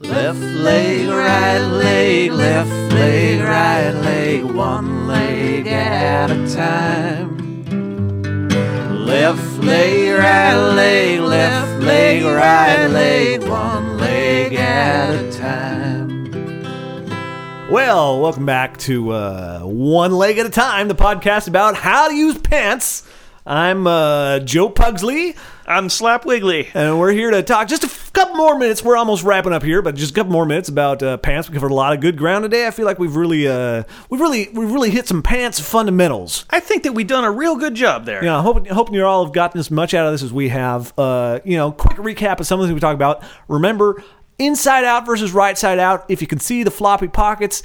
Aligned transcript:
Left 0.00 0.38
leg, 0.38 1.08
right 1.08 1.56
leg, 1.56 2.30
left 2.30 2.92
leg, 2.92 3.40
right 3.40 3.92
leg, 3.92 4.44
one 4.44 5.06
leg 5.06 5.66
at 5.66 6.30
a 6.30 6.54
time. 6.54 7.64
Left 9.06 9.64
leg, 9.64 10.18
right 10.18 10.54
leg, 10.54 11.20
left 11.20 11.82
leg, 11.82 12.22
right 12.24 12.86
leg, 12.88 13.42
one 13.48 13.96
leg 13.96 14.52
at 14.52 15.14
a 15.14 15.32
time. 15.32 16.30
Well, 17.70 18.20
welcome 18.20 18.44
back 18.44 18.76
to 18.80 19.12
uh, 19.12 19.60
One 19.60 20.12
Leg 20.12 20.36
at 20.36 20.44
a 20.44 20.50
Time, 20.50 20.88
the 20.88 20.94
podcast 20.94 21.48
about 21.48 21.74
how 21.74 22.08
to 22.08 22.14
use 22.14 22.36
pants. 22.36 23.02
I'm 23.46 23.86
uh, 23.86 24.40
Joe 24.40 24.68
Pugsley, 24.68 25.36
I'm 25.68 25.88
Slap 25.88 26.24
Wiggly. 26.24 26.68
and 26.74 27.00
we're 27.00 27.10
here 27.10 27.32
to 27.32 27.42
talk 27.42 27.66
just 27.66 27.82
a 27.82 27.86
f- 27.86 28.12
couple 28.12 28.36
more 28.36 28.56
minutes. 28.56 28.84
We're 28.84 28.96
almost 28.96 29.24
wrapping 29.24 29.52
up 29.52 29.64
here, 29.64 29.82
but 29.82 29.96
just 29.96 30.12
a 30.12 30.14
couple 30.14 30.32
more 30.32 30.46
minutes 30.46 30.68
about 30.68 31.02
uh, 31.02 31.16
pants. 31.16 31.48
We 31.50 31.54
covered 31.54 31.72
a 31.72 31.74
lot 31.74 31.92
of 31.92 32.00
good 32.00 32.16
ground 32.16 32.44
today. 32.44 32.68
I 32.68 32.70
feel 32.70 32.84
like 32.86 33.00
we've 33.00 33.16
really, 33.16 33.48
uh, 33.48 33.82
we've 34.08 34.20
really, 34.20 34.48
we've 34.52 34.70
really 34.70 34.90
hit 34.90 35.08
some 35.08 35.24
pants 35.24 35.58
fundamentals. 35.58 36.46
I 36.50 36.60
think 36.60 36.84
that 36.84 36.92
we've 36.92 37.08
done 37.08 37.24
a 37.24 37.32
real 37.32 37.56
good 37.56 37.74
job 37.74 38.06
there. 38.06 38.24
Yeah, 38.24 38.40
hoping, 38.42 38.66
hoping 38.66 38.94
you 38.94 39.04
all 39.04 39.24
have 39.24 39.34
gotten 39.34 39.58
as 39.58 39.68
much 39.68 39.92
out 39.92 40.06
of 40.06 40.12
this 40.12 40.22
as 40.22 40.32
we 40.32 40.50
have. 40.50 40.92
Uh, 40.96 41.40
you 41.44 41.56
know, 41.56 41.72
quick 41.72 41.98
recap 41.98 42.38
of 42.38 42.46
some 42.46 42.60
of 42.60 42.64
the 42.64 42.68
things 42.68 42.76
we 42.76 42.80
talked 42.80 42.94
about. 42.94 43.24
Remember, 43.48 44.00
inside 44.38 44.84
out 44.84 45.04
versus 45.04 45.32
right 45.32 45.58
side 45.58 45.80
out. 45.80 46.04
If 46.08 46.20
you 46.20 46.28
can 46.28 46.38
see 46.38 46.62
the 46.62 46.70
floppy 46.70 47.08
pockets, 47.08 47.64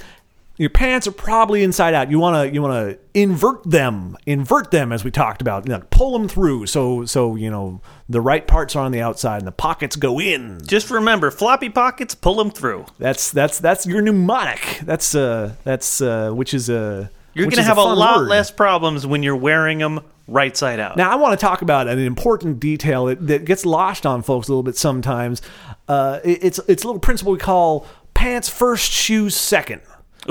your 0.56 0.70
pants 0.70 1.06
are 1.06 1.12
probably 1.12 1.62
inside 1.62 1.94
out. 1.94 2.10
You 2.10 2.18
wanna 2.18 2.46
you 2.46 2.60
wanna 2.62 2.96
invert 3.14 3.62
them, 3.68 4.16
invert 4.26 4.70
them 4.70 4.92
as 4.92 5.02
we 5.04 5.10
talked 5.10 5.40
about. 5.40 5.66
You 5.66 5.72
know, 5.74 5.82
pull 5.90 6.12
them 6.18 6.28
through 6.28 6.66
so 6.66 7.04
so 7.04 7.34
you 7.36 7.50
know 7.50 7.80
the 8.08 8.20
right 8.20 8.46
parts 8.46 8.76
are 8.76 8.84
on 8.84 8.92
the 8.92 9.00
outside 9.00 9.38
and 9.38 9.46
the 9.46 9.52
pockets 9.52 9.96
go 9.96 10.20
in. 10.20 10.60
Just 10.66 10.90
remember, 10.90 11.30
floppy 11.30 11.68
pockets, 11.70 12.14
pull 12.14 12.34
them 12.36 12.50
through. 12.50 12.84
That's 12.98 13.30
that's 13.30 13.58
that's 13.60 13.86
your 13.86 14.02
mnemonic. 14.02 14.80
That's 14.84 15.14
uh 15.14 15.54
that's 15.64 16.00
uh 16.00 16.30
which 16.32 16.52
is 16.54 16.68
uh 16.70 17.08
You're 17.34 17.46
going 17.46 17.56
to 17.56 17.62
have 17.62 17.78
a, 17.78 17.82
fun 17.82 17.98
lot 17.98 18.16
word. 18.18 18.28
less 18.28 18.50
problems 18.50 19.06
when 19.06 19.22
you're 19.22 19.36
wearing 19.36 19.78
them 19.78 20.00
right 20.28 20.56
side 20.56 20.78
out. 20.78 20.96
Now, 20.96 21.10
I 21.10 21.16
want 21.16 21.38
to 21.38 21.44
talk 21.44 21.62
about 21.62 21.88
an 21.88 21.98
important 21.98 22.60
detail 22.60 23.06
that, 23.06 23.26
that 23.26 23.44
gets 23.44 23.66
lost 23.66 24.06
on 24.06 24.22
folks 24.22 24.48
a 24.48 24.52
little 24.52 24.62
bit 24.62 24.76
sometimes. 24.76 25.42
Uh, 25.88 26.20
it- 26.24 26.44
it's 26.44 26.60
it's 26.68 26.84
a 26.84 26.86
little 26.86 27.00
principle 27.00 27.32
we 27.32 27.38
call 27.38 27.86
pants 28.14 28.48
first, 28.48 28.90
shoes 28.92 29.34
second. 29.34 29.80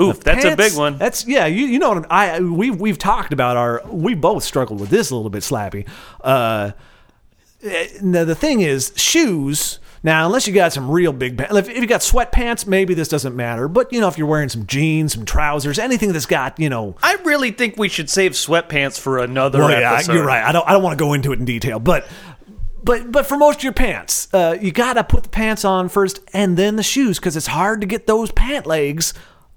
Oof, 0.00 0.18
The 0.20 0.24
that's 0.24 0.44
a 0.44 0.56
big 0.56 0.74
one. 0.74 0.96
That's 0.98 1.26
yeah, 1.26 1.46
you 1.46 1.66
you 1.66 1.78
know 1.78 1.90
what 1.92 2.06
I'm, 2.10 2.56
we've 2.56 2.80
we've 2.80 2.98
talked 2.98 3.32
about 3.32 3.56
our 3.56 3.82
we 3.86 4.14
both 4.14 4.42
struggled 4.44 4.80
with 4.80 4.90
this 4.90 5.10
a 5.10 5.16
little 5.16 5.30
bit, 5.30 5.42
Slappy. 5.42 5.86
Uh, 6.20 6.72
now 8.02 8.24
the 8.24 8.34
thing 8.34 8.60
is 8.60 8.92
shoes. 8.96 9.78
Now, 10.04 10.26
unless 10.26 10.48
you 10.48 10.52
got 10.52 10.72
some 10.72 10.90
real 10.90 11.12
big 11.12 11.38
pants, 11.38 11.54
if, 11.54 11.68
if 11.68 11.76
you 11.76 11.86
got 11.86 12.00
sweatpants, 12.00 12.66
maybe 12.66 12.92
this 12.92 13.06
doesn't 13.06 13.36
matter. 13.36 13.68
But 13.68 13.92
you 13.92 14.00
know, 14.00 14.08
if 14.08 14.18
you're 14.18 14.26
wearing 14.26 14.48
some 14.48 14.66
jeans, 14.66 15.12
some 15.12 15.24
trousers, 15.24 15.78
anything 15.78 16.12
that's 16.12 16.26
got 16.26 16.58
you 16.58 16.68
know 16.70 16.96
I 17.02 17.14
really 17.24 17.52
think 17.52 17.76
we 17.76 17.88
should 17.88 18.10
save 18.10 18.32
sweatpants 18.32 18.98
for 18.98 19.18
another 19.18 19.60
well, 19.60 19.70
yeah, 19.70 19.92
episode. 19.92 20.14
you're 20.14 20.26
right. 20.26 20.42
I 20.42 20.52
don't. 20.52 20.66
I 20.66 20.72
don't 20.72 20.82
want 20.82 20.98
to 20.98 21.04
go 21.04 21.12
into 21.12 21.32
it 21.32 21.38
in 21.38 21.44
detail, 21.44 21.78
but 21.78 22.08
but 22.82 23.12
but 23.12 23.26
for 23.26 23.36
most 23.36 23.58
of 23.58 23.64
your 23.64 23.74
pants, 23.74 24.32
uh, 24.32 24.56
you 24.60 24.72
gotta 24.72 25.04
put 25.04 25.22
the 25.22 25.28
pants 25.28 25.64
on 25.64 25.88
first 25.88 26.18
and 26.32 26.56
then 26.56 26.76
the 26.76 26.82
shoes 26.82 27.18
because 27.18 27.36
it's 27.36 27.46
hard 27.46 27.80
to 27.82 27.86
get 27.86 28.06
those 28.06 28.32
pant 28.32 28.66
legs 28.66 29.14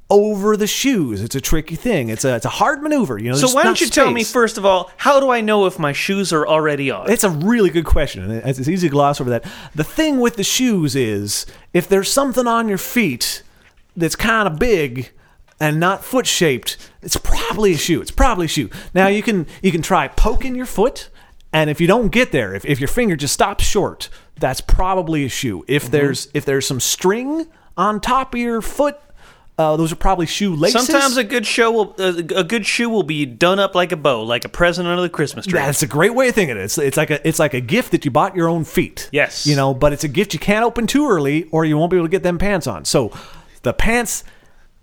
over 0.10 0.56
the 0.56 0.68
shoes. 0.68 1.22
It's 1.22 1.36
a 1.36 1.42
tricky 1.42 1.76
thing. 1.76 2.10
It's 2.10 2.24
a 2.24 2.36
it's 2.36 2.46
a 2.46 2.50
hard 2.50 2.84
maneuver. 2.84 3.18
You 3.18 3.32
know. 3.32 3.38
So 3.38 3.54
why 3.54 3.64
don't 3.64 3.80
you 3.82 3.88
tell 3.88 4.12
me 4.12 4.24
first 4.24 4.58
of 4.58 4.66
all, 4.66 4.92
how 4.98 5.20
do 5.20 5.30
I 5.30 5.42
know 5.42 5.66
if 5.66 5.80
my 5.80 5.94
shoes 5.94 6.32
are 6.32 6.48
already 6.48 6.92
on? 6.92 7.10
It's 7.10 7.24
a 7.24 7.30
really 7.30 7.70
good 7.70 7.86
question, 7.86 8.24
and 8.24 8.48
it's, 8.48 8.60
it's 8.60 8.68
easy 8.68 8.88
to 8.88 8.92
gloss 8.92 9.20
over 9.20 9.30
that. 9.32 9.46
The 9.74 9.84
thing 9.84 10.20
with 10.20 10.36
the 10.36 10.44
shoes 10.44 10.96
is 10.96 11.46
if 11.74 11.90
there's 11.90 12.12
something 12.12 12.48
on 12.48 12.68
your 12.68 12.78
feet 12.78 13.44
that's 13.96 14.16
kind 14.16 14.48
of 14.48 14.60
big 14.60 15.12
and 15.60 15.80
not 15.80 16.04
foot 16.04 16.28
shaped, 16.28 16.78
it's 17.02 17.18
probably 17.18 17.74
a 17.74 17.78
shoe. 17.78 18.02
It's 18.02 18.12
probably 18.12 18.46
a 18.46 18.50
shoe. 18.50 18.70
Now 18.94 19.08
you 19.08 19.24
can 19.24 19.48
you 19.64 19.72
can 19.72 19.82
try 19.82 20.08
poking 20.08 20.56
your 20.56 20.68
foot, 20.68 21.10
and 21.52 21.70
if 21.70 21.82
you 21.82 21.88
don't 21.88 22.10
get 22.10 22.32
there, 22.32 22.54
if, 22.54 22.64
if 22.66 22.80
your 22.80 22.90
finger 22.90 23.16
just 23.16 23.34
stops 23.34 23.64
short, 23.64 24.10
that's 24.38 24.62
probably 24.62 25.26
a 25.26 25.30
shoe. 25.30 25.66
If 25.68 25.84
mm-hmm. 25.84 25.92
there's 25.94 26.28
if 26.36 26.46
there's 26.46 26.68
some 26.68 26.80
string 26.80 27.48
on 27.76 28.00
top 28.00 28.36
of 28.36 28.40
your 28.40 28.62
foot. 28.62 29.00
Uh, 29.58 29.78
those 29.78 29.92
are 29.92 29.96
probably 29.96 30.26
shoe 30.26 30.54
laces. 30.54 30.86
Sometimes 30.86 31.16
a 31.16 31.24
good 31.24 31.46
show 31.46 31.72
will 31.72 31.96
uh, 31.98 32.22
a 32.36 32.44
good 32.44 32.66
shoe 32.66 32.90
will 32.90 33.04
be 33.04 33.26
done 33.26 33.58
up 33.58 33.74
like 33.74 33.94
a 33.94 33.96
bow, 33.96 34.22
like 34.24 34.44
a 34.44 34.50
present 34.50 34.86
under 34.86 35.02
the 35.02 35.10
Christmas 35.10 35.46
tree. 35.46 35.58
Yeah, 35.58 35.68
that's 35.68 35.82
a 35.82 35.88
great 35.88 36.14
way 36.14 36.28
of 36.28 36.36
thinking 36.36 36.58
it. 36.58 36.64
It's, 36.64 36.78
it's 36.78 36.98
like 36.98 37.10
a 37.10 37.26
it's 37.26 37.40
like 37.40 37.54
a 37.54 37.62
gift 37.62 37.92
that 37.92 38.04
you 38.04 38.12
bought 38.12 38.36
your 38.36 38.50
own 38.50 38.66
feet. 38.66 39.10
Yes. 39.14 39.48
you 39.48 39.56
know, 39.56 39.74
but 39.74 39.94
it's 39.94 40.04
a 40.04 40.10
gift 40.10 40.34
you 40.34 40.40
can't 40.40 40.66
open 40.66 40.88
too 40.88 41.10
early, 41.10 41.48
or 41.52 41.64
you 41.64 41.78
won't 41.78 41.90
be 41.90 41.96
able 41.96 42.08
to 42.08 42.12
get 42.12 42.24
them 42.24 42.38
pants 42.38 42.68
on. 42.68 42.84
So, 42.84 43.14
the 43.62 43.72
pants, 43.74 44.26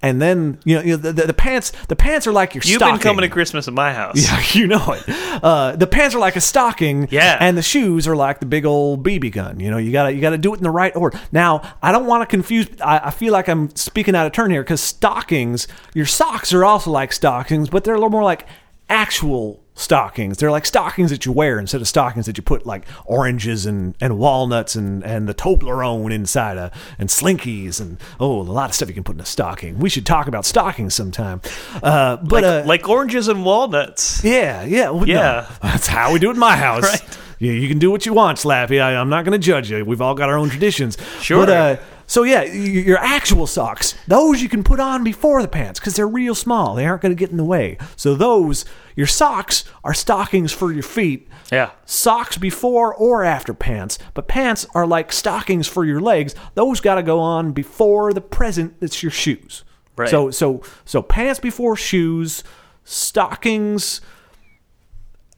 and 0.03 0.21
then 0.21 0.59
you 0.65 0.77
know, 0.77 0.83
you 0.83 0.91
know 0.91 0.97
the, 0.97 1.13
the, 1.13 1.27
the 1.29 1.35
pants 1.35 1.73
the 1.89 1.97
pants 1.97 2.27
are 2.27 2.33
like 2.33 2.55
your 2.55 2.63
You've 2.65 2.77
stocking. 2.77 2.97
been 2.97 3.03
coming 3.03 3.23
to 3.23 3.29
Christmas 3.29 3.69
at 3.69 3.75
my 3.75 3.93
house. 3.93 4.15
Yeah, 4.23 4.43
you 4.53 4.67
know 4.67 4.85
it. 4.93 5.05
Uh, 5.43 5.77
the 5.77 5.87
pants 5.87 6.15
are 6.15 6.19
like 6.19 6.37
a 6.37 6.41
stocking, 6.41 7.09
Yeah. 7.11 7.37
and 7.41 7.57
the 7.57 7.63
shoes 7.63 8.07
are 8.09 8.17
like 8.17 8.41
the 8.41 8.47
big 8.47 8.65
old 8.67 9.05
BB 9.05 9.33
gun. 9.33 9.61
You 9.61 9.71
know, 9.71 9.79
you 9.79 9.93
gotta 9.93 10.13
you 10.13 10.21
gotta 10.21 10.39
do 10.39 10.53
it 10.55 10.59
in 10.59 10.63
the 10.65 10.71
right 10.71 10.95
order. 10.97 11.19
Now, 11.33 11.63
I 11.83 11.93
don't 11.93 12.07
want 12.07 12.23
to 12.23 12.27
confuse. 12.27 12.69
I, 12.81 12.99
I 13.05 13.11
feel 13.11 13.33
like 13.33 13.49
I'm 13.49 13.75
speaking 13.77 14.15
out 14.15 14.27
of 14.27 14.33
turn 14.33 14.51
here 14.51 14.63
because 14.63 14.81
stockings, 14.81 15.69
your 15.95 16.07
socks 16.07 16.53
are 16.53 16.65
also 16.65 16.91
like 16.91 17.13
stockings, 17.13 17.69
but 17.71 17.85
they're 17.85 17.95
a 17.95 17.99
little 17.99 18.11
more 18.11 18.25
like 18.25 18.47
actual 18.89 19.62
stockings. 19.75 20.39
They're 20.39 20.51
like 20.51 20.67
stockings 20.67 21.11
that 21.11 21.25
you 21.25 21.33
wear 21.33 21.59
instead 21.59 21.81
of 21.81 21.89
stockings 21.89 22.27
that 22.27 22.37
you 22.37 22.43
put 22.43 22.67
like 22.67 22.87
oranges 23.05 23.67
and, 23.67 23.95
and 24.01 24.19
walnuts 24.19 24.75
and, 24.75 25.03
and 25.05 25.29
the 25.29 25.35
Toblerone 25.35 26.13
inside 26.13 26.59
of 26.59 26.73
and 26.99 27.09
slinkies 27.09 27.81
and 27.81 27.99
oh 28.21 28.41
a 28.41 28.43
lot 28.43 28.71
of 28.71 28.75
stuff 28.75 28.89
you 28.89 28.95
can 28.95 29.05
put 29.05 29.17
in 29.17 29.21
a 29.21 29.27
stocking. 29.27 29.79
We 29.79 29.89
should 29.89 30.07
talk 30.07 30.27
about 30.27 30.45
stockings 30.45 30.95
sometime. 30.95 31.41
Uh, 31.83 32.17
but 32.17 32.43
like, 32.43 32.45
uh, 32.45 32.63
like 32.67 32.89
oranges 32.89 33.29
and 33.29 33.45
walnuts. 33.45 34.23
yeah, 34.25 34.65
yeah, 34.65 34.91
well, 34.91 35.07
no. 35.07 35.13
Yeah. 35.13 35.51
That's 35.63 35.87
how 35.87 36.13
we 36.13 36.19
do 36.19 36.29
it 36.29 36.35
in 36.35 36.39
my 36.39 36.57
house. 36.57 36.83
Right. 36.83 37.19
Yeah, 37.39 37.53
you 37.53 37.69
can 37.69 37.81
do 37.81 37.91
what 37.91 38.07
you 38.07 38.13
want, 38.13 38.39
Slappy. 38.39 38.81
I, 38.81 38.95
I'm 38.95 39.09
not 39.09 39.25
going 39.25 39.33
to 39.33 39.45
judge 39.45 39.69
you. 39.69 39.85
We've 39.85 40.01
all 40.01 40.15
got 40.15 40.29
our 40.29 40.39
own 40.39 40.49
traditions. 40.49 40.97
Sure. 41.21 41.45
But, 41.45 41.49
uh, 41.49 41.83
so 42.13 42.25
yeah, 42.25 42.43
your 42.43 42.99
actual 42.99 43.47
socks, 43.47 43.95
those 44.07 44.43
you 44.43 44.51
can 44.51 44.63
put 44.63 44.79
on 44.79 45.03
before 45.03 45.41
the 45.41 45.49
pants 45.49 45.81
because 45.81 45.97
they're 45.97 46.07
real 46.07 46.35
small. 46.35 46.75
They 46.75 46.85
aren't 46.85 47.01
going 47.01 47.11
to 47.11 47.19
get 47.19 47.31
in 47.31 47.39
the 47.39 47.43
way. 47.43 47.79
So 47.97 48.15
those, 48.15 48.67
your 48.95 49.07
socks 49.07 49.65
are 49.83 49.95
stockings 49.95 50.53
for 50.53 50.71
your 50.75 50.83
feet. 50.83 51.27
Yeah. 51.51 51.71
Socks 51.87 52.37
before 52.37 52.95
or 52.95 53.25
after 53.25 53.55
pants, 53.55 53.99
but 54.13 54.29
pants 54.29 54.67
are 54.75 54.87
like 54.87 55.11
stockings 55.11 55.67
for 55.67 55.87
your 55.87 56.03
legs. 56.03 56.35
Those 56.53 56.83
got 56.83 56.97
to 56.97 57.03
go 57.03 57.19
on 57.19 57.53
before 57.53 58.13
the 58.13 58.21
present. 58.21 58.79
That's 58.81 59.03
your 59.03 59.11
shoes. 59.11 59.65
Right. 59.97 60.11
So 60.11 60.31
so 60.31 60.63
so 60.85 61.01
pants 61.01 61.41
before 61.41 61.77
shoes, 61.77 62.45
stockings, 62.85 64.03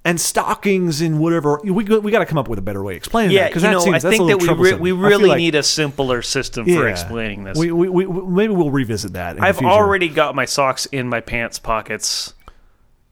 and 0.04 0.20
stockings 0.20 1.00
and 1.00 1.18
whatever. 1.18 1.58
We 1.64 1.70
we 1.70 1.84
got 1.84 2.18
to 2.18 2.26
come 2.26 2.38
up 2.38 2.48
with 2.48 2.58
a 2.58 2.62
better 2.62 2.82
way 2.82 2.92
of 2.94 2.96
explaining 2.98 3.32
Yeah, 3.32 3.44
that 3.44 3.48
because 3.50 3.62
that 3.62 3.72
know, 3.72 3.78
seems 3.80 4.04
I 4.04 4.10
that's 4.10 4.20
a 4.20 4.26
think 4.26 4.28
that 4.28 4.56
we 4.56 4.70
re- 4.72 4.74
we 4.78 4.92
really 4.92 5.28
like- 5.30 5.38
need 5.38 5.54
a 5.54 5.62
simpler 5.62 6.20
system 6.22 6.66
for 6.66 6.88
explaining 6.88 7.44
this. 7.44 7.56
We, 7.58 7.72
we, 7.72 7.88
we, 7.88 8.06
maybe 8.06 8.52
we'll 8.52 8.70
revisit 8.70 9.14
that. 9.14 9.36
in 9.36 9.42
I've 9.44 9.58
already 9.60 10.08
got 10.08 10.34
my 10.34 10.44
socks 10.44 10.86
in 10.86 11.08
my 11.08 11.20
pants 11.20 11.58
pockets. 11.58 12.34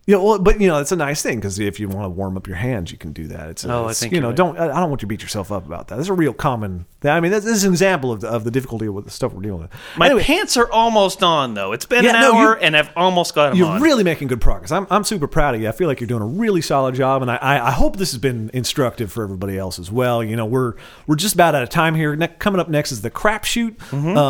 Yeah, 0.05 0.17
well, 0.17 0.41
but 0.41 0.61
you 0.61 0.67
know, 0.67 0.81
it's 0.81 0.91
a 0.91 0.97
nice 0.97 1.23
thing 1.23 1.39
because 1.39 1.61
if 1.61 1.79
you 1.79 1.89
want 1.89 2.07
to 2.07 2.09
warm 2.11 2.37
up 2.37 2.49
your 2.49 2.57
hands, 2.57 2.91
you 2.91 2.99
can 2.99 3.13
do 3.13 3.29
that. 3.29 3.49
It's, 3.51 3.65
Oh, 3.65 3.87
I 3.87 3.93
think 3.93 4.13
you 4.13 4.21
know, 4.21 4.29
right. 4.29 4.37
don't 4.37 4.59
I 4.59 4.65
I 4.65 4.81
don't 4.81 4.91
want 4.91 5.01
you 5.01 5.07
to 5.07 5.11
beat 5.11 5.23
yourself 5.23 5.53
up 5.53 5.65
about 5.65 5.87
that. 5.89 5.97
That's 5.97 6.09
a 6.09 6.13
real 6.13 6.33
common. 6.33 6.87
I 7.05 7.21
mean, 7.21 7.31
this 7.33 7.45
is 7.45 7.65
an 7.65 7.73
example 7.73 8.11
of 8.13 8.21
the, 8.21 8.29
of 8.29 8.43
the 8.45 8.51
difficulty 8.51 8.89
with 8.89 9.05
the 9.05 9.11
stuff 9.13 9.33
we're 9.33 9.43
dealing 9.43 9.63
with. 9.63 9.71
My 9.97 10.07
Anyway, 10.07 10.23
pants 10.23 10.57
are 10.57 10.71
almost 10.71 11.23
on 11.23 11.55
though. 11.55 11.71
It's 11.73 11.87
been 11.87 12.05
Yeah, 12.05 12.17
an 12.17 12.21
no, 12.21 12.35
hour 12.35 12.55
and 12.59 12.77
I've 12.77 12.91
almost 12.97 13.35
got 13.35 13.51
them 13.51 13.59
You're 13.59 13.69
on. 13.69 13.81
really 13.81 14.03
making 14.05 14.27
good 14.29 14.41
progress. 14.41 14.73
I'm, 14.73 14.87
I'm 14.91 15.05
super 15.05 15.27
proud 15.29 15.55
of 15.55 15.61
you. 15.61 15.69
I 15.69 15.73
feel 15.73 15.87
like 15.89 16.01
you're 16.01 16.07
doing 16.09 16.23
a 16.23 16.27
really 16.27 16.63
solid 16.63 16.95
job, 16.97 17.23
and 17.23 17.31
I, 17.31 17.37
I, 17.37 17.69
I 17.69 17.71
hope 17.71 17.97
this 17.97 18.11
has 18.11 18.19
been 18.21 18.51
instructive 18.53 19.13
for 19.13 19.23
everybody 19.23 19.57
else 19.57 19.79
as 19.79 19.91
well. 19.93 20.23
You 20.25 20.35
know, 20.37 20.47
we're 20.47 20.75
we're 21.07 21.17
just 21.17 21.35
about 21.35 21.55
out 21.55 21.63
of 21.63 21.69
time 21.71 21.95
here. 21.95 22.15
Ne- 22.17 22.27
coming 22.41 22.61
up 22.61 22.69
next 22.69 22.91
is 22.93 23.03
the 23.03 23.11
crapshoot. 23.11 23.77
Uh, 23.93 24.21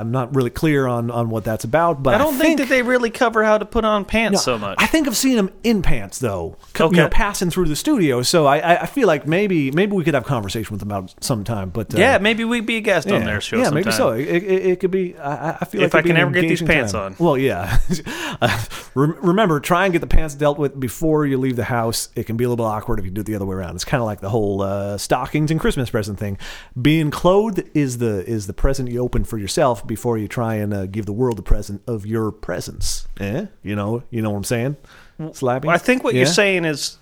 I'm 0.00 0.10
not 0.10 0.34
really 0.34 0.50
clear 0.50 0.86
on, 0.86 1.10
on 1.10 1.30
what 1.30 1.44
that's 1.44 1.64
about, 1.64 2.02
but 2.02 2.12
Mm-hmm. 2.12 2.20
I 2.20 2.24
don't 2.24 2.38
think, 2.38 2.58
that 2.58 2.68
they 2.68 2.82
really 2.82 3.08
cover 3.10 3.42
how 3.44 3.56
to 3.58 3.64
put 3.64 3.84
on 3.86 4.04
pants 4.04 4.42
so 4.42 4.58
much. 4.58 4.76
I 4.78 4.86
think 4.86 5.06
I've 5.06 5.16
seen 5.22 5.36
them 5.36 5.50
in 5.62 5.80
pants 5.82 6.18
though, 6.18 6.56
you 6.78 6.84
Okay. 6.84 6.96
know, 6.96 7.08
passing 7.08 7.50
through 7.50 7.66
the 7.68 7.76
studio. 7.76 8.22
So 8.22 8.46
I, 8.46 8.82
I- 8.82 8.86
feel 8.92 9.06
like 9.08 9.26
maybe 9.26 9.70
maybe 9.70 9.92
we 9.96 10.04
could 10.04 10.12
have 10.14 10.24
a 10.24 10.28
conversation 10.28 10.70
with 10.74 10.80
them 10.80 10.90
about 10.90 11.14
sometime. 11.24 11.70
But 11.70 11.94
uh, 11.94 11.98
yeah, 11.98 12.18
maybe 12.18 12.44
we'd 12.44 12.66
be 12.66 12.76
a 12.76 12.80
guest 12.82 13.10
on 13.10 13.24
their 13.24 13.40
show. 13.40 13.56
yeah, 13.56 13.64
sometime. 13.64 13.84
maybe 13.84 13.92
so. 13.96 14.10
It, 14.10 14.28
it, 14.28 14.66
it 14.72 14.80
could 14.80 14.90
be. 14.90 15.16
I, 15.16 15.52
I 15.60 15.64
feel 15.64 15.80
If 15.82 15.94
like 15.94 16.04
I 16.04 16.08
can 16.08 16.16
ever 16.18 16.30
get 16.30 16.42
these 16.42 16.60
pants 16.60 16.92
time. 16.92 17.12
on. 17.12 17.16
Well, 17.18 17.38
yeah. 17.38 17.78
uh, 18.42 18.64
remember, 18.94 19.60
try 19.60 19.84
and 19.84 19.92
get 19.92 20.00
the 20.00 20.06
pants 20.06 20.34
dealt 20.34 20.58
with 20.58 20.78
before 20.78 21.24
you 21.26 21.38
leave 21.38 21.56
the 21.56 21.64
house. 21.64 22.08
It 22.14 22.24
can 22.24 22.36
be 22.36 22.44
a 22.44 22.48
little 22.50 22.66
awkward 22.66 22.98
if 22.98 23.04
you 23.04 23.10
do 23.10 23.22
it 23.22 23.24
the 23.24 23.34
other 23.34 23.46
way 23.46 23.56
around. 23.56 23.74
It's 23.76 23.84
kind 23.84 24.00
of 24.02 24.06
like 24.06 24.20
the 24.20 24.28
whole 24.30 24.60
uh, 24.62 24.98
stockings 24.98 25.50
and 25.50 25.58
Christmas 25.58 25.88
present 25.90 26.18
thing. 26.18 26.36
Being 26.80 27.10
clothed 27.10 27.62
is 27.74 27.98
the 27.98 28.24
is 28.28 28.46
the 28.46 28.52
present 28.52 28.90
you 28.90 28.98
open 29.00 29.24
for 29.24 29.38
yourself 29.38 29.86
before 29.86 30.18
you 30.18 30.28
try 30.28 30.56
and 30.56 30.74
uh, 30.74 30.86
give 30.86 31.06
the 31.06 31.12
world 31.12 31.38
the 31.38 31.42
present 31.42 31.82
of 31.86 32.04
your 32.04 32.30
presence. 32.30 33.06
Eh? 33.20 33.46
You 33.62 33.74
know, 33.76 34.02
you 34.10 34.20
know 34.22 34.30
what 34.30 34.36
I'm 34.38 34.44
saying? 34.44 34.76
Slappy. 35.20 35.68
I 35.68 35.78
think 35.78 36.02
what 36.04 36.14
Yeah? 36.14 36.20
you're 36.20 36.26
saying 36.26 36.64
is 36.64 36.98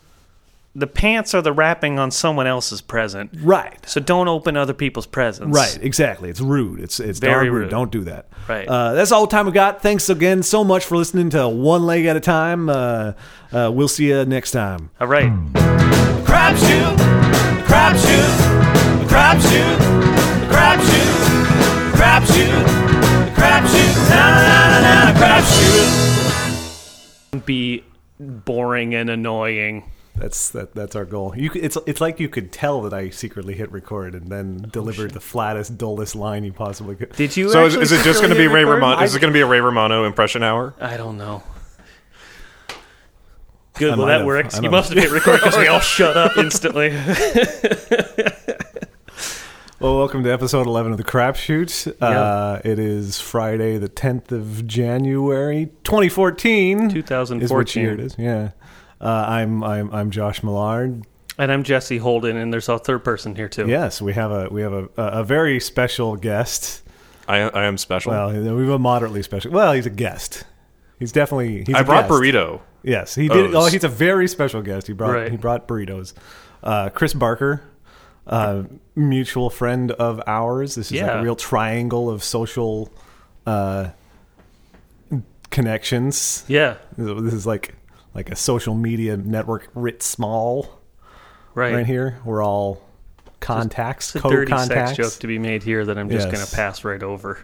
the 0.75 0.87
pants 0.87 1.35
are 1.35 1.43
the 1.43 1.53
wrapping 1.53 1.99
on 1.99 2.11
someone 2.13 2.47
else's 2.47 2.81
present. 2.81 3.31
Right. 3.43 3.77
So 3.89 4.01
don't 4.01 4.29
open 4.29 4.57
other 4.57 4.73
people's 4.73 5.07
presents. 5.07 5.57
Right, 5.57 5.77
exactly. 5.83 6.31
It's 6.31 6.41
rude. 6.41 6.79
It's 6.81 7.01
it's 7.01 7.19
Very 7.19 7.47
darn 7.47 7.55
rude. 7.55 7.61
rude. 7.63 7.71
Don't 7.71 7.91
do 7.91 8.05
that. 8.05 8.29
Right. 8.49 8.69
Uh, 8.69 8.93
that's 8.93 9.11
all 9.11 9.23
the 9.27 9.31
time 9.31 9.47
we 9.47 9.53
got. 9.53 9.83
Thanks 9.83 10.09
again 10.09 10.43
so 10.45 10.63
much 10.63 10.85
for 10.85 10.97
listening 10.97 11.31
to 11.31 11.49
One 11.49 11.85
Leg 11.87 12.05
at 12.07 12.17
a 12.17 12.21
Time. 12.21 12.69
Uh, 12.69 13.13
uh, 13.53 13.71
we'll 13.75 13.89
see 13.89 14.09
you 14.09 14.25
next 14.27 14.53
time. 14.53 14.91
All 15.01 15.09
right. 15.09 15.31
crapshoot, 16.25 16.97
crapshoot, 17.67 18.31
crapshoot, 19.09 19.79
crapshoot, 20.49 21.21
crapshoot, 21.95 22.65
crapshoot, 23.35 23.95
na 24.11 24.23
na 24.31 24.81
na 24.81 24.81
na 24.81 25.13
crapshoot. 25.19 25.91
Be 27.47 27.83
boring 28.21 28.95
and 28.95 29.11
annoying. 29.11 29.91
That's 30.17 30.51
that. 30.51 30.75
That's 30.75 30.95
our 30.95 31.07
goal. 31.07 31.35
You, 31.37 31.51
it's 31.55 31.79
it's 31.87 32.01
like 32.01 32.21
you 32.21 32.29
could 32.29 32.53
tell 32.53 32.83
that 32.83 32.93
I 32.93 33.09
secretly 33.09 33.55
hit 33.55 33.73
record 33.73 34.15
and 34.15 34.29
then 34.29 34.63
oh, 34.65 34.69
delivered 34.69 35.13
the 35.13 35.21
flattest, 35.21 35.79
dullest 35.79 36.15
line 36.15 36.45
you 36.45 36.53
possibly 36.53 36.95
could. 36.95 37.13
Did 37.13 37.37
you? 37.37 37.49
So 37.51 37.65
is, 37.65 37.75
is 37.75 37.93
it 37.93 38.05
just 38.05 38.21
going 38.21 38.31
to 38.31 38.39
be 38.39 38.47
Ray 38.47 38.65
record? 38.65 38.81
Romano? 38.83 39.03
Is 39.03 39.15
it 39.15 39.21
going 39.21 39.33
to 39.33 39.37
be 39.37 39.41
a 39.41 39.47
Ray 39.47 39.61
Romano 39.61 40.05
impression 40.05 40.43
hour? 40.43 40.75
I 40.81 40.99
don't 40.99 41.17
know. 41.17 41.43
Good. 43.75 43.95
I 43.95 43.97
well, 43.97 44.09
that 44.09 44.19
have. 44.19 44.27
works. 44.27 44.61
You 44.61 44.71
must 44.71 44.93
have 44.93 45.03
hit 45.03 45.11
record 45.11 45.41
because 45.41 45.57
we 45.57 45.69
all 45.69 45.81
shut 45.81 46.17
up 46.17 46.37
instantly. 46.37 46.91
Well, 49.81 49.97
welcome 49.97 50.23
to 50.25 50.31
episode 50.31 50.67
11 50.67 50.93
of 50.93 50.99
the 50.99 51.05
Crapshoot. 51.05 51.95
Uh, 52.03 52.61
it 52.65 52.79
is 52.79 53.19
Friday, 53.19 53.79
the 53.79 53.89
10th 53.89 54.31
of 54.31 54.67
January, 54.67 55.71
2014. 55.85 56.91
2014. 56.91 57.43
is 57.43 57.51
which 57.53 57.77
year 57.77 57.95
it 57.95 58.01
is. 58.01 58.15
Yeah. 58.19 58.51
Uh, 59.01 59.25
I'm 59.27 59.65
I'm 59.65 59.91
I'm 59.95 60.11
Josh 60.11 60.43
Millard. 60.43 61.03
and 61.39 61.51
I'm 61.51 61.63
Jesse 61.63 61.97
Holden, 61.97 62.37
and 62.37 62.53
there's 62.53 62.69
a 62.69 62.79
third 62.79 63.03
person 63.03 63.35
here 63.35 63.49
too. 63.49 63.67
Yes, 63.67 64.03
we 64.03 64.13
have 64.13 64.31
a 64.31 64.49
we 64.51 64.61
have 64.61 64.75
a 64.75 64.89
a, 64.99 65.21
a 65.21 65.25
very 65.25 65.59
special 65.59 66.17
guest. 66.17 66.83
I, 67.27 67.39
I 67.39 67.65
am 67.65 67.79
special. 67.79 68.13
Well, 68.13 68.31
we 68.33 68.45
have 68.65 68.69
a 68.69 68.79
moderately 68.79 69.23
special. 69.23 69.51
Well, 69.53 69.73
he's 69.73 69.87
a 69.87 69.91
guest. 69.91 70.45
He's 70.99 71.13
definitely. 71.13 71.65
He's 71.65 71.75
I 71.75 71.81
a 71.81 71.85
brought 71.85 72.03
guest. 72.09 72.13
burrito. 72.21 72.61
Yes, 72.83 73.15
he 73.15 73.29
did. 73.29 73.55
O's. 73.55 73.55
Oh, 73.55 73.67
he's 73.71 73.85
a 73.85 73.89
very 73.89 74.29
special 74.29 74.61
guest. 74.61 74.87
He 74.87 74.93
brought 74.93 75.13
Right. 75.13 75.31
he 75.31 75.39
brought 75.39 75.67
burritos. 75.67 76.13
Uh, 76.63 76.91
Chris 76.91 77.15
Barker, 77.15 77.63
uh, 78.27 78.63
mutual 78.95 79.51
friend 79.51 79.91
of 79.93 80.21
ours. 80.27 80.75
This 80.75 80.93
is 80.93 81.01
like 81.01 81.11
a 81.11 81.23
real 81.23 81.37
triangle 81.37 82.09
of 82.11 82.23
social 82.23 82.91
uh, 83.47 83.89
connections. 85.51 86.45
Yeah. 86.49 86.77
This 86.97 87.35
is 87.35 87.47
like 87.47 87.75
like 88.15 88.31
a 88.31 88.37
social 88.37 88.75
media 88.75 89.17
network 89.17 89.69
writ 89.75 90.03
small 90.03 90.79
Right. 91.55 91.75
right 91.75 91.87
here. 91.87 92.19
We're 92.25 92.45
all 92.45 92.83
contacts, 93.41 94.15
It's 94.15 94.25
a 94.25 94.29
dirty 94.29 94.57
sex 94.59 94.97
joke 94.97 95.13
to 95.15 95.27
be 95.27 95.39
made 95.39 95.63
here 95.63 95.85
that 95.85 95.99
I'm 95.99 96.09
just 96.11 96.27
Yes. 96.29 96.35
going 96.35 96.47
to 96.47 96.55
pass 96.57 96.85
right 96.85 97.03
over. 97.03 97.39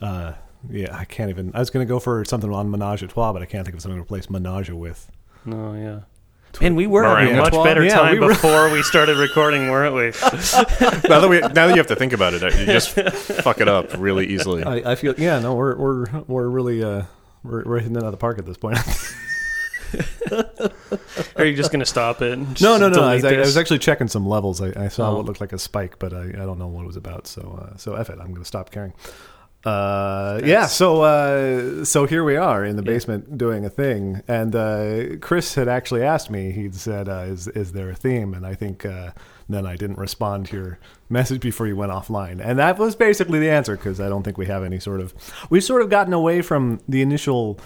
Uh, 0.00 0.34
yeah, 0.68 0.96
I 0.96 1.04
can't 1.06 1.30
even. 1.30 1.50
I 1.54 1.58
was 1.58 1.70
going 1.70 1.86
to 1.86 1.88
go 1.88 1.98
for 1.98 2.24
something 2.24 2.52
on 2.52 2.70
Menage 2.70 3.02
a 3.02 3.06
Trois, 3.06 3.32
but 3.32 3.42
I 3.42 3.46
can't 3.46 3.64
think 3.64 3.74
of 3.76 3.82
something 3.82 3.96
to 3.96 4.02
replace 4.02 4.28
Menage 4.30 4.70
with. 4.70 5.10
No, 5.44 5.74
yeah. 5.74 6.00
And 6.60 6.76
we 6.76 6.86
were 6.86 7.02
Meringue 7.02 7.18
having 7.28 7.38
a 7.38 7.42
much 7.42 7.52
Etoile? 7.52 7.64
better 7.64 7.84
Yeah, 7.84 7.94
time 7.94 8.12
we 8.14 8.20
were- 8.20 8.28
before 8.28 8.70
we 8.70 8.82
started 8.82 9.16
recording, 9.18 9.70
weren't 9.70 9.94
we? 9.94 10.06
now 11.08 11.20
that 11.20 11.28
we 11.28 11.40
now 11.40 11.48
that 11.48 11.70
you 11.70 11.76
have 11.76 11.86
to 11.88 11.96
think 11.96 12.12
about 12.12 12.34
it, 12.34 12.42
you 12.42 12.66
just 12.66 12.90
fuck 12.90 13.60
it 13.60 13.68
up 13.68 13.96
really 13.98 14.26
easily. 14.26 14.62
I, 14.64 14.92
I 14.92 14.94
feel 14.96 15.14
yeah 15.16 15.38
no 15.38 15.54
we're 15.54 15.76
we're 15.76 16.06
we're 16.26 16.48
really 16.48 16.82
uh 16.82 17.04
we're, 17.44 17.64
we're 17.64 17.78
hitting 17.78 17.96
it 17.96 18.02
out 18.02 18.06
of 18.06 18.10
the 18.12 18.18
park 18.18 18.38
at 18.38 18.46
this 18.46 18.56
point. 18.56 18.78
Are 21.36 21.44
you 21.44 21.56
just 21.56 21.70
going 21.72 21.80
to 21.80 21.86
stop 21.86 22.22
it? 22.22 22.32
and 22.32 22.46
no 22.48 22.78
just 22.78 22.80
no 22.80 22.88
no 22.88 23.02
I 23.02 23.14
was, 23.14 23.22
delete 23.22 23.38
I 23.38 23.40
was 23.40 23.56
actually 23.56 23.78
checking 23.78 24.08
some 24.08 24.26
levels. 24.26 24.60
I, 24.60 24.72
I 24.84 24.88
saw 24.88 25.10
Oh. 25.10 25.16
what 25.16 25.24
looked 25.24 25.40
like 25.40 25.52
a 25.52 25.58
spike, 25.58 25.98
but 25.98 26.12
I, 26.12 26.22
I 26.28 26.32
don't 26.46 26.58
know 26.58 26.68
what 26.68 26.82
it 26.82 26.86
was 26.86 26.96
about. 26.96 27.26
So 27.26 27.58
uh, 27.72 27.76
so 27.76 27.94
F 27.94 28.10
it. 28.10 28.18
I'm 28.20 28.28
going 28.28 28.36
to 28.42 28.44
stop 28.44 28.70
caring. 28.70 28.92
Uh 29.64 30.40
yeah 30.42 30.66
so 30.66 31.02
uh 31.02 31.84
so 31.84 32.06
here 32.06 32.24
we 32.24 32.34
are 32.34 32.64
in 32.64 32.76
the 32.76 32.82
basement 32.82 33.36
doing 33.36 33.64
a 33.64 33.68
thing. 33.68 34.22
And 34.26 34.56
uh 34.56 35.16
chris 35.20 35.54
had 35.54 35.68
actually 35.68 36.02
asked 36.02 36.30
me 36.30 36.50
he'd 36.52 36.74
said 36.74 37.10
uh 37.10 37.26
is 37.26 37.46
is 37.48 37.72
there 37.72 37.90
a 37.90 37.94
theme? 37.94 38.32
And 38.32 38.46
i 38.46 38.54
think 38.54 38.86
uh 38.86 39.10
then 39.50 39.66
i 39.66 39.76
didn't 39.76 39.98
respond 39.98 40.46
to 40.46 40.56
your 40.56 40.78
message 41.10 41.42
before 41.42 41.66
you 41.66 41.76
went 41.76 41.92
offline. 41.92 42.40
And 42.42 42.58
that 42.58 42.78
was 42.78 42.96
basically 42.96 43.38
the 43.38 43.50
answer 43.50 43.76
because 43.76 44.00
i 44.00 44.08
don't 44.08 44.22
think 44.22 44.38
we 44.38 44.46
have 44.46 44.64
any 44.64 44.80
sort 44.80 45.00
of 45.00 45.12
we've 45.50 45.64
sort 45.64 45.82
of 45.82 45.90
gotten 45.90 46.14
away 46.14 46.40
from 46.40 46.80
the 46.88 47.02
initial 47.02 47.60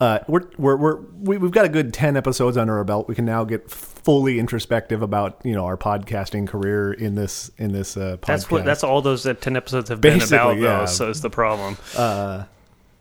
uh, 0.00 0.18
we're, 0.26 0.42
we're, 0.58 0.76
we're, 0.76 0.96
we, 0.96 1.38
we've 1.38 1.52
got 1.52 1.64
a 1.64 1.68
good 1.68 1.94
10 1.94 2.16
episodes 2.16 2.56
under 2.56 2.76
our 2.76 2.82
belt. 2.82 3.06
We 3.06 3.14
can 3.14 3.24
now 3.24 3.44
get 3.44 3.70
fully 4.04 4.38
introspective 4.38 5.02
about, 5.02 5.40
you 5.44 5.54
know, 5.54 5.64
our 5.64 5.76
podcasting 5.76 6.46
career 6.48 6.92
in 6.92 7.14
this, 7.14 7.50
in 7.58 7.72
this, 7.72 7.96
uh, 7.96 8.16
podcast. 8.18 8.26
That's 8.26 8.50
what. 8.50 8.64
That's 8.64 8.84
all 8.84 9.00
those 9.02 9.26
uh, 9.26 9.34
ten 9.34 9.56
episodes 9.56 9.88
have 9.88 10.00
been 10.00 10.18
Basically, 10.18 10.36
about, 10.36 10.56
yeah. 10.58 10.78
though. 10.80 10.86
So 10.86 11.10
it's 11.10 11.20
the 11.20 11.30
problem. 11.30 11.76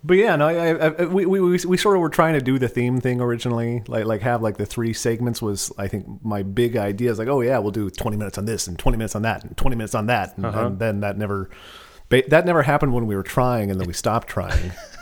But 0.03 0.17
yeah, 0.17 0.35
no, 0.35 0.47
I, 0.47 0.53
I, 0.53 0.87
I, 0.87 1.05
we, 1.05 1.27
we 1.27 1.39
we 1.39 1.59
we 1.63 1.77
sort 1.77 1.95
of 1.95 2.01
were 2.01 2.09
trying 2.09 2.33
to 2.33 2.41
do 2.41 2.57
the 2.57 2.67
theme 2.67 2.99
thing 2.99 3.21
originally, 3.21 3.83
like 3.87 4.05
like 4.05 4.21
have 4.21 4.41
like 4.41 4.57
the 4.57 4.65
three 4.65 4.93
segments 4.93 5.43
was 5.43 5.71
I 5.77 5.87
think 5.87 6.07
my 6.25 6.41
big 6.41 6.75
idea 6.75 7.11
is 7.11 7.19
like 7.19 7.27
oh 7.27 7.41
yeah 7.41 7.59
we'll 7.59 7.69
do 7.71 7.87
twenty 7.91 8.17
minutes 8.17 8.39
on 8.39 8.45
this 8.45 8.65
and 8.65 8.79
twenty 8.79 8.97
minutes 8.97 9.15
on 9.15 9.21
that 9.21 9.43
and 9.43 9.55
twenty 9.55 9.75
minutes 9.75 9.93
on 9.93 10.07
that 10.07 10.35
and, 10.37 10.45
Uh-huh. 10.47 10.65
and 10.65 10.79
then 10.79 11.01
that 11.01 11.19
never 11.19 11.51
that 12.09 12.47
never 12.47 12.63
happened 12.63 12.93
when 12.95 13.05
we 13.05 13.15
were 13.15 13.21
trying 13.21 13.69
and 13.69 13.79
then 13.79 13.85
we 13.87 13.93
stopped 13.93 14.27
trying, 14.27 14.71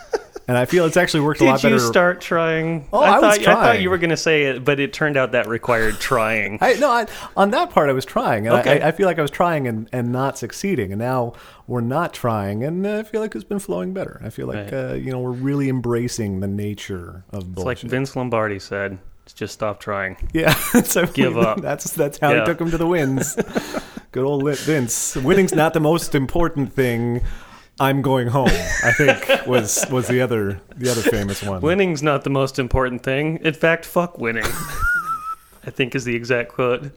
and 0.50 0.58
I 0.58 0.64
feel 0.64 0.84
it's 0.84 0.96
actually 0.96 1.20
worked 1.20 1.40
a 1.40 1.44
lot 1.44 1.62
better. 1.62 1.76
Did 1.76 1.80
you 1.80 1.86
start 1.86 2.20
trying? 2.20 2.88
Oh, 2.92 2.98
I 2.98 3.20
was 3.20 3.38
thought, 3.38 3.46
I 3.48 3.54
thought 3.54 3.80
you 3.80 3.88
were 3.88 3.98
going 3.98 4.10
to 4.10 4.16
say 4.16 4.42
it, 4.46 4.64
but 4.64 4.80
it 4.80 4.92
turned 4.92 5.16
out 5.16 5.30
that 5.32 5.46
required 5.46 6.00
trying. 6.00 6.58
I 6.60 6.74
no, 6.74 6.90
I, 6.90 7.06
on 7.36 7.52
that 7.52 7.70
part 7.70 7.88
I 7.88 7.92
was 7.92 8.04
trying, 8.04 8.48
and 8.48 8.56
Okay. 8.56 8.82
I, 8.82 8.88
I 8.88 8.90
feel 8.90 9.06
like 9.06 9.20
I 9.20 9.22
was 9.22 9.30
trying 9.30 9.68
and, 9.68 9.88
and 9.92 10.10
not 10.10 10.36
succeeding, 10.36 10.90
and 10.92 10.98
now 10.98 11.34
we're 11.68 11.80
not 11.82 12.12
trying, 12.12 12.64
and 12.64 12.84
I 12.84 13.04
feel 13.04 13.20
like 13.20 13.34
it's 13.36 13.44
been 13.44 13.60
flowing 13.60 13.94
better. 13.94 14.20
I 14.24 14.30
feel 14.30 14.48
like 14.48 14.56
Right. 14.72 14.74
uh, 14.74 14.94
you 14.94 15.12
know 15.12 15.20
we're 15.20 15.30
really 15.30 15.68
embracing 15.68 16.40
the 16.40 16.48
nature 16.48 17.22
of 17.30 17.42
It's 17.42 17.48
bullshit. 17.50 17.66
like 17.84 17.90
Vince 17.90 18.16
Lombardi 18.16 18.58
said, 18.58 18.98
just 19.32 19.54
stop 19.54 19.78
trying. 19.78 20.16
Yeah, 20.32 20.52
so 20.82 21.06
Give 21.06 21.38
up. 21.38 21.60
That's 21.62 21.92
that's 21.92 22.18
how 22.18 22.32
Yeah. 22.32 22.40
he 22.40 22.46
took 22.46 22.60
him 22.60 22.72
to 22.72 22.78
the 22.78 22.86
wins. 22.88 23.36
Good 24.12 24.24
old 24.24 24.42
Vince. 24.58 25.14
Winning's 25.14 25.54
not 25.54 25.72
the 25.72 25.78
most 25.80 26.16
important 26.16 26.72
thing. 26.72 27.20
I'm 27.80 28.02
going 28.02 28.28
home. 28.28 28.48
I 28.48 28.92
think 28.92 29.46
was 29.46 29.86
was 29.90 30.06
the 30.06 30.20
other 30.20 30.60
the 30.76 30.90
other 30.90 31.00
famous 31.00 31.42
one. 31.42 31.62
Winning's 31.62 32.02
not 32.02 32.24
the 32.24 32.30
most 32.30 32.58
important 32.58 33.02
thing. 33.02 33.38
In 33.42 33.54
fact, 33.54 33.86
fuck 33.86 34.18
winning. 34.18 34.44
I 35.64 35.70
think 35.70 35.94
is 35.94 36.04
the 36.04 36.14
exact 36.14 36.50
quote. 36.50 36.90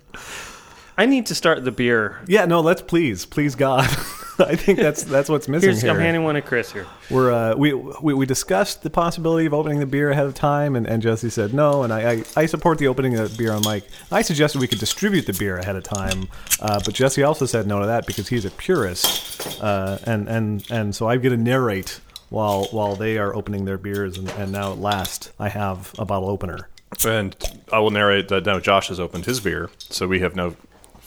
I 0.97 1.05
need 1.05 1.25
to 1.27 1.35
start 1.35 1.63
the 1.63 1.71
beer. 1.71 2.19
Yeah, 2.27 2.45
no, 2.45 2.59
let's 2.59 2.81
please, 2.81 3.25
please 3.25 3.55
God. 3.55 3.89
I 4.39 4.55
think 4.55 4.79
that's 4.79 5.03
that's 5.03 5.29
what's 5.29 5.47
missing 5.47 5.69
Here's, 5.69 5.81
here. 5.81 5.91
I'm 5.91 5.99
handing 5.99 6.23
one 6.23 6.35
to 6.35 6.41
Chris 6.41 6.71
here. 6.71 6.87
We're 7.11 7.31
uh, 7.31 7.55
we, 7.55 7.73
we 7.73 8.13
we 8.13 8.25
discussed 8.25 8.81
the 8.81 8.89
possibility 8.89 9.45
of 9.45 9.53
opening 9.53 9.79
the 9.79 9.85
beer 9.85 10.09
ahead 10.09 10.25
of 10.25 10.33
time, 10.33 10.75
and, 10.75 10.87
and 10.87 11.03
Jesse 11.03 11.29
said 11.29 11.53
no, 11.53 11.83
and 11.83 11.93
I, 11.93 12.11
I, 12.11 12.23
I 12.35 12.45
support 12.47 12.79
the 12.79 12.87
opening 12.87 13.17
of 13.17 13.31
the 13.31 13.37
beer 13.37 13.51
on 13.51 13.61
Mike. 13.63 13.85
I 14.11 14.23
suggested 14.23 14.59
we 14.59 14.67
could 14.67 14.79
distribute 14.79 15.27
the 15.27 15.33
beer 15.33 15.57
ahead 15.57 15.75
of 15.75 15.83
time, 15.83 16.29
uh, 16.61 16.81
but 16.83 16.95
Jesse 16.95 17.21
also 17.21 17.45
said 17.45 17.67
no 17.67 17.79
to 17.79 17.85
that 17.85 18.07
because 18.07 18.27
he's 18.27 18.45
a 18.45 18.51
purist, 18.51 19.61
uh, 19.61 19.99
and 20.05 20.27
and 20.27 20.65
and 20.71 20.95
so 20.95 21.07
I 21.07 21.17
get 21.17 21.29
to 21.29 21.37
narrate 21.37 21.99
while 22.29 22.65
while 22.71 22.95
they 22.95 23.19
are 23.19 23.35
opening 23.35 23.65
their 23.65 23.77
beers, 23.77 24.17
and, 24.17 24.29
and 24.31 24.51
now 24.51 24.71
at 24.71 24.79
last 24.79 25.31
I 25.39 25.49
have 25.49 25.93
a 25.99 26.05
bottle 26.05 26.29
opener. 26.29 26.69
And 27.05 27.35
I 27.71 27.79
will 27.79 27.91
narrate 27.91 28.29
that 28.29 28.45
now 28.45 28.59
Josh 28.59 28.87
has 28.87 28.99
opened 28.99 29.25
his 29.25 29.39
beer, 29.39 29.69
so 29.77 30.07
we 30.07 30.19
have 30.19 30.35
now 30.35 30.55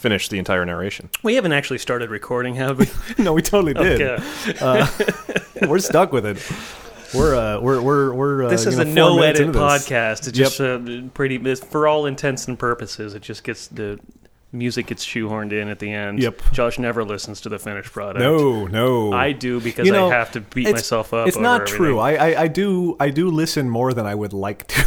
finished 0.06 0.30
the 0.30 0.38
entire 0.38 0.64
narration. 0.64 1.10
We 1.24 1.34
haven't 1.34 1.50
actually 1.50 1.78
started 1.78 2.10
recording, 2.10 2.54
have 2.54 2.78
we? 2.78 2.86
no, 3.18 3.32
we 3.32 3.42
totally 3.42 3.74
did. 3.74 4.00
Okay. 4.00 4.86
We're 5.66 5.80
stuck 5.80 6.12
with 6.12 6.24
it. 6.24 6.38
We're 7.12 7.34
uh, 7.34 7.60
we're 7.60 7.80
we're 7.82 8.14
we're. 8.14 8.44
Uh, 8.44 8.48
This 8.50 8.66
is 8.66 8.78
a 8.78 8.84
no 8.84 9.20
edit 9.20 9.48
podcast. 9.48 10.28
It's 10.28 10.38
just 10.38 10.60
uh, 10.60 10.78
pretty, 11.12 11.38
for 11.56 11.88
all 11.88 12.06
intents 12.06 12.46
and 12.46 12.56
purposes, 12.56 13.14
it 13.14 13.22
just 13.22 13.42
gets 13.42 13.66
the 13.66 13.98
music 14.52 14.86
gets 14.86 15.04
shoehorned 15.04 15.52
in 15.52 15.68
at 15.68 15.78
the 15.80 15.90
end. 15.92 16.22
Yep. 16.22 16.40
Josh 16.52 16.78
never 16.78 17.04
listens 17.04 17.40
to 17.42 17.48
the 17.48 17.58
finished 17.58 17.92
product. 17.92 18.20
No, 18.20 18.66
no. 18.66 19.12
I 19.12 19.32
do 19.32 19.60
because 19.60 19.86
You 19.86 19.92
know, 19.92 20.10
I 20.10 20.14
have 20.14 20.32
to 20.32 20.40
beat 20.40 20.70
myself 20.70 21.12
up. 21.12 21.28
It's 21.28 21.36
not 21.36 21.62
everything. 21.62 21.76
true. 21.76 21.98
I, 21.98 22.12
I 22.14 22.42
I 22.42 22.48
do 22.48 22.96
I 23.00 23.10
do 23.10 23.28
listen 23.30 23.68
more 23.68 23.92
than 23.92 24.06
I 24.06 24.14
would 24.14 24.32
like 24.32 24.66
to. 24.68 24.80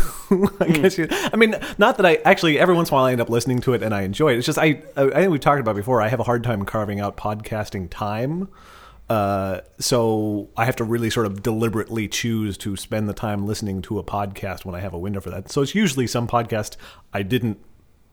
I 0.59 0.65
Hmm. 0.65 0.71
guess 0.73 0.97
you, 0.97 1.07
I 1.11 1.35
mean 1.35 1.55
not 1.77 1.97
that 1.97 2.05
I 2.05 2.15
actually 2.25 2.57
every 2.59 2.73
once 2.75 2.89
in 2.89 2.93
a 2.93 2.95
while 2.97 3.05
I 3.05 3.11
end 3.11 3.21
up 3.21 3.29
listening 3.29 3.59
to 3.61 3.73
it 3.73 3.83
and 3.83 3.93
I 3.93 4.01
enjoy 4.03 4.33
it. 4.33 4.37
It's 4.37 4.45
just 4.45 4.57
I 4.59 4.81
I 4.95 5.03
I 5.03 5.09
think 5.11 5.31
we've 5.31 5.39
talked 5.41 5.59
about 5.59 5.75
before. 5.75 6.01
I 6.01 6.07
have 6.07 6.19
a 6.19 6.23
hard 6.23 6.43
time 6.43 6.65
carving 6.65 6.99
out 6.99 7.17
podcasting 7.17 7.87
time. 7.89 8.47
Uh, 9.09 9.61
so 9.79 10.49
I 10.55 10.65
have 10.65 10.75
to 10.75 10.83
really 10.83 11.09
sort 11.09 11.25
of 11.25 11.41
deliberately 11.41 12.07
choose 12.07 12.59
to 12.59 12.75
spend 12.77 13.09
the 13.09 13.13
time 13.13 13.47
listening 13.47 13.81
to 13.83 13.97
a 13.97 14.03
podcast 14.03 14.65
when 14.65 14.75
I 14.75 14.81
have 14.81 14.93
a 14.93 14.99
window 14.99 15.19
for 15.19 15.31
that. 15.31 15.51
So 15.51 15.63
it's 15.63 15.73
usually 15.73 16.05
some 16.05 16.27
podcast 16.27 16.77
I 17.11 17.23
didn't 17.23 17.57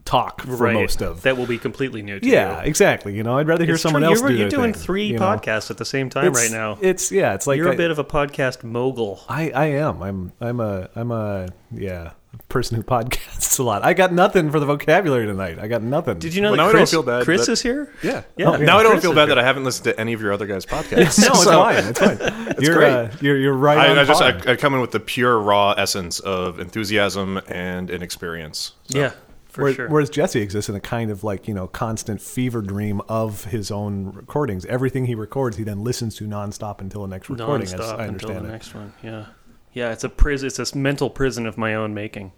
talk 0.06 0.40
for 0.42 0.56
right. 0.56 0.72
most 0.74 1.02
of. 1.02 1.20
that 1.22 1.36
will 1.36 1.44
be 1.46 1.58
completely 1.58 2.00
new 2.00 2.18
to 2.18 2.26
yeah, 2.26 2.32
you. 2.32 2.56
Yeah, 2.56 2.62
exactly. 2.62 3.14
You 3.14 3.22
know, 3.22 3.36
I'd 3.38 3.46
rather 3.48 3.64
hear 3.66 3.74
It's 3.74 3.82
someone 3.82 4.02
true. 4.02 4.10
else 4.12 4.20
you're, 4.20 4.28
do 4.30 4.34
You're 4.36 4.48
their 4.48 4.58
doing 4.58 4.72
thing, 4.72 4.82
three 4.82 5.06
you 5.08 5.18
know? 5.18 5.24
podcasts 5.26 5.70
at 5.70 5.76
the 5.76 5.84
same 5.84 6.08
time 6.08 6.26
It's- 6.28 6.42
right 6.42 6.50
now. 6.56 6.78
It's 6.80 7.12
yeah, 7.12 7.34
it's 7.34 7.46
like 7.46 7.58
you're 7.58 7.68
I- 7.70 7.74
a 7.74 7.76
bit 7.76 7.90
of 7.90 7.98
a 7.98 8.04
podcast 8.04 8.64
mogul. 8.64 9.20
I, 9.28 9.50
I 9.50 9.66
am. 9.66 10.02
I'm 10.02 10.32
I'm 10.40 10.60
a 10.60 10.88
I'm 10.96 11.10
a 11.10 11.48
yeah 11.70 12.12
person 12.48 12.76
who 12.76 12.82
podcasts 12.82 13.58
a 13.58 13.62
lot. 13.62 13.82
I 13.84 13.94
got 13.94 14.12
nothing 14.12 14.50
for 14.50 14.60
the 14.60 14.66
vocabulary 14.66 15.26
tonight. 15.26 15.58
I 15.58 15.68
got 15.68 15.82
nothing. 15.82 16.18
Did 16.18 16.34
you 16.34 16.42
know 16.42 16.50
Well, 16.50 16.58
that 16.58 16.62
now 16.64 16.68
I 16.68 16.72
don't 16.72 16.80
Chris, 16.80 16.90
feel 16.90 17.02
bad 17.02 17.24
Chris 17.24 17.46
that- 17.46 17.52
is 17.52 17.62
here? 17.62 17.90
Yeah. 18.02 18.22
Yeah. 18.36 18.46
Oh, 18.50 18.56
yeah. 18.58 18.64
Now 18.66 18.78
I 18.78 18.82
don't 18.82 18.92
Chris 18.92 19.02
feel 19.04 19.12
bad 19.14 19.26
here. 19.28 19.34
that 19.36 19.38
I 19.38 19.42
haven't 19.44 19.64
listened 19.64 19.84
to 19.84 19.98
any 19.98 20.12
of 20.12 20.20
your 20.20 20.32
other 20.32 20.46
guys' 20.46 20.66
podcasts. 20.76 21.18
No, 21.18 21.28
it's 21.28 21.42
So, 21.44 21.50
fine. 21.62 21.84
It's 21.88 21.98
fine. 21.98 22.54
you're, 22.60 22.74
great. 22.74 22.92
Uh, 22.92 23.08
you're 23.22 23.38
you're 23.38 23.54
right. 23.54 23.90
on 23.90 23.98
I, 23.98 24.02
I 24.02 24.04
just 24.04 24.22
I. 24.22 24.52
I 24.52 24.56
come 24.56 24.74
in 24.74 24.80
with 24.80 24.90
the 24.92 25.00
pure 25.00 25.38
raw 25.40 25.72
essence 25.72 26.20
of 26.20 26.60
enthusiasm 26.60 27.40
and 27.48 27.90
inexperience. 27.90 28.72
So, 28.84 28.98
Yeah, 28.98 29.08
for 29.10 29.16
Whereas, 29.56 29.76
sure. 29.76 29.88
whereas 29.88 30.10
Jesse 30.10 30.40
exists 30.40 30.68
in 30.68 30.74
a 30.74 30.80
kind 30.80 31.10
of 31.10 31.24
like 31.24 31.48
you 31.48 31.54
know 31.54 31.66
constant 31.66 32.20
fever 32.20 32.62
dream 32.62 33.00
of 33.08 33.44
his 33.44 33.70
own 33.70 34.12
recordings. 34.12 34.64
Everything 34.66 35.06
he 35.06 35.14
records, 35.14 35.56
he 35.56 35.64
then 35.64 35.82
listens 35.82 36.16
to 36.16 36.24
nonstop 36.24 36.80
until 36.80 37.02
the 37.02 37.08
next 37.08 37.28
recording. 37.28 37.62
As 37.62 37.72
Non-stop 37.72 38.00
until 38.00 38.28
the 38.28 38.36
it. 38.36 38.42
next 38.42 38.74
one. 38.74 38.92
Yeah, 39.02 39.26
yeah. 39.72 39.92
It's 39.92 40.04
a 40.04 40.08
prison. 40.08 40.46
It's 40.46 40.72
a 40.72 40.78
mental 40.78 41.10
prison 41.10 41.46
of 41.46 41.56
my 41.58 41.74
own 41.74 41.94
making, 41.94 42.32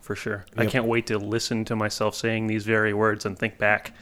for 0.00 0.14
sure. 0.14 0.44
I 0.56 0.66
can't 0.66 0.86
wait 0.86 1.06
to 1.08 1.18
listen 1.18 1.64
to 1.66 1.76
myself 1.76 2.14
saying 2.14 2.46
these 2.46 2.64
very 2.64 2.92
words 2.94 3.24
and 3.24 3.38
think 3.38 3.58
back 3.58 3.92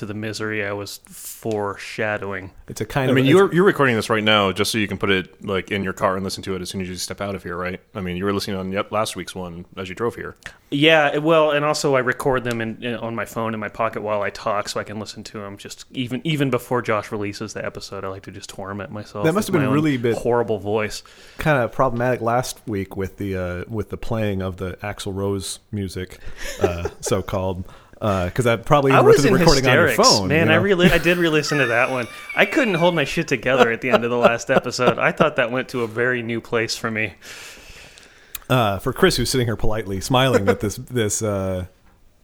to 0.00 0.06
the 0.06 0.14
misery 0.14 0.64
I 0.64 0.72
was 0.72 0.98
foreshadowing. 1.06 2.50
It's 2.68 2.80
a 2.80 2.86
kind 2.86 3.08
I 3.08 3.12
of. 3.12 3.16
I 3.16 3.20
mean, 3.20 3.26
you're 3.26 3.52
you're 3.54 3.64
recording 3.64 3.96
this 3.96 4.10
right 4.10 4.24
now 4.24 4.50
just 4.50 4.72
so 4.72 4.78
you 4.78 4.88
can 4.88 4.98
put 4.98 5.10
it 5.10 5.44
like 5.44 5.70
in 5.70 5.84
your 5.84 5.92
car 5.92 6.16
and 6.16 6.24
listen 6.24 6.42
to 6.44 6.54
it 6.56 6.62
as 6.62 6.70
soon 6.70 6.80
as 6.80 6.88
you 6.88 6.96
step 6.96 7.20
out 7.20 7.34
of 7.34 7.42
here, 7.42 7.56
right? 7.56 7.80
I 7.94 8.00
mean, 8.00 8.16
you 8.16 8.24
were 8.24 8.32
listening 8.32 8.56
on 8.56 8.72
yep 8.72 8.90
last 8.90 9.14
week's 9.14 9.34
one 9.34 9.66
as 9.76 9.88
you 9.88 9.94
drove 9.94 10.16
here. 10.16 10.36
Yeah, 10.70 11.18
well, 11.18 11.50
and 11.50 11.64
also 11.64 11.96
I 11.96 11.98
record 11.98 12.44
them 12.44 12.60
in, 12.60 12.82
in, 12.82 12.94
on 12.94 13.14
my 13.14 13.24
phone 13.24 13.54
in 13.54 13.60
my 13.60 13.68
pocket 13.68 14.02
while 14.02 14.22
I 14.22 14.30
talk, 14.30 14.68
so 14.68 14.80
I 14.80 14.84
can 14.84 14.98
listen 14.98 15.22
to 15.24 15.38
them. 15.38 15.58
Just 15.58 15.84
even 15.92 16.20
even 16.24 16.48
before 16.48 16.80
Josh 16.80 17.12
releases 17.12 17.52
the 17.52 17.64
episode, 17.64 18.04
I 18.04 18.08
like 18.08 18.22
to 18.22 18.30
just 18.30 18.48
torment 18.48 18.90
myself. 18.90 19.24
That 19.24 19.34
must 19.34 19.48
have 19.48 19.60
been 19.60 19.70
really 19.70 19.96
bit- 19.98 20.16
horrible 20.16 20.58
voice. 20.58 21.02
kind 21.38 21.58
of 21.58 21.72
problematic 21.72 22.20
last 22.20 22.60
week 22.66 22.96
with 22.96 23.18
the 23.18 23.36
uh, 23.36 23.64
with 23.68 23.90
the 23.90 23.96
playing 23.98 24.40
of 24.40 24.56
the 24.56 24.74
Axl 24.76 25.14
Rose 25.14 25.58
music, 25.70 26.18
uh, 26.62 26.88
so 27.00 27.20
called. 27.20 27.64
Because 28.00 28.46
I 28.46 28.56
probably 28.56 28.92
I 28.92 29.00
was 29.02 29.24
in 29.26 29.32
recording 29.34 29.62
hysterics, 29.62 29.98
on 29.98 30.04
your 30.04 30.12
phone. 30.20 30.28
man. 30.28 30.46
you 30.48 30.54
I 30.54 30.56
really, 30.56 30.90
I 30.90 30.96
did 30.98 31.18
re-listen 31.18 31.58
to 31.58 31.66
that 31.66 31.90
one. 31.90 32.06
I 32.34 32.46
couldn't 32.46 32.74
hold 32.74 32.94
my 32.94 33.04
shit 33.04 33.28
together 33.28 33.70
at 33.70 33.82
the 33.82 33.90
end 33.90 34.04
of 34.04 34.10
the 34.10 34.16
last 34.16 34.50
episode. 34.50 34.98
I 34.98 35.12
thought 35.12 35.36
that 35.36 35.50
went 35.52 35.68
to 35.70 35.82
a 35.82 35.86
very 35.86 36.22
new 36.22 36.40
place 36.40 36.74
for 36.76 36.90
me. 36.90 37.12
uh, 38.48 38.78
for 38.78 38.92
Chris, 38.94 39.16
who's 39.16 39.28
sitting 39.30 39.46
here 39.46 39.56
politely 39.56 40.00
smiling 40.00 40.48
at 40.48 40.60
this 40.60 40.76
this. 40.76 41.22
Uh, 41.22 41.66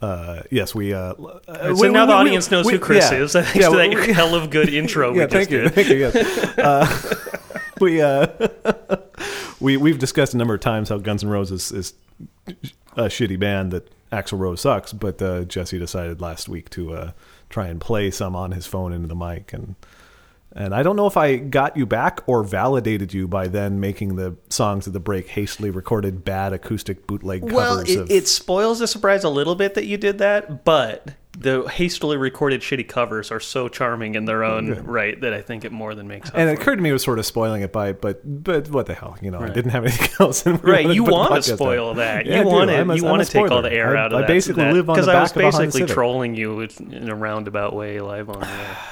uh, 0.01 0.43
yes, 0.51 0.75
we. 0.75 0.93
Uh, 0.95 1.13
uh, 1.13 1.75
so 1.75 1.83
we- 1.83 1.89
now 1.89 2.05
we- 2.05 2.07
the 2.07 2.07
we- 2.07 2.13
audience 2.13 2.51
knows 2.51 2.65
we- 2.67 2.73
who 2.75 2.79
Chris 2.79 3.11
yeah. 3.11 3.19
is. 3.19 3.33
Thanks 3.33 3.55
Yeah, 3.55 3.69
to 3.69 3.77
that 3.77 3.89
we- 3.95 4.13
hell 4.13 4.35
of 4.35 4.49
good 4.51 4.69
intro 4.71 5.13
we 5.13 5.19
yeah, 5.21 5.27
just 5.27 5.51
you, 5.51 5.61
did. 5.63 5.75
thank 5.75 5.89
you. 5.89 5.97
Yes. 5.97 6.55
Uh, 6.59 7.15
we 7.81 8.01
uh, 8.01 8.27
we 9.61 9.77
we've 9.77 9.99
discussed 9.99 10.33
a 10.33 10.37
number 10.39 10.55
of 10.55 10.61
times 10.61 10.89
how 10.89 10.97
Guns 10.97 11.23
N' 11.23 11.29
Roses 11.29 11.71
is 11.71 11.93
a 12.97 13.03
shitty 13.05 13.39
band 13.39 13.73
that 13.73 13.89
Axl 14.13 14.39
Rose 14.39 14.61
sucks, 14.61 14.93
but 14.93 15.21
uh, 15.21 15.45
Jesse 15.45 15.79
decided 15.79 16.21
last 16.21 16.49
week 16.49 16.71
to 16.71 16.95
uh, 16.95 17.13
try 17.51 17.67
and 17.67 17.81
play 17.81 18.11
some 18.11 18.37
on 18.37 18.53
his 18.53 18.67
phone 18.67 18.93
into 18.93 19.09
the 19.09 19.17
mic 19.17 19.53
and. 19.53 19.77
And 20.53 20.75
I 20.75 20.83
don't 20.83 20.97
know 20.97 21.07
if 21.07 21.19
I 21.19 21.37
got 21.37 21.77
you 21.77 21.85
back 21.85 22.21
or 22.27 22.43
validated 22.43 23.13
you 23.13 23.29
by 23.29 23.47
then 23.47 23.79
making 23.79 24.17
the 24.17 24.37
songs 24.49 24.87
at 24.87 24.95
the 24.95 25.01
break 25.01 25.29
hastily 25.29 25.69
recorded 25.69 26.25
bad 26.25 26.55
acoustic 26.55 27.07
bootleg 27.07 27.43
covers 27.43 27.55
Well, 27.55 27.79
it, 27.81 27.97
of 27.99 28.11
it 28.11 28.27
spoils 28.27 28.79
the 28.79 28.87
surprise 28.87 29.23
a 29.23 29.29
little 29.29 29.55
bit 29.55 29.75
that 29.75 29.85
you 29.85 29.99
did 29.99 30.17
that, 30.17 30.65
but 30.65 31.13
the 31.39 31.69
hastily 31.69 32.17
recorded 32.17 32.63
shitty 32.63 32.89
covers 32.89 33.31
are 33.31 33.41
so 33.41 33.69
charming 33.69 34.15
in 34.15 34.25
their 34.25 34.43
own 34.43 34.73
right 34.85 35.21
that 35.21 35.35
I 35.35 35.43
think 35.43 35.65
it 35.67 35.73
more 35.73 35.95
than 35.95 36.09
makes 36.09 36.31
up. 36.31 36.37
and 36.39 36.49
it 36.49 36.59
occurred 36.59 36.77
to 36.77 36.83
me 36.83 36.89
it 36.91 36.95
was 36.95 37.03
sort 37.03 37.19
of 37.19 37.27
spoiling 37.27 37.61
it 37.63 37.73
by 37.73 37.93
but 37.93 38.21
but 38.25 38.69
what 38.71 38.87
the 38.87 38.95
hell 38.95 39.17
you 39.21 39.31
know 39.31 39.41
I 39.41 39.51
didn't 39.51 39.73
have 39.73 39.85
anything 39.85 40.09
else 40.21 40.47
and 40.47 40.63
we 40.63 40.71
Right, 40.71 40.87
you 40.95 41.05
want 41.05 41.45
to 41.45 41.55
spoil 41.57 41.95
that. 41.95 42.25
Yeah, 42.27 42.41
you 42.41 42.47
want 42.47 42.71
to 42.71 42.97
you 42.97 43.05
want 43.05 43.23
to 43.25 43.31
take 43.31 43.51
all 43.51 43.61
the 43.63 43.73
air 43.73 43.97
I- 43.97 44.01
out 44.05 44.13
of 44.13 44.19
I 44.19 44.21
that. 44.23 44.29
basically 44.29 44.65
live 44.73 44.89
on 44.89 44.97
the 44.97 45.03
because 45.03 45.09
I 45.09 45.21
was 45.21 45.31
of 45.33 45.37
a 45.37 45.43
Honda 45.51 45.59
basically 45.67 45.87
trolling 45.95 46.35
you 46.35 46.61
in 46.61 47.09
a 47.11 47.15
roundabout 47.15 47.75
way 47.75 48.01
live 48.01 48.31
on 48.31 48.41
the 48.41 48.49
air. 48.49 48.77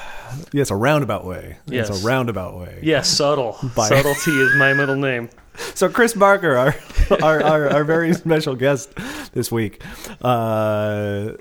Yes, 0.52 0.70
a 0.72 0.74
roundabout 0.74 1.24
way. 1.24 1.58
It's 1.68 1.88
Yes. 1.90 2.02
a 2.02 2.06
roundabout 2.06 2.58
way. 2.58 2.80
Yeah, 2.82 3.02
subtle. 3.02 3.56
By- 3.76 3.88
Subtlety 3.88 4.32
is 4.32 4.54
my 4.56 4.72
middle 4.74 4.96
name. 4.96 5.30
So 5.76 5.88
Chris 5.88 6.14
Barker, 6.14 6.56
our 6.56 6.74
our, 7.22 7.40
our, 7.42 7.68
our 7.70 7.84
very 7.84 8.12
special 8.14 8.56
guest 8.56 8.92
this 9.32 9.52
week, 9.52 9.80
uh, 10.20 11.34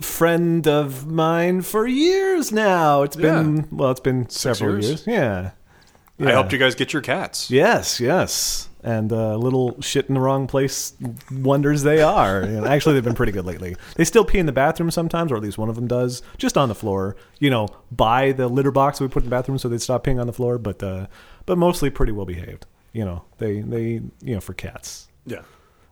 friend 0.00 0.66
of 0.66 1.06
mine 1.06 1.62
for 1.62 1.86
years 1.86 2.52
now. 2.52 3.02
It's 3.02 3.16
been 3.16 3.68
well, 3.70 3.90
it's 3.90 4.00
been 4.00 4.28
several 4.28 4.72
years. 4.74 5.06
years. 5.06 5.06
Yeah. 5.06 5.50
I 6.20 6.30
helped 6.30 6.52
you 6.52 6.58
guys 6.58 6.74
get 6.76 6.92
your 6.92 7.02
cats. 7.02 7.50
Yes, 7.50 7.98
yes. 7.98 8.68
And 8.84 9.12
uh, 9.12 9.36
little 9.36 9.80
shit 9.80 10.06
in 10.08 10.14
the 10.14 10.20
wrong 10.20 10.46
place 10.46 10.92
wonders 11.32 11.82
they 11.82 12.00
are. 12.00 12.40
And 12.42 12.66
actually, 12.66 12.94
they've 12.94 13.04
been 13.04 13.14
pretty 13.14 13.32
good 13.32 13.44
lately. 13.44 13.76
They 13.96 14.04
still 14.04 14.24
pee 14.24 14.38
in 14.38 14.46
the 14.46 14.52
bathroom 14.52 14.90
sometimes, 14.90 15.32
or 15.32 15.36
at 15.36 15.42
least 15.42 15.58
one 15.58 15.68
of 15.68 15.74
them 15.76 15.86
does, 15.88 16.22
just 16.38 16.56
on 16.56 16.68
the 16.68 16.74
floor. 16.74 17.16
You 17.40 17.50
know, 17.50 17.68
by 17.90 18.32
the 18.32 18.46
litter 18.48 18.70
box 18.70 19.00
we 19.00 19.08
put 19.08 19.22
in 19.24 19.30
the 19.30 19.34
bathroom, 19.36 19.58
so 19.58 19.68
they 19.68 19.78
stop 19.78 20.04
peeing 20.04 20.20
on 20.20 20.26
the 20.26 20.32
floor. 20.32 20.58
But 20.58 20.82
uh, 20.82 21.06
but 21.46 21.58
mostly 21.58 21.90
pretty 21.90 22.12
well 22.12 22.26
behaved. 22.26 22.66
You 22.92 23.04
know, 23.04 23.24
they 23.38 23.60
they 23.60 23.84
you 24.20 24.34
know 24.34 24.40
for 24.40 24.54
cats, 24.54 25.08
Yeah. 25.26 25.42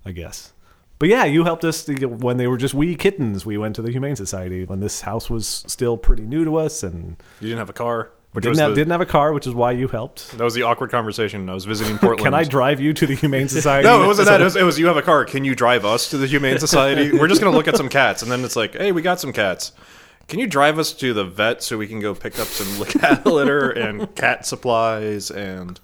I 0.05 0.13
guess. 0.13 0.53
But 1.01 1.09
yeah, 1.09 1.25
you 1.25 1.45
helped 1.45 1.65
us 1.65 1.89
when 1.89 2.37
they 2.37 2.47
were 2.47 2.59
just 2.59 2.75
wee 2.75 2.95
kittens. 2.95 3.47
We 3.47 3.57
went 3.57 3.75
to 3.77 3.83
the 3.83 3.91
Humane 3.91 4.17
Society 4.17 4.67
when 4.67 4.81
this 4.81 5.01
house 5.01 5.31
was 5.31 5.65
still 5.67 5.97
pretty 5.97 6.25
new 6.25 6.45
to 6.45 6.57
us, 6.57 6.83
and 6.83 7.17
You 7.41 7.49
didn't 7.49 7.59
have 7.59 7.71
a 7.71 7.73
car, 7.73 8.11
which 8.33 8.43
didn't 8.45 8.59
have, 8.59 8.71
the, 8.73 8.75
didn't 8.77 8.91
have 8.91 9.01
a 9.01 9.07
car, 9.07 9.33
which 9.33 9.47
is 9.47 9.55
why 9.55 9.73
you 9.73 9.89
helped. 9.89 10.31
that 10.37 10.45
was 10.45 10.53
the 10.53 10.63
awkward 10.63 10.91
conversation. 10.91 11.49
I 11.49 11.55
was 11.55 11.65
visiting 11.65 11.97
Portland. 11.99 12.23
Can 12.27 12.35
I 12.35 12.45
drive 12.45 12.81
you 12.81 12.93
to 12.93 13.07
the 13.07 13.15
Humane 13.15 13.49
Society? 13.49 13.89
No, 13.89 14.05
it 14.05 14.07
wasn't 14.07 14.29
that. 14.29 14.43
It 14.43 14.45
was, 14.45 14.57
it 14.57 14.63
was 14.63 14.79
you 14.79 14.89
have 14.89 14.99
a 14.99 15.03
car. 15.03 15.25
Can 15.25 15.43
you 15.43 15.55
drive 15.55 15.87
us 15.87 16.11
to 16.11 16.19
the 16.19 16.27
Humane 16.27 16.59
Society? 16.67 17.17
We're 17.19 17.29
just 17.29 17.41
going 17.41 17.51
to 17.51 17.57
look 17.57 17.67
at 17.67 17.79
some 17.79 17.89
cats. 17.89 18.21
And 18.23 18.31
then 18.31 18.45
it's 18.45 18.55
like, 18.55 18.77
hey, 18.77 18.93
we 18.93 19.01
got 19.01 19.19
some 19.21 19.33
cats. 19.33 19.73
Can 20.29 20.39
you 20.39 20.47
drive 20.47 20.79
us 20.79 20.93
to 20.93 21.15
the 21.15 21.25
vet 21.25 21.63
so 21.63 21.79
we 21.79 21.89
can 21.89 21.99
go 21.99 22.15
pick 22.15 22.39
up 22.39 22.47
some 22.47 22.85
cat 22.85 23.25
litter 23.25 23.71
and 23.71 24.15
cat 24.15 24.45
supplies? 24.45 25.31
And 25.31 25.81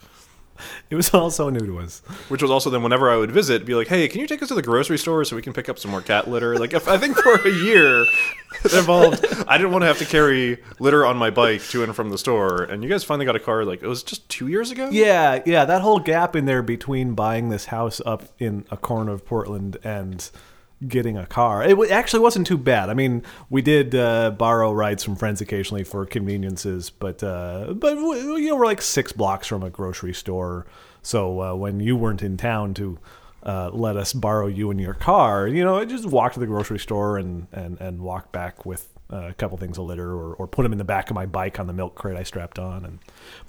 It 0.91 0.95
was 0.95 1.13
all 1.13 1.31
so 1.31 1.51
new 1.51 1.67
to 1.67 1.79
us. 1.81 2.01
which 2.29 2.43
was 2.43 2.51
also 2.51 2.71
then 2.71 2.83
whenever 2.83 3.11
I 3.11 3.17
would 3.17 3.33
visit, 3.33 3.67
be 3.67 3.75
like, 3.75 3.89
hey, 3.89 4.07
can 4.09 4.21
you 4.21 4.27
take 4.27 4.41
us 4.43 4.49
to 4.49 4.55
the 4.55 4.63
grocery 4.63 4.99
store 4.99 5.25
so 5.25 5.35
we 5.35 5.43
can 5.43 5.53
pick 5.53 5.69
up 5.69 5.79
some 5.79 5.91
more 5.91 6.01
cat 6.01 6.29
litter? 6.29 6.57
Like, 6.59 6.73
if, 6.75 6.87
I 6.89 6.97
think 6.97 7.17
for 7.17 7.35
a 7.35 7.51
year 7.51 8.03
it 8.65 8.73
involved, 8.73 9.25
I 9.49 9.59
didn't 9.59 9.73
want 9.73 9.83
to 9.83 9.87
have 9.87 9.99
to 9.99 10.05
carry 10.05 10.63
litter 10.79 11.05
on 11.05 11.17
my 11.17 11.31
bike 11.31 11.63
to 11.71 11.83
and 11.83 11.95
from 11.95 12.11
the 12.11 12.19
store. 12.19 12.63
And 12.63 12.83
you 12.83 12.89
guys 12.89 13.03
finally 13.05 13.27
got 13.27 13.35
a 13.37 13.41
car. 13.41 13.65
Like, 13.65 13.83
it 13.83 13.89
was 13.89 14.03
just 14.03 14.29
two 14.29 14.47
years 14.47 14.71
ago. 14.71 14.89
Yeah, 14.91 15.43
yeah, 15.45 15.65
that 15.65 15.83
whole 15.83 15.99
gap 15.99 16.37
in 16.37 16.45
there 16.45 16.63
between 16.63 17.15
buying 17.15 17.49
this 17.49 17.67
house 17.67 18.01
up 18.07 18.25
in 18.39 18.65
a 18.71 18.77
corner 18.77 19.13
of 19.13 19.25
Portland 19.27 19.79
and 19.83 20.31
getting 20.87 21.17
a 21.17 21.27
car. 21.27 21.63
It 21.63 21.91
actually 21.91 22.21
wasn't 22.21 22.47
too 22.47 22.59
bad. 22.59 22.91
I 22.91 22.95
mean, 22.95 23.23
we 23.49 23.63
did 23.63 23.95
uh, 23.95 24.31
borrow 24.31 24.73
rides 24.73 25.03
from 25.03 25.17
friends 25.17 25.41
occasionally 25.41 25.85
for 25.85 26.05
conveniences, 26.05 26.91
but 26.91 27.23
uh, 27.23 27.73
but 27.75 27.97
you 27.97 28.49
know 28.49 28.57
we're 28.57 28.67
like 28.67 28.83
six 28.83 29.13
blocks 29.13 29.47
from 29.47 29.63
a 29.63 29.71
grocery 29.71 30.15
store. 30.15 30.67
So 31.03 31.41
uh, 31.41 31.55
when 31.55 31.81
you 31.81 31.97
weren't 31.97 32.23
in 32.23 32.37
town 32.37 32.75
to 32.75 32.99
uh, 33.43 33.71
let 33.73 33.97
us 33.97 34.13
borrow 34.13 34.49
you 34.49 34.71
in 34.71 34.79
your 34.79 34.95
car, 34.95 35.47
you 35.47 35.65
know, 35.65 35.79
I 35.79 35.85
just 35.85 36.05
walk 36.05 36.35
to 36.35 36.41
the 36.41 36.47
grocery 36.47 36.79
store 36.79 37.17
and 37.17 37.47
and 37.53 37.81
and 37.81 38.01
walk 38.01 38.33
back 38.33 38.67
with. 38.67 38.93
Uh, 39.09 39.29
a 39.29 39.35
couple 39.35 39.57
things 39.57 39.79
of 39.79 39.85
litter, 39.85 40.11
or, 40.11 40.35
or 40.35 40.49
put 40.49 40.65
them 40.65 40.73
in 40.73 40.79
the 40.79 40.85
back 40.85 41.11
of 41.11 41.15
my 41.15 41.27
bike 41.27 41.61
on 41.61 41.69
the 41.69 41.73
milk 41.73 41.95
crate 41.95 42.17
I 42.17 42.25
strapped 42.25 42.59
on, 42.59 42.85
and 42.85 42.99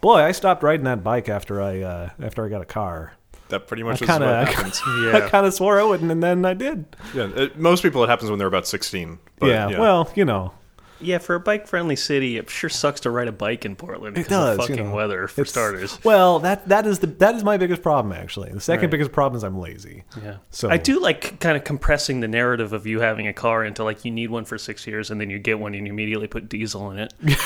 boy, 0.01 0.17
I 0.17 0.31
stopped 0.31 0.61
riding 0.61 0.83
that 0.83 1.03
bike 1.03 1.29
after 1.29 1.59
I 1.59 1.81
uh, 1.81 2.09
after 2.21 2.45
I 2.45 2.49
got 2.49 2.61
a 2.61 2.65
car. 2.65 3.13
That 3.49 3.67
pretty 3.67 3.83
much 3.83 4.01
I 4.01 4.05
is 4.05 4.07
kind 4.09 4.23
what 4.23 4.33
of 4.33 4.47
happens. 4.47 4.81
I 4.85 5.27
kind 5.29 5.45
of 5.45 5.53
swore 5.53 5.79
I 5.79 5.83
wouldn't, 5.83 6.11
and 6.11 6.21
then 6.21 6.45
I 6.45 6.53
did. 6.53 6.85
Yeah, 7.13 7.29
it, 7.35 7.57
most 7.57 7.81
people 7.81 8.03
it 8.03 8.09
happens 8.09 8.29
when 8.29 8.39
they're 8.39 8.47
about 8.47 8.67
16. 8.67 9.19
But, 9.39 9.47
yeah, 9.47 9.79
well, 9.79 10.11
you 10.15 10.25
know, 10.25 10.53
Yeah, 10.99 11.19
for 11.19 11.35
a 11.35 11.39
bike-friendly 11.39 11.95
city, 11.95 12.37
it 12.37 12.49
sure 12.49 12.69
sucks 12.69 13.01
to 13.01 13.11
ride 13.11 13.27
a 13.27 13.31
bike 13.31 13.65
in 13.65 13.75
Portland 13.75 14.15
because 14.15 14.29
does, 14.29 14.57
of 14.57 14.69
you 14.69 14.75
fucking 14.75 14.89
know. 14.89 14.95
weather, 14.95 15.27
for 15.27 15.45
starters. 15.45 15.99
Well, 16.03 16.39
that 16.39 16.67
that 16.69 16.87
is 16.87 16.99
the 16.99 17.07
that 17.07 17.35
is 17.35 17.43
my 17.43 17.55
biggest 17.57 17.81
problem 17.83 18.11
actually. 18.13 18.51
The 18.51 18.59
second 18.59 18.85
Right. 18.85 18.91
biggest 18.91 19.11
problem 19.11 19.37
is 19.37 19.43
I'm 19.43 19.59
lazy. 19.59 20.03
Yeah. 20.23 20.37
So- 20.49 20.69
I 20.71 20.77
do 20.77 20.99
like 20.99 21.39
kind 21.39 21.55
of 21.55 21.63
compressing 21.63 22.19
the 22.21 22.27
narrative 22.27 22.73
of 22.73 22.85
you 22.87 22.99
having 22.99 23.27
a 23.27 23.33
car 23.33 23.63
into 23.63 23.83
like 23.83 24.03
you 24.05 24.11
need 24.11 24.29
one 24.31 24.43
for 24.43 24.57
six 24.57 24.85
years 24.87 25.11
and 25.11 25.21
then 25.21 25.29
you 25.29 25.37
get 25.39 25.59
one 25.59 25.73
and 25.75 25.85
you 25.85 25.93
immediately 25.93 26.27
put 26.27 26.49
diesel 26.49 26.89
in 26.91 26.97
it. 26.97 27.13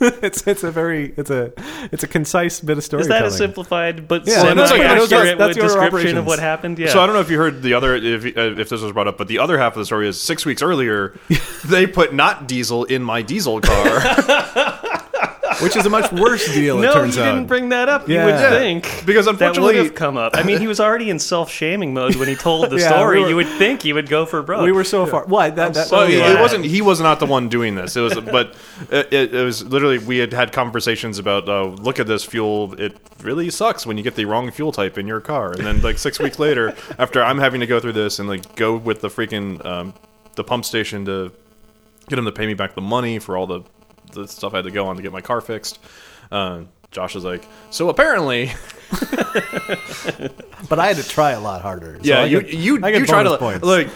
it's 0.22 0.46
it's 0.46 0.62
a 0.64 0.70
very 0.70 1.12
it's 1.16 1.30
a 1.30 1.52
it's 1.92 2.02
a 2.04 2.06
concise 2.08 2.60
bit 2.60 2.72
of 2.72 2.78
Is 2.78 2.84
storytelling. 2.86 3.22
that 3.22 3.28
a 3.28 3.30
simplified 3.30 4.06
but 4.08 4.26
Yeah, 4.26 4.42
semi 4.42 4.54
that's 4.54 4.70
like- 4.70 4.80
I 4.80 4.84
know 4.84 5.06
that's- 5.06 5.12
accurate 5.12 5.38
that's 5.38 5.56
your 5.56 5.66
description 5.66 5.86
operations. 5.98 6.18
of 6.18 6.26
what 6.26 6.38
happened? 6.38 6.78
Yeah. 6.78 6.88
So 6.88 7.00
I 7.00 7.06
don't 7.06 7.14
know 7.14 7.20
if 7.20 7.30
you 7.30 7.38
heard 7.38 7.62
the 7.62 7.74
other 7.74 7.94
if 7.96 8.24
uh, 8.24 8.60
if 8.60 8.68
this 8.68 8.80
was 8.80 8.92
brought 8.92 9.08
up, 9.08 9.18
but 9.18 9.28
the 9.28 9.38
other 9.38 9.58
half 9.58 9.74
of 9.74 9.78
the 9.80 9.86
story 9.86 10.08
is 10.08 10.20
six 10.20 10.44
weeks 10.46 10.62
earlier, 10.62 11.14
they 11.64 11.86
put 11.86 12.14
not 12.14 12.46
diesel 12.48 12.84
in 12.84 13.02
my 13.02 13.22
diesel 13.22 13.60
car. 13.60 14.00
which 15.60 15.76
is 15.76 15.86
a 15.86 15.90
much 15.90 16.10
worse 16.12 16.46
deal. 16.54 16.78
it 16.78 16.82
no, 16.82 16.88
you 16.88 16.94
turns 16.94 17.16
didn't 17.16 17.46
bring 17.46 17.68
that 17.70 17.88
up. 17.88 18.08
You 18.08 18.16
would 18.18 18.34
Yeah. 18.34 18.50
think 18.50 18.84
Because 19.06 19.26
unfortunately 19.26 19.28
that 19.28 19.38
would 19.38 19.56
unfortunately, 19.56 19.84
have 19.84 19.94
come 19.94 20.16
up. 20.16 20.36
I 20.36 20.42
mean, 20.42 20.58
he 20.58 20.66
was 20.66 20.80
already 20.80 21.10
in 21.10 21.18
self-shaming 21.18 21.92
mode 21.94 22.16
when 22.16 22.28
he 22.28 22.34
told 22.34 22.70
the 22.70 22.76
Yeah, 22.80 22.88
story. 22.88 23.16
we 23.18 23.22
were- 23.24 23.28
you 23.30 23.36
would 23.36 23.48
think 23.48 23.82
he 23.82 23.92
would 23.92 24.08
go 24.08 24.26
for 24.26 24.42
broke. 24.42 24.62
we 24.62 24.72
were 24.72 24.84
so 24.84 25.06
far. 25.06 25.24
What? 25.26 25.56
That, 25.56 25.74
that, 25.74 25.86
so 25.88 25.98
Well, 25.98 26.08
it- 26.10 26.40
wasn't. 26.40 26.64
He 26.64 26.82
was 26.82 27.00
not 27.00 27.20
the 27.20 27.26
one 27.26 27.48
doing 27.48 27.74
this. 27.74 27.96
It 27.96 28.00
was, 28.00 28.14
but 28.14 28.54
it, 28.90 29.12
it, 29.12 29.34
it 29.34 29.44
was 29.44 29.64
literally 29.64 29.98
we 29.98 30.18
had 30.18 30.32
had 30.32 30.52
conversations 30.52 31.18
about. 31.18 31.48
Uh, 31.48 31.64
look 31.66 31.98
at 32.00 32.06
this 32.06 32.24
fuel. 32.24 32.74
It 32.78 32.96
really 33.22 33.50
sucks 33.50 33.86
when 33.86 33.96
you 33.96 34.02
get 34.04 34.14
the 34.14 34.24
wrong 34.24 34.50
fuel 34.50 34.72
type 34.72 34.98
in 34.98 35.06
your 35.06 35.20
car. 35.20 35.52
And 35.52 35.66
then 35.66 35.80
like 35.82 35.98
six 35.98 36.18
weeks 36.18 36.38
later, 36.38 36.74
after 36.98 37.22
I'm 37.22 37.38
having 37.38 37.60
to 37.60 37.66
go 37.66 37.80
through 37.80 37.92
this 37.94 38.18
and 38.18 38.28
like 38.28 38.54
go 38.56 38.76
with 38.76 39.00
the 39.00 39.08
freaking 39.08 39.64
um, 39.66 39.94
the 40.36 40.44
pump 40.44 40.64
station 40.64 41.04
to 41.06 41.32
get 42.08 42.16
them 42.16 42.24
to 42.24 42.32
pay 42.32 42.46
me 42.46 42.54
back 42.54 42.74
the 42.74 42.80
money 42.80 43.18
for 43.18 43.36
all 43.36 43.46
the 43.46 43.62
the 44.12 44.26
stuff 44.28 44.54
I 44.54 44.58
had 44.58 44.64
to 44.64 44.70
go 44.70 44.86
on 44.86 44.96
to 44.96 45.02
get 45.02 45.12
my 45.12 45.20
car 45.20 45.40
fixed. 45.40 45.78
Uh, 46.30 46.62
Josh 46.90 47.14
was 47.14 47.24
like, 47.24 47.46
so 47.70 47.88
apparently, 47.90 48.50
but 50.68 50.78
I 50.78 50.86
had 50.88 50.96
to 50.96 51.06
try 51.08 51.32
a 51.32 51.40
lot 51.40 51.62
harder. 51.62 51.96
So 51.96 52.00
yeah, 52.02 52.20
I 52.20 52.24
you 52.26 52.40
get- 52.42 52.54
you 52.54 52.80
I 52.82 52.88
you 52.90 53.06
try 53.06 53.22
to 53.22 53.36
points. 53.38 53.64
like 53.64 53.88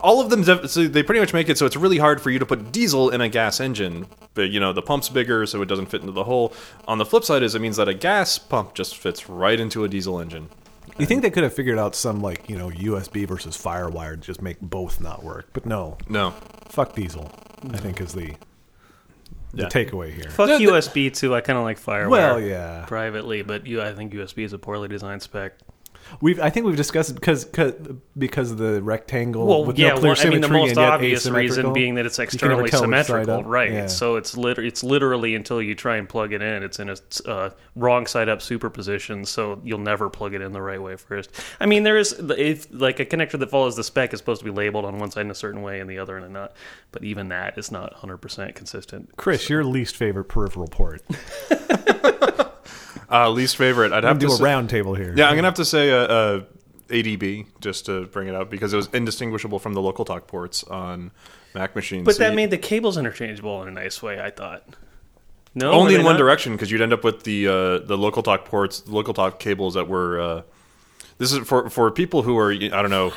all 0.00 0.20
of 0.20 0.30
them. 0.30 0.44
So 0.68 0.86
they 0.86 1.02
pretty 1.02 1.20
much 1.20 1.32
make 1.32 1.48
it 1.48 1.58
so 1.58 1.66
it's 1.66 1.76
really 1.76 1.98
hard 1.98 2.20
for 2.20 2.30
you 2.30 2.38
to 2.38 2.46
put 2.46 2.72
diesel 2.72 3.10
in 3.10 3.20
a 3.20 3.28
gas 3.28 3.60
engine. 3.60 4.06
But 4.34 4.50
you 4.50 4.60
know 4.60 4.72
the 4.72 4.82
pump's 4.82 5.08
bigger, 5.08 5.46
so 5.46 5.62
it 5.62 5.66
doesn't 5.66 5.86
fit 5.86 6.00
into 6.00 6.12
the 6.12 6.24
hole. 6.24 6.52
On 6.88 6.98
the 6.98 7.06
flip 7.06 7.24
side, 7.24 7.42
is 7.42 7.54
it 7.54 7.60
means 7.60 7.76
that 7.76 7.88
a 7.88 7.94
gas 7.94 8.38
pump 8.38 8.74
just 8.74 8.96
fits 8.96 9.28
right 9.28 9.58
into 9.58 9.84
a 9.84 9.88
diesel 9.88 10.20
engine. 10.20 10.48
You 10.98 11.06
think 11.06 11.22
they 11.22 11.30
could 11.30 11.42
have 11.42 11.54
figured 11.54 11.78
out 11.78 11.94
some 11.94 12.20
like 12.20 12.48
you 12.48 12.56
know 12.58 12.68
USB 12.70 13.26
versus 13.26 13.56
FireWire 13.56 14.12
to 14.12 14.16
just 14.20 14.42
make 14.42 14.60
both 14.60 15.00
not 15.00 15.22
work? 15.24 15.48
But 15.52 15.66
no, 15.66 15.98
No, 16.08 16.30
fuck 16.68 16.94
diesel. 16.94 17.30
I 17.72 17.78
think 17.78 18.00
is 18.00 18.12
the 18.12 18.34
the 19.56 19.64
takeaway 19.64 20.12
here. 20.12 20.30
Fuck 20.30 20.48
The- 20.48 20.58
the- 20.58 20.64
USB 20.72 21.10
too. 21.14 21.34
I 21.34 21.40
kind 21.40 21.58
of 21.58 21.64
like 21.64 21.78
FireWire. 21.80 22.08
Well, 22.08 22.40
yeah. 22.40 22.84
privately, 22.86 23.42
but 23.42 23.66
you, 23.66 23.80
I 23.82 23.92
think 23.94 24.12
USB 24.12 24.44
is 24.44 24.52
a 24.52 24.58
poorly 24.58 24.88
designed 24.88 25.22
spec. 25.22 25.54
We've 26.20 26.40
I 26.40 26.50
think 26.50 26.66
we've 26.66 26.76
discussed 26.76 27.10
it 27.10 27.14
because 27.14 27.44
because 28.16 28.50
of 28.50 28.58
the 28.58 28.82
rectangle. 28.82 29.46
Well, 29.46 29.64
with 29.64 29.78
yeah. 29.78 29.88
no 29.88 29.98
clear 29.98 30.12
well, 30.12 30.26
I 30.26 30.30
mean, 30.30 30.40
the 30.40 30.48
most 30.48 30.76
obvious 30.76 31.26
reason 31.26 31.72
being 31.72 31.94
that 31.96 32.06
it's 32.06 32.18
You 32.18 32.26
can 32.26 32.48
never 32.48 32.64
externally 32.64 32.70
tell 32.70 32.82
which 32.82 33.06
side 33.06 33.06
symmetrical, 33.06 33.40
up. 33.40 33.46
right? 33.46 33.72
Yeah. 33.72 33.86
So 33.86 34.16
it's 34.16 34.36
it's 34.36 34.84
literally 34.84 35.34
until 35.34 35.60
you 35.60 35.74
try 35.74 35.96
and 35.96 36.08
plug 36.08 36.32
it 36.32 36.42
in, 36.42 36.62
it's 36.62 36.78
in 36.78 36.90
a 36.90 36.96
uh, 37.26 37.50
wrong 37.76 38.06
side 38.06 38.28
up 38.28 38.42
superposition. 38.42 39.24
So 39.24 39.60
you'll 39.64 39.78
never 39.78 40.08
plug 40.10 40.34
it 40.34 40.40
in 40.40 40.52
the 40.52 40.62
right 40.62 40.80
way 40.80 40.96
first. 40.96 41.30
I 41.60 41.66
mean, 41.66 41.82
there 41.82 41.96
is 41.96 42.12
if 42.12 42.66
like 42.72 43.00
a 43.00 43.06
connector 43.06 43.38
that 43.38 43.50
follows 43.50 43.76
the 43.76 43.84
spec 43.84 44.12
is 44.12 44.18
supposed 44.18 44.40
to 44.40 44.44
be 44.44 44.50
labeled 44.50 44.84
on 44.84 44.98
one 44.98 45.10
side 45.10 45.22
in 45.22 45.30
a 45.30 45.34
certain 45.34 45.62
way 45.62 45.80
and 45.80 45.88
the 45.90 45.98
other 45.98 46.16
in 46.16 46.24
a 46.24 46.28
not. 46.28 46.52
But 46.92 47.04
even 47.04 47.28
that 47.28 47.58
is 47.58 47.70
not 47.70 47.92
100 47.92 48.18
percent 48.18 48.54
consistent. 48.54 49.16
Chris, 49.16 49.48
your 49.48 49.64
least 49.64 49.96
favorite 49.96 50.24
peripheral 50.24 50.68
port. 50.68 51.02
uh, 53.14 53.30
least 53.30 53.56
favorite. 53.56 53.92
I'd 53.92 54.04
I'm 54.04 54.08
have 54.10 54.18
do 54.18 54.26
to 54.28 54.32
a 54.32 54.36
say, 54.36 54.44
round 54.44 54.70
table 54.70 54.94
here. 54.94 55.14
Yeah, 55.16 55.28
I'm 55.28 55.36
gonna 55.36 55.48
have 55.48 55.54
to 55.54 55.64
say 55.64 55.90
uh, 55.92 55.96
uh, 55.96 56.44
ADB 56.88 57.46
just 57.60 57.86
to 57.86 58.06
bring 58.06 58.28
it 58.28 58.34
up 58.34 58.50
because 58.50 58.72
it 58.72 58.76
was 58.76 58.88
indistinguishable 58.92 59.58
from 59.58 59.74
the 59.74 59.80
local 59.82 60.04
talk 60.04 60.26
ports 60.26 60.64
on 60.64 61.10
Mac 61.54 61.74
machines. 61.76 62.04
But 62.04 62.18
that 62.18 62.34
made 62.34 62.50
the 62.50 62.58
cables 62.58 62.96
interchangeable 62.96 63.62
in 63.62 63.68
a 63.68 63.72
nice 63.72 64.02
way. 64.02 64.20
I 64.20 64.30
thought. 64.30 64.64
No, 65.54 65.70
only 65.70 65.94
in 65.94 66.00
they 66.00 66.04
one 66.04 66.14
not? 66.14 66.18
direction 66.18 66.52
because 66.52 66.70
you'd 66.70 66.80
end 66.82 66.92
up 66.92 67.04
with 67.04 67.22
the 67.22 67.46
uh, 67.46 67.78
the 67.78 67.96
local 67.96 68.22
talk 68.22 68.44
ports, 68.44 68.80
the 68.80 68.92
local 68.92 69.14
talk 69.14 69.38
cables 69.38 69.74
that 69.74 69.88
were. 69.88 70.20
Uh, 70.20 70.42
this 71.18 71.32
is 71.32 71.46
for 71.46 71.70
for 71.70 71.90
people 71.92 72.22
who 72.22 72.36
are 72.36 72.50
I 72.50 72.68
don't 72.68 72.90
know 72.90 73.12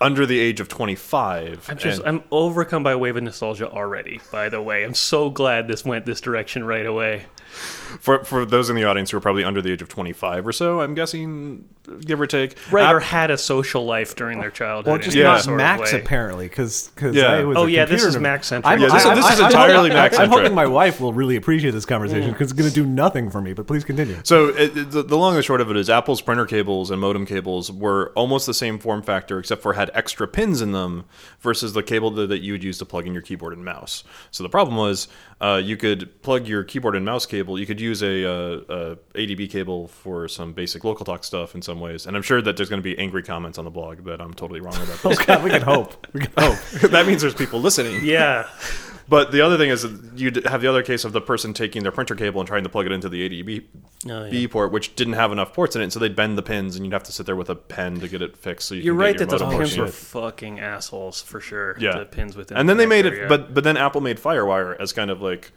under 0.00 0.26
the 0.26 0.38
age 0.38 0.58
of 0.60 0.68
25. 0.68 1.66
I'm 1.70 1.78
just 1.78 2.00
and- 2.00 2.08
I'm 2.08 2.24
overcome 2.30 2.82
by 2.82 2.92
a 2.92 2.98
wave 2.98 3.16
of 3.16 3.22
nostalgia 3.22 3.70
already. 3.70 4.20
By 4.32 4.48
the 4.48 4.60
way, 4.60 4.84
I'm 4.84 4.94
so 4.94 5.30
glad 5.30 5.68
this 5.68 5.84
went 5.84 6.04
this 6.06 6.20
direction 6.20 6.64
right 6.64 6.84
away. 6.84 7.26
For 7.54 8.24
for 8.24 8.44
those 8.44 8.70
in 8.70 8.76
the 8.76 8.84
audience 8.84 9.10
who 9.10 9.16
are 9.16 9.20
probably 9.20 9.44
under 9.44 9.62
the 9.62 9.72
age 9.72 9.82
of 9.82 9.88
25 9.88 10.46
or 10.46 10.52
so, 10.52 10.80
I'm 10.80 10.94
guessing 10.94 11.64
give 12.04 12.20
or 12.20 12.26
take. 12.26 12.56
Right, 12.72 12.90
or 12.94 12.98
had 13.00 13.30
a 13.30 13.36
social 13.36 13.84
life 13.84 14.16
during 14.16 14.40
their 14.40 14.50
childhood. 14.50 14.90
Well, 14.90 14.98
just 14.98 15.10
any 15.14 15.22
Yeah. 15.22 15.32
not 15.32 15.42
sort 15.42 15.54
of 15.54 15.58
Macs 15.58 15.92
way. 15.92 16.00
apparently, 16.00 16.48
because 16.48 16.90
Yeah. 17.12 17.26
I 17.26 17.44
was 17.44 17.58
Oh, 17.58 17.66
a 17.66 17.68
yeah, 17.68 17.84
this 17.84 18.02
is 18.02 18.16
Max 18.16 18.50
Mac-centric. 18.50 18.66
I'm- 18.66 18.80
Yeah, 18.80 18.86
this 18.88 19.02
is- 19.02 19.06
I- 19.06 19.14
this 19.14 19.24
I- 19.26 19.32
is 19.34 19.40
I'm 19.40 19.46
entirely 19.46 19.74
hoping- 19.76 19.92
Mac-centric. 19.92 20.30
I'm 20.32 20.38
hoping 20.38 20.54
my 20.54 20.66
wife 20.66 20.98
will 21.00 21.12
really 21.12 21.36
appreciate 21.36 21.72
this 21.72 21.84
conversation 21.84 22.30
mm. 22.30 22.32
because 22.32 22.50
it's 22.50 22.58
going 22.58 22.70
to 22.70 22.74
do 22.74 22.86
nothing 22.86 23.30
for 23.30 23.42
me. 23.42 23.52
But 23.52 23.66
please 23.66 23.84
continue. 23.84 24.16
So 24.24 24.48
it, 24.48 24.76
it- 24.76 24.90
the, 24.92 25.02
the 25.02 25.16
long 25.18 25.36
and 25.36 25.44
short 25.44 25.60
of 25.60 25.70
it 25.70 25.76
is 25.76 25.90
Apple's 25.90 26.22
printer 26.22 26.46
cables 26.46 26.90
and 26.90 27.00
modem 27.02 27.26
cables 27.26 27.70
were 27.70 28.12
almost 28.16 28.46
the 28.46 28.54
same 28.54 28.78
form 28.78 29.02
factor, 29.02 29.38
except 29.38 29.60
for 29.62 29.74
had 29.74 29.90
extra 29.92 30.26
pins 30.26 30.62
in 30.62 30.72
them 30.72 31.04
versus 31.40 31.74
the 31.74 31.82
cable 31.82 32.10
that, 32.12 32.28
that 32.30 32.40
you 32.40 32.52
would 32.52 32.64
use 32.64 32.78
to 32.78 32.86
plug 32.86 33.06
in 33.06 33.12
your 33.12 33.22
keyboard 33.22 33.52
and 33.52 33.62
mouse. 33.64 34.04
So 34.30 34.42
the 34.42 34.48
problem 34.48 34.76
was 34.78 35.06
uh, 35.40 35.60
you 35.62 35.76
could 35.76 36.22
plug 36.22 36.46
your 36.46 36.64
keyboard 36.64 36.96
and 36.96 37.04
mouse 37.04 37.26
cable. 37.26 37.58
You 37.58 37.66
could 37.66 37.80
use 37.80 38.02
a, 38.02 38.24
uh, 38.24 38.60
a 38.68 38.96
ADB 39.18 39.50
cable 39.50 39.88
for 39.88 40.28
some 40.28 40.52
basic 40.52 40.84
local 40.84 41.04
talk 41.04 41.24
stuff 41.24 41.54
in 41.54 41.62
some 41.62 41.80
ways. 41.80 42.06
And 42.06 42.16
I'm 42.16 42.22
sure 42.22 42.40
that 42.40 42.56
there's 42.56 42.68
going 42.68 42.80
to 42.80 42.84
be 42.84 42.96
angry 42.98 43.22
comments 43.22 43.58
on 43.58 43.64
the 43.64 43.70
blog 43.70 44.04
that 44.04 44.20
I'm 44.20 44.34
totally 44.34 44.60
wrong 44.60 44.76
about 44.76 45.02
this. 45.02 45.18
God, 45.26 45.42
we 45.44 45.50
can 45.50 45.62
hope. 45.62 46.06
We 46.12 46.20
can 46.20 46.32
hope. 46.38 46.58
that 46.90 47.06
means 47.06 47.22
there's 47.22 47.34
people 47.34 47.60
listening. 47.60 48.04
Yeah, 48.04 48.48
But 49.06 49.32
the 49.32 49.42
other 49.42 49.58
thing 49.58 49.68
is 49.70 49.86
you'd 50.16 50.46
have 50.46 50.62
the 50.62 50.68
other 50.68 50.82
case 50.82 51.04
of 51.04 51.12
the 51.12 51.20
person 51.20 51.52
taking 51.52 51.82
their 51.82 51.92
printer 51.92 52.14
cable 52.14 52.40
and 52.40 52.48
trying 52.48 52.62
to 52.62 52.68
plug 52.70 52.86
it 52.86 52.92
into 52.92 53.08
the 53.10 53.28
ADB 53.28 53.64
Oh, 54.08 54.24
yeah. 54.24 54.46
Port, 54.48 54.72
which 54.72 54.94
didn't 54.96 55.12
have 55.14 55.30
enough 55.32 55.52
ports 55.52 55.76
in 55.76 55.82
it, 55.82 55.92
so 55.92 55.98
they'd 56.00 56.16
bend 56.16 56.36
the 56.38 56.42
pins, 56.42 56.76
and 56.76 56.84
you'd 56.84 56.92
have 56.92 57.02
to 57.04 57.12
sit 57.12 57.26
there 57.26 57.36
with 57.36 57.48
a 57.50 57.54
pen 57.54 58.00
to 58.00 58.08
get 58.08 58.22
it 58.22 58.36
fixed. 58.36 58.68
So 58.68 58.74
you 58.74 58.82
you're 58.82 58.94
can 58.94 59.00
right 59.00 59.18
that 59.18 59.28
those 59.30 59.42
pins 59.42 59.76
were 59.76 59.86
fucking 59.88 60.60
assholes 60.60 61.20
for 61.22 61.40
sure. 61.40 61.76
Yeah, 61.78 61.98
the 61.98 62.04
pins 62.06 62.36
within. 62.36 62.56
and 62.56 62.68
the 62.68 62.72
then 62.72 62.78
they 62.78 62.86
made 62.86 63.06
it, 63.06 63.14
yeah. 63.16 63.28
but 63.28 63.52
but 63.54 63.64
then 63.64 63.76
Apple 63.76 64.00
made 64.00 64.18
FireWire 64.18 64.78
as 64.80 64.92
kind 64.92 65.10
of 65.10 65.20
like, 65.22 65.52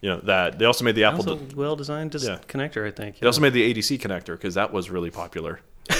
you 0.00 0.08
know, 0.10 0.20
that. 0.24 0.58
They 0.58 0.64
also 0.64 0.84
made 0.84 0.94
the 0.94 1.04
Apple. 1.04 1.20
also 1.30 1.40
well 1.56 1.76
designed 1.76 2.10
dis- 2.12 2.24
Yeah. 2.26 2.38
connector. 2.48 2.86
I 2.86 2.90
think. 2.90 3.18
they 3.20 3.26
also 3.26 3.40
made 3.40 3.52
the 3.54 3.74
ADC 3.74 3.98
connector 4.00 4.32
because 4.32 4.54
that 4.54 4.72
was 4.72 4.88
really 4.90 5.10
popular. 5.10 5.60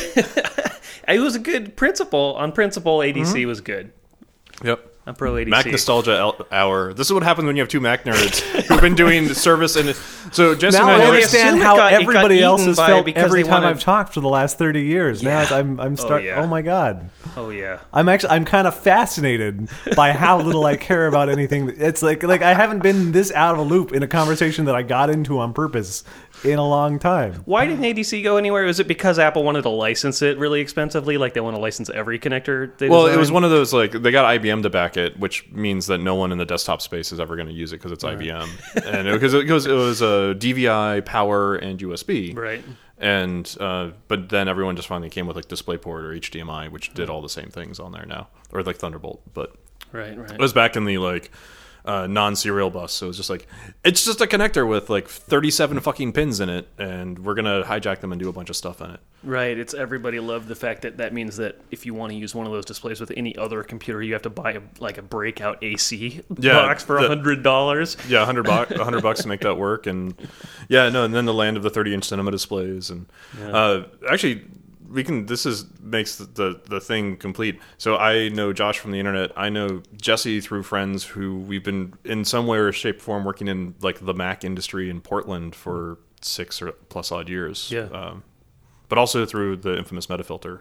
It 1.06 1.20
was 1.20 1.34
a 1.34 1.38
good 1.38 1.74
principle. 1.76 2.34
On 2.36 2.52
principle, 2.52 2.98
ADC 2.98 3.14
Mm-hmm. 3.32 3.48
was 3.48 3.60
good. 3.62 3.92
Yep. 4.62 4.87
I'm 5.08 5.14
pro 5.14 5.32
ADC. 5.32 5.48
Mac 5.48 5.64
nostalgia 5.66 6.12
el- 6.18 6.46
hour. 6.52 6.92
This 6.92 7.06
is 7.06 7.12
what 7.14 7.22
happens 7.22 7.46
when 7.46 7.56
you 7.56 7.62
have 7.62 7.68
two 7.70 7.80
Mac 7.80 8.04
nerds 8.04 8.40
who've 8.66 8.80
been 8.82 8.94
doing 8.94 9.26
the 9.26 9.34
service 9.48 9.74
and 9.76 9.96
so 10.32 10.54
Jesse 10.54 10.76
Now 10.76 10.90
and 10.90 11.02
I 11.02 11.06
I. 11.06 11.08
understand 11.08 11.62
how 11.62 11.76
got- 11.76 11.94
everybody 11.94 12.42
else 12.42 12.64
has 12.66 12.76
felt 12.76 13.08
every 13.16 13.42
time 13.42 13.62
wanted- 13.62 13.68
I've 13.68 13.80
talked 13.80 14.12
for 14.12 14.20
the 14.20 14.28
last 14.28 14.58
thirty 14.58 14.82
years. 14.82 15.22
Now 15.22 15.40
I'm 15.50 15.80
I'm 15.80 15.92
oh, 15.94 15.96
start. 15.96 16.22
yeah. 16.24 16.42
Oh 16.42 16.46
my 16.46 16.60
god. 16.60 17.08
oh 17.38 17.48
yeah. 17.48 17.78
I'm 17.92 18.08
actually 18.10 18.30
I'm 18.30 18.44
kind 18.44 18.66
of 18.66 18.78
fascinated 18.78 19.70
by 19.96 20.12
how 20.12 20.42
little 20.42 20.66
I 20.66 20.76
care 20.76 21.06
about 21.06 21.30
anything. 21.30 21.72
It's 21.78 22.02
like 22.02 22.22
like 22.22 22.42
I 22.42 22.52
haven't 22.52 22.82
been 22.82 23.12
this 23.12 23.32
out 23.32 23.54
of 23.54 23.60
a 23.60 23.62
loop 23.62 23.92
in 23.92 24.02
a 24.02 24.08
conversation 24.08 24.66
that 24.66 24.74
I 24.74 24.82
got 24.82 25.08
into 25.08 25.38
on 25.38 25.54
purpose 25.54 26.04
in 26.44 26.58
a 26.58 26.66
long 26.66 26.98
time. 26.98 27.34
Why 27.44 27.66
didn't 27.66 27.84
ADC 27.84 28.22
go 28.22 28.36
anywhere? 28.36 28.64
Was 28.64 28.80
it 28.80 28.88
because 28.88 29.18
Apple 29.18 29.44
wanted 29.44 29.62
to 29.62 29.68
license 29.68 30.22
it 30.22 30.38
really 30.38 30.60
expensively? 30.60 31.18
Like 31.18 31.34
they 31.34 31.40
want 31.40 31.56
to 31.56 31.60
license 31.60 31.90
every 31.90 32.18
connector? 32.18 32.76
They 32.78 32.88
Well, 32.88 33.06
it 33.06 33.16
was 33.16 33.32
one 33.32 33.44
of 33.44 33.50
those 33.50 33.72
like 33.72 33.92
they 33.92 34.10
got 34.10 34.40
IBM 34.40 34.62
to 34.62 34.70
back 34.70 34.96
it, 34.96 35.18
which 35.18 35.50
means 35.50 35.86
that 35.86 35.98
no 35.98 36.14
one 36.14 36.32
in 36.32 36.38
the 36.38 36.44
desktop 36.44 36.82
space 36.82 37.12
is 37.12 37.20
ever 37.20 37.36
going 37.36 37.48
to 37.48 37.54
use 37.54 37.72
it 37.72 37.76
because 37.76 37.92
it's 37.92 38.04
IBM, 38.04 38.48
and 38.86 39.08
because 39.08 39.34
it, 39.34 39.48
was 39.50 39.66
it 39.66 39.72
was 39.72 40.02
a 40.02 40.34
DVI, 40.38 41.04
power, 41.04 41.56
and 41.56 41.78
USB, 41.80 42.36
right. 42.36 42.62
and 42.98 43.56
uh, 43.60 43.90
but 44.08 44.28
then 44.28 44.48
everyone 44.48 44.76
just 44.76 44.88
finally 44.88 45.10
came 45.10 45.26
with 45.26 45.36
like 45.36 45.48
DisplayPort 45.48 45.86
or 45.86 46.12
HDMI, 46.14 46.70
which 46.70 46.94
did 46.94 47.10
all 47.10 47.22
the 47.22 47.28
same 47.28 47.48
things 47.50 47.80
on 47.80 47.92
there 47.92 48.06
now, 48.06 48.28
or 48.52 48.62
like 48.62 48.76
Thunderbolt, 48.76 49.22
but 49.34 49.54
Right, 49.92 50.18
right. 50.18 50.30
it 50.32 50.40
was 50.40 50.52
back 50.52 50.76
in 50.76 50.84
the 50.84 50.98
like 50.98 51.30
uh, 51.88 52.06
non-serial 52.06 52.68
bus, 52.68 52.92
so 52.92 53.08
it's 53.08 53.16
just 53.16 53.30
like 53.30 53.46
it's 53.82 54.04
just 54.04 54.20
a 54.20 54.26
connector 54.26 54.68
with 54.68 54.90
like 54.90 55.08
37 55.08 55.80
fucking 55.80 56.12
pins 56.12 56.38
in 56.38 56.50
it, 56.50 56.68
and 56.78 57.18
we're 57.18 57.34
gonna 57.34 57.62
hijack 57.64 58.00
them 58.00 58.12
and 58.12 58.20
do 58.20 58.28
a 58.28 58.32
bunch 58.32 58.50
of 58.50 58.56
stuff 58.56 58.82
in 58.82 58.90
it. 58.90 59.00
Right. 59.24 59.58
It's 59.58 59.72
everybody 59.74 60.20
loved 60.20 60.46
the 60.48 60.54
fact 60.54 60.82
that 60.82 60.98
that 60.98 61.12
means 61.12 61.38
that 61.38 61.60
if 61.72 61.86
you 61.86 61.94
want 61.94 62.12
to 62.12 62.16
use 62.18 62.34
one 62.34 62.46
of 62.46 62.52
those 62.52 62.66
displays 62.66 63.00
with 63.00 63.10
any 63.16 63.36
other 63.36 63.64
computer, 63.64 64.00
you 64.02 64.12
have 64.12 64.22
to 64.22 64.30
buy 64.30 64.52
a, 64.52 64.60
like 64.78 64.98
a 64.98 65.02
breakout 65.02 65.64
AC 65.64 66.20
Yeah, 66.38 66.52
box 66.52 66.84
for 66.84 66.98
a 66.98 67.08
hundred 67.08 67.42
dollars. 67.42 67.96
Yeah, 68.06 68.24
hundred 68.26 68.44
bucks, 68.44 68.76
hundred 68.76 69.02
bucks 69.02 69.22
to 69.22 69.28
make 69.28 69.40
that 69.40 69.56
work, 69.56 69.86
and 69.86 70.14
yeah, 70.68 70.90
no, 70.90 71.04
and 71.04 71.14
then 71.14 71.24
the 71.24 71.34
land 71.34 71.56
of 71.56 71.62
the 71.62 71.70
thirty-inch 71.70 72.04
cinema 72.04 72.30
displays, 72.30 72.90
and 72.90 73.06
uh, 73.42 73.84
actually, 74.10 74.44
we 74.90 75.04
can. 75.04 75.26
This 75.26 75.46
is 75.46 75.66
makes 75.80 76.16
the, 76.16 76.24
the 76.24 76.60
the 76.68 76.80
thing 76.80 77.16
complete. 77.16 77.60
So 77.76 77.96
I 77.96 78.28
know 78.28 78.52
Josh 78.52 78.78
from 78.78 78.92
the 78.92 78.98
internet. 78.98 79.30
I 79.36 79.48
know 79.48 79.82
Jesse 80.00 80.40
through 80.40 80.62
friends 80.62 81.04
who 81.04 81.38
we've 81.38 81.64
been 81.64 81.94
in 82.04 82.24
some 82.24 82.46
way 82.46 82.58
or 82.58 82.72
shape, 82.72 82.96
or 82.96 83.00
form 83.00 83.24
working 83.24 83.48
in 83.48 83.74
like 83.80 84.04
the 84.04 84.14
Mac 84.14 84.44
industry 84.44 84.90
in 84.90 85.00
Portland 85.00 85.54
for 85.54 85.98
six 86.20 86.60
or 86.60 86.72
plus 86.72 87.12
odd 87.12 87.28
years. 87.28 87.70
Yeah. 87.70 87.88
um, 87.92 88.22
but 88.88 88.98
also 88.98 89.26
through 89.26 89.56
the 89.58 89.76
infamous 89.76 90.06
Metafilter. 90.06 90.60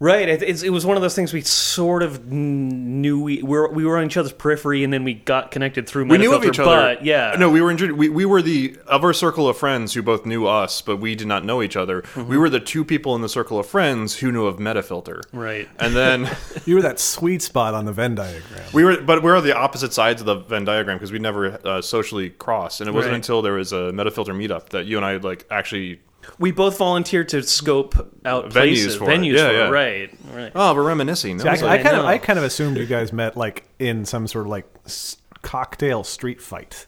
Right. 0.00 0.28
It, 0.28 0.42
it's, 0.42 0.64
it 0.64 0.70
was 0.70 0.84
one 0.84 0.96
of 0.96 1.02
those 1.02 1.14
things 1.14 1.32
we 1.32 1.42
sort 1.42 2.02
of 2.02 2.26
knew 2.26 3.22
we 3.22 3.40
were 3.40 3.70
we 3.70 3.84
were 3.84 3.98
on 3.98 4.06
each 4.06 4.16
other's 4.16 4.32
periphery, 4.32 4.82
and 4.82 4.92
then 4.92 5.04
we 5.04 5.14
got 5.14 5.52
connected 5.52 5.88
through. 5.88 6.06
We 6.06 6.18
knew 6.18 6.34
of 6.34 6.44
each 6.44 6.58
other. 6.58 6.96
but 6.96 7.04
yeah. 7.04 7.36
No, 7.38 7.48
we 7.50 7.60
were 7.62 7.70
intro- 7.70 7.94
we 7.94 8.08
we 8.08 8.24
were 8.24 8.42
the 8.42 8.76
of 8.88 9.04
our 9.04 9.12
circle 9.12 9.48
of 9.48 9.56
friends 9.56 9.94
who 9.94 10.02
both 10.02 10.26
knew 10.26 10.46
us, 10.48 10.82
but 10.82 10.96
we 10.96 11.14
did 11.14 11.28
not 11.28 11.44
know 11.44 11.62
each 11.62 11.76
other. 11.76 12.02
Mm-hmm. 12.02 12.28
We 12.28 12.36
were 12.36 12.50
the 12.50 12.58
two 12.58 12.84
people 12.84 13.14
in 13.14 13.22
the 13.22 13.28
circle 13.28 13.60
of 13.60 13.66
friends 13.66 14.16
who 14.18 14.32
knew 14.32 14.46
of 14.46 14.56
Metafilter. 14.56 15.22
Right. 15.32 15.68
And 15.78 15.94
then 15.94 16.28
You 16.66 16.74
were 16.74 16.82
that 16.82 16.98
sweet 16.98 17.40
spot 17.40 17.74
on 17.74 17.84
the 17.84 17.92
Venn 17.92 18.16
diagram. 18.16 18.62
we 18.72 18.82
were, 18.84 19.00
but 19.00 19.22
we 19.22 19.30
were 19.30 19.40
the 19.40 19.56
opposite 19.56 19.92
sides 19.92 20.20
of 20.20 20.26
the 20.26 20.34
Venn 20.36 20.64
diagram 20.64 20.96
because 20.96 21.12
we 21.12 21.20
never 21.20 21.58
uh, 21.64 21.80
socially 21.80 22.30
crossed. 22.30 22.80
And 22.80 22.88
it 22.88 22.92
wasn't 22.92 23.12
Right. 23.12 23.16
until 23.18 23.40
there 23.40 23.52
was 23.54 23.72
a 23.72 23.92
Metafilter 23.92 24.34
meetup 24.34 24.70
that 24.70 24.86
you 24.86 24.96
and 24.96 25.06
I 25.06 25.16
like 25.18 25.46
actually. 25.48 26.00
We 26.38 26.50
both 26.52 26.78
volunteered 26.78 27.28
to 27.30 27.42
scope 27.42 27.94
out 28.24 28.46
Venues 28.46 28.52
places, 28.52 28.96
for 28.96 29.10
it. 29.10 29.18
venues 29.18 29.36
Yeah, 29.36 29.48
for 29.48 29.52
yeah. 29.54 29.66
it. 29.66 29.70
Right. 29.70 30.10
Right. 30.32 30.52
Oh, 30.54 30.74
we're 30.74 30.82
reminiscing. 30.86 31.36
That 31.38 31.46
I, 31.48 31.50
was 31.52 31.62
I 31.62 31.66
like- 31.66 31.82
kind 31.82 31.96
of 31.96 32.02
know. 32.02 32.08
I 32.08 32.18
kind 32.18 32.38
of 32.38 32.44
assumed 32.44 32.76
you 32.76 32.86
guys 32.86 33.12
met 33.12 33.36
like 33.36 33.64
in 33.78 34.04
some 34.04 34.26
sort 34.26 34.46
of 34.46 34.50
like 34.50 34.66
s- 34.86 35.16
cocktail 35.42 36.04
street 36.04 36.40
fight. 36.40 36.86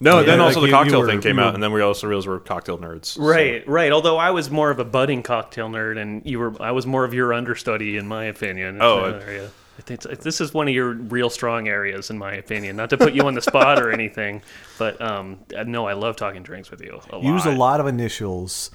no, 0.00 0.22
then 0.22 0.38
yeah, 0.38 0.44
also 0.44 0.60
like 0.60 0.60
the 0.60 0.60
you- 0.60 0.66
you 0.66 0.72
cocktail 0.84 1.00
were- 1.00 1.06
thing 1.08 1.20
came 1.20 1.36
you 1.36 1.42
were- 1.42 1.48
out, 1.48 1.54
and 1.54 1.62
then 1.62 1.72
we 1.72 1.80
also 1.80 2.06
realized 2.06 2.28
we're 2.28 2.38
cocktail 2.40 2.78
nerds. 2.78 3.06
so- 3.06 3.22
Right, 3.22 3.66
right. 3.68 3.90
Although 3.90 4.16
I 4.18 4.30
was 4.30 4.50
more 4.50 4.70
of 4.70 4.78
a 4.78 4.84
budding 4.84 5.22
cocktail 5.22 5.68
nerd, 5.68 5.98
and 6.00 6.22
you 6.24 6.38
were, 6.38 6.52
I 6.62 6.70
was 6.72 6.86
more 6.86 7.04
of 7.04 7.12
your 7.14 7.32
understudy, 7.34 7.96
in 7.96 8.06
my 8.06 8.24
opinion. 8.24 8.78
Oh, 8.80 9.04
in 9.06 9.12
that 9.18 9.50
area. 9.78 9.82
I 9.82 9.82
think 9.82 10.04
it's- 10.04 10.24
this 10.24 10.40
is 10.40 10.52
one 10.54 10.68
of 10.68 10.74
your 10.74 10.92
real 10.92 11.30
strong 11.30 11.68
areas, 11.68 12.10
in 12.10 12.18
my 12.18 12.32
opinion. 12.34 12.76
Not 12.76 12.90
to 12.90 12.98
put 12.98 13.12
you 13.14 13.22
on 13.22 13.34
the 13.34 13.42
spot 13.42 13.78
or 13.80 13.90
anything, 13.90 14.42
but 14.78 15.00
um, 15.00 15.38
no, 15.66 15.86
I 15.86 15.92
love 15.94 16.16
talking 16.16 16.42
drinks 16.42 16.70
with 16.70 16.80
you. 16.82 17.00
A 17.12 17.20
Use 17.20 17.44
a 17.46 17.50
lot. 17.50 17.58
lot 17.58 17.80
of 17.80 17.86
initials 17.86 18.70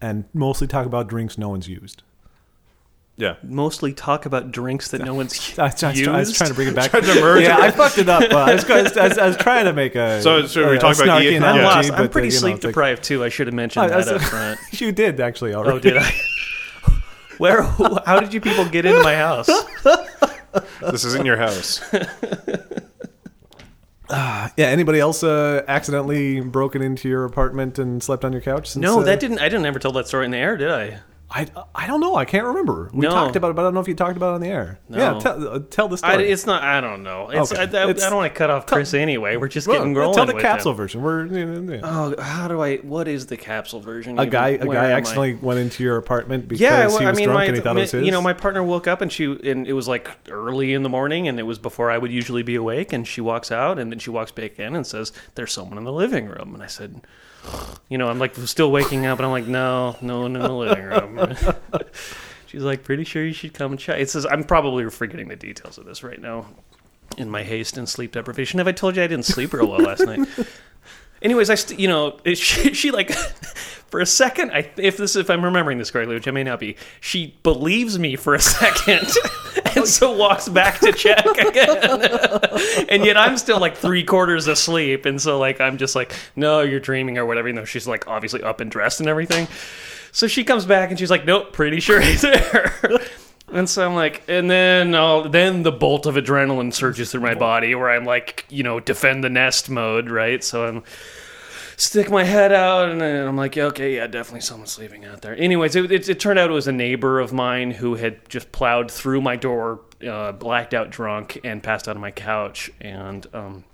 and 0.00 0.24
mostly 0.34 0.66
talk 0.66 0.86
about 0.86 1.08
drinks 1.08 1.38
no 1.38 1.48
one's 1.48 1.68
used. 1.68 2.02
Yeah. 3.18 3.36
Mostly 3.42 3.94
talk 3.94 4.26
about 4.26 4.52
drinks 4.52 4.90
that 4.90 5.00
no 5.00 5.14
one's 5.14 5.58
I 5.58 5.64
I 5.64 5.92
used. 5.92 6.06
I 6.06 6.18
was 6.18 6.32
trying 6.36 6.50
to 6.50 6.54
bring 6.54 6.68
it 6.68 6.74
back. 6.74 6.90
To 6.96 7.00
merge 7.00 7.44
yeah, 7.44 7.56
it. 7.56 7.62
I 7.64 7.70
fucked 7.70 7.96
it 7.96 8.10
up. 8.10 8.30
Uh, 8.30 8.36
I, 8.36 8.52
was, 8.54 8.68
I, 8.70 8.82
was, 8.82 8.96
I 8.98 9.08
was- 9.08 9.18
I 9.18 9.26
was 9.28 9.36
trying 9.38 9.64
to 9.64 9.72
make 9.72 9.94
a 9.94 10.20
So- 10.20 10.44
so 10.46 10.64
a, 10.64 10.70
we 10.72 10.76
a 10.76 10.78
talked 10.78 11.00
about 11.00 11.22
snarky 11.22 11.32
Ian- 11.32 11.42
I'm 11.44 11.56
Yeah. 11.56 11.64
lost. 11.64 11.92
I'm 11.92 12.08
pretty 12.10 12.28
uh, 12.28 12.30
you 12.32 12.36
know, 12.36 12.40
sleep 12.40 12.54
like- 12.56 12.60
deprived 12.60 13.02
too. 13.04 13.24
I 13.24 13.30
should 13.30 13.46
have 13.46 13.54
mentioned 13.54 13.86
I- 13.90 13.98
I 13.98 14.02
that 14.02 14.14
up 14.16 14.20
front. 14.30 14.60
you 14.72 14.92
did 14.92 15.18
actually 15.18 15.54
already. 15.54 15.76
Oh, 15.76 15.78
did 15.78 15.96
I? 15.96 16.12
Where? 17.38 17.62
How 17.62 18.20
did 18.20 18.34
you 18.34 18.40
people 18.42 18.66
get 18.66 18.84
into 18.84 19.02
my 19.02 19.14
house? 19.14 19.48
This 20.80 21.04
isn't 21.04 21.26
your 21.26 21.36
house. 21.36 21.80
Yeah. 24.08 24.68
Anybody 24.68 25.00
else 25.00 25.22
uh, 25.22 25.64
accidentally 25.68 26.40
broken 26.40 26.80
into 26.80 27.08
your 27.08 27.24
apartment 27.24 27.78
and 27.78 28.02
slept 28.02 28.24
on 28.24 28.32
your 28.32 28.40
couch? 28.40 28.68
Since, 28.70 28.82
No, 28.82 29.00
uh, 29.00 29.02
that 29.02 29.20
didn't. 29.20 29.40
I 29.40 29.48
didn't 29.48 29.66
ever 29.66 29.78
tell 29.78 29.92
that 29.92 30.06
story 30.06 30.24
in 30.24 30.30
the 30.30 30.38
air, 30.38 30.56
did 30.56 30.70
I? 30.70 31.00
I, 31.28 31.46
I 31.74 31.88
don't 31.88 32.00
know. 32.00 32.14
I 32.14 32.24
can't 32.24 32.44
remember. 32.46 32.88
We 32.94 33.00
No. 33.00 33.10
talked 33.10 33.34
about 33.34 33.50
it, 33.50 33.54
but 33.56 33.62
I 33.62 33.64
don't 33.64 33.74
know 33.74 33.80
if 33.80 33.88
you 33.88 33.94
talked 33.94 34.16
about 34.16 34.30
it 34.30 34.34
on 34.36 34.40
the 34.42 34.46
air. 34.48 34.78
No. 34.88 34.98
Yeah, 35.14 35.18
tell, 35.18 35.48
uh, 35.48 35.58
tell 35.70 35.88
the 35.88 35.94
I, 36.04 36.12
story. 36.12 36.30
it's 36.30 36.46
not. 36.46 36.62
I 36.62 36.80
don't 36.80 37.02
know. 37.02 37.30
It's, 37.30 37.50
Okay. 37.50 37.62
I, 37.62 37.64
I, 37.64 37.90
It's- 37.90 38.04
I 38.04 38.10
don't 38.10 38.18
want 38.18 38.32
to 38.32 38.38
cut 38.38 38.48
off 38.48 38.66
Chris 38.66 38.94
anyway. 38.94 39.36
We're 39.36 39.48
just 39.48 39.66
Well, 39.66 39.78
getting 39.78 39.92
rolling. 39.94 40.14
tell 40.14 40.24
the 40.26 40.34
with 40.34 40.42
capsule 40.42 40.70
him. 40.70 40.76
version. 40.76 41.02
We're. 41.02 41.80
Oh, 41.82 42.14
how 42.22 42.46
do 42.46 42.62
I? 42.62 42.76
What 42.76 43.08
is 43.08 43.26
the 43.26 43.36
capsule 43.36 43.80
version? 43.80 44.18
a 44.18 44.22
even? 44.22 44.30
guy 44.30 44.48
a 44.50 44.64
Where 44.66 44.78
guy 44.78 44.84
am 44.86 44.90
I? 44.94 44.98
accidentally 44.98 45.34
went 45.34 45.58
into 45.58 45.82
your 45.82 45.96
apartment 45.96 46.46
because 46.46 46.60
Yeah, 46.60 46.80
he 46.82 46.84
was 46.86 46.96
I 47.00 47.12
mean, 47.12 47.24
drunk 47.24 47.34
my, 47.38 47.44
and 47.46 47.56
he 47.56 47.60
thought 47.60 47.76
it 47.76 47.80
was 47.80 47.90
his. 47.90 48.04
you 48.06 48.12
know, 48.12 48.22
my 48.22 48.32
partner 48.32 48.62
woke 48.62 48.86
up 48.86 49.00
and 49.00 49.12
she 49.12 49.24
and 49.24 49.66
it 49.66 49.72
was 49.72 49.88
like 49.88 50.08
early 50.30 50.74
in 50.74 50.84
the 50.84 50.88
morning, 50.88 51.26
and 51.26 51.40
it 51.40 51.42
was 51.44 51.58
before 51.58 51.90
I 51.90 51.98
would 51.98 52.12
usually 52.12 52.44
be 52.44 52.54
awake. 52.54 52.92
And 52.92 53.06
she 53.06 53.20
walks 53.20 53.50
out, 53.50 53.80
and 53.80 53.90
then 53.90 53.98
she 53.98 54.10
walks 54.10 54.30
back 54.30 54.60
in 54.60 54.76
and 54.76 54.86
says, 54.86 55.12
"There's 55.34 55.52
someone 55.52 55.76
in 55.76 55.82
the 55.84 55.92
living 55.92 56.26
room." 56.28 56.54
And 56.54 56.62
I 56.62 56.66
said, 56.68 57.00
"You 57.88 57.98
know, 57.98 58.08
I'm 58.08 58.18
like 58.18 58.34
still 58.36 58.70
waking 58.70 59.06
up, 59.06 59.18
and 59.18 59.26
I'm 59.26 59.32
like, 59.32 59.46
no, 59.46 59.96
no 60.00 60.20
one 60.22 60.36
in 60.36 60.42
the 60.42 60.52
living 60.52 60.84
room." 60.84 61.36
She's 62.46 62.62
like, 62.62 62.84
"Pretty 62.84 63.04
sure 63.04 63.24
you 63.24 63.32
should 63.32 63.54
come 63.54 63.72
and 63.72 63.80
check." 63.80 64.00
It 64.00 64.10
says, 64.10 64.26
"I'm 64.26 64.44
probably 64.44 64.88
forgetting 64.90 65.28
the 65.28 65.36
details 65.36 65.78
of 65.78 65.84
this 65.84 66.02
right 66.02 66.20
now." 66.20 66.46
In 67.18 67.30
my 67.30 67.44
haste 67.44 67.78
and 67.78 67.88
sleep 67.88 68.12
deprivation, 68.12 68.58
have 68.58 68.68
I 68.68 68.72
told 68.72 68.96
you 68.96 69.02
I 69.02 69.06
didn't 69.06 69.24
sleep 69.24 69.52
real 69.52 69.68
well 69.68 69.80
last 69.80 70.04
night? 70.04 70.28
Anyways, 71.22 71.50
I 71.50 71.54
st- 71.54 71.80
you 71.80 71.88
know 71.88 72.18
she, 72.34 72.72
she 72.74 72.90
like 72.90 73.12
for 73.88 74.00
a 74.00 74.06
second. 74.06 74.50
I 74.52 74.70
if 74.76 74.96
this 74.96 75.16
if 75.16 75.30
I'm 75.30 75.44
remembering 75.44 75.78
this 75.78 75.90
correctly, 75.90 76.14
which 76.14 76.28
I 76.28 76.30
may 76.30 76.44
not 76.44 76.60
be, 76.60 76.76
she 77.00 77.36
believes 77.42 77.98
me 77.98 78.16
for 78.16 78.34
a 78.34 78.40
second, 78.40 79.08
and 79.74 79.86
so 79.86 80.12
walks 80.12 80.48
back 80.48 80.78
to 80.80 80.92
check 80.92 81.24
again. 81.26 81.80
and 82.88 83.04
yet 83.04 83.16
I'm 83.16 83.36
still 83.38 83.58
like 83.60 83.76
three 83.76 84.04
quarters 84.04 84.46
asleep, 84.46 85.06
and 85.06 85.20
so 85.20 85.38
like 85.38 85.60
I'm 85.60 85.78
just 85.78 85.94
like, 85.94 86.14
no, 86.36 86.60
you're 86.60 86.80
dreaming 86.80 87.18
or 87.18 87.26
whatever. 87.26 87.48
You 87.48 87.54
know, 87.54 87.64
she's 87.64 87.86
like 87.88 88.06
obviously 88.08 88.42
up 88.42 88.60
and 88.60 88.70
dressed 88.70 89.00
and 89.00 89.08
everything. 89.08 89.48
So 90.12 90.26
she 90.26 90.44
comes 90.44 90.64
back 90.64 90.90
and 90.90 90.98
she's 90.98 91.10
like, 91.10 91.26
nope, 91.26 91.52
pretty 91.52 91.80
sure 91.80 92.00
he's 92.00 92.22
there. 92.22 92.72
And 93.52 93.68
so 93.68 93.86
I'm 93.86 93.94
like, 93.94 94.22
and 94.26 94.50
then 94.50 94.94
I'll, 94.94 95.28
then 95.28 95.62
the 95.62 95.72
bolt 95.72 96.06
of 96.06 96.16
adrenaline 96.16 96.74
surges 96.74 97.12
through 97.12 97.20
my 97.20 97.34
body, 97.34 97.74
where 97.74 97.90
I'm 97.90 98.04
like, 98.04 98.44
you 98.48 98.62
know, 98.62 98.80
defend 98.80 99.22
the 99.22 99.30
nest 99.30 99.70
mode, 99.70 100.10
right? 100.10 100.42
So 100.42 100.66
I'm 100.66 100.82
stick 101.76 102.10
my 102.10 102.24
head 102.24 102.52
out, 102.52 102.88
and 102.88 103.02
I'm 103.02 103.36
like, 103.36 103.56
okay, 103.56 103.96
yeah, 103.96 104.06
definitely 104.06 104.40
someone's 104.40 104.72
sleeping 104.72 105.04
out 105.04 105.22
there. 105.22 105.36
Anyways, 105.36 105.76
it, 105.76 105.92
it, 105.92 106.08
it 106.08 106.18
turned 106.18 106.38
out 106.38 106.50
it 106.50 106.54
was 106.54 106.66
a 106.66 106.72
neighbor 106.72 107.20
of 107.20 107.32
mine 107.32 107.70
who 107.70 107.94
had 107.94 108.28
just 108.28 108.50
plowed 108.50 108.90
through 108.90 109.20
my 109.20 109.36
door, 109.36 109.80
uh, 110.06 110.32
blacked 110.32 110.74
out 110.74 110.90
drunk, 110.90 111.38
and 111.44 111.62
passed 111.62 111.86
out 111.86 111.94
on 111.94 112.00
my 112.00 112.10
couch, 112.10 112.70
and 112.80 113.26
um, 113.32 113.64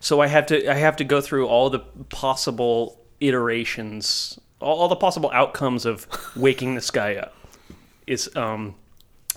so 0.00 0.20
I 0.20 0.28
have 0.28 0.46
to 0.46 0.70
I 0.70 0.74
have 0.74 0.96
to 0.96 1.04
go 1.04 1.20
through 1.20 1.46
all 1.46 1.70
the 1.70 1.80
possible 2.08 3.00
iterations, 3.20 4.38
all, 4.60 4.78
all 4.78 4.88
the 4.88 4.96
possible 4.96 5.30
outcomes 5.34 5.84
of 5.84 6.06
waking 6.36 6.74
this 6.74 6.90
guy 6.90 7.16
up. 7.16 7.34
Is 8.08 8.34
um 8.34 8.74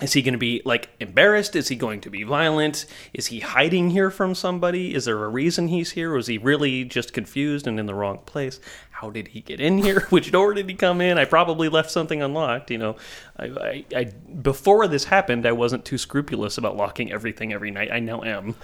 is 0.00 0.14
he 0.14 0.22
going 0.22 0.32
to 0.32 0.38
be 0.38 0.62
like 0.64 0.88
embarrassed? 0.98 1.54
Is 1.54 1.68
he 1.68 1.76
going 1.76 2.00
to 2.00 2.10
be 2.10 2.24
violent? 2.24 2.86
Is 3.14 3.26
he 3.26 3.40
hiding 3.40 3.90
here 3.90 4.10
from 4.10 4.34
somebody? 4.34 4.94
Is 4.94 5.04
there 5.04 5.22
a 5.22 5.28
reason 5.28 5.68
he's 5.68 5.92
here? 5.92 6.12
Was 6.12 6.26
he 6.26 6.38
really 6.38 6.84
just 6.84 7.12
confused 7.12 7.66
and 7.66 7.78
in 7.78 7.86
the 7.86 7.94
wrong 7.94 8.18
place? 8.26 8.58
How 9.02 9.10
did 9.10 9.26
he 9.26 9.40
get 9.40 9.58
in 9.60 9.78
here? 9.78 10.06
Which 10.10 10.30
door 10.30 10.54
did 10.54 10.68
he 10.68 10.76
come 10.76 11.00
in? 11.00 11.18
I 11.18 11.24
probably 11.24 11.68
left 11.68 11.90
something 11.90 12.22
unlocked. 12.22 12.70
You 12.70 12.78
know, 12.78 12.96
I, 13.36 13.46
I, 13.46 13.84
I 13.96 14.04
before 14.04 14.86
this 14.86 15.02
happened, 15.02 15.44
I 15.44 15.50
wasn't 15.50 15.84
too 15.84 15.98
scrupulous 15.98 16.56
about 16.56 16.76
locking 16.76 17.10
everything 17.10 17.52
every 17.52 17.72
night. 17.72 17.90
I 17.90 17.98
now 17.98 18.22
am. 18.22 18.54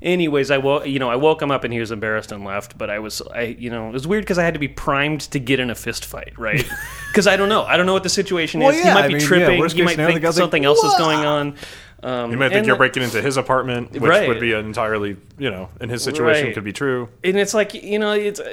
Anyways, 0.00 0.50
I 0.50 0.56
woke 0.56 0.86
you 0.86 0.98
know 0.98 1.10
I 1.10 1.16
woke 1.16 1.42
him 1.42 1.50
up 1.50 1.64
and 1.64 1.74
he 1.74 1.78
was 1.78 1.90
embarrassed 1.90 2.32
and 2.32 2.42
left. 2.42 2.78
But 2.78 2.88
I 2.88 3.00
was 3.00 3.20
I 3.34 3.42
you 3.58 3.68
know 3.68 3.90
it 3.90 3.92
was 3.92 4.06
weird 4.06 4.24
because 4.24 4.38
I 4.38 4.44
had 4.44 4.54
to 4.54 4.60
be 4.60 4.68
primed 4.68 5.20
to 5.32 5.38
get 5.38 5.60
in 5.60 5.68
a 5.68 5.74
fist 5.74 6.06
fight, 6.06 6.32
right? 6.38 6.64
Because 7.12 7.26
I 7.26 7.36
don't 7.36 7.50
know 7.50 7.64
I 7.64 7.76
don't 7.76 7.84
know 7.84 7.92
what 7.92 8.02
the 8.04 8.08
situation 8.08 8.60
Well, 8.60 8.70
is. 8.70 8.78
yeah, 8.78 8.84
he 8.84 8.94
might 8.94 9.04
I 9.04 9.08
be 9.08 9.14
mean, 9.16 9.22
tripping. 9.22 9.58
worst 9.60 9.76
he 9.76 9.82
might 9.82 9.90
scenario, 9.90 10.12
think 10.14 10.22
guy's 10.22 10.36
like, 10.38 10.42
something 10.42 10.64
else 10.64 10.82
is 10.82 10.94
going 10.94 11.18
on. 11.18 11.56
Um, 12.02 12.30
You 12.30 12.38
might 12.38 12.48
think 12.48 12.60
and- 12.60 12.66
you're 12.66 12.76
breaking 12.76 13.02
into 13.02 13.20
his 13.20 13.36
apartment, 13.36 13.92
which 13.92 14.02
Right. 14.02 14.26
would 14.26 14.40
be 14.40 14.54
entirely, 14.54 15.18
you 15.38 15.50
know, 15.50 15.68
in 15.82 15.90
his 15.90 16.02
situation 16.02 16.46
Right. 16.46 16.54
could 16.54 16.64
be 16.64 16.72
true. 16.72 17.10
and 17.22 17.36
it's 17.36 17.52
like 17.52 17.74
you 17.74 17.98
know 17.98 18.12
it's 18.12 18.40
uh, 18.40 18.50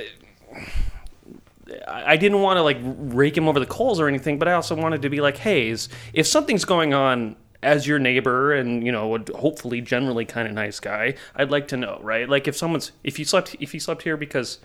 I 1.90 2.18
didn't 2.18 2.42
want 2.42 2.58
to 2.58 2.62
like 2.62 2.78
rake 2.82 3.38
him 3.38 3.48
over 3.48 3.60
the 3.60 3.66
coals 3.66 4.00
or 4.00 4.08
anything, 4.08 4.40
but 4.40 4.48
I 4.48 4.54
also 4.54 4.76
wanted 4.76 5.02
to 5.02 5.10
be 5.10 5.22
like, 5.22 5.38
hey, 5.38 5.76
if 6.14 6.28
something's 6.28 6.66
going 6.66 6.94
on 6.94 7.36
as 7.62 7.86
your 7.86 8.00
neighbor 8.00 8.54
and 8.54 8.86
you 8.86 8.92
know 8.92 9.18
hopefully 9.36 9.82
generally 9.82 10.26
kind 10.26 10.48
of 10.48 10.54
nice 10.54 10.80
guy, 10.80 11.16
I'd 11.36 11.52
like 11.52 11.68
to 11.70 11.78
know, 11.78 12.00
right? 12.02 12.28
Like 12.28 12.48
if 12.48 12.56
someone's 12.56 12.92
if 13.04 13.20
you 13.20 13.26
slept 13.26 13.56
if 13.60 13.74
you 13.74 13.80
slept 13.80 14.04
here 14.04 14.18
because 14.18 14.60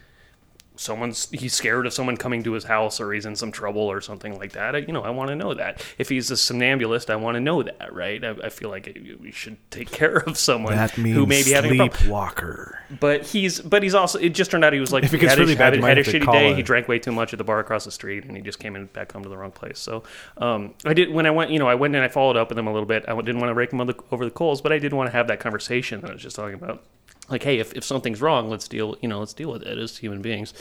someone's 0.76 1.30
he's 1.30 1.54
scared 1.54 1.86
of 1.86 1.92
someone 1.92 2.16
coming 2.16 2.42
to 2.42 2.52
his 2.52 2.64
house 2.64 3.00
or 3.00 3.12
he's 3.12 3.26
in 3.26 3.36
some 3.36 3.52
trouble 3.52 3.82
or 3.82 4.00
something 4.00 4.36
like 4.38 4.52
that. 4.52 4.74
I, 4.74 4.78
you 4.78 4.92
know, 4.92 5.02
I 5.02 5.10
want 5.10 5.28
to 5.28 5.36
know 5.36 5.54
that. 5.54 5.84
If 5.98 6.08
he's 6.08 6.30
a 6.30 6.36
somnambulist, 6.36 7.10
I 7.10 7.16
want 7.16 7.36
to 7.36 7.40
know 7.40 7.62
that, 7.62 7.92
right? 7.92 8.22
I, 8.24 8.30
I 8.44 8.48
feel 8.48 8.70
like 8.70 8.86
we 9.20 9.30
should 9.30 9.56
take 9.70 9.90
care 9.92 10.16
of 10.18 10.36
someone 10.36 10.74
that 10.74 10.98
means 10.98 11.16
who 11.16 11.26
may 11.26 11.42
be 11.44 11.52
having 11.52 11.80
a 11.80 11.84
sleepwalker. 11.90 12.78
but 13.00 13.24
he's 13.26 13.60
but 13.60 13.82
he's 13.82 13.94
also 13.94 14.18
it 14.18 14.30
just 14.30 14.50
turned 14.50 14.64
out 14.64 14.72
he 14.72 14.80
was 14.80 14.92
like 14.92 15.04
If 15.04 15.14
it 15.14 15.18
gets 15.18 15.32
had, 15.34 15.38
really 15.38 15.54
a, 15.54 15.56
bad, 15.56 15.64
had, 15.66 15.74
you 15.74 15.78
a- 15.78 15.82
might 15.82 15.96
had 15.96 15.98
a 15.98 16.10
shitty 16.10 16.32
day. 16.32 16.52
a- 16.52 16.56
He 16.56 16.62
drank 16.62 16.88
way 16.88 16.98
too 16.98 17.12
much 17.12 17.32
at 17.32 17.38
the 17.38 17.44
bar 17.44 17.60
across 17.60 17.84
the 17.84 17.90
street, 17.92 18.24
and 18.24 18.36
he 18.36 18.42
just 18.42 18.58
came 18.58 18.74
in 18.76 18.86
back 18.86 19.12
home 19.12 19.22
to 19.22 19.28
the 19.28 19.36
wrong 19.36 19.52
place. 19.52 19.78
So 19.78 20.02
um, 20.38 20.74
I 20.84 20.92
did 20.94 21.10
when 21.12 21.26
I 21.26 21.30
went, 21.30 21.50
you 21.50 21.58
know, 21.58 21.68
I 21.68 21.74
went 21.76 21.94
and 21.94 22.02
I 22.04 22.08
followed 22.08 22.36
up 22.36 22.48
with 22.48 22.58
him 22.58 22.66
a 22.66 22.72
little 22.72 22.86
bit. 22.86 23.04
I 23.08 23.14
didn't 23.20 23.38
want 23.40 23.50
to 23.50 23.54
rake 23.54 23.72
him 23.72 23.80
over 23.80 23.92
the, 23.92 24.02
over 24.10 24.24
the 24.24 24.30
coals, 24.30 24.60
but 24.60 24.72
I 24.72 24.78
did 24.78 24.92
want 24.92 25.08
to 25.08 25.12
have 25.16 25.28
that 25.28 25.40
conversation 25.40 26.00
that 26.00 26.10
I 26.10 26.14
was 26.14 26.22
just 26.22 26.36
talking 26.36 26.54
about. 26.54 26.82
Like, 27.28 27.42
hey, 27.42 27.58
if, 27.58 27.72
if 27.74 27.84
something's 27.84 28.20
wrong, 28.20 28.50
let's 28.50 28.68
deal. 28.68 28.96
You 29.00 29.08
know, 29.08 29.18
let's 29.20 29.32
deal 29.32 29.50
with 29.50 29.62
it 29.62 29.78
as 29.78 29.96
human 29.96 30.22
beings. 30.22 30.52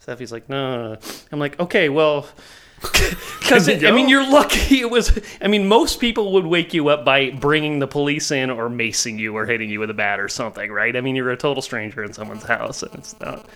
Steffi's 0.00 0.32
like, 0.32 0.48
no, 0.48 0.76
no, 0.76 0.94
no. 0.94 1.00
I'm 1.32 1.38
like, 1.38 1.58
okay, 1.60 1.88
well. 1.88 2.26
Because 3.40 3.68
I 3.68 3.90
mean, 3.92 4.08
you're 4.10 4.30
lucky. 4.30 4.80
It 4.80 4.90
was. 4.90 5.18
I 5.40 5.48
mean, 5.48 5.66
most 5.66 6.00
people 6.00 6.32
would 6.32 6.46
wake 6.46 6.74
you 6.74 6.88
up 6.88 7.02
by 7.02 7.30
bringing 7.30 7.78
the 7.78 7.86
police 7.88 8.30
in 8.30 8.50
or 8.50 8.68
macing 8.68 9.18
you 9.18 9.34
or 9.34 9.46
hitting 9.46 9.70
you 9.70 9.80
with 9.80 9.88
a 9.88 9.94
bat 9.94 10.20
or 10.20 10.28
something, 10.28 10.70
right? 10.70 10.94
I 10.94 11.00
mean, 11.00 11.16
you're 11.16 11.30
a 11.30 11.36
total 11.36 11.62
stranger 11.62 12.04
in 12.04 12.12
someone's 12.12 12.44
house, 12.44 12.82
and 12.82 12.94
it's 12.94 13.18
not. 13.20 13.46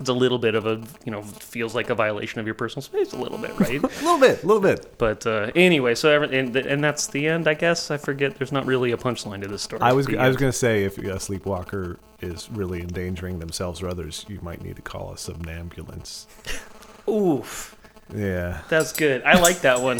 It's 0.00 0.08
a 0.08 0.12
little 0.12 0.38
bit 0.38 0.56
of 0.56 0.66
a, 0.66 0.82
you 1.04 1.12
know, 1.12 1.22
feels 1.22 1.72
like 1.74 1.88
a 1.88 1.94
violation 1.94 2.40
of 2.40 2.46
your 2.46 2.54
personal 2.56 2.82
space, 2.82 3.12
a 3.12 3.16
little 3.16 3.38
bit, 3.38 3.58
right? 3.60 3.78
A 3.78 3.86
little 4.04 4.18
bit, 4.18 4.42
a 4.42 4.46
little 4.46 4.60
bit. 4.62 4.98
but 4.98 5.24
uh, 5.24 5.52
anyway, 5.54 5.94
so 5.94 6.10
every, 6.10 6.36
and, 6.36 6.54
and 6.56 6.82
that's 6.82 7.06
the 7.06 7.28
end, 7.28 7.46
I 7.46 7.54
guess. 7.54 7.92
I 7.92 7.96
forget. 7.96 8.34
There's 8.36 8.50
not 8.50 8.66
really 8.66 8.90
a 8.90 8.96
punchline 8.96 9.42
to 9.42 9.48
this 9.48 9.62
story. 9.62 9.82
I 9.82 9.92
was 9.92 10.08
I 10.12 10.26
was 10.26 10.36
going 10.36 10.50
to 10.50 10.58
say 10.58 10.82
if 10.82 10.98
a 10.98 11.20
sleepwalker 11.20 11.98
is 12.20 12.50
really 12.50 12.80
endangering 12.80 13.38
themselves 13.38 13.82
or 13.82 13.88
others, 13.88 14.24
you 14.28 14.40
might 14.42 14.62
need 14.62 14.76
to 14.76 14.82
call 14.82 15.12
a 15.12 15.16
somnambulance. 15.18 16.26
Oof, 17.08 17.76
Yeah. 18.12 18.62
that's 18.68 18.92
good. 18.92 19.22
I 19.22 19.38
like 19.40 19.60
that 19.60 19.80
one. 19.80 19.98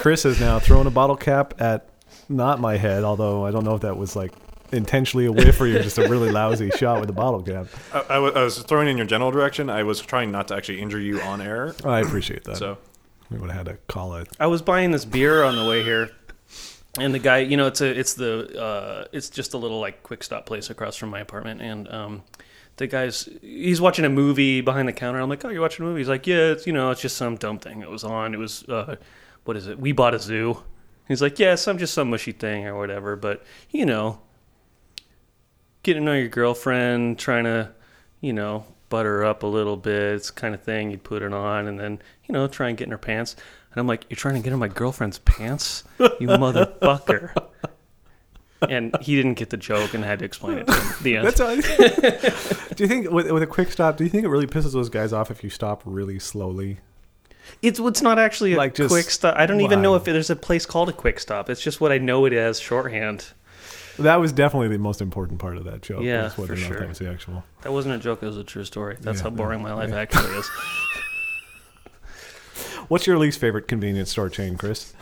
Chris 0.00 0.22
has 0.24 0.38
now 0.40 0.58
thrown 0.58 0.86
a 0.86 0.90
bottle 0.90 1.16
cap 1.16 1.54
at 1.60 1.88
not 2.28 2.60
my 2.60 2.76
head, 2.76 3.02
although 3.02 3.44
I 3.46 3.50
don't 3.50 3.64
know 3.64 3.74
if 3.74 3.80
that 3.82 3.96
was 3.96 4.14
like 4.14 4.32
intentionally 4.72 5.26
a 5.26 5.32
whiff 5.32 5.60
or 5.60 5.66
you're 5.66 5.82
just 5.82 5.98
a 5.98 6.08
really 6.08 6.30
lousy 6.30 6.70
shot 6.76 7.00
with 7.00 7.08
a 7.10 7.12
bottle 7.12 7.42
cap. 7.42 7.66
I, 7.92 8.00
I 8.14 8.18
wa- 8.18 8.32
I 8.34 8.42
was 8.42 8.58
throwing 8.62 8.88
in 8.88 8.96
your 8.96 9.06
general 9.06 9.30
direction. 9.30 9.70
I 9.70 9.82
was 9.82 10.00
trying 10.00 10.30
not 10.30 10.48
to 10.48 10.56
actually 10.56 10.80
injure 10.80 11.00
you 11.00 11.20
on 11.20 11.40
air. 11.40 11.74
I 11.84 12.00
appreciate 12.00 12.44
that. 12.44 12.56
So 12.56 12.78
we 13.30 13.38
would 13.38 13.50
have 13.50 13.66
had 13.66 13.72
to 13.74 13.78
call 13.92 14.16
it. 14.16 14.28
I 14.38 14.46
was 14.46 14.62
buying 14.62 14.90
this 14.90 15.04
beer 15.04 15.42
on 15.42 15.56
the 15.56 15.66
way 15.66 15.82
here, 15.82 16.10
and 16.98 17.12
the 17.14 17.18
guy, 17.18 17.38
you 17.38 17.56
know, 17.56 17.66
it's 17.66 17.80
a, 17.80 17.86
it's 17.98 18.14
the, 18.14 18.60
uh, 18.60 19.04
it's 19.12 19.30
just 19.30 19.54
a 19.54 19.58
little 19.58 19.80
like 19.80 20.02
quick 20.02 20.22
stop 20.22 20.46
place 20.46 20.70
across 20.70 20.96
from 20.96 21.10
my 21.10 21.20
apartment, 21.20 21.60
and 21.60 21.88
um, 21.92 22.22
the 22.76 22.86
guy's, 22.86 23.28
he's 23.42 23.80
watching 23.80 24.04
a 24.04 24.08
movie 24.08 24.60
behind 24.60 24.86
the 24.88 24.92
counter. 24.92 25.20
I'm 25.20 25.28
like, 25.28 25.44
oh, 25.44 25.48
you're 25.48 25.62
watching 25.62 25.84
a 25.84 25.88
movie? 25.88 26.00
He's 26.00 26.08
like, 26.08 26.26
yeah, 26.26 26.52
it's 26.52 26.66
you 26.66 26.72
know, 26.72 26.90
it's 26.90 27.00
just 27.00 27.16
some 27.16 27.36
dumb 27.36 27.58
thing 27.58 27.80
that 27.80 27.90
was 27.90 28.04
on. 28.04 28.34
It 28.34 28.38
was, 28.38 28.64
uh, 28.68 28.96
what 29.44 29.56
is 29.56 29.66
it? 29.66 29.78
We 29.78 29.92
bought 29.92 30.14
a 30.14 30.18
zoo. 30.18 30.62
He's 31.08 31.22
like, 31.22 31.38
yeah, 31.38 31.54
some 31.54 31.78
just 31.78 31.94
some 31.94 32.10
mushy 32.10 32.32
thing 32.32 32.66
or 32.66 32.76
whatever, 32.76 33.14
but 33.16 33.44
you 33.70 33.86
know, 33.86 34.20
getting 35.86 36.02
to 36.02 36.06
know 36.06 36.18
your 36.18 36.28
girlfriend, 36.28 37.16
trying 37.16 37.44
to, 37.44 37.70
you 38.20 38.32
know, 38.32 38.64
butter 38.88 39.18
her 39.18 39.24
up 39.24 39.44
a 39.44 39.46
little 39.46 39.76
bit, 39.76 40.14
it's 40.14 40.32
kind 40.32 40.52
of 40.52 40.62
thing 40.62 40.90
you'd 40.90 41.04
put 41.04 41.22
it 41.22 41.32
on, 41.32 41.68
and 41.68 41.78
then 41.78 42.02
you 42.26 42.32
know, 42.32 42.46
try 42.48 42.68
and 42.68 42.76
get 42.76 42.86
in 42.86 42.90
her 42.90 42.98
pants. 42.98 43.36
And 43.70 43.80
I'm 43.80 43.86
like, 43.86 44.04
you're 44.10 44.16
trying 44.16 44.34
to 44.34 44.40
get 44.40 44.52
in 44.52 44.58
my 44.58 44.68
girlfriend's 44.68 45.20
pants, 45.20 45.84
you 45.98 46.28
motherfucker. 46.28 47.32
And 48.70 48.96
he 49.02 49.14
didn't 49.14 49.34
get 49.34 49.50
the 49.50 49.58
joke 49.58 49.92
and 49.92 50.02
had 50.02 50.20
to 50.20 50.24
explain 50.24 50.56
it 50.56 50.66
to 50.66 50.72
him. 50.72 50.94
The 51.02 51.16
end. 51.18 51.26
That's 51.26 51.40
all. 51.40 51.54
do 52.74 52.82
you 52.82 52.88
think 52.88 53.10
with, 53.10 53.30
with 53.30 53.42
a 53.42 53.46
quick 53.46 53.70
stop? 53.70 53.98
Do 53.98 54.02
you 54.02 54.08
think 54.08 54.24
it 54.24 54.28
really 54.28 54.46
pisses 54.46 54.72
those 54.72 54.88
guys 54.88 55.12
off 55.12 55.30
if 55.30 55.44
you 55.44 55.50
stop 55.50 55.82
really 55.84 56.18
slowly? 56.18 56.78
It's 57.60 57.78
it's 57.78 58.00
not 58.00 58.18
actually 58.18 58.54
a 58.54 58.56
Like, 58.56 58.74
quick 58.74 59.10
stop. 59.10 59.36
I 59.36 59.44
don't 59.44 59.60
even 59.60 59.82
know 59.82 59.94
if 59.94 60.04
there's 60.04 60.30
a 60.30 60.36
place 60.36 60.64
called 60.64 60.88
a 60.88 60.94
quick 60.94 61.20
stop. 61.20 61.50
It's 61.50 61.60
just 61.60 61.82
what 61.82 61.92
I 61.92 61.98
know 61.98 62.24
it 62.24 62.32
as 62.32 62.58
shorthand. 62.58 63.26
That 63.98 64.16
was 64.16 64.32
definitely 64.32 64.68
the 64.68 64.78
most 64.78 65.00
important 65.00 65.38
part 65.40 65.56
of 65.56 65.64
that 65.64 65.82
joke. 65.82 66.02
Yeah, 66.02 66.24
was 66.24 66.38
whether 66.38 66.48
for 66.48 66.52
or 66.54 66.56
not 66.62 66.66
sure. 66.68 66.80
That 66.80 66.88
was 66.88 66.98
the 66.98 67.08
actual. 67.10 67.44
That 67.62 67.72
wasn't 67.72 67.94
a 67.94 67.98
joke. 67.98 68.22
It 68.22 68.26
was 68.26 68.36
a 68.36 68.44
true 68.44 68.64
story. 68.64 68.96
That's 69.00 69.18
Yeah, 69.18 69.24
how 69.24 69.30
boring 69.30 69.60
yeah, 69.60 69.64
my 69.66 69.72
life 69.74 69.90
yeah. 69.90 69.96
actually 69.96 70.34
is. 70.36 70.48
What's 72.88 73.06
your 73.06 73.18
least 73.18 73.40
favorite 73.40 73.66
convenience 73.68 74.10
store 74.10 74.28
chain, 74.28 74.56
Chris? 74.56 74.92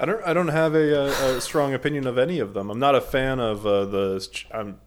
I 0.00 0.04
don't. 0.04 0.22
I 0.24 0.32
don't 0.32 0.48
have 0.48 0.74
a, 0.74 0.94
a, 0.94 1.36
a 1.36 1.40
strong 1.40 1.74
opinion 1.74 2.06
of 2.06 2.18
any 2.18 2.38
of 2.40 2.54
them. 2.54 2.70
I'm 2.70 2.78
not 2.80 2.94
a 2.94 3.00
fan 3.00 3.38
of 3.38 3.66
uh, 3.66 3.84
the. 3.84 4.28
I'm. 4.52 4.80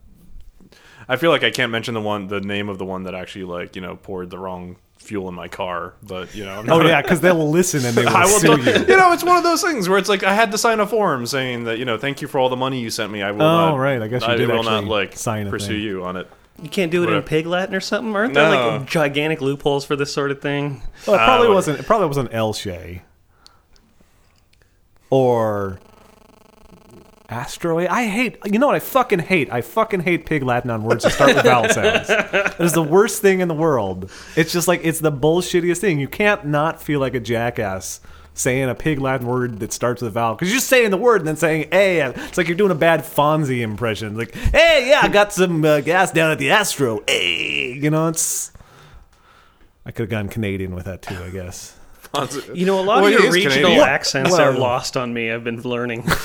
I 1.08 1.16
feel 1.18 1.30
like 1.30 1.44
I 1.44 1.52
can't 1.52 1.72
mention 1.72 1.94
the 1.94 2.02
one, 2.02 2.28
the 2.28 2.42
name 2.42 2.68
of 2.68 2.78
the 2.80 2.86
one 2.86 3.04
that 3.04 3.14
actually 3.16 3.46
like 3.46 3.76
you 3.76 3.82
know 3.82 3.96
poured 3.96 4.30
the 4.32 4.40
wrong 4.40 4.78
fuel 5.06 5.30
in 5.30 5.36
my 5.36 5.48
car. 5.48 5.94
But 6.04 6.36
you 6.36 6.44
know, 6.46 6.52
I'm 6.60 6.70
Oh 6.70 6.78
not 6.78 6.86
a- 6.86 6.90
yeah, 6.90 7.02
because 7.02 7.22
they'll 7.22 7.50
listen 7.50 7.86
and 7.86 7.96
they 7.96 8.04
will, 8.06 8.16
I 8.16 8.26
will. 8.26 8.40
sue 8.40 8.62
you. 8.62 8.72
you 8.88 8.98
know, 8.98 9.12
it's 9.14 9.24
one 9.24 9.38
of 9.38 9.44
those 9.44 9.62
things 9.62 9.88
where 9.88 9.98
it's 9.98 10.10
like 10.10 10.24
I 10.24 10.34
had 10.34 10.52
to 10.52 10.58
sign 10.58 10.80
a 10.80 10.88
form 10.88 11.26
saying 11.26 11.64
that 11.66 11.80
you 11.80 11.86
know, 11.86 11.98
thank 11.98 12.22
you 12.22 12.28
for 12.28 12.40
all 12.40 12.50
the 12.50 12.56
money 12.56 12.80
you 12.82 12.90
sent 12.90 13.12
me. 13.12 13.22
I 13.24 13.32
will 13.32 13.42
Oh, 13.44 13.70
not. 13.72 13.76
right. 13.78 14.02
I 14.02 14.08
guess 14.08 14.22
you 14.24 14.28
I 14.28 14.36
did 14.36 14.50
will 14.50 14.64
not 14.64 14.84
like 14.86 15.16
sign 15.18 15.48
a 15.48 15.50
pursue 15.50 15.74
thing. 15.74 15.82
you 15.82 16.04
on 16.04 16.18
it. 16.18 16.30
You 16.62 16.70
can't 16.70 16.90
do 16.92 17.04
it 17.04 17.10
in 17.10 17.22
pig 17.24 17.46
Latin 17.48 17.76
or 17.76 17.82
something. 17.82 18.16
Aren't 18.16 18.34
there 18.34 18.50
No. 18.50 18.78
like 18.78 18.88
gigantic 18.88 19.42
loopholes 19.42 19.84
for 19.86 19.96
this 19.98 20.14
sort 20.14 20.32
of 20.32 20.42
thing? 20.42 20.82
Well, 21.06 21.16
it 21.16 21.20
probably 21.20 21.20
ah, 21.20 21.38
whatever. 21.40 21.54
wasn't. 21.54 21.80
It 21.80 21.86
probably 21.86 22.08
wasn't 22.08 22.34
El 22.34 22.54
Shay 22.54 23.02
or 25.10 25.80
Astro. 27.30 27.80
I 27.80 28.06
hate. 28.06 28.38
You 28.46 28.60
know 28.60 28.68
what? 28.68 28.76
I 28.76 28.80
fucking 28.80 29.20
hate. 29.20 29.52
I 29.52 29.62
fucking 29.62 30.02
hate 30.02 30.26
pig 30.26 30.44
Latin 30.44 30.70
on 30.70 30.84
words 30.84 31.04
that 31.04 31.12
start 31.12 31.36
with 31.36 31.44
vowel 31.44 31.68
sounds. 31.70 32.10
It 32.60 32.60
is 32.64 32.74
the 32.74 32.84
worst 32.84 33.22
thing 33.22 33.40
in 33.42 33.48
the 33.48 33.54
world. 33.56 34.10
It's 34.36 34.52
just 34.54 34.68
like 34.68 34.82
it's 34.84 35.00
the 35.00 35.12
bullshittiest 35.12 35.78
thing. 35.80 36.00
You 36.00 36.08
can't 36.08 36.46
not 36.46 36.82
feel 36.82 37.00
like 37.00 37.14
a 37.16 37.20
jackass 37.20 38.00
saying 38.34 38.70
a 38.70 38.76
pig 38.76 39.00
Latin 39.00 39.26
word 39.28 39.60
that 39.62 39.72
starts 39.72 40.02
with 40.02 40.10
a 40.10 40.12
vowel 40.12 40.36
because 40.36 40.50
you're 40.50 40.58
just 40.58 40.68
saying 40.68 40.92
the 40.92 40.98
word 40.98 41.22
and 41.22 41.28
then 41.28 41.38
saying 41.38 41.68
"hey." 41.72 42.02
It's 42.02 42.38
like 42.38 42.48
you're 42.48 42.58
doing 42.58 42.72
a 42.72 42.76
bad 42.76 43.02
Fonzie 43.02 43.62
impression. 43.62 44.18
Like, 44.18 44.34
"Hey, 44.36 44.90
yeah, 44.90 45.00
I 45.04 45.08
got 45.08 45.34
some 45.34 45.64
uh, 45.66 45.82
gas 45.82 46.12
down 46.12 46.32
at 46.32 46.38
the 46.40 46.52
Astro." 46.52 47.02
Hey, 47.08 47.74
you 47.74 47.90
know, 47.90 48.08
it's. 48.08 48.52
I 49.86 49.92
could 49.92 50.04
have 50.04 50.10
gone 50.10 50.30
Canadian 50.30 50.74
with 50.76 50.86
that 50.86 51.02
too, 51.02 51.16
I 51.24 51.30
guess. 51.30 51.76
You 52.54 52.66
know, 52.66 52.80
a 52.80 52.82
lot 52.82 53.04
Well, 53.04 53.14
of 53.14 53.20
your 53.20 53.32
regional 53.32 53.58
Canadian. 53.58 53.82
accents 53.88 54.32
Well- 54.32 54.42
are 54.42 54.54
lost 54.58 54.96
on 54.96 55.14
me. 55.14 55.32
I've 55.32 55.44
been 55.44 55.62
learning. 55.62 56.08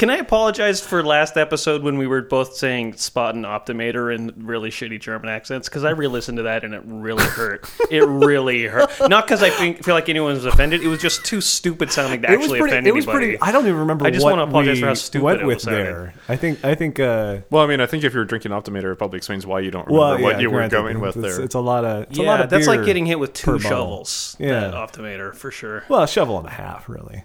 Can 0.00 0.08
I 0.08 0.16
apologize 0.16 0.80
for 0.80 1.02
last 1.02 1.36
episode 1.36 1.82
when 1.82 1.98
we 1.98 2.06
were 2.06 2.22
both 2.22 2.54
saying 2.54 2.94
Spaten 2.94 3.44
optimator 3.44 4.14
in 4.14 4.32
really 4.46 4.70
shitty 4.70 4.98
German 4.98 5.28
accents? 5.28 5.68
Because 5.68 5.84
I 5.84 5.90
re-listened 5.90 6.38
to 6.38 6.44
that 6.44 6.64
and 6.64 6.72
it 6.72 6.80
really 6.86 7.22
hurt. 7.22 7.70
it 7.90 8.02
really 8.08 8.64
hurt. 8.64 8.90
Not 9.10 9.26
because 9.26 9.42
I 9.42 9.50
think, 9.50 9.84
feel 9.84 9.94
like 9.94 10.08
anyone 10.08 10.32
was 10.32 10.46
offended. 10.46 10.80
It 10.80 10.88
was 10.88 11.02
just 11.02 11.26
too 11.26 11.42
stupid 11.42 11.92
sounding 11.92 12.22
to 12.22 12.32
it 12.32 12.38
was 12.38 12.46
actually 12.46 12.60
pretty. 12.60 12.72
offend 12.76 12.86
It 12.86 12.94
was 12.94 13.04
pretty. 13.04 13.38
I 13.42 13.52
don't 13.52 13.66
even 13.66 13.80
remember. 13.80 14.06
I 14.06 14.10
just 14.10 14.24
what 14.24 14.30
wanna 14.38 14.44
apologize 14.44 14.76
we 14.76 14.80
for 14.80 14.86
how 14.86 14.94
stupid 14.94 15.22
went 15.22 15.40
it 15.42 15.46
with 15.46 15.56
was 15.56 15.62
sounding. 15.64 15.84
there. 15.84 16.14
I 16.30 16.36
think. 16.36 16.64
I 16.64 16.74
think. 16.74 16.98
uh 16.98 17.40
Well, 17.50 17.62
I 17.62 17.66
mean, 17.66 17.82
I 17.82 17.86
think 17.86 18.02
if 18.02 18.14
you're 18.14 18.24
drinking 18.24 18.52
Optimator, 18.52 18.92
it 18.92 18.96
probably 18.96 19.18
explains 19.18 19.46
why 19.46 19.60
you 19.60 19.70
don't 19.70 19.86
remember 19.86 20.00
Well, 20.00 20.22
what 20.22 20.40
you 20.40 20.48
were 20.48 20.60
granted, 20.60 20.76
going 20.76 21.00
with 21.00 21.18
it's, 21.18 21.36
there. 21.36 21.44
It's 21.44 21.54
a 21.54 21.60
lot 21.60 21.84
of. 21.84 22.04
It's 22.04 22.18
a 22.18 22.22
yeah, 22.22 22.26
lot 22.26 22.40
of 22.40 22.48
that's 22.48 22.66
like 22.66 22.86
getting 22.86 23.04
hit 23.04 23.18
with 23.18 23.34
two 23.34 23.44
per 23.50 23.58
bottle. 23.58 23.68
shovels. 23.68 24.36
Yeah. 24.38 24.60
that 24.60 24.72
optimator 24.72 25.34
for 25.34 25.50
sure. 25.50 25.84
Well, 25.90 26.04
a 26.04 26.08
shovel 26.08 26.38
and 26.38 26.46
a 26.48 26.52
half, 26.52 26.88
really. 26.88 27.24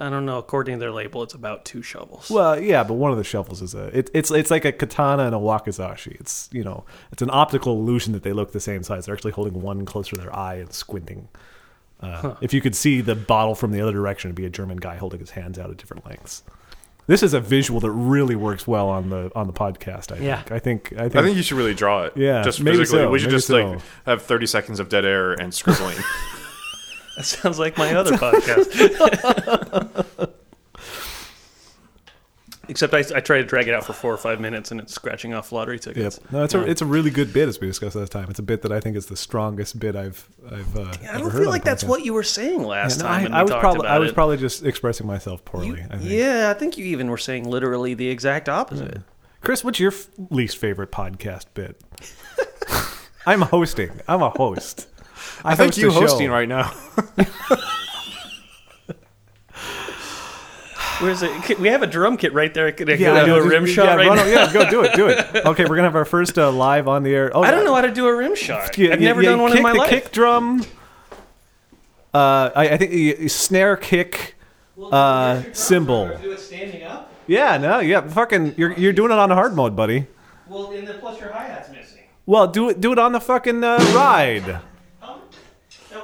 I 0.00 0.08
don't 0.10 0.24
know. 0.26 0.38
According 0.38 0.76
to 0.76 0.80
their 0.80 0.90
label, 0.92 1.22
it's 1.22 1.34
about 1.34 1.64
two 1.64 1.82
shovels. 1.82 2.30
Well, 2.30 2.58
yeah, 2.60 2.82
but 2.84 2.94
one 2.94 3.12
of 3.12 3.18
the 3.18 3.24
shovels 3.24 3.60
is 3.62 3.74
a. 3.74 3.96
It, 3.96 4.10
it's 4.14 4.30
it's 4.30 4.50
like 4.50 4.64
a 4.64 4.72
katana 4.72 5.24
and 5.26 5.34
a 5.34 5.38
wakizashi. 5.38 6.18
It's 6.20 6.48
you 6.52 6.64
know, 6.64 6.84
it's 7.12 7.22
an 7.22 7.30
optical 7.30 7.74
illusion 7.74 8.12
that 8.14 8.22
they 8.22 8.32
look 8.32 8.52
the 8.52 8.60
same 8.60 8.82
size. 8.82 9.06
They're 9.06 9.14
actually 9.14 9.32
holding 9.32 9.60
one 9.60 9.84
closer 9.84 10.16
to 10.16 10.22
their 10.22 10.34
eye 10.34 10.54
and 10.54 10.72
squinting. 10.72 11.28
Uh, 12.00 12.34
If 12.40 12.54
you 12.54 12.62
could 12.62 12.74
see 12.74 13.02
the 13.02 13.14
bottle 13.14 13.54
from 13.54 13.72
the 13.72 13.80
other 13.82 13.92
direction, 13.92 14.30
it'd 14.30 14.36
be 14.36 14.46
a 14.46 14.50
German 14.50 14.78
guy 14.78 14.96
holding 14.96 15.20
his 15.20 15.30
hands 15.32 15.58
out 15.58 15.68
at 15.70 15.76
different 15.76 16.06
lengths. 16.06 16.42
This 17.06 17.22
is 17.22 17.34
a 17.34 17.40
visual 17.40 17.80
that 17.80 17.90
really 17.90 18.36
works 18.36 18.66
well 18.66 18.88
on 18.88 19.10
the 19.10 19.30
on 19.34 19.46
the 19.48 19.52
podcast. 19.52 20.10
I 20.16 20.22
Yeah. 20.24 20.36
think. 20.42 20.52
I 20.52 20.58
think. 20.60 20.92
I 20.94 20.96
think. 21.10 21.16
I 21.16 21.22
think 21.22 21.36
you 21.36 21.42
should 21.42 21.58
really 21.58 21.74
draw 21.74 22.04
it. 22.04 22.14
Yeah, 22.16 22.42
just 22.42 22.62
maybe 22.62 22.78
physically. 22.78 23.00
so, 23.04 23.10
we 23.10 23.18
should 23.18 23.26
maybe 23.28 23.36
just 23.36 23.48
so. 23.48 23.70
like 23.72 23.80
have 24.06 24.22
30 24.22 24.46
seconds 24.46 24.80
of 24.80 24.88
dead 24.88 25.04
air 25.04 25.32
and 25.32 25.52
scribbling. 25.52 25.98
that 27.20 27.26
sounds 27.26 27.58
like 27.58 27.76
my 27.76 27.94
other 27.94 28.12
podcast. 28.16 28.70
Except 32.68 32.94
I, 32.94 32.98
I 33.16 33.20
try 33.20 33.38
to 33.38 33.44
drag 33.44 33.66
it 33.66 33.74
out 33.74 33.84
for 33.84 33.92
four 33.92 34.14
or 34.14 34.16
five 34.16 34.40
minutes 34.40 34.70
and 34.70 34.80
it's 34.80 34.92
scratching 34.94 35.34
off 35.34 35.50
lottery 35.50 35.74
Yep. 35.76 35.82
tickets. 35.82 36.20
No, 36.30 36.44
it's 36.44 36.54
a 36.54 36.62
it's 36.62 36.80
a 36.80 36.86
really 36.86 37.10
good 37.10 37.32
bit 37.32 37.48
as 37.48 37.58
we 37.60 37.66
discussed 37.66 37.96
last 37.96 38.12
time. 38.12 38.26
It's 38.30 38.38
a 38.38 38.44
bit 38.44 38.62
that 38.62 38.70
I 38.70 38.78
think 38.78 38.96
is 38.96 39.06
the 39.06 39.16
strongest 39.16 39.80
bit 39.80 39.96
I've 39.96 40.28
I've. 40.48 40.76
Uh, 40.76 40.92
I 41.10 41.18
don't 41.18 41.32
feel 41.32 41.48
like 41.48 41.64
that's 41.64 41.82
podcast. 41.82 41.88
what 41.88 42.04
you 42.04 42.14
were 42.14 42.22
saying 42.22 42.62
last 42.62 42.98
Yeah, 42.98 43.02
no, 43.02 43.08
time. 43.08 43.34
I, 43.34 43.40
I 43.40 43.42
was 43.42 43.50
probably 43.50 43.88
I 43.88 43.98
was 43.98 44.10
it. 44.10 44.14
probably 44.14 44.36
just 44.36 44.64
expressing 44.64 45.04
myself 45.06 45.44
poorly. 45.44 45.80
You- 45.80 45.86
I 45.90 45.96
think. 45.96 46.10
yeah, 46.10 46.52
I 46.54 46.58
think 46.58 46.78
you 46.78 46.84
even 46.86 47.10
were 47.10 47.18
saying 47.18 47.50
literally 47.50 47.94
the 47.94 48.08
exact 48.08 48.48
opposite. 48.48 48.98
Chris, 49.40 49.64
what's 49.64 49.80
your 49.80 49.90
f- 49.90 50.06
least 50.30 50.56
favorite 50.56 50.92
podcast 50.92 51.46
bit? 51.54 51.80
I'm 53.26 53.40
hosting. 53.40 53.90
I'm 54.06 54.22
a 54.22 54.30
host. 54.30 54.86
I 55.44 55.54
think 55.54 55.68
host 55.74 55.78
you 55.78 55.88
a 55.88 55.92
show. 55.92 56.00
hosting 56.00 56.30
right 56.30 56.48
now. 56.48 56.72
Where's 61.00 61.22
it? 61.22 61.58
We 61.58 61.68
have 61.68 61.82
a 61.82 61.86
drum 61.86 62.18
kit 62.18 62.34
right 62.34 62.52
there. 62.52 62.70
Could 62.72 62.90
I 62.90 62.94
Yeah, 62.94 63.14
go 63.14 63.24
do 63.24 63.26
know, 63.26 63.36
a 63.36 63.38
just- 63.40 63.50
rim 63.50 63.66
yeah, 63.66 63.72
shot 63.72 63.96
right 63.96 64.06
run 64.08 64.16
now? 64.18 64.22
o- 64.24 64.26
Yeah, 64.26 64.52
go 64.52 64.68
do 64.70 64.82
it. 64.82 64.94
Do 64.94 65.08
it. 65.08 65.18
Okay, 65.46 65.62
we're 65.64 65.76
gonna 65.76 65.84
have 65.88 65.96
our 65.96 66.04
first 66.04 66.38
uh, 66.38 66.52
live 66.52 66.88
on 66.88 67.02
the 67.04 67.14
air. 67.14 67.30
Oh, 67.34 67.42
I 67.42 67.50
don't 67.50 67.64
know 67.64 67.74
how 67.74 67.80
to 67.80 67.90
do 67.90 68.06
a 68.06 68.14
rim 68.14 68.34
shot. 68.36 68.76
Yeah, 68.76 68.92
I've 68.92 69.00
yeah, 69.00 69.08
never 69.08 69.22
yeah, 69.22 69.30
done 69.30 69.40
one 69.40 69.50
kick 69.52 69.56
in 69.58 69.62
my 69.62 69.72
the 69.72 69.78
life. 69.78 69.88
kick 69.88 70.12
drum. 70.12 70.62
Uh, 72.12 72.50
I, 72.54 72.68
I 72.70 72.76
think 72.76 72.92
you- 72.92 73.16
you 73.18 73.28
snare 73.30 73.76
kick. 73.76 74.34
uh, 74.92 75.42
cymbal. 75.52 76.18
Do 76.20 76.32
it 76.32 76.38
standing 76.40 76.82
up. 76.82 77.10
Yeah, 77.26 77.56
no, 77.56 77.78
yeah, 77.78 78.06
fucking, 78.06 78.54
you're 78.58 78.72
you're 78.72 78.92
doing 78.92 79.10
it 79.12 79.18
on 79.18 79.30
hard 79.30 79.54
mode, 79.56 79.74
buddy. 79.76 80.06
Well, 80.48 80.70
and 80.72 80.86
then 80.86 80.98
plus 80.98 81.18
your 81.20 81.30
hi 81.32 81.44
hat's 81.44 81.70
missing. 81.70 82.02
Well, 82.26 82.46
do 82.48 82.68
it 82.70 82.80
do 82.80 82.92
it 82.92 82.98
on 82.98 83.12
the 83.12 83.20
fucking 83.20 83.62
uh, 83.64 83.78
ride. 83.94 84.60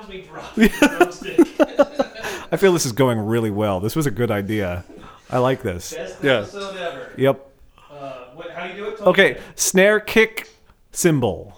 That 0.06 0.14
was 0.14 0.14
me 0.14 0.22
dropping 0.22 0.62
the 0.64 0.96
drumstick. 0.98 2.48
I 2.52 2.56
feel 2.56 2.72
this 2.72 2.86
is 2.86 2.92
going 2.92 3.18
really 3.18 3.50
well. 3.50 3.80
This 3.80 3.96
was 3.96 4.06
a 4.06 4.10
good 4.10 4.30
idea. 4.30 4.84
I 5.30 5.38
like 5.38 5.62
this. 5.62 5.94
Best 5.94 6.22
Yeah. 6.22 6.32
episode 6.38 6.76
ever. 6.76 7.12
Yep. 7.16 7.50
Uh, 7.90 8.12
what, 8.34 8.50
how 8.52 8.66
do 8.66 8.70
you 8.74 8.76
do 8.76 8.88
it? 8.90 8.98
Tony? 8.98 9.10
Okay, 9.10 9.40
snare 9.56 9.98
kick 10.00 10.48
cymbal. 10.92 11.52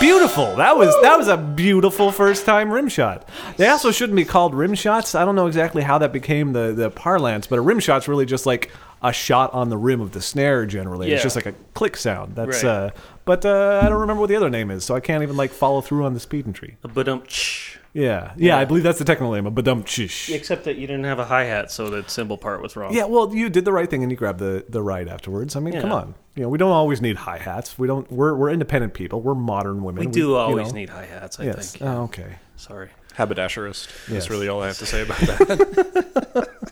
Beautiful. 0.00 0.56
That 0.56 0.76
was 0.76 0.92
that 1.02 1.16
was 1.16 1.28
a 1.28 1.36
beautiful 1.36 2.10
first 2.10 2.44
time 2.44 2.72
rim 2.72 2.88
shot. 2.88 3.28
They 3.56 3.68
also 3.68 3.92
shouldn't 3.92 4.16
be 4.16 4.24
called 4.24 4.52
rim 4.52 4.74
shots. 4.74 5.14
I 5.14 5.24
don't 5.24 5.36
know 5.36 5.46
exactly 5.46 5.82
how 5.82 5.98
that 5.98 6.12
became 6.12 6.52
the 6.52 6.72
the 6.72 6.90
parlance, 6.90 7.46
but 7.46 7.58
a 7.58 7.62
rim 7.62 7.78
shot's 7.78 8.08
really 8.08 8.26
just 8.26 8.44
like 8.44 8.70
a 9.00 9.12
shot 9.12 9.52
on 9.54 9.68
the 9.68 9.76
rim 9.76 10.00
of 10.00 10.10
the 10.10 10.20
snare. 10.20 10.66
Generally, 10.66 11.12
it's 11.12 11.22
just 11.22 11.36
like 11.36 11.46
a 11.46 11.52
click 11.74 11.96
sound. 11.96 12.34
That's 12.34 12.64
Right. 12.64 12.70
uh, 12.70 12.90
but 13.24 13.44
uh, 13.44 13.80
I 13.82 13.88
don't 13.88 14.00
remember 14.00 14.20
what 14.20 14.28
the 14.28 14.36
other 14.36 14.50
name 14.50 14.70
is, 14.70 14.84
so 14.84 14.94
I 14.94 15.00
can't 15.00 15.22
even 15.22 15.36
like 15.36 15.50
follow 15.50 15.80
through 15.80 16.04
on 16.04 16.14
the 16.14 16.20
speed 16.20 16.46
and 16.46 16.54
tree. 16.54 16.76
A 16.84 16.88
ba-dum-tsh. 16.88 17.78
Yeah, 17.94 18.32
yeah, 18.38 18.56
I 18.56 18.64
believe 18.64 18.84
that's 18.84 18.98
the 18.98 19.04
technical 19.04 19.32
name, 19.34 19.46
a 19.46 19.50
badum 19.50 19.84
chish. 19.84 20.34
Except 20.34 20.64
that 20.64 20.76
you 20.76 20.86
didn't 20.86 21.04
have 21.04 21.18
a 21.18 21.26
hi 21.26 21.44
hat, 21.44 21.70
so 21.70 21.90
the 21.90 22.02
cymbal 22.08 22.38
part 22.38 22.62
was 22.62 22.74
wrong. 22.74 22.94
Yeah, 22.94 23.04
well, 23.04 23.34
you 23.34 23.50
did 23.50 23.66
the 23.66 23.72
right 23.72 23.88
thing 23.90 24.02
and 24.02 24.10
you 24.10 24.16
grabbed 24.16 24.38
the, 24.38 24.64
the 24.66 24.82
right 24.82 25.06
afterwards. 25.06 25.56
I 25.56 25.60
mean, 25.60 25.74
come 25.78 25.90
Yeah. 25.90 25.96
on. 25.96 26.14
You 26.34 26.42
know, 26.44 26.48
we 26.48 26.56
don't 26.56 26.70
always 26.72 27.02
need 27.02 27.16
hi 27.16 27.36
hats. 27.36 27.78
We 27.78 27.86
don't. 27.86 28.10
We're 28.10 28.34
we're 28.34 28.48
independent 28.48 28.94
people. 28.94 29.20
We're 29.20 29.34
modern 29.34 29.82
women. 29.84 30.06
we 30.06 30.10
do 30.10 30.20
you 30.28 30.36
always 30.36 30.68
know. 30.68 30.78
need 30.78 30.88
hi 30.88 31.04
hats. 31.04 31.38
I 31.38 31.44
Yes. 31.44 31.72
think. 31.72 31.84
Oh, 31.84 32.04
okay. 32.04 32.36
Sorry. 32.56 32.88
Haberdasherist. 33.18 33.88
Yes. 33.88 34.08
That's 34.08 34.30
really 34.30 34.48
all 34.48 34.62
I 34.62 34.68
have 34.68 34.78
to 34.78 34.86
say 34.86 35.02
about 35.02 35.18
that. 35.20 36.48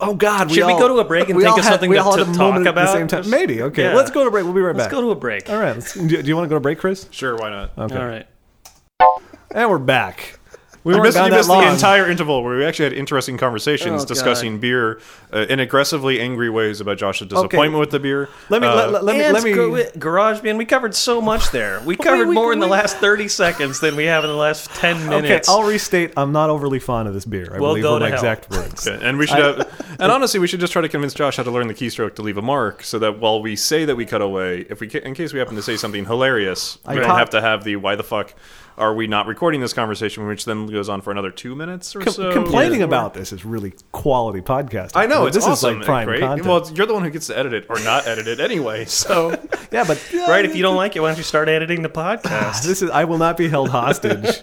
Oh 0.00 0.14
God, 0.14 0.50
Should 0.50 0.66
we 0.66 0.72
go 0.74 0.88
to 0.88 0.94
a 0.98 1.04
break 1.04 1.28
and 1.30 1.38
think 1.38 1.50
all 1.50 1.58
of 1.58 1.64
had- 1.64 1.70
something 1.72 1.88
we 1.90 1.96
to- 1.96 2.02
all 2.02 2.16
had 2.16 2.24
to 2.24 2.30
a 2.30 2.34
talk 2.34 2.36
moment 2.38 2.66
at 2.66 2.74
the 2.74 2.82
about? 2.82 2.92
same 2.94 3.06
time? 3.08 3.30
Maybe. 3.30 3.62
Okay, 3.62 3.84
Yeah. 3.84 3.94
let's 3.94 4.10
go 4.10 4.22
to 4.22 4.28
a 4.28 4.30
break. 4.30 4.44
We'll 4.44 4.52
be 4.52 4.60
right 4.60 4.72
back. 4.72 4.82
Let's 4.84 4.92
go 4.92 5.00
to 5.00 5.10
a 5.10 5.14
break. 5.14 5.48
all 5.48 5.58
right. 5.58 5.74
Let's, 5.74 5.94
do, 5.94 6.06
do 6.22 6.28
you 6.28 6.36
want 6.36 6.44
to 6.44 6.48
go 6.50 6.56
to 6.56 6.60
break, 6.60 6.78
Chris? 6.78 7.08
sure, 7.10 7.36
why 7.36 7.50
not? 7.50 7.70
Okay. 7.78 7.96
All 7.96 8.06
right. 8.06 8.26
And 9.52 9.70
we're 9.70 9.78
back. 9.78 10.35
We 10.86 10.92
You 10.92 10.98
weren't 10.98 11.06
missed, 11.08 11.16
gone 11.16 11.24
you 11.26 11.30
that 11.32 11.36
missed 11.38 11.48
long. 11.48 11.64
the 11.64 11.72
entire 11.72 12.08
interval 12.08 12.44
where 12.44 12.56
we 12.58 12.64
actually 12.64 12.84
had 12.84 12.92
interesting 12.92 13.36
conversations 13.36 14.04
Oh, 14.04 14.06
discussing 14.06 14.52
God. 14.52 14.60
beer 14.60 15.00
uh, 15.32 15.38
in 15.48 15.58
aggressively 15.58 16.20
angry 16.20 16.48
ways 16.48 16.80
about 16.80 16.96
Josh's 16.96 17.26
disappointment 17.26 17.80
with 17.80 17.90
the 17.90 17.98
beer. 17.98 18.28
Let 18.50 18.62
me 18.62 18.68
Uh, 18.68 18.76
let, 18.76 18.92
let, 18.92 19.04
let 19.04 19.16
me 19.16 19.32
let 19.32 19.42
me. 19.42 19.52
Gar- 19.52 19.90
Garage 19.98 20.40
Band, 20.42 20.58
we 20.58 20.64
covered 20.64 20.94
so 20.94 21.20
much 21.20 21.50
there. 21.50 21.80
We 21.84 21.96
covered 22.08 22.28
we- 22.28 22.36
more 22.36 22.52
in 22.52 22.60
the 22.60 22.68
last 22.68 22.98
30 22.98 23.26
seconds 23.26 23.80
than 23.80 23.96
we 23.96 24.04
have 24.04 24.22
in 24.22 24.30
the 24.30 24.36
last 24.36 24.70
10 24.76 24.96
Okay, 24.96 25.08
minutes. 25.22 25.48
I'll 25.48 25.64
restate. 25.64 26.12
I'm 26.16 26.30
not 26.30 26.50
overly 26.50 26.78
fond 26.78 27.08
of 27.08 27.14
this 27.14 27.24
beer. 27.24 27.48
I 27.52 27.58
Well, 27.58 27.70
believe 27.72 27.82
go 27.82 27.94
were 27.94 27.98
to 27.98 28.04
my 28.04 28.10
hell. 28.10 28.18
exact 28.18 28.50
words. 28.52 28.86
Okay, 28.86 29.04
and 29.04 29.18
we 29.18 29.26
should 29.26 29.38
have, 29.38 29.96
and 29.98 30.12
honestly, 30.12 30.38
we 30.38 30.46
should 30.46 30.60
just 30.60 30.72
try 30.72 30.82
to 30.82 30.88
convince 30.88 31.14
Josh 31.14 31.36
how 31.38 31.42
to 31.42 31.50
learn 31.50 31.66
the 31.66 31.74
keystroke 31.74 32.14
to 32.14 32.22
leave 32.22 32.36
a 32.36 32.42
mark, 32.42 32.84
so 32.84 33.00
that 33.00 33.18
while 33.18 33.42
we 33.42 33.56
say 33.56 33.84
that 33.86 33.96
we 33.96 34.06
cut 34.06 34.22
away, 34.22 34.66
if 34.70 34.78
we, 34.80 34.88
in 34.88 35.14
case 35.14 35.32
we 35.32 35.40
happen 35.40 35.56
to 35.56 35.62
say 35.62 35.76
something 35.76 36.04
hilarious, 36.04 36.78
we 36.86 36.92
I 36.92 37.00
don't 37.00 37.18
have 37.18 37.30
to 37.30 37.40
have 37.40 37.64
the 37.64 37.74
"why 37.74 37.96
the 37.96 38.04
fuck 38.04 38.32
are 38.78 38.94
we 38.94 39.06
not 39.06 39.26
recording 39.26 39.60
this 39.60 39.72
conversation," 39.72 40.26
which 40.26 40.44
then 40.44 40.66
goes 40.66 40.88
on 40.88 41.00
for 41.00 41.10
another 41.10 41.30
two 41.30 41.54
minutes 41.54 41.94
or 41.96 42.00
Com- 42.00 42.12
so. 42.12 42.32
complaining 42.32 42.80
Yeah. 42.80 42.86
about 42.86 43.14
this 43.14 43.32
is 43.32 43.44
really 43.44 43.74
quality 43.92 44.40
podcasting. 44.40 44.92
I 44.96 45.06
know 45.06 45.26
it's 45.26 45.36
this 45.36 45.44
awesome, 45.46 45.80
is 45.82 45.86
like 45.88 46.06
prime 46.06 46.20
content. 46.20 46.46
Well, 46.46 46.70
you're 46.74 46.86
the 46.86 46.94
one 46.94 47.02
who 47.04 47.10
gets 47.10 47.26
to 47.28 47.38
edit 47.38 47.52
it 47.52 47.66
or 47.68 47.78
not 47.80 48.06
edit 48.06 48.26
it 48.28 48.40
anyway. 48.40 48.84
So 49.06 49.30
yeah, 49.72 49.84
but 49.86 50.02
right, 50.28 50.44
if 50.44 50.54
you 50.56 50.62
don't 50.62 50.76
like 50.84 50.96
it, 50.96 51.00
why 51.00 51.08
don't 51.08 51.18
you 51.18 51.24
start 51.24 51.48
editing 51.48 51.82
the 51.82 51.88
podcast? 52.04 52.64
This 52.64 52.82
is 52.82 52.90
I 52.90 53.04
will 53.04 53.18
not 53.18 53.36
be 53.36 53.48
held 53.48 53.68
hostage 53.70 54.40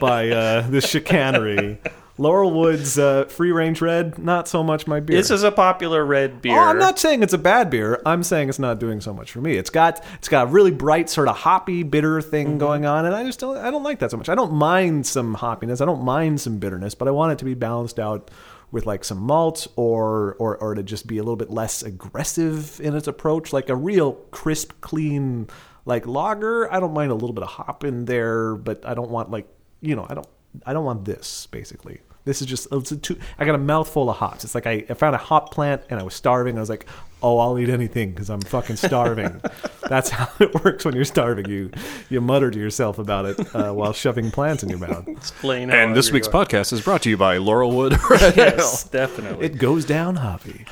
by 0.00 0.30
uh, 0.30 0.62
this 0.68 0.86
chicanery. 0.88 1.78
Laurelwood's 2.18 2.98
uh, 2.98 3.26
Free 3.26 3.52
Range 3.52 3.78
Red, 3.80 4.18
not 4.18 4.48
so 4.48 4.62
much 4.62 4.86
my 4.86 5.00
beer. 5.00 5.16
This 5.18 5.30
is 5.30 5.42
a 5.42 5.52
popular 5.52 6.04
red 6.04 6.40
beer. 6.40 6.56
Oh, 6.56 6.60
I'm 6.62 6.78
not 6.78 6.98
saying 6.98 7.22
it's 7.22 7.32
a 7.34 7.38
bad 7.38 7.68
beer. 7.68 8.00
I'm 8.06 8.22
saying 8.22 8.48
it's 8.48 8.58
not 8.58 8.78
doing 8.80 9.00
so 9.00 9.12
much 9.12 9.30
for 9.32 9.40
me. 9.40 9.56
It's 9.56 9.70
got 9.70 10.02
it's 10.14 10.28
got 10.28 10.48
a 10.48 10.50
really 10.50 10.70
bright 10.70 11.10
sort 11.10 11.28
of 11.28 11.36
hoppy 11.36 11.82
bitter 11.82 12.22
thing 12.22 12.46
Mm-hmm. 12.46 12.58
going 12.58 12.86
on, 12.86 13.04
and 13.06 13.14
I 13.14 13.24
just 13.24 13.38
don't 13.40 13.56
I 13.58 13.70
don't 13.70 13.82
like 13.82 13.98
that 13.98 14.10
so 14.10 14.16
much. 14.16 14.28
I 14.28 14.34
don't 14.34 14.52
mind 14.52 15.06
some 15.06 15.36
hoppiness. 15.36 15.80
I 15.80 15.84
don't 15.84 16.04
mind 16.04 16.40
some 16.40 16.58
bitterness, 16.58 16.94
but 16.94 17.08
I 17.08 17.10
want 17.10 17.32
it 17.32 17.38
to 17.40 17.44
be 17.44 17.54
balanced 17.54 17.98
out 17.98 18.30
with 18.72 18.86
like 18.86 19.04
some 19.04 19.18
malt 19.18 19.66
or 19.76 20.36
or 20.38 20.56
or 20.56 20.74
to 20.74 20.82
just 20.82 21.06
be 21.06 21.18
a 21.18 21.22
little 21.22 21.36
bit 21.36 21.50
less 21.50 21.82
aggressive 21.82 22.80
in 22.80 22.94
its 22.96 23.06
approach, 23.08 23.52
like 23.52 23.68
a 23.68 23.76
real 23.76 24.12
crisp, 24.30 24.72
clean 24.80 25.48
like 25.84 26.06
lager. 26.06 26.72
I 26.72 26.80
don't 26.80 26.94
mind 26.94 27.10
a 27.10 27.14
little 27.14 27.32
bit 27.32 27.42
of 27.44 27.50
hop 27.50 27.84
in 27.84 28.06
there, 28.06 28.54
but 28.54 28.84
I 28.86 28.94
don't 28.94 29.10
want 29.10 29.30
like 29.30 29.46
you 29.80 29.94
know 29.94 30.06
I 30.08 30.14
don't 30.14 30.26
I 30.64 30.72
don't 30.72 30.84
want 30.84 31.04
this 31.04 31.46
basically. 31.48 32.00
This 32.26 32.42
is 32.42 32.48
just 32.48 32.66
it's 32.72 32.90
a 32.90 32.96
too. 32.96 33.16
I 33.38 33.44
got 33.44 33.54
a 33.54 33.58
mouthful 33.58 34.10
of 34.10 34.16
hops. 34.16 34.42
It's 34.44 34.54
like 34.54 34.66
I, 34.66 34.84
I 34.90 34.94
found 34.94 35.14
a 35.14 35.18
hop 35.18 35.54
plant 35.54 35.82
and 35.88 36.00
I 36.00 36.02
was 36.02 36.12
starving. 36.12 36.56
I 36.56 36.60
was 36.60 36.68
like, 36.68 36.84
oh, 37.22 37.38
I'll 37.38 37.56
eat 37.56 37.68
anything 37.68 38.10
because 38.10 38.28
I'm 38.28 38.40
fucking 38.40 38.74
starving. 38.74 39.40
That's 39.88 40.10
how 40.10 40.28
it 40.40 40.52
works 40.64 40.84
when 40.84 40.96
you're 40.96 41.04
starving. 41.04 41.48
You 41.48 41.70
you 42.10 42.20
mutter 42.20 42.50
to 42.50 42.58
yourself 42.58 42.98
about 42.98 43.26
it 43.26 43.54
uh, 43.54 43.72
while 43.72 43.92
shoving 43.92 44.32
plants 44.32 44.64
in 44.64 44.68
your 44.68 44.80
mouth. 44.80 45.06
Explain 45.06 45.70
and 45.70 45.94
this 45.94 46.10
week's 46.10 46.26
you 46.26 46.32
podcast 46.32 46.72
is 46.72 46.80
brought 46.80 47.02
to 47.02 47.10
you 47.10 47.16
by 47.16 47.38
Laurelwood 47.38 47.96
Red 48.10 48.36
Yes, 48.36 48.82
definitely. 48.82 49.46
It 49.46 49.58
goes 49.58 49.84
down 49.84 50.16
hoppy. 50.16 50.66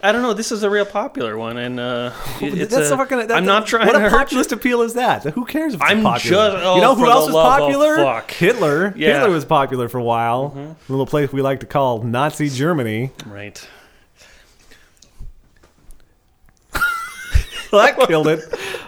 I 0.00 0.12
don't 0.12 0.22
know. 0.22 0.32
This 0.32 0.52
is 0.52 0.62
a 0.62 0.70
real 0.70 0.84
popular 0.84 1.36
one, 1.36 1.56
and 1.56 1.80
uh, 1.80 2.12
it's 2.40 2.72
that's 2.72 2.90
a, 2.90 2.96
fucking. 2.96 3.18
That, 3.18 3.32
I'm 3.32 3.44
not 3.44 3.66
trying 3.66 3.86
What 3.86 3.98
to 3.98 4.06
a 4.06 4.10
populist 4.10 4.52
appeal 4.52 4.82
is 4.82 4.94
that? 4.94 5.24
Who 5.24 5.44
cares 5.44 5.74
if 5.74 5.82
I'm 5.82 6.02
popular? 6.02 6.50
just- 6.50 6.64
oh, 6.64 6.76
you 6.76 6.80
know 6.80 6.94
who 6.94 7.10
else 7.10 7.26
was 7.26 7.34
popular? 7.34 7.96
fuck. 7.96 8.30
Hitler. 8.30 8.94
Yeah. 8.96 9.14
Hitler 9.14 9.30
was 9.30 9.44
popular 9.44 9.88
for 9.88 9.98
a 9.98 10.04
while. 10.04 10.54
A 10.56 10.92
little 10.92 11.06
place 11.06 11.32
we 11.32 11.42
like 11.42 11.60
to 11.60 11.66
call 11.66 12.02
Nazi 12.02 12.48
Germany. 12.48 13.10
Right. 13.26 13.66
Well, 17.72 17.86
that 17.96 18.06
killed 18.08 18.28
it. 18.28 18.40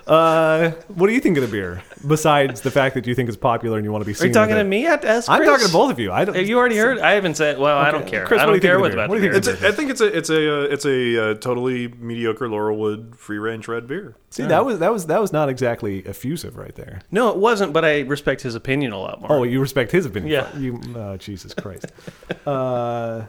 Uh, 0.07 0.71
what 0.88 1.07
do 1.09 1.12
you 1.12 1.21
think 1.21 1.37
of 1.37 1.43
the 1.43 1.49
beer? 1.49 1.83
Besides 2.07 2.62
the 2.62 2.71
fact 2.71 2.95
that 2.95 3.07
you 3.07 3.14
think 3.14 3.29
it's 3.29 3.37
popular 3.37 3.77
and 3.77 3.85
you 3.85 3.93
want 3.93 4.03
to 4.05 4.11
be 4.11 4.19
Are 4.19 4.27
you 4.27 4.33
talking 4.33 4.55
with 4.55 4.62
to 4.62 4.66
it? 4.66 4.69
me? 4.69 4.87
At, 4.87 5.05
as 5.05 5.29
I'm 5.29 5.38
Chris? 5.38 5.49
talking 5.51 5.66
to 5.66 5.73
both 5.73 5.90
of 5.93 5.99
you. 5.99 6.11
I 6.12 6.25
don't. 6.25 6.35
Have 6.35 6.49
you 6.49 6.57
already 6.59 6.77
heard? 6.77 6.99
I 6.99 7.12
haven't 7.12 7.35
said. 7.37 7.59
Well, 7.59 7.77
I 7.77 7.90
don't 7.90 8.07
care. 8.07 8.27
Chris, 8.27 8.40
I 8.40 8.47
what 8.47 8.53
do 8.53 8.53
don't 8.53 8.55
you 8.57 8.61
think 8.61 8.69
care 8.69 8.77
of 8.77 8.81
what's 8.81 8.95
the 8.95 9.01
about 9.05 9.11
beer? 9.11 9.21
the 9.21 9.27
What 9.29 9.33
do 9.33 9.38
you 9.38 9.43
think 9.43 9.59
It's 9.59 9.62
a, 9.62 9.69
I 9.69 9.73
think 9.73 9.90
it's 10.31 10.31
a 10.31 10.73
it's 10.73 10.85
a 10.87 11.31
uh, 11.31 11.35
totally 11.35 11.88
mediocre 11.88 12.49
Laurelwood 12.49 13.14
free 13.16 13.38
range 13.38 13.69
red 13.69 13.87
beer. 13.87 14.16
See, 14.31 14.45
that 14.45 14.64
was 14.64 14.79
that 14.79 14.93
was 14.93 15.07
that 15.07 15.21
was 15.21 15.33
not 15.33 15.49
exactly 15.49 16.05
effusive 16.07 16.57
right 16.57 16.75
there. 16.75 17.01
No, 17.11 17.29
it 17.31 17.37
wasn't. 17.37 17.73
But 17.73 17.85
I 17.85 18.01
respect 18.01 18.40
his 18.43 18.55
opinion 18.55 18.93
a 18.93 18.99
lot 18.99 19.21
more. 19.21 19.33
Oh, 19.33 19.43
you 19.43 19.61
respect 19.61 19.93
his 19.93 20.07
opinion. 20.07 20.33
Yeah. 20.33 20.57
You, 20.59 20.81
oh, 20.97 21.16
Jesus 21.19 21.53
Christ. 21.55 21.87
uh, 22.47 23.23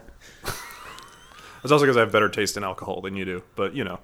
It's 1.63 1.71
also 1.71 1.85
because 1.85 1.97
I 1.97 2.01
have 2.01 2.11
better 2.11 2.29
taste 2.29 2.57
in 2.57 2.63
alcohol 2.63 3.01
than 3.01 3.15
you 3.15 3.25
do. 3.25 3.43
But 3.55 3.75
you 3.75 3.83
know, 3.83 3.99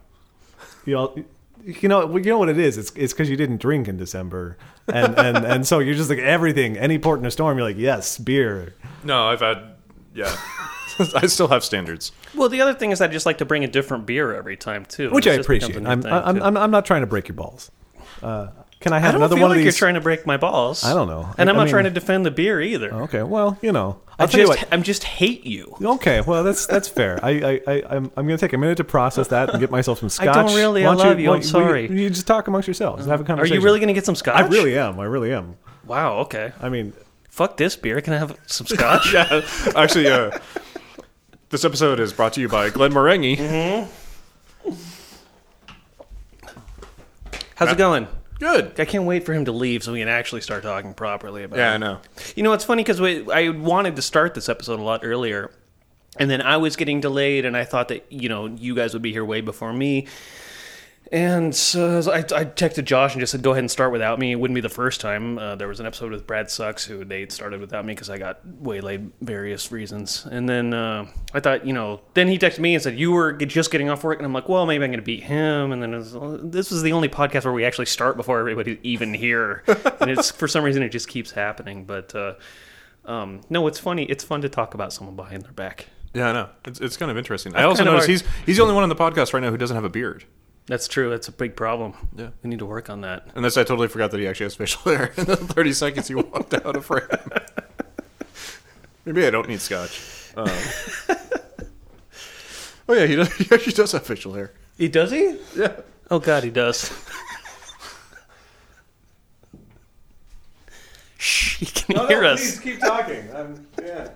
you 0.86 0.96
all, 0.98 1.16
you 1.64 1.90
know, 1.90 2.16
you 2.18 2.32
know 2.32 2.38
what 2.38 2.50
it 2.50 2.58
is. 2.58 2.78
It's 2.78 2.92
it's 2.96 3.14
because 3.14 3.30
you 3.30 3.38
didn't 3.38 3.58
drink 3.58 3.88
in 3.88 3.98
December, 3.98 4.58
and 4.88 5.18
and 5.18 5.38
and 5.46 5.68
so 5.68 5.80
you're 5.80 5.96
just 5.96 6.10
like 6.10 6.20
everything. 6.20 6.78
Any 6.78 7.00
port 7.00 7.20
in 7.20 7.26
a 7.26 7.32
storm, 7.32 7.58
you're 7.58 7.68
like, 7.68 7.78
yes, 7.78 8.18
beer. 8.18 8.76
no, 9.04 9.28
I've 9.28 9.42
had 9.42 9.76
yeah. 10.14 10.36
I 11.16 11.28
still 11.28 11.48
have 11.50 11.64
standards. 11.64 12.12
Well, 12.34 12.50
the 12.50 12.62
other 12.62 12.74
thing 12.74 12.92
is 12.92 13.02
I 13.02 13.08
just 13.08 13.26
like 13.26 13.38
to 13.38 13.46
bring 13.46 13.64
a 13.64 13.68
different 13.68 14.08
beer 14.08 14.34
every 14.34 14.58
time 14.58 14.86
too, 14.86 15.12
which 15.12 15.28
I 15.28 15.34
appreciate. 15.34 15.86
I'm, 15.86 16.02
thing, 16.02 16.12
I'm, 16.12 16.36
too. 16.36 16.44
I'm 16.44 16.58
I'm 16.58 16.72
not 16.72 16.86
trying 16.86 17.02
to 17.02 17.08
break 17.08 17.28
your 17.28 17.36
balls. 17.36 17.72
Uh, 18.24 18.48
can 18.80 18.94
I 18.94 18.98
I 18.98 19.00
have 19.00 19.14
don't 19.14 19.22
another 19.22 19.36
feel 19.36 19.42
one 19.44 19.52
like 19.52 19.58
of 19.60 19.64
you're 19.66 19.72
trying 19.74 19.96
to 19.96 20.02
break 20.02 20.26
my 20.26 20.38
balls. 20.38 20.84
I 20.84 20.94
don't 20.94 21.08
know. 21.08 21.30
and 21.38 21.50
I- 21.50 21.54
I'm 21.54 21.56
I 21.56 21.60
not 21.60 21.64
mean- 21.66 21.72
trying 21.72 21.84
to 21.86 21.90
defend 21.90 22.26
the 22.26 22.32
beer 22.32 22.62
either. 22.62 22.94
Okay, 22.94 23.24
well, 23.24 23.58
you 23.62 23.72
know, 23.72 24.00
I 24.20 24.24
I'll 24.24 24.30
you 24.30 24.48
just. 24.48 24.64
I'm 24.72 24.84
just 24.84 25.04
hate 25.04 25.46
you. 25.46 25.76
Okay, 25.82 26.22
well 26.22 26.44
that's 26.44 26.66
that's 26.68 26.88
fair. 26.88 27.20
I 27.24 27.30
I, 27.32 27.62
I 27.68 27.84
I'm 27.90 28.12
I'm 28.16 28.26
gonna 28.28 28.38
take 28.38 28.54
a 28.54 28.58
minute 28.58 28.78
to 28.78 28.84
process 28.84 29.28
that 29.30 29.50
and 29.50 29.60
get 29.60 29.72
myself 29.72 30.00
some 30.00 30.10
scotch. 30.10 30.28
I 30.36 30.44
don't 30.44 30.56
really. 30.56 30.84
Why 30.84 30.92
I 30.92 30.94
love 30.96 31.20
you. 31.20 31.30
why- 31.30 31.36
I'm 31.38 31.44
sorry. 31.44 31.90
You, 31.90 32.10
just 32.10 32.28
talk 32.28 32.48
amongst 32.48 32.68
yourselves. 32.68 33.04
and 33.04 33.12
Have 33.12 33.22
a 33.22 33.24
conversation. 33.24 33.54
Are 33.58 33.60
you 33.60 33.64
really 33.66 33.80
going 33.80 33.88
to 33.90 33.94
get 33.94 34.06
some 34.06 34.16
scotch? 34.16 34.36
I 34.36 34.48
really 34.48 34.78
am. 34.78 35.00
I 35.00 35.06
really 35.06 35.34
am. 35.34 35.56
Wow. 35.86 36.18
Okay. 36.20 36.52
I 36.62 36.70
mean, 36.70 36.94
Fuck 37.30 37.58
this 37.58 37.76
beer. 37.76 38.02
Can 38.02 38.14
I 38.14 38.18
have 38.18 38.36
some 38.48 38.66
scotch? 38.76 39.14
Yeah, 39.14 39.42
actually, 39.76 40.08
uh, 40.08 40.32
this 41.50 41.64
episode 41.64 42.00
is 42.00 42.12
brought 42.12 42.34
to 42.34 42.42
you 42.42 42.50
by 42.50 42.72
Glenmorangie. 42.72 43.88
How's 47.56 47.72
it 47.72 47.78
going? 47.78 48.08
Good. 48.40 48.80
I 48.80 48.86
can't 48.86 49.06
wait 49.06 49.26
for 49.26 49.34
him 49.34 49.46
to 49.46 49.52
leave 49.52 49.84
so 49.84 49.94
we 49.94 50.00
can 50.00 50.08
actually 50.08 50.42
start 50.42 50.64
talking 50.64 50.94
properly 50.94 51.44
about 51.44 51.58
it. 51.58 51.62
Yeah, 51.62 51.72
it. 51.72 51.76
I 51.76 51.78
know. 51.78 52.00
You 52.36 52.44
know, 52.44 52.54
it's 52.54 52.64
funny 52.64 52.84
because 52.84 53.02
I 53.02 53.50
wanted 53.50 53.96
to 53.96 54.02
start 54.02 54.36
this 54.36 54.50
episode 54.50 54.80
a 54.80 54.84
lot 54.84 55.02
earlier, 55.04 55.52
and 56.18 56.30
then 56.30 56.42
I 56.42 56.58
was 56.58 56.76
getting 56.76 57.02
delayed, 57.02 57.46
and 57.46 57.58
I 57.58 57.64
thought 57.64 57.88
that 57.88 58.06
you 58.12 58.30
know 58.30 58.46
you 58.46 58.76
guys 58.76 58.94
would 58.94 59.02
be 59.02 59.12
here 59.12 59.26
way 59.26 59.42
before 59.42 59.74
me. 59.74 60.08
And 61.12 61.56
so 61.56 62.00
I, 62.12 62.20
I 62.20 62.46
texted 62.46 62.84
Josh 62.84 63.14
and 63.14 63.22
just 63.22 63.32
said, 63.32 63.42
"Go 63.42 63.52
ahead 63.52 63.64
and 63.64 63.72
start 63.72 63.92
without 63.92 64.20
me." 64.20 64.32
It 64.32 64.36
wouldn't 64.36 64.56
be 64.56 64.62
the 64.62 64.70
first 64.70 65.00
time. 65.00 65.38
Uh, 65.38 65.56
there 65.56 65.68
was 65.68 65.80
an 65.80 65.86
episode 65.86 66.12
with 66.12 66.28
Brad 66.28 66.52
Sucks 66.52 66.86
who 66.86 67.06
they 67.06 67.28
started 67.28 67.62
without 67.62 67.86
me 67.86 67.94
because 67.94 68.10
I 68.10 68.18
got 68.18 68.46
waylaid 68.46 69.12
various 69.22 69.72
reasons. 69.72 70.26
And 70.30 70.50
then 70.50 70.74
uh, 70.74 71.08
I 71.34 71.40
thought, 71.40 71.66
you 71.66 71.74
know, 71.74 72.02
then 72.14 72.28
he 72.28 72.38
texted 72.38 72.60
me 72.60 72.74
and 72.74 72.84
said, 72.84 73.00
"You 73.00 73.12
were 73.12 73.34
just 73.34 73.72
getting 73.72 73.90
off 73.90 74.04
work," 74.04 74.20
and 74.20 74.26
I'm 74.26 74.34
like, 74.34 74.50
"Well, 74.50 74.66
maybe 74.66 74.84
I'm 74.84 74.92
going 74.92 75.00
to 75.00 75.06
beat 75.06 75.24
him." 75.24 75.72
And 75.72 75.82
then 75.82 75.92
was, 75.92 76.14
this 76.44 76.72
was 76.72 76.84
the 76.84 76.92
only 76.92 77.10
podcast 77.10 77.46
where 77.46 77.54
we 77.54 77.64
actually 77.64 77.86
start 77.86 78.18
before 78.18 78.40
everybody's 78.40 78.80
even 78.84 79.14
here, 79.14 79.64
and 80.02 80.12
it's 80.12 80.32
for 80.32 80.48
some 80.48 80.64
reason 80.64 80.84
it 80.84 80.90
just 80.90 81.08
keeps 81.08 81.32
happening. 81.32 81.86
But 81.86 82.14
uh, 82.16 82.34
um, 83.06 83.42
no, 83.50 83.68
it's 83.68 83.80
funny. 83.80 84.04
It's 84.04 84.24
fun 84.24 84.42
to 84.42 84.50
talk 84.50 84.74
about 84.74 84.92
someone 84.92 85.16
behind 85.16 85.44
their 85.44 85.54
back. 85.54 85.88
Yeah, 86.14 86.30
I 86.30 86.34
know. 86.34 86.50
It's, 86.66 86.82
it's 86.82 86.98
kind 86.98 87.12
of 87.12 87.18
interesting. 87.18 87.56
I 87.56 87.64
also 87.64 87.84
noticed 87.84 88.08
he's 88.08 88.24
he's 88.46 88.58
the 88.58 88.64
only 88.64 88.74
one 88.74 88.84
on 88.84 88.90
the 88.90 88.96
podcast 88.96 89.34
right 89.34 89.42
now 89.42 89.52
who 89.52 89.58
doesn't 89.58 89.76
have 89.76 89.86
a 89.86 89.90
beard. 89.90 90.26
That's 90.68 90.88
true. 90.90 91.10
That's 91.10 91.30
a 91.30 91.32
big 91.32 91.56
problem. 91.56 91.94
Yeah. 92.16 92.30
we 92.44 92.50
need 92.50 92.60
to 92.60 92.66
work 92.66 92.90
on 92.90 93.02
that. 93.02 93.28
Unless 93.36 93.56
I 93.58 93.64
totally 93.64 93.88
forgot 93.88 94.12
that 94.12 94.20
he 94.20 94.28
actually 94.28 94.46
has 94.46 94.56
facial 94.56 94.82
hair 94.96 95.14
in 95.18 95.26
the 95.26 95.38
30 95.38 95.74
seconds 95.74 96.08
he 96.10 96.16
walked 96.16 96.54
out 96.54 96.76
of 96.76 96.86
frame. 96.86 97.08
Maybe 99.06 99.26
I 99.26 99.30
don't 99.30 99.48
need 99.48 99.62
scotch. 99.62 100.34
Um, 100.36 100.50
oh 102.90 102.94
yeah, 102.94 103.06
he 103.06 103.16
does. 103.16 103.34
He 103.34 103.48
actually 103.50 103.74
does 103.74 103.94
have 103.94 104.06
facial 104.06 104.34
hair. 104.34 104.52
He 104.78 104.90
does 104.90 105.12
he? 105.12 105.38
Yeah. 105.56 105.72
Oh 106.12 106.20
God, 106.20 106.44
he 106.44 106.50
does. 106.50 106.92
Shh, 111.18 111.60
he 111.60 111.66
can 111.66 112.08
hear 112.08 112.26
us. 112.26 112.42
Please 112.42 112.60
keep 112.60 112.80
talking. 112.82 113.30
I'm, 113.34 113.66
yeah. 113.82 114.10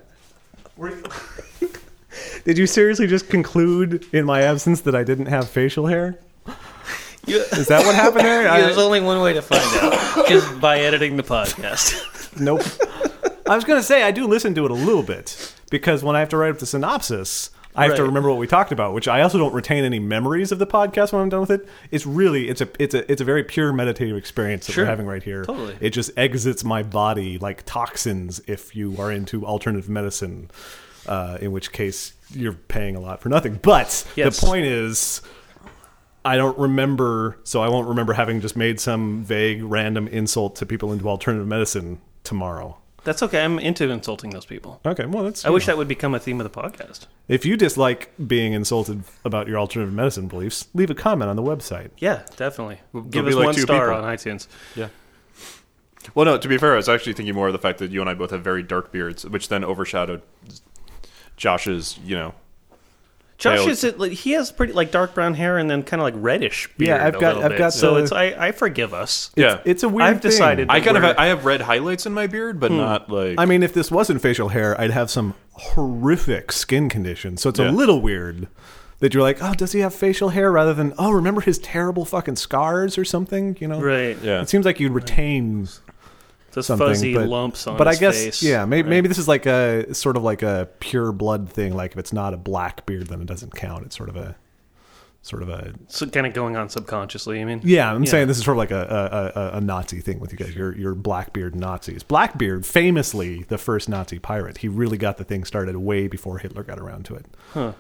Did 2.44 2.58
you 2.58 2.68
seriously 2.68 3.08
just 3.08 3.30
conclude 3.30 4.06
in 4.14 4.26
my 4.26 4.42
absence 4.42 4.82
that 4.82 4.96
I 4.96 5.04
didn't 5.04 5.28
have 5.28 5.50
facial 5.50 5.88
hair? 5.88 6.20
Is 7.28 7.68
that 7.68 7.86
what 7.86 7.96
happened 7.96 8.26
there? 8.26 8.48
I- 8.50 8.62
There's 8.62 8.78
only 8.78 9.02
one 9.02 9.22
way 9.22 9.34
to 9.34 9.42
find 9.42 9.62
out, 9.84 10.32
is 10.32 10.46
by 10.60 10.80
editing 10.80 11.18
the 11.18 11.24
podcast. 11.24 12.40
Nope. 12.40 12.62
I 13.50 13.56
was 13.56 13.64
going 13.66 13.80
to 13.80 13.84
say 13.84 14.04
I 14.04 14.12
do 14.12 14.28
listen 14.28 14.56
to 14.56 14.66
it 14.66 14.72
a 14.72 14.76
little 14.76 15.04
bit 15.04 15.54
because 15.70 16.04
when 16.04 16.16
I 16.16 16.20
have 16.20 16.30
to 16.30 16.38
write 16.38 16.52
up 16.52 16.60
the 16.60 16.66
synopsis, 16.66 17.50
I 17.76 17.86
have 17.86 17.96
to 17.96 18.04
remember 18.04 18.30
what 18.30 18.38
we 18.38 18.48
talked 18.48 18.72
about, 18.72 18.94
which 18.94 19.08
I 19.08 19.22
also 19.22 19.38
don't 19.38 19.54
retain 19.54 19.84
any 19.86 20.00
memories 20.00 20.52
of 20.52 20.60
the 20.60 20.68
podcast 20.68 21.14
when 21.14 21.22
I'm 21.22 21.30
done 21.30 21.40
with 21.42 21.52
it. 21.52 21.68
It's 21.90 22.06
really 22.06 22.50
it's 22.50 22.60
a 22.62 22.68
it's 22.80 22.94
a 22.94 23.10
it's 23.12 23.22
a 23.22 23.26
very 23.26 23.44
pure 23.46 23.72
meditative 23.72 24.16
experience 24.18 24.68
that 24.68 24.74
Sure. 24.74 24.84
we're 24.84 24.90
having 24.90 25.06
right 25.06 25.24
here. 25.24 25.46
Totally. 25.46 25.78
It 25.80 25.92
just 25.92 26.12
exits 26.18 26.64
my 26.66 26.84
body 26.84 27.38
like 27.38 27.64
toxins 27.66 28.42
if 28.48 28.76
you 28.76 28.96
are 29.00 29.12
into 29.12 29.46
alternative 29.46 29.90
medicine. 29.90 30.50
Uh, 31.08 31.36
in 31.42 31.52
which 31.52 31.72
case 31.72 32.14
you're 32.30 32.54
paying 32.54 32.96
a 32.96 33.00
lot 33.00 33.20
for 33.22 33.30
nothing. 33.30 33.56
But 33.64 34.06
Yes. 34.16 34.40
the 34.40 34.46
point 34.46 34.66
is 34.68 35.24
I 36.24 36.38
don't 36.38 36.58
remember, 36.58 37.40
so 37.44 37.62
I 37.62 37.70
won't 37.70 37.88
remember 37.88 38.14
having 38.14 38.42
just 38.42 38.56
made 38.56 38.80
some 38.80 39.24
vague, 39.24 39.64
random 39.64 40.08
insult 40.08 40.56
to 40.58 40.66
people 40.66 40.94
into 40.94 41.10
alternative 41.10 41.48
medicine 41.48 42.00
tomorrow. 42.24 42.78
That's 43.04 43.24
okay. 43.24 43.44
I'm 43.44 43.58
into 43.58 43.90
insulting 43.90 44.30
those 44.30 44.46
people. 44.46 44.80
Okay, 44.86 45.06
well, 45.08 45.24
that's. 45.24 45.44
I 45.44 45.50
wish 45.50 45.66
that 45.66 45.76
would 45.76 45.88
become 45.88 46.14
a 46.14 46.20
theme 46.20 46.40
of 46.40 46.52
the 46.52 46.62
podcast. 46.62 47.08
If 47.28 47.46
you 47.46 47.58
dislike 47.58 48.12
being 48.28 48.54
insulted 48.54 49.04
about 49.26 49.48
your 49.48 49.58
alternative 49.58 49.94
medicine 49.94 50.28
beliefs, 50.28 50.68
leave 50.76 50.92
a 50.92 50.96
comment 50.96 51.30
on 51.30 51.36
the 51.36 51.42
website. 51.42 51.90
Yeah, 51.98 52.22
definitely. 52.36 52.80
Give 53.10 53.26
us 53.26 53.34
like 53.34 53.46
one 53.46 53.54
star 53.56 53.90
people. 53.90 54.06
on 54.06 54.16
iTunes. 54.16 54.48
Yeah. 54.76 54.90
Well, 56.14 56.26
no. 56.26 56.38
To 56.38 56.48
be 56.48 56.60
fair, 56.60 56.74
I 56.74 56.76
was 56.76 56.90
actually 56.90 57.14
thinking 57.14 57.34
more 57.34 57.48
of 57.48 57.54
the 57.54 57.60
fact 57.60 57.80
that 57.80 57.90
you 57.90 58.02
and 58.02 58.10
I 58.10 58.14
both 58.14 58.30
have 58.30 58.44
very 58.44 58.62
dark 58.62 58.92
beards, 58.92 59.26
which 59.26 59.50
then 59.50 59.64
overshadowed 59.64 60.22
Josh's. 61.38 61.98
You 62.04 62.16
know, 62.16 62.34
Josh 63.42 63.58
Pale- 63.60 63.70
is 63.70 63.84
it, 63.84 64.00
like, 64.00 64.12
he 64.12 64.32
has 64.32 64.52
pretty 64.52 64.72
like 64.74 64.92
dark 64.92 65.14
brown 65.16 65.34
hair 65.34 65.58
and 65.58 65.70
then 65.70 65.82
kind 65.84 66.00
of 66.00 66.04
like 66.06 66.14
reddish 66.16 66.70
beard. 66.78 66.90
Yeah, 66.90 67.06
I've 67.06 67.14
got- 67.20 67.36
little 67.36 67.44
I've 67.44 67.50
bit. 67.50 67.58
got 67.58 67.74
so 67.74 67.96
the- 67.96 68.04
it's 68.04 68.12
I, 68.12 68.26
I 68.38 68.52
forgive 68.52 68.94
us. 68.94 69.32
yeah. 69.36 69.60
It's 69.66 69.84
a 69.84 69.90
weird 69.90 70.08
I've 70.10 70.22
thing. 70.22 70.32
decided- 70.32 70.68
I 70.70 70.80
kind 70.80 70.96
of 70.96 71.04
Weird. 71.04 71.18
I 71.18 71.26
have 71.28 71.44
red 71.44 71.62
highlights 71.62 72.06
in 72.06 72.14
my 72.14 72.28
beard, 72.28 72.60
but 72.60 72.72
hmm. 72.72 72.78
not 72.78 73.10
like. 73.10 73.36
I 73.40 73.46
mean, 73.46 73.64
if 73.64 73.74
this 73.74 73.90
wasn't 73.92 74.22
facial 74.22 74.50
hair, 74.50 74.80
I'd 74.80 74.92
have 74.92 75.10
some 75.10 75.34
horrific 75.54 76.52
skin 76.52 76.88
condition. 76.90 77.38
So 77.38 77.50
it's 77.50 77.60
Yeah. 77.60 77.70
a 77.70 77.72
little 77.72 78.02
weird 78.02 78.48
that 79.00 79.14
you're 79.16 79.24
like, 79.24 79.42
oh, 79.42 79.54
does 79.56 79.72
he 79.72 79.80
have 79.80 79.96
facial 79.96 80.30
hair 80.30 80.52
rather 80.52 80.74
than, 80.76 80.94
oh, 81.00 81.12
remember 81.12 81.42
his 81.42 81.58
terrible 81.58 82.06
fucking 82.06 82.36
scars 82.36 82.98
or 82.98 83.04
something? 83.06 83.58
You 83.60 83.68
know? 83.68 83.82
Right. 83.82 84.18
yeah. 84.22 84.42
It 84.42 84.50
seems 84.50 84.66
like 84.66 84.80
you'd 84.80 84.92
retain 84.92 85.68
Those 86.52 86.68
something. 86.68 86.88
fuzzy 86.88 87.14
but, 87.14 87.28
lumps 87.28 87.66
on 87.68 87.78
But 87.78 87.88
I 87.88 87.96
guess, 87.96 88.16
face. 88.24 88.44
yeah, 88.44 88.66
maybe, 88.66 88.84
Right. 88.84 88.90
maybe 88.90 89.08
this 89.08 89.18
is 89.18 89.28
like 89.28 89.46
a 89.46 89.94
sort 89.94 90.18
of 90.18 90.24
like 90.24 90.42
a 90.44 90.70
pure 90.80 91.12
blood 91.12 91.50
thing. 91.50 91.74
Like 91.76 91.94
if 91.94 91.98
it's 91.98 92.14
not 92.14 92.34
a 92.34 92.38
black 92.38 92.86
beard, 92.86 93.08
then 93.08 93.22
it 93.22 93.28
doesn't 93.28 93.56
count. 93.56 93.86
It's 93.86 93.96
sort 93.98 94.10
of 94.10 94.16
a, 94.18 94.36
sort 95.24 95.44
of 95.44 95.50
a 95.50 95.74
So 95.88 96.08
kind 96.08 96.26
of 96.26 96.34
going 96.34 96.56
on 96.58 96.68
subconsciously. 96.70 97.42
I 97.42 97.46
mean, 97.46 97.62
Yeah, 97.64 97.94
I'm 97.94 98.04
Yeah. 98.04 98.10
saying 98.12 98.28
this 98.28 98.38
is 98.38 98.44
sort 98.44 98.56
of 98.56 98.60
like 98.60 98.72
a, 98.72 99.32
a, 99.36 99.40
a, 99.40 99.58
a 99.58 99.62
Nazi 99.62 100.00
thing 100.02 100.20
with 100.20 100.32
you 100.32 100.38
guys. 100.38 100.56
You're, 100.56 100.76
you're 100.78 100.96
Blackbeard 100.96 101.56
Nazis. 101.56 102.04
Blackbeard, 102.04 102.66
famously 102.66 103.44
the 103.44 103.58
first 103.58 103.88
Nazi 103.88 104.20
pirate, 104.20 104.58
he 104.60 104.68
really 104.68 104.98
got 104.98 105.18
the 105.18 105.24
thing 105.24 105.44
started 105.46 105.78
way 105.78 106.08
before 106.08 106.40
Hitler 106.40 106.64
got 106.64 106.80
around 106.80 107.06
to 107.06 107.16
it. 107.16 107.76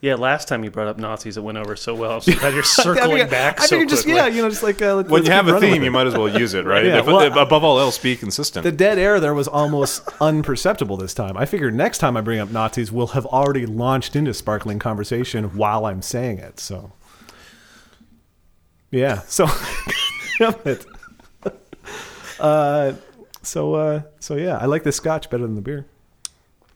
Yeah. 0.00 0.14
Last 0.14 0.48
time 0.48 0.64
you 0.64 0.70
brought 0.70 0.88
up 0.88 0.98
Nazis, 0.98 1.36
it 1.36 1.42
went 1.42 1.58
over 1.58 1.76
so 1.76 1.94
well. 1.94 2.12
I'm 2.12 2.20
so 2.20 2.32
glad 2.32 2.54
you're 2.54 2.62
circling 2.64 3.28
back 3.28 3.60
I 3.60 3.64
so 3.64 3.70
figured 3.76 3.88
just 3.90 4.04
quickly. 4.04 4.16
yeah, 4.20 4.26
you 4.28 4.42
know, 4.42 4.48
just 4.50 4.62
like 4.62 4.80
uh, 4.82 4.94
let's- 4.96 5.08
when 5.10 5.24
you 5.24 5.30
have 5.30 5.48
a 5.48 5.60
theme, 5.60 5.82
you 5.82 5.90
might 5.90 6.06
as 6.06 6.14
well 6.14 6.28
use 6.28 6.54
it, 6.54 6.64
right? 6.64 6.84
Yeah, 6.90 6.98
If- 7.00 7.06
well, 7.06 7.20
if- 7.20 7.36
above 7.36 7.64
all 7.64 7.78
else, 7.78 7.98
be 7.98 8.16
consistent. 8.16 8.64
The 8.64 8.72
dead 8.72 8.98
air 8.98 9.20
there 9.20 9.34
was 9.34 9.46
almost 9.48 10.04
unperceptible 10.20 10.98
this 10.98 11.14
time. 11.14 11.36
I 11.36 11.44
figure 11.46 11.70
next 11.70 11.98
time 11.98 12.16
I 12.16 12.20
bring 12.20 12.38
up 12.40 12.50
Nazis, 12.50 12.90
we'll 12.90 13.08
have 13.08 13.26
already 13.26 13.66
launched 13.66 14.16
into 14.16 14.32
sparkling 14.34 14.78
conversation 14.78 15.56
while 15.56 15.84
I'm 15.86 16.02
saying 16.02 16.38
it. 16.38 16.58
So, 16.60 16.92
yeah. 18.90 19.20
So, 19.26 19.46
damn 20.38 20.54
it. 20.64 20.86
Uh, 22.38 22.94
so, 23.42 23.74
uh, 23.74 24.02
so 24.18 24.36
yeah, 24.36 24.56
I 24.56 24.64
like 24.66 24.82
the 24.82 24.92
scotch 24.92 25.28
better 25.30 25.42
than 25.44 25.56
the 25.56 25.60
beer. 25.60 25.86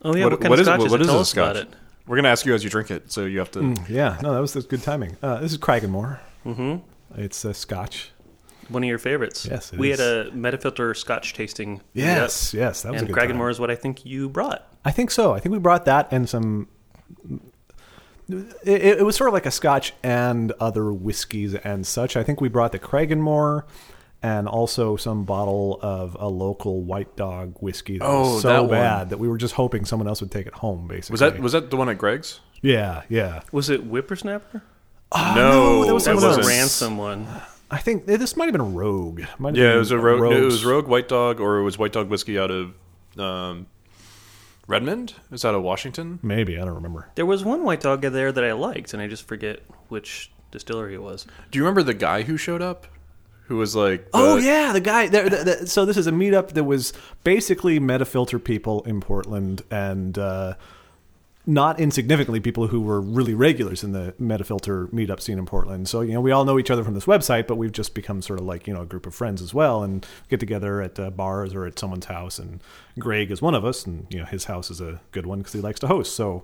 Oh 0.03 0.15
yeah. 0.15 0.25
What, 0.25 0.39
kind 0.39 0.49
what 0.51 0.59
of 0.59 0.61
is 0.61 0.67
it? 0.67 0.71
scotch 0.71 0.85
is 0.85 0.91
What 0.91 1.01
it? 1.01 1.03
is 1.03 1.07
Tell 1.07 1.17
this 1.19 1.27
us 1.29 1.33
about 1.33 1.55
scotch? 1.55 1.67
it. 1.67 1.73
We're 2.07 2.15
gonna 2.17 2.29
ask 2.29 2.45
you 2.45 2.53
as 2.53 2.63
you 2.63 2.69
drink 2.69 2.91
it, 2.91 3.11
so 3.11 3.25
you 3.25 3.39
have 3.39 3.51
to. 3.51 3.75
Yeah, 3.89 4.17
no, 4.21 4.33
that 4.33 4.39
was 4.39 4.53
that's 4.53 4.65
good 4.65 4.83
timing. 4.83 5.17
Uh, 5.23 5.39
this 5.39 5.51
is 5.51 5.57
Cragganmore. 5.57 6.19
Mm-hmm. 6.45 7.21
It's 7.21 7.43
a 7.45 7.53
scotch. 7.53 8.11
One 8.69 8.83
of 8.83 8.89
your 8.89 8.97
favorites. 8.97 9.45
Yes, 9.49 9.73
it 9.73 9.79
we 9.79 9.91
is. 9.91 9.99
had 9.99 10.07
a 10.07 10.31
Metafilter 10.31 10.95
Scotch 10.95 11.33
tasting. 11.33 11.81
Yes, 11.93 12.53
yes, 12.53 12.81
that 12.83 12.91
was 12.91 13.01
and 13.01 13.09
a 13.09 13.13
good 13.13 13.27
time. 13.29 13.41
Is 13.49 13.59
what 13.59 13.71
I 13.71 13.75
think 13.75 14.05
you 14.05 14.29
brought. 14.29 14.67
I 14.83 14.91
think 14.91 15.11
so. 15.11 15.33
I 15.33 15.39
think 15.39 15.53
we 15.53 15.59
brought 15.59 15.85
that 15.85 16.07
and 16.11 16.27
some. 16.29 16.67
It, 18.27 18.97
it 18.99 19.05
was 19.05 19.15
sort 19.15 19.27
of 19.27 19.33
like 19.35 19.45
a 19.45 19.51
Scotch 19.51 19.93
and 20.01 20.51
other 20.59 20.91
whiskeys 20.91 21.53
and 21.53 21.85
such. 21.85 22.17
I 22.17 22.23
think 22.23 22.41
we 22.41 22.49
brought 22.49 22.71
the 22.71 22.79
Cragganmore 22.79 23.65
and 24.25 24.47
also 24.47 24.95
some 24.95 25.23
bottle 25.23 25.79
of 25.81 26.17
a 26.19 26.27
local 26.27 26.81
White 26.81 27.15
Dog 27.15 27.55
whiskey. 27.59 27.99
That 27.99 28.05
Oh, 28.07 28.33
was 28.35 28.41
so 28.41 28.47
that 28.49 28.61
one. 28.61 28.69
bad 28.71 29.09
that 29.11 29.17
we 29.19 29.27
were 29.27 29.37
just 29.37 29.53
hoping 29.53 29.85
someone 29.85 30.07
else 30.07 30.19
would 30.21 30.31
take 30.31 30.47
it 30.47 30.53
home. 30.55 30.87
Basically, 30.87 31.13
Was 31.13 31.19
that 31.19 31.39
was 31.39 31.51
that 31.51 31.69
the 31.69 31.77
one 31.77 31.89
at 31.89 31.97
Greg's? 31.97 32.39
Yeah, 32.61 33.03
yeah. 33.09 33.41
Was 33.51 33.69
it 33.69 33.81
Whippersnapper? 33.83 34.63
no, 35.15 35.85
that 35.85 35.93
was 35.93 36.05
That 36.05 36.15
was 36.15 36.23
a 36.23 36.27
else. 36.29 36.47
ransom 36.47 36.97
one. 36.97 37.27
I 37.69 37.77
think 37.77 38.05
this 38.05 38.35
might 38.37 38.45
have 38.45 38.53
been 38.53 38.61
a 38.61 38.63
Rogue. 38.63 39.21
Might 39.37 39.55
have 39.55 39.57
Yeah, 39.57 39.69
been 39.69 39.75
it 39.75 39.79
was 39.79 39.91
a 39.91 39.97
rogue. 39.99 40.33
It 40.33 40.43
was 40.43 40.63
Rogue 40.65 40.87
White 40.87 41.07
Dog, 41.07 41.39
or 41.39 41.57
it 41.57 41.63
was 41.63 41.77
White 41.77 41.93
Dog 41.93 42.09
whiskey 42.09 42.37
out 42.39 42.51
of 42.51 42.73
um, 43.19 43.65
Redmond. 44.67 45.13
Is 45.31 45.41
that 45.43 45.49
out 45.49 45.55
of 45.55 45.63
Washington? 45.63 46.19
Maybe 46.23 46.57
I 46.57 46.65
don't 46.65 46.75
remember. 46.75 47.09
There 47.15 47.25
was 47.25 47.43
one 47.43 47.63
white 47.63 47.81
dog 47.81 48.01
there 48.01 48.31
that 48.31 48.43
I 48.43 48.53
liked, 48.53 48.93
and 48.93 49.01
I 49.01 49.07
just 49.07 49.27
forget 49.27 49.59
which 49.89 50.31
distillery 50.51 50.93
it 50.95 51.01
was. 51.01 51.25
Do 51.51 51.57
you 51.59 51.63
remember 51.63 51.83
the 51.83 51.93
guy 51.93 52.21
who 52.23 52.37
showed 52.37 52.61
up? 52.61 52.87
Who 53.47 53.57
was 53.57 53.75
like? 53.75 54.07
Oh 54.13 54.37
yeah, 54.37 54.73
the 54.73 54.81
guy. 54.81 55.07
The, 55.07 55.23
the, 55.23 55.43
the, 55.43 55.67
so 55.67 55.85
this 55.85 55.97
is 55.97 56.07
a 56.07 56.11
meetup 56.11 56.49
that 56.53 56.63
was 56.63 56.93
basically 57.23 57.79
Metafilter 57.79 58.43
people 58.43 58.81
in 58.83 59.01
Portland, 59.01 59.61
and 59.69 60.17
uh, 60.17 60.55
not 61.45 61.79
insignificantly 61.79 62.39
people 62.39 62.67
who 62.67 62.81
were 62.81 62.99
really 62.99 63.35
regulars 63.35 63.83
in 63.83 63.91
the 63.91 64.15
Metafilter 64.19 64.89
meetup 64.89 65.21
scene 65.21 65.37
in 65.37 65.45
Portland. 65.45 65.87
So 65.87 66.01
you 66.01 66.13
know, 66.13 66.21
we 66.21 66.31
all 66.31 66.43
know 66.43 66.57
each 66.57 66.71
other 66.71 66.83
from 66.83 66.95
this 66.95 67.05
website, 67.05 67.45
but 67.45 67.57
we've 67.57 67.71
just 67.71 67.93
become 67.93 68.23
sort 68.23 68.39
of 68.39 68.45
like 68.45 68.65
you 68.65 68.73
know 68.73 68.81
a 68.81 68.85
group 68.85 69.05
of 69.05 69.13
friends 69.13 69.43
as 69.43 69.53
well, 69.53 69.83
and 69.83 70.05
get 70.27 70.39
together 70.39 70.81
at 70.81 70.99
uh, 70.99 71.11
bars 71.11 71.53
or 71.53 71.67
at 71.67 71.77
someone's 71.77 72.05
house. 72.05 72.39
And 72.39 72.61
Greg 72.97 73.29
is 73.29 73.43
one 73.43 73.53
of 73.53 73.63
us, 73.63 73.85
and 73.85 74.07
you 74.09 74.17
know 74.17 74.25
his 74.25 74.45
house 74.45 74.71
is 74.71 74.81
a 74.81 75.01
good 75.11 75.27
one 75.27 75.39
because 75.39 75.53
he 75.53 75.61
likes 75.61 75.79
to 75.81 75.87
host. 75.87 76.15
So. 76.15 76.43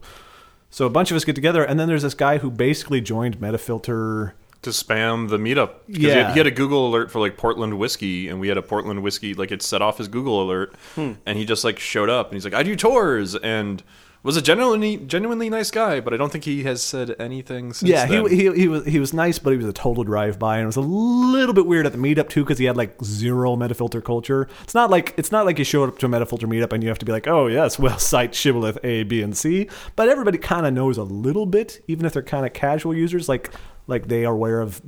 So 0.74 0.86
a 0.86 0.90
bunch 0.90 1.12
of 1.12 1.18
us 1.18 1.26
get 1.26 1.36
together, 1.36 1.66
and 1.66 1.78
then 1.78 1.90
there's 1.90 2.04
this 2.04 2.14
guy 2.14 2.38
who 2.38 2.50
basically 2.50 3.02
joined 3.02 3.42
Metafilter 3.42 4.32
to 4.64 4.70
spam 4.70 5.30
the 5.30 5.38
meetup. 5.38 5.70
'Cause 5.88 5.98
he, 5.98 6.04
had, 6.10 6.32
he 6.34 6.40
had 6.40 6.48
a 6.48 6.52
Google 6.52 6.88
alert 6.88 7.10
for 7.12 7.20
like 7.20 7.36
Portland 7.38 7.78
whiskey, 7.80 8.28
and 8.30 8.40
we 8.40 8.48
had 8.48 8.58
a 8.58 8.62
Portland 8.62 9.02
whiskey 9.04 9.34
like 9.34 9.52
it 9.52 9.62
set 9.62 9.82
off 9.82 9.98
his 9.98 10.08
Google 10.08 10.44
alert, 10.44 10.76
Hmm. 10.96 11.14
and 11.26 11.38
he 11.38 11.46
just 11.46 11.64
like 11.64 11.80
showed 11.80 12.10
up, 12.10 12.28
and 12.28 12.36
he's 12.36 12.46
like, 12.46 12.54
"I 12.54 12.64
do 12.64 12.76
tours," 12.76 13.36
and 13.36 13.82
was 14.24 14.38
a 14.38 14.42
genuinely 14.44 14.98
genuinely 14.98 15.50
nice 15.50 15.72
guy, 15.72 16.00
but 16.00 16.14
I 16.14 16.18
don't 16.18 16.32
think 16.32 16.44
he 16.44 16.62
has 16.62 16.84
said 16.84 17.16
anything 17.20 17.74
since. 17.74 17.90
Yeah, 17.90 18.06
then. 18.06 18.28
he, 18.30 18.36
he 18.52 18.54
he 18.54 18.68
was 18.68 18.86
he 18.86 19.00
was 19.00 19.16
nice, 19.16 19.40
but 19.40 19.50
he 19.50 19.58
was 19.58 19.66
a 19.66 19.74
total 19.74 20.04
drive 20.04 20.38
by, 20.38 20.58
and 20.58 20.64
it 20.66 20.68
was 20.68 20.76
a 20.76 20.82
little 20.82 21.56
bit 21.56 21.66
weird 21.66 21.88
at 21.88 21.92
the 21.92 21.98
meetup 21.98 22.30
too 22.30 22.44
because 22.44 22.60
he 22.60 22.66
had 22.66 22.78
like 22.78 23.04
zero 23.04 23.56
metafilter 23.56 24.04
culture. 24.04 24.48
It's 24.62 24.76
not 24.76 24.92
like 24.92 25.16
it's 25.18 25.32
not 25.32 25.48
like 25.48 25.58
you 25.58 25.66
showed 25.66 25.90
up 25.90 25.98
to 25.98 26.06
a 26.06 26.10
metafilter 26.10 26.48
meetup 26.48 26.72
and 26.72 26.84
you 26.84 26.90
have 26.90 27.00
to 27.00 27.06
be 27.06 27.12
like, 27.12 27.28
oh 27.28 27.48
yes, 27.48 27.80
well 27.80 27.98
site 27.98 28.36
shibboleth 28.36 28.78
A, 28.84 29.02
B, 29.06 29.24
and 29.24 29.36
C. 29.36 29.68
But 29.96 30.08
everybody 30.08 30.38
kind 30.38 30.68
of 30.68 30.74
knows 30.76 31.00
a 31.00 31.04
little 31.04 31.48
bit, 31.48 31.84
even 31.88 32.06
if 32.06 32.14
they're 32.14 32.22
kind 32.22 32.46
of 32.46 32.54
casual 32.54 32.94
users, 32.94 33.28
like 33.28 33.50
like 33.88 34.08
they 34.08 34.26
are 34.26 34.34
aware 34.34 34.62
of 34.62 34.82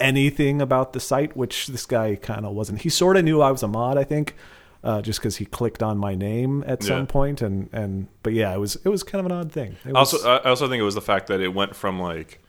anything 0.00 0.60
about 0.60 0.92
the 0.92 1.00
site, 1.00 1.36
which 1.36 1.68
this 1.68 1.86
guy 1.86 2.16
kind 2.16 2.44
of 2.44 2.54
wasn't. 2.54 2.82
He 2.82 2.88
sort 2.88 3.16
of 3.16 3.24
knew 3.24 3.40
I 3.40 3.50
was 3.50 3.62
a 3.62 3.68
mod, 3.68 3.98
I 3.98 4.04
think. 4.04 4.34
Uh, 4.84 5.02
just 5.02 5.18
because 5.18 5.36
he 5.36 5.44
clicked 5.44 5.82
on 5.82 5.98
my 5.98 6.14
name 6.14 6.62
at 6.64 6.80
Yeah. 6.82 6.88
some 6.88 7.06
point, 7.08 7.42
and 7.42 7.68
and 7.72 8.06
but 8.22 8.32
yeah, 8.34 8.54
it 8.54 8.58
was 8.58 8.76
it 8.84 8.88
was 8.88 9.02
kind 9.02 9.18
of 9.18 9.26
an 9.26 9.32
odd 9.36 9.50
thing. 9.50 9.74
It 9.84 9.96
Also, 9.96 10.16
I 10.28 10.36
I 10.36 10.50
also 10.50 10.68
think 10.68 10.80
it 10.80 10.84
was 10.84 10.94
the 10.94 11.00
fact 11.00 11.26
that 11.26 11.40
it 11.40 11.52
went 11.54 11.74
from 11.74 11.98
like 11.98 12.40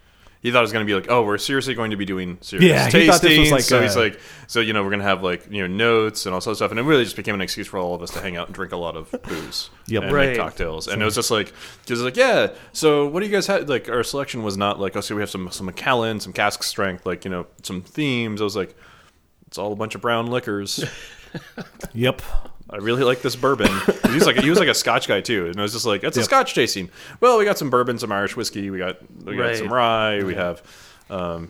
he 0.41 0.51
thought 0.51 0.59
it 0.59 0.61
was 0.61 0.71
going 0.71 0.85
to 0.85 0.89
be 0.89 0.93
like, 0.95 1.09
oh, 1.09 1.23
we're 1.23 1.37
seriously 1.37 1.73
going 1.73 1.91
to 1.91 1.97
be 1.97 2.05
doing 2.05 2.37
serious 2.41 2.69
Yeah, 2.69 2.85
he 2.85 2.91
tasting. 2.91 3.11
thought 3.11 3.21
this 3.21 3.39
was 3.39 3.51
like 3.51 3.61
so 3.61 3.79
a- 3.79 3.81
he's 3.83 3.95
like, 3.95 4.19
so 4.47 4.59
you 4.59 4.71
know, 4.73 4.83
we're 4.83 4.89
going 4.91 4.99
to 5.01 5.05
have 5.05 5.23
like 5.23 5.51
you 5.51 5.61
know 5.61 5.67
notes 5.73 6.25
and 6.25 6.35
all 6.35 6.41
sorts 6.41 6.55
of 6.61 6.65
stuff, 6.65 6.71
and 6.71 6.79
it 6.79 6.83
really 6.83 7.03
just 7.03 7.15
became 7.15 7.35
an 7.35 7.41
excuse 7.41 7.67
for 7.67 7.77
all 7.79 7.95
of 7.95 8.01
us 8.01 8.11
to 8.11 8.19
hang 8.21 8.37
out 8.37 8.47
and 8.47 8.55
drink 8.55 8.71
a 8.71 8.77
lot 8.77 8.95
of 8.95 9.11
booze 9.23 9.69
Yep. 9.87 10.03
and 10.03 10.11
Right. 10.13 10.29
make 10.29 10.37
cocktails. 10.37 10.87
And 10.87 11.01
it 11.01 11.05
was 11.05 11.15
just 11.15 11.31
like, 11.31 11.53
just 11.85 12.01
like, 12.01 12.15
yeah. 12.15 12.51
So 12.73 13.07
what 13.07 13.21
do 13.21 13.25
you 13.25 13.31
guys 13.31 13.47
have? 13.47 13.67
Like 13.67 13.89
our 13.89 14.03
selection 14.03 14.43
was 14.43 14.57
not 14.57 14.79
like, 14.79 14.95
oh, 14.95 15.01
so 15.01 15.15
we 15.15 15.21
have 15.21 15.29
some 15.29 15.49
some 15.51 15.65
Macallan, 15.65 16.19
some 16.19 16.33
cask 16.33 16.63
strength, 16.63 17.05
like 17.05 17.25
you 17.25 17.31
know, 17.31 17.47
some 17.63 17.81
themes. 17.81 18.39
I 18.41 18.43
was 18.43 18.55
like, 18.55 18.75
it's 19.47 19.57
all 19.57 19.73
a 19.73 19.75
bunch 19.75 19.95
of 19.95 20.01
brown 20.01 20.27
liquors. 20.27 20.83
yep. 21.93 22.21
I 22.69 22.77
really 22.77 23.03
like 23.03 23.21
this 23.21 23.35
bourbon. 23.35 23.69
He 24.07 24.13
was 24.13 24.25
like 24.25 24.37
he 24.37 24.49
was 24.49 24.59
like 24.59 24.67
a 24.67 24.73
Scotch 24.73 25.07
guy 25.07 25.21
too, 25.21 25.47
and 25.47 25.57
I 25.57 25.61
was 25.61 25.71
just 25.73 25.85
like 25.85 26.03
it's 26.03 26.17
a 26.17 26.19
Yep. 26.21 26.25
Scotch 26.25 26.53
tasting. 26.53 26.89
Well, 27.21 27.37
we 27.37 27.45
got 27.45 27.57
some 27.57 27.69
bourbon, 27.69 27.97
some 27.97 28.11
Irish 28.11 28.35
whiskey, 28.35 28.69
we 28.69 28.77
got 28.77 28.97
we 29.23 29.35
got 29.37 29.41
Right. 29.43 29.57
some 29.57 29.71
rye, 29.71 30.23
we 30.23 30.35
have 30.35 30.61
um, 31.09 31.49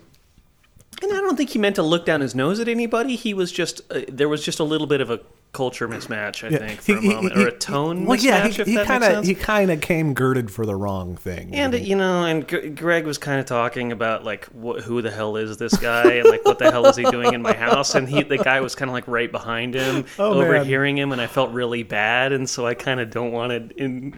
And 1.02 1.12
I 1.12 1.16
don't 1.20 1.36
think 1.36 1.50
he 1.50 1.58
meant 1.58 1.76
to 1.76 1.82
look 1.82 2.06
down 2.06 2.20
his 2.20 2.34
nose 2.34 2.60
at 2.60 2.68
anybody. 2.68 3.16
He 3.16 3.34
was 3.34 3.50
just 3.50 3.80
uh, 3.90 4.02
there 4.08 4.28
was 4.28 4.44
just 4.44 4.60
a 4.60 4.64
little 4.64 4.86
bit 4.86 5.00
of 5.00 5.10
a 5.10 5.20
culture 5.58 5.88
mismatch. 5.88 6.44
I 6.46 6.50
Yeah. 6.52 6.58
think 6.68 6.80
for 6.82 6.92
a 6.92 7.00
He- 7.00 7.08
he- 7.08 7.14
moment, 7.14 7.36
he- 7.36 7.44
or 7.44 7.48
a 7.48 7.52
tone 7.52 8.04
Well, 8.04 8.16
mismatch. 8.16 8.22
yeah, 8.22 8.46
he, 8.46 8.62
he 8.62 8.76
that 8.76 8.86
kind 8.86 9.02
of 9.04 9.24
he 9.24 9.34
kind 9.34 9.70
of 9.72 9.80
came 9.80 10.14
girded 10.14 10.50
for 10.52 10.64
the 10.64 10.76
wrong 10.76 11.16
thing. 11.16 11.50
And 11.52 11.74
you 11.74 11.96
know, 11.96 12.24
and 12.24 12.46
G- 12.46 12.68
Greg 12.68 13.04
was 13.06 13.18
kind 13.18 13.40
of 13.40 13.46
talking 13.46 13.90
about 13.90 14.22
like 14.24 14.46
wh- 14.54 14.80
who 14.82 15.02
the 15.02 15.10
hell 15.10 15.36
is 15.36 15.56
this 15.56 15.76
guy, 15.76 16.12
and 16.12 16.28
like 16.28 16.44
what 16.44 16.60
the 16.60 16.70
hell 16.70 16.86
is 16.86 16.96
he 16.96 17.02
doing 17.10 17.34
in 17.34 17.42
my 17.42 17.54
house? 17.54 17.94
And 17.96 18.08
he, 18.08 18.22
the 18.22 18.38
guy 18.38 18.60
was 18.60 18.76
kind 18.76 18.88
of 18.88 18.92
like 18.92 19.08
right 19.08 19.30
behind 19.32 19.74
him, 19.74 20.04
Oh, 20.18 20.34
man. 20.38 20.44
overhearing 20.44 20.96
him, 20.96 21.10
and 21.10 21.20
I 21.20 21.26
felt 21.26 21.50
really 21.50 21.82
bad, 21.82 22.32
and 22.32 22.48
so 22.48 22.64
I 22.66 22.74
kind 22.74 23.00
of 23.00 23.10
don't 23.10 23.32
want 23.32 23.50
to. 23.50 23.82
In, 23.82 24.14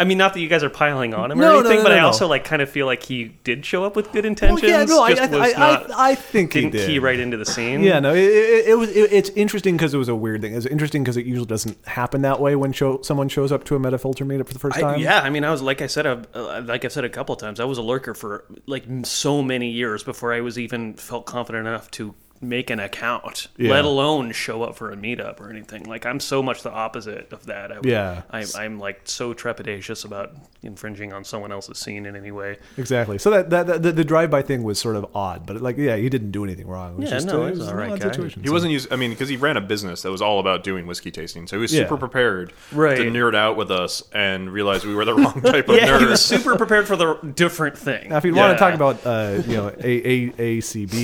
I 0.00 0.04
mean, 0.04 0.16
not 0.16 0.32
that 0.32 0.40
you 0.40 0.48
guys 0.48 0.64
are 0.64 0.70
piling 0.70 1.12
on 1.12 1.30
him 1.30 1.38
or 1.38 1.42
No, 1.42 1.48
no, 1.52 1.58
anything, 1.60 1.76
no, 1.76 1.82
but 1.82 1.88
no, 1.90 1.94
I 1.94 2.00
no. 2.00 2.06
also 2.06 2.26
like 2.26 2.42
kind 2.42 2.62
of 2.62 2.70
feel 2.70 2.86
like 2.86 3.02
he 3.02 3.24
did 3.44 3.66
show 3.66 3.84
up 3.84 3.96
with 3.96 4.10
good 4.12 4.24
well, 4.24 4.30
intentions. 4.30 4.62
yeah, 4.62 4.84
no, 4.84 5.02
I, 5.02 5.14
just 5.14 5.32
I, 5.34 5.36
I, 5.36 5.52
not, 5.52 5.90
I, 5.90 6.10
I 6.10 6.14
think 6.14 6.54
he 6.54 6.62
didn't 6.62 6.72
did. 6.72 6.86
key 6.86 6.98
right 6.98 7.20
into 7.20 7.36
the 7.36 7.44
scene. 7.44 7.82
Yeah, 7.82 8.00
no, 8.00 8.14
it, 8.14 8.24
it, 8.24 8.66
it 8.68 8.78
was. 8.78 8.88
It, 8.90 9.12
it's 9.12 9.28
interesting 9.30 9.76
because 9.76 9.92
it 9.92 9.98
was 9.98 10.08
a 10.08 10.16
weird 10.16 10.40
thing. 10.40 10.54
It's 10.54 10.64
interesting 10.64 11.04
because 11.04 11.18
it 11.18 11.26
usually 11.26 11.46
doesn't 11.46 11.86
happen 11.86 12.22
that 12.22 12.40
way 12.40 12.56
when 12.56 12.72
show, 12.72 13.02
someone 13.02 13.28
shows 13.28 13.52
up 13.52 13.64
to 13.64 13.76
a 13.76 13.78
Metafilter 13.78 14.26
meetup 14.26 14.46
for 14.46 14.54
the 14.54 14.58
first 14.58 14.78
I, 14.78 14.80
time. 14.80 15.00
yeah, 15.00 15.20
I 15.20 15.28
mean, 15.28 15.44
I 15.44 15.50
was 15.50 15.60
like 15.60 15.82
I 15.82 15.86
said, 15.86 16.06
uh, 16.06 16.22
uh, 16.34 16.62
like 16.64 16.86
I've 16.86 16.92
said 16.92 17.04
a 17.04 17.10
couple 17.10 17.34
of 17.34 17.40
times, 17.40 17.60
I 17.60 17.64
was 17.64 17.76
a 17.76 17.82
lurker 17.82 18.14
for 18.14 18.46
like 18.66 18.84
so 19.04 19.42
many 19.42 19.68
years 19.70 20.02
before 20.02 20.32
I 20.32 20.40
was 20.40 20.58
even 20.58 20.94
felt 20.94 21.26
confident 21.26 21.66
enough 21.66 21.90
to 21.92 22.14
make 22.42 22.70
an 22.70 22.80
account, 22.80 23.48
Yeah. 23.58 23.72
let 23.72 23.84
alone 23.84 24.32
show 24.32 24.62
up 24.62 24.74
for 24.74 24.90
a 24.90 24.96
meetup 24.96 25.40
or 25.40 25.50
anything. 25.50 25.84
Like 25.84 26.06
I'm 26.06 26.18
so 26.20 26.42
much 26.42 26.62
the 26.62 26.70
opposite 26.72 27.30
of 27.34 27.44
that. 27.46 27.70
I, 27.70 27.78
yeah, 27.84 28.22
I, 28.30 28.46
I'm 28.56 28.78
like 28.78 29.02
so 29.04 29.34
trepidatious 29.34 30.06
about 30.06 30.32
infringing 30.62 31.12
on 31.12 31.22
someone 31.22 31.52
else's 31.52 31.76
scene 31.78 32.06
in 32.06 32.16
any 32.16 32.30
way. 32.30 32.56
exactly. 32.78 33.18
So 33.18 33.28
that, 33.30 33.50
that, 33.50 33.66
that 33.66 33.82
the, 33.82 33.92
the 33.92 34.04
drive-by 34.04 34.40
thing 34.40 34.62
was 34.62 34.78
sort 34.78 34.96
of 34.96 35.04
odd, 35.14 35.44
but 35.44 35.60
like, 35.60 35.76
yeah, 35.76 35.96
he 35.96 36.08
didn't 36.08 36.30
do 36.30 36.42
anything 36.42 36.66
wrong. 36.66 36.94
It 36.94 37.00
was 37.00 37.10
Yeah, 37.10 37.16
just, 37.16 37.26
no, 37.26 37.42
uh, 37.42 37.46
it 37.46 37.50
he's 37.50 37.58
was 37.58 37.68
all 37.68 37.74
an 37.74 37.78
right 37.90 38.00
guy. 38.00 38.10
situation. 38.10 38.40
He 38.42 38.46
So- 38.48 38.52
wasn't 38.54 38.72
used. 38.72 38.90
I 38.90 38.96
mean, 38.96 39.10
because 39.10 39.28
he 39.28 39.36
ran 39.36 39.58
a 39.58 39.60
business 39.60 40.00
that 40.02 40.10
was 40.10 40.22
all 40.22 40.40
about 40.40 40.64
doing 40.64 40.86
whiskey 40.86 41.10
tasting, 41.10 41.46
so 41.46 41.56
he 41.56 41.60
was 41.60 41.74
Yeah. 41.74 41.82
super 41.82 41.98
prepared 41.98 42.54
Right. 42.72 42.96
to 42.96 43.04
nerd 43.04 43.34
out 43.34 43.58
with 43.58 43.70
us 43.70 44.02
and 44.14 44.50
realize 44.50 44.86
we 44.86 44.94
were 44.94 45.04
the 45.04 45.14
wrong 45.20 45.42
type 45.42 45.68
of 45.68 45.76
Yeah, 45.76 45.88
nerd. 45.88 46.00
he 46.00 46.06
was 46.06 46.24
super 46.24 46.56
prepared 46.56 46.86
for 46.86 46.96
the 46.96 47.16
different 47.34 47.76
thing. 47.76 48.08
Now, 48.08 48.16
if 48.16 48.24
you 48.24 48.34
want 48.34 48.56
to 48.56 48.58
talk 48.58 48.72
about, 48.72 49.04
uh, 49.06 49.42
you 49.46 49.56
know, 49.58 49.68
a, 49.68 49.90
a, 49.90 50.32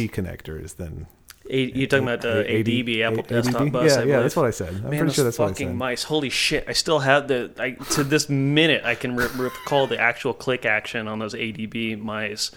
connectors, 0.09 0.76
then 0.76 1.07
A, 1.51 1.78
you're 1.78 1.86
talking 1.86 2.05
about 2.09 2.24
uh, 2.24 2.42
A- 2.47 2.62
ADB, 2.64 3.03
Apple 3.03 3.22
ADB? 3.22 3.28
Desktop 3.28 3.72
Bus. 3.72 3.90
Yeah, 3.92 3.97
I 3.97 3.99
yeah, 4.01 4.05
believe. 4.07 4.22
that's 4.22 4.36
what 4.36 4.47
I 4.47 4.51
said. 4.51 4.68
I'm 4.68 4.74
Man, 4.74 4.90
pretty 4.90 5.05
those 5.05 5.14
sure 5.14 5.24
that's 5.24 5.38
what 5.38 5.44
I 5.47 5.49
fucking 5.49 5.68
said. 5.68 5.76
mice. 5.76 6.03
Holy 6.05 6.30
shit! 6.30 6.64
I 6.68 6.72
still 6.72 7.01
have 7.01 7.28
the. 7.28 7.51
I, 7.59 7.70
to 7.94 8.05
this 8.05 8.28
minute, 8.28 8.84
I 8.84 8.94
can 8.94 9.16
re- 9.16 9.28
recall 9.36 9.86
the 9.86 9.99
actual 9.99 10.32
click 10.34 10.64
action 10.64 11.09
on 11.09 11.18
those 11.18 11.34
ADB 11.34 12.01
mice. 12.01 12.51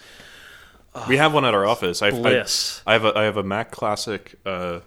we 1.08 1.16
have 1.18 1.32
one 1.32 1.44
at 1.44 1.54
our 1.54 1.66
office. 1.66 2.02
I, 2.02 2.08
I, 2.08 2.10
Bliss. 2.10 2.82
I 2.86 2.92
have 2.94 3.04
a 3.04 3.16
I 3.16 3.22
have 3.24 3.36
a 3.36 3.42
Mac 3.44 3.70
Classic 3.70 4.34
uh, 4.44 4.80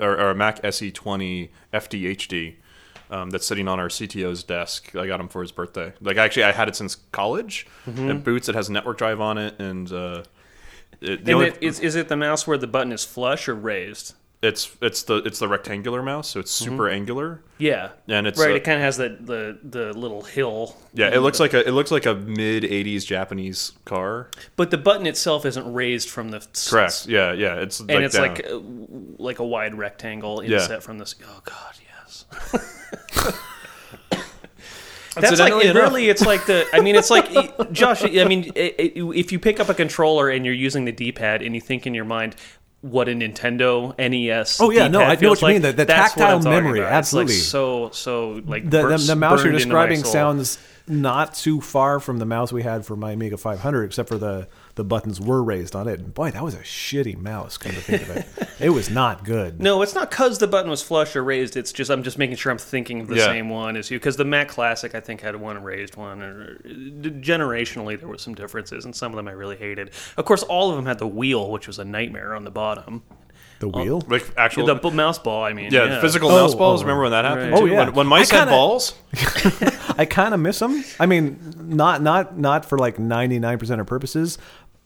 or, 0.00 0.10
or 0.18 0.30
a 0.30 0.34
Mac 0.34 0.62
SE20 0.62 1.48
FDHD 1.72 2.56
um, 3.10 3.30
that's 3.30 3.46
sitting 3.46 3.68
on 3.68 3.80
our 3.80 3.88
CTO's 3.88 4.42
desk. 4.42 4.94
I 4.94 5.06
got 5.06 5.20
him 5.20 5.28
for 5.28 5.40
his 5.42 5.52
birthday. 5.52 5.92
Like 6.00 6.16
actually, 6.16 6.44
I 6.44 6.52
had 6.52 6.68
it 6.68 6.76
since 6.76 6.96
college. 7.12 7.66
Mm-hmm. 7.86 8.10
It 8.10 8.24
boots. 8.24 8.48
It 8.48 8.54
has 8.54 8.68
a 8.68 8.72
network 8.72 8.98
drive 8.98 9.20
on 9.20 9.38
it, 9.38 9.58
and 9.58 9.90
uh, 9.90 10.22
it, 11.00 11.18
And 11.20 11.26
the 11.26 11.32
only, 11.32 11.46
it, 11.48 11.58
is, 11.60 11.80
is 11.80 11.94
it 11.96 12.08
the 12.08 12.16
mouse 12.16 12.46
where 12.46 12.58
the 12.58 12.66
button 12.66 12.92
is 12.92 13.04
flush 13.04 13.48
or 13.48 13.54
raised? 13.54 14.14
it's 14.40 14.76
it's 14.80 15.02
the 15.02 15.16
it's 15.24 15.40
the 15.40 15.48
rectangular 15.48 16.00
mouse, 16.00 16.28
so 16.28 16.38
it's 16.38 16.52
super 16.52 16.88
angular. 16.88 17.42
Yeah, 17.58 17.88
And 18.06 18.24
it's, 18.24 18.38
right. 18.38 18.52
uh, 18.52 18.54
it 18.54 18.62
kind 18.62 18.76
of 18.76 18.82
has 18.82 18.96
the, 18.96 19.16
the 19.20 19.58
the 19.64 19.92
little 19.98 20.22
hill. 20.22 20.76
Yeah, 20.94 21.08
it 21.12 21.18
looks 21.22 21.40
like 21.40 21.54
a 21.54 21.66
it 21.66 21.72
looks 21.72 21.90
like 21.90 22.06
a 22.06 22.14
mid 22.14 22.62
'80s 22.62 23.04
Japanese 23.04 23.72
car. 23.84 24.30
but 24.54 24.70
the 24.70 24.78
button 24.78 25.06
itself 25.08 25.44
isn't 25.44 25.74
raised 25.74 26.08
from 26.08 26.30
the 26.30 26.46
Correct. 26.70 27.06
Yeah, 27.08 27.32
yeah. 27.32 27.56
It's 27.56 27.80
and 27.80 27.88
like 27.90 28.00
it's 28.04 28.14
down. 28.14 28.28
like 28.28 28.46
uh, 28.48 28.60
like 29.18 29.38
a 29.40 29.44
wide 29.44 29.74
rectangle 29.74 30.44
Yeah. 30.44 30.58
inset 30.60 30.84
from 30.84 30.98
this. 30.98 31.16
Oh 31.26 31.40
God, 31.44 31.74
yes. 32.06 32.24
That's 35.20 35.40
like 35.40 35.52
enough- 35.64 35.74
really. 35.76 36.08
It's 36.08 36.24
like 36.24 36.46
the. 36.46 36.66
I 36.72 36.80
mean, 36.80 36.96
it's 36.96 37.10
like 37.10 37.28
Josh. 37.72 38.02
I 38.04 38.24
mean, 38.24 38.52
if 38.54 39.32
you 39.32 39.38
pick 39.38 39.60
up 39.60 39.68
a 39.68 39.74
controller 39.74 40.28
and 40.28 40.44
you're 40.44 40.54
using 40.54 40.84
the 40.84 40.92
D-pad 40.92 41.42
and 41.42 41.54
you 41.54 41.60
think 41.60 41.86
in 41.86 41.94
your 41.94 42.04
mind. 42.04 42.36
What 42.80 43.08
a 43.08 43.12
Nintendo 43.12 43.92
NES! 43.98 44.60
Oh, 44.60 44.70
yeah, 44.70 44.86
no, 44.86 45.00
I 45.00 45.16
know 45.16 45.30
what 45.30 45.42
you 45.42 45.48
mean, 45.48 45.62
the- 45.62 45.72
the 45.72 45.84
tactile 45.84 46.38
memory, 46.40 46.78
about. 46.78 46.96
It's, 47.00 47.12
like, 47.12 47.24
absolutely. 47.24 47.34
so 47.34 47.90
so 47.90 48.40
like 48.46 48.62
the, 48.62 48.70
the, 48.70 48.82
burst- 48.84 49.06
the 49.08 49.16
mouse 49.16 49.42
you're 49.42 49.50
burned 49.50 49.62
into 49.62 49.74
my 49.74 49.86
describing 49.88 50.04
sounds 50.04 50.58
not 50.86 51.34
too 51.34 51.60
far 51.60 51.98
from 51.98 52.20
the 52.20 52.24
mouse 52.24 52.52
we 52.52 52.62
had 52.62 52.86
for 52.86 52.94
my 52.94 53.10
Amiga 53.10 53.36
500, 53.36 53.82
except 53.82 54.08
for 54.08 54.16
the 54.16 54.46
the 54.78 54.84
buttons 54.84 55.20
were 55.20 55.42
raised 55.42 55.76
on 55.76 55.86
it. 55.88 55.98
And 56.00 56.14
boy, 56.14 56.30
that 56.30 56.42
was 56.42 56.54
a 56.54 56.60
shitty 56.60 57.18
mouse. 57.18 57.58
Come 57.58 57.72
to 57.72 57.80
think 57.80 58.02
of 58.02 58.10
it, 58.16 58.48
it 58.60 58.70
was 58.70 58.88
not 58.88 59.24
good. 59.24 59.60
No, 59.60 59.82
it's 59.82 59.94
not 59.94 60.08
because 60.08 60.38
the 60.38 60.46
button 60.46 60.70
was 60.70 60.82
flush 60.82 61.14
or 61.16 61.22
raised. 61.22 61.56
It's 61.56 61.72
just 61.72 61.90
I'm 61.90 62.02
just 62.02 62.16
making 62.16 62.36
sure 62.36 62.50
I'm 62.52 62.58
thinking 62.58 63.00
of 63.02 63.08
the 63.08 63.16
Yeah. 63.16 63.26
same 63.26 63.50
one 63.50 63.76
as 63.76 63.90
you. 63.90 63.98
Because 63.98 64.16
the 64.16 64.24
Mac 64.24 64.48
Classic, 64.48 64.94
I 64.94 65.00
think, 65.00 65.20
had 65.20 65.36
one 65.36 65.62
raised 65.62 65.96
one. 65.96 66.22
Or 66.22 66.58
uh, 66.64 66.68
generationally, 67.20 67.98
there 67.98 68.08
were 68.08 68.18
some 68.18 68.34
differences, 68.34 68.84
and 68.84 68.94
some 68.94 69.12
of 69.12 69.16
them 69.16 69.28
I 69.28 69.32
really 69.32 69.56
hated. 69.56 69.90
Of 70.16 70.24
course, 70.24 70.42
all 70.44 70.70
of 70.70 70.76
them 70.76 70.86
had 70.86 70.98
the 70.98 71.06
wheel, 71.06 71.50
which 71.50 71.66
was 71.66 71.78
a 71.78 71.84
nightmare 71.84 72.34
on 72.34 72.44
the 72.44 72.50
bottom. 72.50 73.02
The 73.60 73.68
wheel. 73.68 74.04
like 74.06 74.24
actual. 74.36 74.66
the 74.66 74.76
b- 74.76 74.90
mouse 74.90 75.18
ball. 75.18 75.42
I 75.42 75.52
mean, 75.52 75.72
yeah, 75.72 75.84
yeah, 75.86 76.00
physical 76.00 76.30
Oh, 76.30 76.42
mouse 76.42 76.54
balls. 76.54 76.80
oh. 76.80 76.84
Remember 76.84 77.02
when 77.02 77.10
that 77.10 77.24
happened? 77.24 77.50
Right. 77.50 77.60
Oh, 77.60 77.66
too? 77.66 77.72
yeah. 77.72 77.86
When, 77.86 77.94
when 77.94 78.06
mice 78.06 78.32
I 78.32 78.36
had 78.36 78.40
kinda- 78.42 78.52
balls. 78.52 78.94
I 79.98 80.04
kind 80.04 80.32
of 80.32 80.38
miss 80.38 80.60
them. 80.60 80.84
I 81.00 81.06
mean, 81.06 81.40
not 81.58 82.00
not 82.00 82.38
not 82.38 82.64
for 82.64 82.78
like 82.78 83.00
99 83.00 83.58
percent 83.58 83.80
of 83.80 83.88
purposes, 83.88 84.38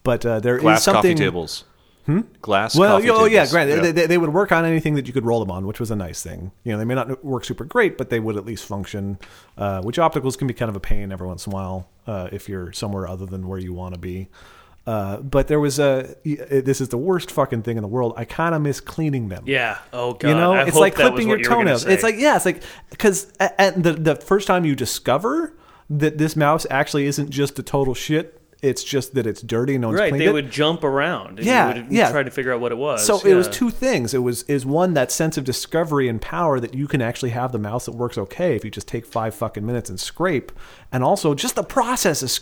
but 0.03 0.24
uh, 0.26 0.40
there 0.40 0.57
is 0.57 0.62
Glass 0.62 0.84
something. 0.84 1.16
coffee 1.16 1.24
tables. 1.24 1.64
Hmm. 2.07 2.22
Glass. 2.40 2.76
Well, 2.76 2.96
coffee 2.96 3.11
oh 3.11 3.24
yeah, 3.26 3.40
tables. 3.44 3.50
granted, 3.53 3.84
They, 3.84 3.92
they, 3.92 4.07
they 4.07 4.18
would 4.18 4.32
work 4.32 4.50
on 4.50 4.64
anything 4.64 4.94
that 4.96 5.07
you 5.07 5.12
could 5.12 5.24
roll 5.24 5.38
them 5.38 5.53
on, 5.53 5.66
which 5.66 5.78
was 5.78 5.92
a 5.92 5.96
nice 5.96 6.20
thing. 6.22 6.50
You 6.64 6.72
know, 6.72 6.78
they 6.78 6.84
may 6.84 6.96
not 6.96 7.24
work 7.24 7.44
super 7.44 7.64
great, 7.64 7.96
but 7.96 8.11
they 8.11 8.18
would 8.18 8.36
at 8.36 8.44
least 8.44 8.64
function. 8.66 9.18
Uh, 9.57 9.80
which 9.82 9.98
opticals 9.98 10.36
can 10.36 10.48
be 10.48 10.55
kind 10.55 10.68
of 10.68 10.74
a 10.74 10.80
pain 10.80 11.12
every 11.12 11.26
once 11.28 11.46
in 11.46 11.53
a 11.53 11.55
while 11.55 11.88
uh, 12.07 12.28
if 12.32 12.48
you're 12.48 12.72
somewhere 12.72 13.07
other 13.07 13.26
than 13.26 13.46
where 13.46 13.59
you 13.59 13.72
want 13.72 13.94
to 13.94 14.00
be. 14.00 14.28
Uh, 14.84 15.18
but 15.18 15.46
there 15.46 15.61
was 15.61 15.78
a. 15.78 16.16
This 16.24 16.80
is 16.80 16.88
the 16.88 16.98
worst 16.98 17.30
fucking 17.30 17.62
thing 17.62 17.76
in 17.76 17.82
the 17.82 17.88
world. 17.88 18.14
I 18.16 18.24
kind 18.24 18.53
of 18.53 18.62
miss 18.62 18.80
cleaning 18.80 19.28
them. 19.28 19.44
Yeah. 19.46 19.78
Oh 19.92 20.14
god. 20.14 20.28
You 20.28 20.34
know, 20.34 20.55
I 20.55 20.62
it's 20.62 20.72
hope 20.72 20.80
like 20.80 20.96
that 20.96 21.05
was 21.05 21.11
clipping 21.11 21.28
what 21.28 21.38
your 21.38 21.50
you 21.50 21.57
were 21.57 21.64
gonna 21.64 21.76
toenails. 21.78 21.86
It's 21.86 22.03
like 22.03 22.16
yeah, 22.18 22.34
it's 22.34 22.44
like 22.44 22.64
because 22.90 23.32
at 23.38 23.80
the 23.80 23.92
the 23.92 24.16
first 24.16 24.48
time 24.48 24.64
you 24.64 24.74
discover 24.74 25.55
that 25.88 26.18
this 26.18 26.34
mouse 26.34 26.66
actually 26.68 27.07
isn't 27.07 27.30
just 27.30 27.61
a 27.61 27.62
total 27.62 27.94
shit. 27.94 28.41
It's 28.62 28.84
just 28.84 29.14
that 29.14 29.26
it's 29.26 29.42
dirty 29.42 29.76
no 29.76 29.88
one's 29.88 29.98
right. 29.98 30.10
cleaned 30.10 30.22
They 30.22 30.26
it. 30.28 30.32
would 30.32 30.50
jump 30.50 30.84
around. 30.84 31.38
And 31.40 31.46
Yeah, 31.46 31.74
would 31.74 31.92
yeah. 31.92 32.10
Try 32.12 32.22
to 32.22 32.30
figure 32.30 32.52
out 32.52 32.60
what 32.60 32.70
it 32.70 32.78
was. 32.78 33.04
So 33.04 33.18
it 33.20 33.34
was 33.34 33.48
two 33.48 33.70
things. 33.70 34.14
It 34.14 34.18
was 34.18 34.44
is 34.44 34.64
one 34.64 34.94
that 34.94 35.10
sense 35.10 35.36
of 35.36 35.42
discovery 35.44 36.08
and 36.08 36.22
power 36.22 36.60
that 36.60 36.72
you 36.72 36.86
can 36.86 37.02
actually 37.02 37.30
have 37.30 37.50
the 37.50 37.58
mouse 37.58 37.86
that 37.86 37.92
works 37.92 38.16
okay 38.16 38.54
if 38.54 38.64
you 38.64 38.70
just 38.70 38.86
take 38.86 39.04
five 39.04 39.34
fucking 39.34 39.66
minutes 39.66 39.90
and 39.90 39.98
scrape, 39.98 40.52
and 40.92 41.02
also 41.02 41.34
just 41.34 41.56
the 41.56 41.64
process 41.64 42.22
is. 42.22 42.40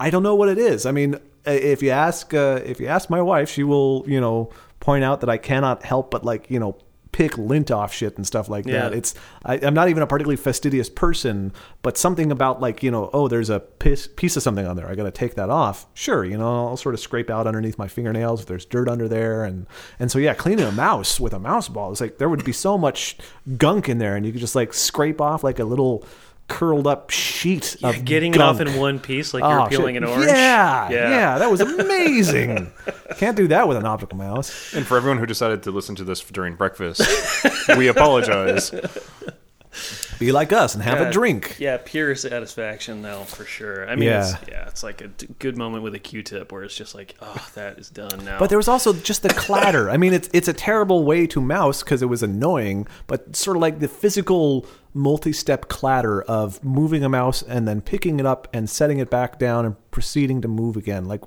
I 0.00 0.10
don't 0.10 0.22
know 0.22 0.36
what 0.36 0.48
it 0.48 0.58
is. 0.58 0.86
I 0.86 0.92
mean, 0.92 1.18
if 1.44 1.82
you 1.82 1.90
ask 1.90 2.32
uh, 2.32 2.60
if 2.64 2.78
you 2.78 2.86
ask 2.86 3.10
my 3.10 3.20
wife, 3.20 3.50
she 3.50 3.64
will 3.64 4.04
you 4.06 4.20
know 4.20 4.50
point 4.80 5.02
out 5.02 5.20
that 5.22 5.30
I 5.30 5.38
cannot 5.38 5.82
help 5.82 6.10
but 6.10 6.24
like 6.24 6.50
you 6.50 6.60
know 6.60 6.76
pick 7.18 7.36
lint 7.36 7.68
off 7.68 7.92
shit 7.92 8.16
and 8.16 8.24
stuff 8.24 8.48
like 8.48 8.64
that. 8.66 8.94
It's 8.94 9.12
I, 9.44 9.58
I'm 9.58 9.74
not 9.74 9.88
even 9.88 10.04
a 10.04 10.06
particularly 10.06 10.36
fastidious 10.36 10.88
person, 10.88 11.52
but 11.82 11.98
something 11.98 12.30
about 12.30 12.60
like 12.60 12.80
you 12.80 12.92
know 12.92 13.10
oh 13.12 13.26
there's 13.26 13.50
a 13.50 13.58
piece, 13.58 14.06
piece 14.06 14.36
of 14.36 14.44
something 14.44 14.64
on 14.64 14.76
there. 14.76 14.88
I 14.88 14.94
got 14.94 15.02
to 15.02 15.10
take 15.10 15.34
that 15.34 15.50
off. 15.50 15.88
Sure, 15.94 16.24
you 16.24 16.38
know 16.38 16.68
I'll 16.68 16.76
sort 16.76 16.94
of 16.94 17.00
scrape 17.00 17.28
out 17.28 17.48
underneath 17.48 17.76
my 17.76 17.88
fingernails 17.88 18.42
if 18.42 18.46
there's 18.46 18.64
dirt 18.64 18.88
under 18.88 19.08
there, 19.08 19.42
and 19.42 19.66
and 19.98 20.12
so 20.12 20.20
yeah, 20.20 20.32
cleaning 20.32 20.64
a 20.64 20.70
mouse 20.70 21.18
with 21.18 21.32
a 21.32 21.40
mouse 21.40 21.68
ball 21.68 21.90
is 21.90 22.00
like 22.00 22.18
there 22.18 22.28
would 22.28 22.44
be 22.44 22.52
so 22.52 22.78
much 22.78 23.18
gunk 23.56 23.88
in 23.88 23.98
there, 23.98 24.14
and 24.14 24.24
you 24.24 24.30
could 24.30 24.40
just 24.40 24.54
like 24.54 24.72
scrape 24.72 25.20
off 25.20 25.42
like 25.42 25.58
a 25.58 25.64
little 25.64 26.06
curled 26.48 26.86
up 26.86 27.10
sheet 27.10 27.76
of 27.84 28.04
Getting 28.04 28.34
it 28.34 28.40
off 28.40 28.60
in 28.60 28.74
one 28.76 28.98
piece, 28.98 29.32
like 29.34 29.44
Oh, 29.44 29.50
you're 29.50 29.68
peeling 29.68 29.94
shit. 29.94 30.02
an 30.02 30.08
orange. 30.08 30.26
Yeah, 30.26 30.88
yeah, 30.90 31.10
Yeah. 31.10 31.38
that 31.38 31.50
was 31.50 31.60
amazing. 31.80 32.72
Can't 33.18 33.36
do 33.36 33.46
that 33.48 33.68
with 33.68 33.76
an 33.76 33.84
optical 33.86 34.16
mouse. 34.18 34.72
And 34.74 34.86
for 34.86 34.96
everyone 34.96 35.18
who 35.18 35.26
decided 35.26 35.62
to 35.64 35.70
listen 35.70 35.94
to 35.96 36.04
this 36.04 36.20
during 36.22 36.54
breakfast, 36.56 37.02
we 37.76 37.88
apologize. 37.88 38.72
Be 40.18 40.32
like 40.32 40.52
us 40.52 40.74
and 40.74 40.82
have 40.82 41.00
a 41.00 41.10
drink. 41.10 41.56
Yeah, 41.58 41.78
pure 41.84 42.14
satisfaction, 42.14 43.02
though, 43.02 43.24
for 43.24 43.44
sure. 43.44 43.88
I 43.88 43.94
mean, 43.94 44.08
Yeah. 44.08 44.20
it's, 44.40 44.48
yeah, 44.48 44.68
it's 44.68 44.82
like 44.82 45.00
a 45.00 45.08
d- 45.08 45.28
good 45.38 45.56
moment 45.56 45.82
with 45.84 45.94
a 45.94 45.98
Q-tip 45.98 46.50
where 46.52 46.62
it's 46.64 46.74
just 46.74 46.94
like, 46.94 47.14
oh, 47.22 47.48
that 47.54 47.78
is 47.78 47.88
done 47.88 48.24
now. 48.24 48.38
But 48.38 48.48
there 48.48 48.58
was 48.58 48.68
also 48.68 48.92
just 48.92 49.22
the 49.22 49.28
clatter. 49.30 49.88
I 49.90 49.96
mean, 49.96 50.12
it's 50.12 50.28
it's 50.32 50.48
a 50.48 50.52
terrible 50.52 51.04
way 51.04 51.26
to 51.28 51.40
mouse 51.40 51.82
because 51.82 52.02
it 52.02 52.06
was 52.06 52.22
annoying, 52.22 52.86
but 53.06 53.36
sort 53.36 53.56
of 53.56 53.60
like 53.60 53.78
the 53.80 53.88
physical 53.88 54.66
multi-step 54.94 55.68
clatter 55.68 56.22
of 56.22 56.62
moving 56.64 57.04
a 57.04 57.08
mouse 57.08 57.42
and 57.42 57.68
then 57.68 57.80
picking 57.80 58.18
it 58.18 58.26
up 58.26 58.48
and 58.52 58.68
setting 58.68 58.98
it 58.98 59.10
back 59.10 59.38
down 59.38 59.64
and 59.64 59.76
proceeding 59.90 60.40
to 60.40 60.48
move 60.48 60.76
again. 60.76 61.04
Like, 61.04 61.20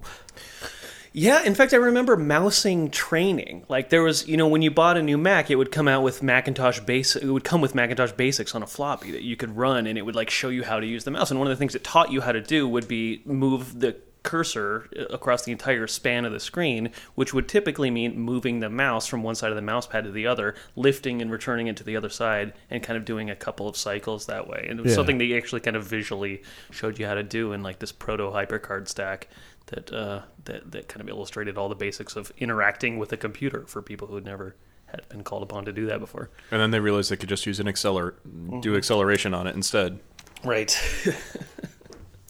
Yeah, 1.13 1.43
in 1.43 1.55
fact, 1.55 1.73
I 1.73 1.77
remember 1.77 2.15
mousing 2.15 2.89
training. 2.89 3.65
Like 3.67 3.89
there 3.89 4.01
was, 4.01 4.27
you 4.29 4.37
know, 4.37 4.47
when 4.47 4.61
you 4.61 4.71
bought 4.71 4.95
a 4.95 5.03
new 5.03 5.17
Mac, 5.17 5.51
it 5.51 5.55
would 5.55 5.71
come 5.71 5.87
out 5.89 6.03
with 6.03 6.23
Macintosh 6.23 6.79
Basic. 6.79 7.21
It 7.21 7.29
would 7.31 7.43
come 7.43 7.59
with 7.59 7.75
Macintosh 7.75 8.13
Basics 8.13 8.55
on 8.55 8.63
a 8.63 8.67
floppy 8.67 9.11
that 9.11 9.23
you 9.23 9.35
could 9.35 9.57
run, 9.57 9.87
and 9.87 9.97
it 9.97 10.03
would 10.03 10.15
like 10.15 10.29
show 10.29 10.47
you 10.49 10.63
how 10.63 10.79
to 10.79 10.85
use 10.87 11.03
the 11.03 11.11
mouse. 11.11 11.29
And 11.29 11.39
one 11.39 11.47
of 11.47 11.51
the 11.51 11.57
things 11.59 11.75
it 11.75 11.83
taught 11.83 12.11
you 12.11 12.21
how 12.21 12.31
to 12.31 12.41
do 12.41 12.65
would 12.67 12.87
be 12.87 13.21
move 13.25 13.81
the 13.81 13.97
cursor 14.23 14.87
uh, 14.97 15.05
across 15.05 15.43
the 15.45 15.51
entire 15.51 15.87
span 15.87 16.23
of 16.25 16.31
the 16.31 16.39
screen, 16.39 16.91
which 17.15 17.33
would 17.33 17.49
typically 17.49 17.89
mean 17.89 18.17
moving 18.17 18.59
the 18.59 18.69
mouse 18.69 19.07
from 19.07 19.23
one 19.23 19.33
side 19.35 19.49
of 19.49 19.55
the 19.55 19.61
mouse 19.63 19.87
pad 19.87 20.03
to 20.05 20.11
the 20.11 20.27
other, 20.27 20.55
lifting 20.75 21.21
and 21.23 21.31
returning 21.31 21.67
it 21.67 21.75
to 21.75 21.83
the 21.83 21.97
other 21.97 22.07
side, 22.09 22.53
and 22.69 22.83
kind 22.83 22.95
of 22.95 23.03
doing 23.03 23.29
a 23.31 23.35
couple 23.35 23.67
of 23.67 23.75
cycles 23.75 24.27
that 24.27 24.47
way. 24.47 24.65
And 24.69 24.79
it 24.79 24.83
was 24.83 24.91
Yeah. 24.91 24.95
something 24.97 25.17
they 25.17 25.35
actually 25.35 25.61
kind 25.61 25.75
of 25.75 25.83
visually 25.83 26.43
showed 26.69 26.99
you 26.99 27.05
how 27.07 27.15
to 27.15 27.23
do 27.23 27.51
in 27.51 27.63
like 27.63 27.79
this 27.79 27.91
proto 27.91 28.25
hypercard 28.31 28.87
stack 28.87 29.27
that 29.71 29.91
uh, 29.91 30.21
that 30.45 30.71
that 30.71 30.87
kind 30.87 31.01
of 31.01 31.09
illustrated 31.09 31.57
all 31.57 31.69
the 31.69 31.75
basics 31.75 32.15
of 32.15 32.31
interacting 32.37 32.97
with 32.97 33.11
a 33.11 33.17
computer 33.17 33.65
for 33.67 33.81
people 33.81 34.07
who 34.07 34.15
had 34.15 34.25
never 34.25 34.55
had 34.85 35.07
been 35.09 35.23
called 35.23 35.43
upon 35.43 35.65
to 35.65 35.73
do 35.73 35.85
that 35.87 35.99
before. 35.99 36.29
And 36.51 36.61
then 36.61 36.71
they 36.71 36.79
realized 36.79 37.09
they 37.11 37.17
could 37.17 37.29
just 37.29 37.45
use 37.45 37.59
an 37.59 37.67
acceler, 37.67 38.13
do 38.61 38.75
acceleration 38.75 39.33
on 39.33 39.47
it 39.47 39.55
instead. 39.55 39.99
Right. 40.43 40.77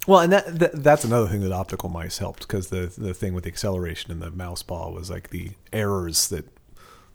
Well, 0.07 0.21
and 0.21 0.33
that, 0.33 0.59
that 0.59 0.83
that's 0.83 1.03
another 1.03 1.27
thing 1.27 1.41
that 1.41 1.51
optical 1.51 1.87
mice 1.87 2.17
helped 2.17 2.47
because 2.47 2.69
the 2.69 2.91
the 2.97 3.13
thing 3.13 3.33
with 3.33 3.43
the 3.43 3.49
acceleration 3.49 4.11
in 4.11 4.19
the 4.19 4.31
mouse 4.31 4.63
ball 4.63 4.93
was 4.93 5.11
like 5.11 5.29
the 5.29 5.51
errors 5.71 6.29
that 6.29 6.47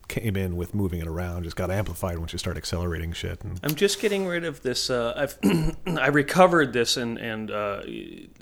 came 0.09 0.37
in 0.37 0.57
with 0.57 0.75
moving 0.75 1.01
it 1.01 1.07
around 1.07 1.45
just 1.45 1.57
got 1.57 1.71
amplified 1.71 2.19
once 2.19 2.33
you 2.33 2.39
start 2.39 2.57
accelerating 2.57 3.13
shit. 3.13 3.43
And 3.43 3.59
I'm 3.63 3.75
just 3.75 4.01
getting 4.01 4.27
rid 4.27 4.45
of 4.45 4.63
this. 4.63 4.91
Uh, 4.91 5.13
I've 5.17 5.39
I 5.99 6.09
recovered 6.09 6.73
this 6.73 6.97
and 6.97 7.19
and 7.19 7.51
uh, 7.51 7.83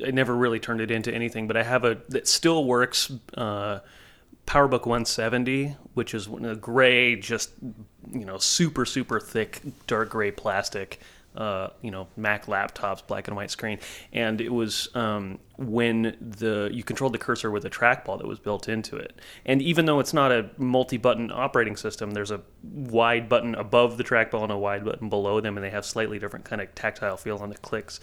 I 0.05 0.11
never 0.11 0.35
really 0.35 0.61
turned 0.61 0.81
it 0.81 0.91
into 0.91 1.13
anything. 1.15 1.47
But 1.47 1.57
I 1.57 1.63
have 1.63 1.85
a 1.85 1.99
that 2.09 2.29
still 2.29 2.65
works. 2.65 3.11
Uh, 3.35 3.81
PowerBook 4.47 4.85
170, 4.85 5.75
which 5.95 6.13
is 6.13 6.27
the 6.27 6.55
gray, 6.55 7.17
just 7.17 7.51
you 8.13 8.27
know, 8.27 8.39
super 8.39 8.85
super 8.85 9.19
thick 9.21 9.61
dark 9.87 10.11
gray 10.11 10.31
plastic. 10.31 11.01
Uh, 11.35 11.71
you 11.83 11.91
know, 11.91 12.07
Mac 12.17 12.47
laptops, 12.47 13.05
black 13.05 13.27
and 13.27 13.37
white 13.37 13.51
screen, 13.51 13.81
and 14.13 14.41
it 14.41 14.51
was 14.51 14.89
um, 14.95 15.41
when 15.57 16.17
the 16.21 16.71
you 16.73 16.85
controlled 16.85 17.13
the 17.13 17.19
cursor 17.19 17.51
with 17.51 17.65
a 17.65 17.71
trackball 17.71 18.19
that 18.19 18.27
was 18.27 18.39
built 18.39 18.69
into 18.69 18.95
it. 18.95 19.21
And 19.45 19.61
even 19.61 19.85
though 19.85 19.99
it's 19.99 20.15
not 20.15 20.31
a 20.31 20.51
multi-button 20.59 21.33
operating 21.33 21.77
system, 21.77 22.13
there's 22.13 22.31
a 22.31 22.41
wide 22.63 23.29
button 23.29 23.57
above 23.57 23.97
the 23.97 24.05
trackball 24.05 24.45
and 24.45 24.53
a 24.53 24.59
wide 24.59 24.85
button 24.85 25.09
below 25.09 25.41
them, 25.41 25.57
and 25.57 25.65
they 25.65 25.71
have 25.71 25.85
slightly 25.85 26.21
different 26.21 26.45
kind 26.45 26.63
of 26.63 26.73
tactile 26.77 27.17
feel 27.17 27.39
on 27.39 27.49
the 27.49 27.57
clicks 27.57 27.99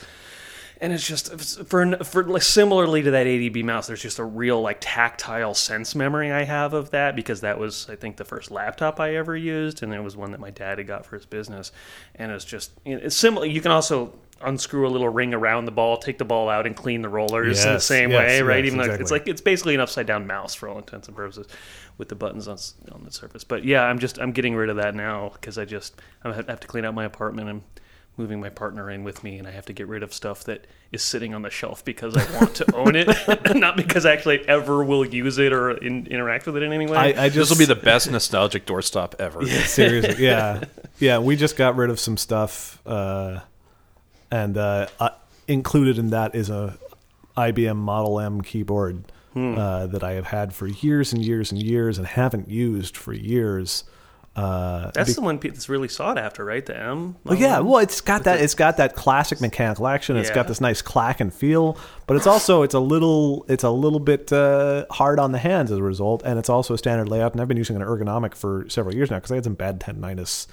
and 0.82 0.91
it's 0.91 1.07
just 1.07 1.32
for 1.65 1.95
for 2.03 2.23
like, 2.23 2.41
similarly 2.41 3.03
to 3.03 3.11
that 3.11 3.27
ADB 3.27 3.63
mouse. 3.63 3.86
There's 3.86 4.01
just 4.01 4.17
a 4.17 4.23
real 4.23 4.59
like 4.61 4.77
tactile 4.82 5.53
sense 5.53 5.93
memory 5.93 6.32
I 6.32 6.43
have 6.43 6.73
of 6.73 6.89
that 6.89 7.15
because 7.15 7.41
that 7.41 7.59
was 7.59 7.88
I 7.88 7.95
think 7.95 8.17
the 8.17 8.25
first 8.25 8.49
laptop 8.49 8.99
I 8.99 9.15
ever 9.15 9.38
used, 9.38 9.84
and 9.84 9.93
it 9.93 10.03
was 10.03 10.17
one 10.17 10.32
that 10.32 10.39
my 10.39 10.49
dad 10.49 10.79
had 10.79 10.88
got 10.88 11.05
for 11.05 11.15
his 11.15 11.25
business. 11.27 11.71
And 12.15 12.32
it's 12.32 12.43
just 12.43 12.71
it's 12.84 13.15
similar. 13.15 13.45
You 13.45 13.61
can 13.61 13.71
also 13.71 14.17
unscrew 14.41 14.88
a 14.88 14.89
little 14.89 15.07
ring 15.07 15.36
around 15.36 15.65
the 15.65 15.71
ball, 15.71 15.97
take 15.97 16.17
the 16.17 16.25
ball 16.25 16.49
out, 16.49 16.65
and 16.65 16.75
clean 16.75 17.03
the 17.03 17.09
rollers 17.09 17.63
in 17.63 17.73
the 17.73 17.79
same 17.79 18.09
yes, 18.09 18.17
way, 18.17 18.41
right? 18.41 18.65
yes, 18.65 18.73
Even 18.73 18.88
though 18.88 18.93
it's 18.95 19.11
like 19.11 19.27
it's 19.27 19.41
basically 19.41 19.75
an 19.75 19.82
upside 19.82 20.07
down 20.07 20.25
mouse 20.25 20.55
for 20.55 20.67
all 20.67 20.79
intents 20.79 21.07
and 21.07 21.15
purposes, 21.15 21.45
with 21.99 22.09
the 22.09 22.15
buttons 22.15 22.47
on 22.47 22.57
on 22.91 23.03
the 23.03 23.11
surface. 23.11 23.43
But 23.43 23.65
yeah, 23.65 23.84
I'm 23.84 23.99
just 23.99 24.19
I'm 24.19 24.32
getting 24.32 24.55
rid 24.55 24.71
of 24.71 24.77
that 24.77 24.95
now 24.95 25.29
because 25.29 25.59
I 25.59 25.65
just 25.65 26.01
I 26.23 26.34
have 26.34 26.59
to 26.59 26.67
clean 26.67 26.86
out 26.86 26.95
my 26.95 27.05
apartment 27.05 27.49
and 27.49 27.61
moving 28.18 28.39
my 28.39 28.49
partner 28.49 28.89
in 28.91 29.03
with 29.03 29.24
me 29.24 29.38
and 29.38 29.47
I 29.47 29.51
have 29.51 29.66
to 29.68 29.74
get 29.74 29.88
rid 29.88 30.03
of 30.03 30.14
stuff 30.14 30.43
that 30.43 30.68
is 30.91 31.01
sitting 31.01 31.34
on 31.34 31.41
the 31.41 31.49
shelf 31.49 31.84
because 31.86 32.16
I 32.16 32.39
want 32.39 32.55
to 32.55 32.76
own 32.76 32.95
it, 32.95 33.07
not 33.55 33.78
because 33.78 34.05
I 34.05 34.14
actually 34.14 34.47
ever 34.47 34.84
will 34.84 35.05
use 35.05 35.38
it 35.38 35.53
or 35.53 35.72
in, 35.72 36.07
interact 36.07 36.45
with 36.45 36.57
it 36.57 36.64
in 36.64 36.74
any 36.74 36.86
way. 36.88 36.97
I, 36.97 37.26
I 37.26 37.30
This 37.30 37.49
will 37.49 37.57
be 37.57 37.66
the 37.66 37.76
best 37.76 38.12
nostalgic 38.12 38.66
doorstop 38.66 39.16
ever. 39.20 39.45
seriously, 39.45 40.24
yeah, 40.24 40.66
yeah. 40.99 41.20
We 41.20 41.36
just 41.36 41.55
got 41.55 41.76
rid 41.76 41.89
of 41.89 41.99
some 41.99 42.18
stuff, 42.18 42.82
uh, 42.86 43.39
and 44.30 44.57
uh, 44.57 44.88
uh, 44.99 45.09
included 45.47 45.97
in 45.97 46.09
that 46.09 46.36
is 46.36 46.49
a 46.49 46.78
IBM 47.38 47.78
Model 47.78 48.20
M 48.20 48.41
keyboard 48.41 49.05
uh, 49.36 49.88
that 49.88 50.03
I 50.03 50.14
have 50.14 50.28
had 50.28 50.53
for 50.53 50.68
years 50.68 51.14
and 51.14 51.24
years 51.24 51.51
and 51.51 51.64
years 51.64 51.97
and 51.97 52.05
haven't 52.05 52.49
used 52.49 52.97
for 52.97 53.14
years. 53.14 53.86
Uh, 54.34 54.91
That's 54.93 55.09
be- 55.09 55.13
the 55.15 55.21
one 55.21 55.39
that's 55.39 55.67
really 55.67 55.89
sought 55.89 56.17
after, 56.17 56.45
right? 56.45 56.65
The 56.65 56.77
M. 56.77 57.17
Well, 57.25 57.38
yeah, 57.38 57.59
well, 57.59 57.79
it's 57.79 57.99
got 57.99 58.23
that. 58.23 58.39
It's 58.39 58.55
got 58.55 58.77
that 58.77 58.95
classic 58.95 59.41
mechanical 59.41 59.88
action. 59.88 60.15
It's 60.15 60.29
Yeah. 60.29 60.36
got 60.36 60.47
this 60.47 60.61
nice 60.61 60.82
clack 60.82 61.19
and 61.19 61.34
feel, 61.34 61.77
but 62.07 62.15
it's 62.15 62.27
also 62.27 62.63
it's 62.63 62.73
a 62.73 62.79
little 62.79 63.45
it's 63.49 63.65
a 63.65 63.69
little 63.69 63.99
bit 63.99 64.32
uh, 64.32 64.86
hard 64.89 65.19
on 65.19 65.34
the 65.34 65.38
hands 65.38 65.69
as 65.69 65.77
a 65.79 65.84
result, 65.84 66.23
and 66.23 66.39
it's 66.39 66.49
also 66.49 66.73
a 66.73 66.77
standard 66.77 67.09
layout. 67.09 67.34
And 67.34 67.41
I've 67.41 67.49
been 67.49 67.57
using 67.57 67.75
an 67.75 67.82
ergonomic 67.82 68.34
for 68.36 68.65
several 68.69 68.95
years 68.95 69.11
now 69.11 69.17
because 69.17 69.32
I 69.32 69.36
had 69.36 69.43
some 69.43 69.55
bad 69.55 69.82
tendinitis 69.82 70.47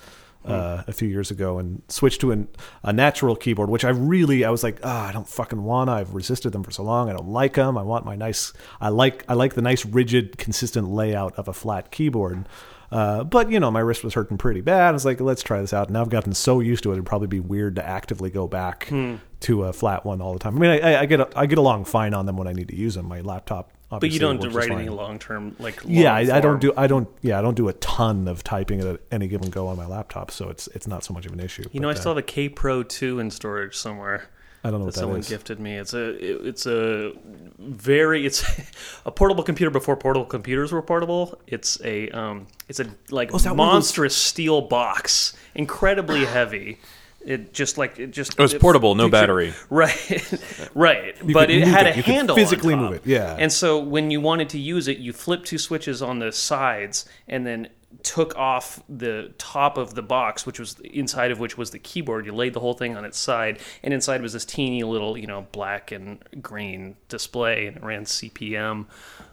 uh, 0.45 0.83
a 0.89 0.93
few 0.93 1.09
years 1.09 1.31
ago 1.31 1.59
and 1.61 1.81
switched 1.89 2.20
to 2.22 2.33
an, 2.33 2.49
a 2.83 2.93
natural 2.93 3.37
keyboard, 3.37 3.70
which 3.70 3.85
I 3.85 3.91
really 3.91 4.45
I 4.45 4.51
was 4.51 4.64
like, 4.64 4.81
ah, 4.83 5.09
I 5.09 5.12
don't 5.12 5.29
fucking 5.29 5.62
want. 5.62 5.89
I've 5.89 6.14
resisted 6.14 6.51
them 6.51 6.64
for 6.64 6.72
so 6.72 6.83
long. 6.83 7.09
I 7.11 7.12
don't 7.12 7.29
like 7.29 7.55
them. 7.55 7.79
I 7.79 7.83
want 7.83 8.05
my 8.05 8.16
nice. 8.16 8.53
I 8.81 8.89
like 8.89 9.24
I 9.29 9.35
like 9.35 9.55
the 9.55 9.62
nice 9.62 9.85
rigid, 9.87 10.37
consistent 10.37 10.89
layout 10.91 11.35
of 11.37 11.47
a 11.47 11.53
flat 11.53 11.93
keyboard. 11.93 12.49
Uh, 12.91 13.22
but 13.24 13.51
you 13.51 13.61
know, 13.61 13.70
my 13.70 13.80
wrist 13.80 14.03
was 14.03 14.14
hurting 14.14 14.39
pretty 14.39 14.61
bad. 14.62 14.89
I 14.89 14.93
was 14.93 15.05
like, 15.05 15.20
let's 15.20 15.43
try 15.43 15.61
this 15.61 15.72
out. 15.74 15.91
Now 15.91 16.01
I've 16.01 16.09
gotten 16.09 16.32
so 16.32 16.61
used 16.61 16.82
to 16.84 16.91
it, 16.91 16.95
it'd 16.95 17.05
probably 17.07 17.28
be 17.28 17.41
weird 17.41 17.76
to 17.76 17.86
actively 17.86 18.30
go 18.30 18.47
back 18.49 18.86
Hmm. 18.89 19.16
to 19.41 19.64
a 19.64 19.72
flat 19.72 20.05
one 20.07 20.20
all 20.22 20.32
the 20.32 20.39
time. 20.39 20.57
I 20.57 20.59
mean, 20.61 20.70
I, 20.84 21.01
I- 21.03 21.07
get 21.07 21.36
I 21.36 21.47
get 21.47 21.59
along 21.59 21.84
fine 21.84 22.14
on 22.14 22.26
them 22.26 22.36
when 22.36 22.49
I 22.49 22.53
need 22.53 22.68
to 22.68 22.76
use 22.76 22.95
them. 22.95 23.07
My 23.07 23.20
laptop, 23.20 23.72
but 23.91 24.11
you 24.11 24.18
don't 24.18 24.41
write 24.55 24.70
any 24.70 24.89
long 24.89 25.18
term 25.18 25.55
like. 25.59 25.80
Yeah, 25.84 26.14
I, 26.14 26.36
I 26.36 26.41
don't 26.41 26.61
do 26.61 26.72
I 26.76 26.86
don't 26.86 27.09
yeah 27.20 27.39
I 27.39 27.43
don't 27.43 27.57
do 27.57 27.68
a 27.68 27.72
ton 27.74 28.26
of 28.28 28.43
typing 28.43 28.80
at 28.80 29.01
any 29.12 29.28
given 29.28 29.51
go 29.51 29.66
on 29.66 29.76
my 29.76 29.86
laptop, 29.86 30.30
so 30.30 30.49
it's 30.49 30.66
it's 30.68 30.86
not 30.86 31.05
so 31.05 31.12
much 31.12 31.26
of 31.26 31.32
an 31.32 31.41
issue. 31.41 31.64
You 31.72 31.80
know, 31.80 31.89
I 31.89 31.93
But, 31.93 31.99
still 32.01 32.12
uh, 32.12 32.16
have 32.16 32.24
a 32.24 32.26
Kaypro 32.26 32.89
two 32.89 33.18
in 33.20 33.30
storage 33.30 33.76
somewhere. 33.76 34.28
I 34.65 34.71
don't 34.71 34.81
know 34.81 34.87
that 34.87 34.87
what 34.87 34.95
that 34.95 35.01
someone 35.01 35.21
is. 35.21 35.29
gifted 35.29 35.61
me. 35.61 35.77
It's 35.77 35.95
a 35.95 36.09
it- 36.11 36.47
it's 36.47 36.67
a 36.67 37.13
very 37.59 38.27
it's 38.27 38.45
a 39.07 39.11
portable 39.11 39.45
computer 39.45 39.71
before 39.71 39.97
portable 39.97 40.27
computers 40.27 40.73
were 40.73 40.83
portable. 40.83 41.39
It's 41.47 41.81
a 41.85 42.11
um 42.11 42.47
it's 42.69 42.81
a 42.81 42.87
like 43.11 43.33
Oh, 43.33 43.37
is 43.37 43.45
that 43.45 43.57
one 43.57 43.61
of 43.69 43.73
those- 43.73 43.75
monstrous 43.75 44.17
steel 44.17 44.61
box, 44.63 45.35
incredibly 45.55 46.25
heavy. 46.37 46.79
It 47.25 47.53
just 47.53 47.77
like 47.79 47.99
it 47.99 48.13
just 48.13 48.33
It 48.33 48.39
was 48.41 48.55
portable, 48.55 48.95
no 48.95 49.09
battery. 49.09 49.53
Right, 49.71 50.23
right. 50.75 51.15
You 51.23 51.35
but 51.35 51.51
it 51.51 51.67
had 51.67 51.87
it. 51.89 51.95
a 51.95 51.97
You 51.99 52.03
handle. 52.05 52.37
physically 52.37 52.75
on 52.75 52.81
top. 52.81 52.91
move 52.93 53.01
it, 53.01 53.07
yeah. 53.11 53.37
And 53.39 53.53
so 53.53 53.79
when 53.81 54.11
you 54.11 54.21
wanted 54.21 54.49
to 54.51 54.59
use 54.59 54.87
it, 54.89 54.99
you 54.99 55.13
flipped 55.13 55.47
two 55.47 55.59
switches 55.59 56.01
on 56.01 56.21
the 56.21 56.31
sides, 56.33 57.07
and 57.27 57.45
then 57.47 57.69
took 58.03 58.36
off 58.36 58.82
the 58.89 59.32
top 59.39 59.78
of 59.78 59.95
the 59.95 60.03
box, 60.03 60.45
which 60.47 60.59
was 60.61 60.78
inside 60.80 61.30
of 61.30 61.41
which 61.41 61.57
was 61.57 61.70
the 61.70 61.78
keyboard. 61.78 62.26
You 62.26 62.32
laid 62.34 62.53
the 62.55 62.61
whole 62.61 62.74
thing 62.74 62.97
on 62.97 63.05
its 63.05 63.18
side, 63.18 63.59
and 63.82 63.93
inside 63.95 64.22
was 64.22 64.32
this 64.34 64.45
teeny 64.45 64.82
little, 64.84 65.16
you 65.16 65.26
know, 65.26 65.47
black 65.53 65.91
and 65.91 66.22
green 66.43 66.97
display, 67.09 67.66
and 67.66 67.76
it 67.78 67.82
ran 67.82 68.05
CPM. 68.05 68.86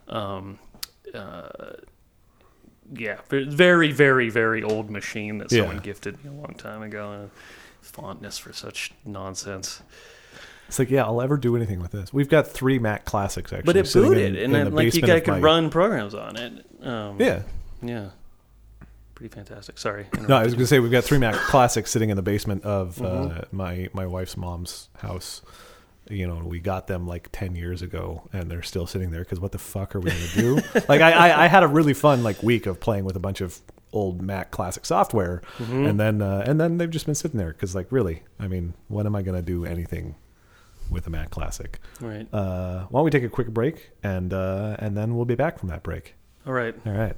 Um, 0.08 0.60
uh, 1.14 1.50
yeah, 2.94 3.18
very, 3.30 3.92
very, 3.92 4.30
very 4.30 4.64
old 4.64 4.90
machine 4.90 5.40
that 5.40 5.50
someone 5.52 5.78
Yeah. 5.78 5.82
gifted 5.82 6.24
me 6.24 6.30
a 6.30 6.34
long 6.34 6.54
time 6.58 6.82
ago. 6.84 7.12
And 7.12 7.32
fondness 7.82 8.38
for 8.38 8.52
such 8.54 8.92
nonsense. 9.06 9.82
It's 10.68 10.80
like 10.80 10.90
yeah, 10.90 11.04
I'll 11.04 11.22
ever 11.22 11.38
do 11.38 11.56
anything 11.56 11.80
with 11.80 11.92
this. 11.92 12.12
We've 12.12 12.28
got 12.30 12.48
three 12.48 12.80
Mac 12.80 13.06
Classics 13.06 13.54
actually, 13.54 13.66
But 13.66 13.78
it 13.78 13.92
booted, 13.94 14.18
in- 14.18 14.36
and 14.36 14.38
in 14.38 14.52
then, 14.52 14.66
the 14.66 14.72
like 14.72 14.94
you 14.96 15.02
guys 15.02 15.22
could 15.22 15.36
my- 15.36 15.40
run 15.40 15.70
programs 15.70 16.16
on 16.16 16.36
it. 16.36 16.66
Um, 16.82 17.20
Yeah, 17.22 17.44
yeah, 17.84 18.10
pretty 19.30 19.36
fantastic. 19.50 19.78
Sorry, 19.78 20.08
No, 20.28 20.36
I 20.36 20.44
was 20.44 20.54
going 20.54 20.64
to 20.64 20.68
say 20.68 20.80
we've 20.80 20.92
got 20.92 21.04
three 21.04 21.18
Mac 21.18 21.36
Classics 21.36 21.92
sitting 21.92 22.10
in 22.10 22.16
the 22.16 22.22
basement 22.24 22.64
of 22.64 23.02
uh, 23.02 23.06
Mm-hmm. 23.06 23.58
my 23.58 23.90
my 23.94 24.06
wife's 24.06 24.38
mom's 24.38 24.90
house. 24.98 25.42
You 26.10 26.28
know, 26.28 26.36
we 26.46 26.60
got 26.60 26.86
them 26.88 27.08
like 27.08 27.30
ten 27.32 27.56
years 27.56 27.82
ago, 27.82 28.28
and 28.32 28.50
they're 28.52 28.62
still 28.62 28.86
sitting 28.86 29.10
there. 29.12 29.22
Because 29.22 29.40
what 29.40 29.52
the 29.52 29.58
fuck 29.58 29.96
are 29.96 30.00
we 30.00 30.12
going 30.12 30.22
to 30.30 30.38
do? 30.40 30.56
like, 30.88 31.02
I, 31.02 31.12
I 31.30 31.46
I 31.46 31.48
had 31.48 31.64
a 31.64 31.68
really 31.68 31.94
fun 31.96 32.24
like 32.24 32.44
week 32.44 32.68
of 32.68 32.80
playing 32.80 33.06
with 33.06 33.16
a 33.16 33.20
bunch 33.20 33.42
of 33.42 33.60
old 33.92 34.22
Mac 34.22 34.52
Classic 34.52 34.86
software, 34.86 35.42
Mm-hmm. 35.58 35.86
and 35.86 36.00
then 36.00 36.22
uh, 36.22 36.44
and 36.46 36.60
then 36.62 36.78
they've 36.78 36.90
just 36.92 37.06
been 37.08 37.16
sitting 37.16 37.40
there. 37.40 37.52
Because 37.54 37.74
like, 37.74 37.92
really, 37.92 38.22
I 38.40 38.48
mean, 38.48 38.76
when 38.88 39.08
am 39.08 39.16
I 39.16 39.24
going 39.24 39.36
to 39.38 39.42
do 39.42 39.66
anything 39.66 40.14
with 40.92 41.08
a 41.08 41.10
Mac 41.10 41.32
Classic? 41.32 41.80
right. 42.00 42.32
Uh, 42.32 42.86
why 42.90 43.00
don't 43.00 43.06
we 43.06 43.10
take 43.12 43.24
a 43.24 43.30
quick 43.30 43.48
break, 43.48 43.90
and 44.04 44.32
uh, 44.32 44.76
and 44.78 44.96
then 44.96 45.16
we'll 45.16 45.26
be 45.26 45.34
back 45.36 45.58
from 45.58 45.70
that 45.70 45.82
break. 45.82 46.14
All 46.46 46.54
right. 46.54 46.76
All 46.86 46.94
right, 46.94 47.16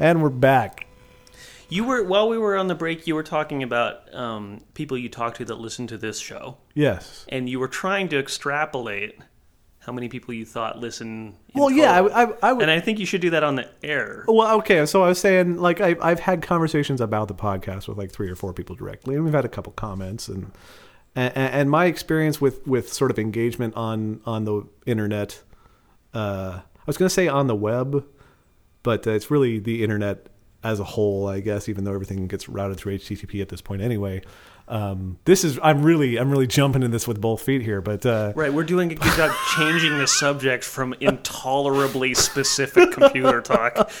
and 0.00 0.22
we're 0.22 0.28
back. 0.30 0.86
You 1.68 1.84
were 1.84 2.02
while 2.02 2.28
we 2.28 2.36
were 2.36 2.56
on 2.56 2.66
the 2.66 2.74
break. 2.74 3.06
You 3.06 3.14
were 3.14 3.22
talking 3.22 3.62
about 3.62 4.12
um, 4.12 4.62
people 4.74 4.98
you 4.98 5.08
talked 5.08 5.36
to 5.36 5.44
that 5.44 5.54
listened 5.60 5.88
to 5.90 5.98
this 5.98 6.18
show, 6.18 6.56
Yes. 6.74 7.24
and 7.28 7.48
you 7.48 7.60
were 7.60 7.68
trying 7.68 8.08
to 8.08 8.18
extrapolate 8.18 9.16
how 9.78 9.92
many 9.92 10.08
people 10.08 10.34
you 10.34 10.44
thought 10.44 10.78
listen. 10.80 11.36
Well, 11.54 11.70
yeah, 11.70 11.92
I. 11.92 12.24
I, 12.24 12.32
I 12.42 12.52
would. 12.52 12.62
and 12.62 12.70
I 12.72 12.80
think 12.80 12.98
you 12.98 13.06
should 13.06 13.20
do 13.20 13.30
that 13.30 13.44
on 13.44 13.54
the 13.54 13.68
air. 13.84 14.24
Well, 14.26 14.56
okay. 14.58 14.84
So 14.84 15.04
I 15.04 15.08
was 15.08 15.20
saying, 15.20 15.58
like, 15.58 15.80
I, 15.80 15.94
I've 16.02 16.20
had 16.20 16.42
conversations 16.42 17.00
about 17.00 17.28
the 17.28 17.34
podcast 17.34 17.86
with 17.86 17.96
like 17.98 18.10
three 18.10 18.28
or 18.28 18.34
four 18.36 18.52
people 18.52 18.74
directly, 18.74 19.14
and 19.14 19.24
we've 19.24 19.32
had 19.34 19.44
a 19.44 19.48
couple 19.48 19.72
comments, 19.74 20.26
and 20.28 20.50
and, 21.14 21.32
and 21.36 21.70
my 21.70 21.84
experience 21.84 22.40
with 22.40 22.66
with 22.66 22.92
sort 22.92 23.12
of 23.12 23.18
engagement 23.18 23.74
on 23.76 24.20
on 24.26 24.44
the 24.44 24.64
internet. 24.86 25.40
Uh, 26.12 26.60
I 26.64 26.82
was 26.86 26.96
going 26.96 27.08
to 27.08 27.14
say 27.14 27.28
on 27.28 27.46
the 27.46 27.54
web, 27.54 28.04
but 28.82 29.06
uh, 29.06 29.10
it's 29.10 29.30
really 29.30 29.58
the 29.58 29.82
internet 29.82 30.26
as 30.62 30.80
a 30.80 30.84
whole, 30.84 31.26
I 31.28 31.40
guess. 31.40 31.68
Even 31.68 31.84
though 31.84 31.94
everything 31.94 32.26
gets 32.26 32.48
routed 32.48 32.76
through 32.76 32.98
HTTP 32.98 33.40
at 33.40 33.48
this 33.48 33.60
point, 33.60 33.82
anyway. 33.82 34.22
Um, 34.68 35.18
this 35.24 35.42
is 35.42 35.58
I'm 35.64 35.82
really 35.82 36.16
I'm 36.16 36.30
really 36.30 36.46
jumping 36.46 36.84
in 36.84 36.92
this 36.92 37.08
with 37.08 37.20
both 37.20 37.42
feet 37.42 37.60
here, 37.60 37.80
but 37.80 38.06
uh, 38.06 38.32
Right, 38.36 38.52
we're 38.52 38.62
doing 38.62 38.92
a 38.92 38.94
good 38.94 39.16
job 39.16 39.34
changing 39.56 39.98
the 39.98 40.06
subject 40.06 40.62
from 40.62 40.94
intolerably 41.00 42.14
specific 42.14 42.92
computer 42.92 43.40
talk. 43.40 43.90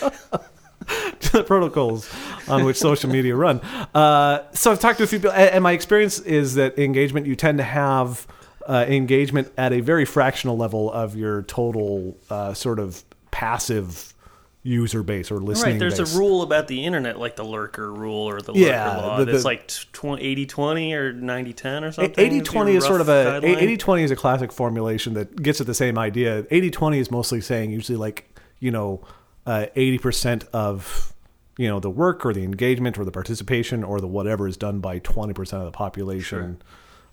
To 1.20 1.32
the 1.32 1.44
protocols 1.44 2.10
on 2.48 2.64
which 2.64 2.76
social 2.76 3.10
media 3.10 3.36
run. 3.36 3.60
Uh, 3.94 4.50
so 4.52 4.72
I've 4.72 4.80
talked 4.80 4.98
to 4.98 5.04
a 5.04 5.06
few 5.06 5.18
people, 5.20 5.30
and 5.30 5.50
and 5.50 5.62
my 5.62 5.70
experience 5.72 6.18
is 6.18 6.54
that 6.54 6.78
engagement 6.80 7.26
you 7.26 7.36
tend 7.36 7.58
to 7.58 7.64
have 7.64 8.26
uh, 8.66 8.86
engagement 8.88 9.52
at 9.56 9.72
a 9.72 9.80
very 9.80 10.04
fractional 10.04 10.56
level 10.56 10.90
of 10.90 11.14
your 11.14 11.42
total 11.42 12.16
uh, 12.28 12.54
sort 12.54 12.80
of 12.80 13.04
passive 13.30 14.14
user 14.62 15.02
base 15.02 15.30
or 15.30 15.38
listening. 15.38 15.72
Right, 15.74 15.78
there's 15.78 15.98
base. 15.98 16.14
a 16.14 16.18
rule 16.18 16.42
about 16.42 16.68
the 16.68 16.84
internet, 16.84 17.18
like 17.18 17.36
the 17.36 17.44
lurker 17.44 17.92
rule 17.92 18.28
or 18.28 18.40
the 18.42 18.52
Yeah, 18.52 18.88
lurker 18.90 19.06
law. 19.06 19.18
the- 19.18 19.24
that's 19.32 19.44
like 19.44 19.70
80 20.04 20.46
20 20.46 20.92
or 20.92 21.12
90 21.12 21.52
10 21.54 21.84
or 21.84 21.92
something. 21.92 22.14
80 22.18 22.40
20 22.42 22.72
your 22.72 22.78
is 22.78 22.84
sort 22.84 23.00
of 23.00 23.08
a 23.08 23.40
guideline? 23.40 23.56
80 23.62 23.76
20 23.78 24.02
is 24.02 24.10
a 24.10 24.16
classic 24.16 24.52
formulation 24.52 25.14
that 25.14 25.42
gets 25.42 25.60
at 25.62 25.66
the 25.66 25.74
same 25.74 25.96
idea 25.98 26.44
80 26.50 26.70
20 26.70 26.98
is 26.98 27.10
mostly 27.10 27.40
saying 27.40 27.70
usually 27.70 27.96
like 27.96 28.38
you 28.58 28.70
know 28.70 29.00
uh, 29.46 29.66
80% 29.74 30.46
of 30.52 31.14
you 31.56 31.66
know 31.66 31.80
the 31.80 31.88
work 31.90 32.26
or 32.26 32.34
the 32.34 32.44
engagement 32.44 32.98
or 32.98 33.04
the 33.06 33.10
participation 33.12 33.82
or 33.82 33.98
the 34.00 34.06
whatever 34.06 34.46
is 34.46 34.58
done 34.58 34.80
by 34.80 34.98
20% 35.00 35.38
of 35.54 35.64
the 35.64 35.70
population 35.70 36.60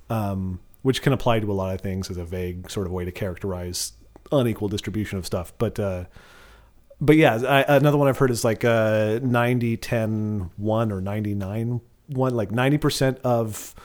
um, 0.10 0.60
which 0.82 1.02
can 1.02 1.14
apply 1.14 1.40
to 1.40 1.50
a 1.50 1.54
lot 1.54 1.74
of 1.74 1.80
things 1.82 2.10
as 2.12 2.18
a 2.18 2.26
vague 2.26 2.70
sort 2.70 2.86
of 2.88 2.92
way 2.92 3.06
to 3.06 3.12
characterize 3.12 3.94
unequal 4.34 4.68
distribution 4.68 5.18
of 5.18 5.26
stuff 5.26 5.54
but 5.58 5.80
uh, 5.80 6.04
but 7.00 7.16
yeah, 7.16 7.36
I, 7.68 7.76
another 7.78 7.98
one 7.98 8.08
I've 8.08 8.18
heard 8.18 8.32
is 8.32 8.44
like 8.44 8.64
uh, 8.66 9.20
90, 9.22 9.78
10, 9.78 10.52
1 10.58 10.92
or 10.92 11.02
99, 11.02 11.82
1. 12.08 12.36
Like 12.36 12.50
90% 12.50 13.20
of 13.22 13.76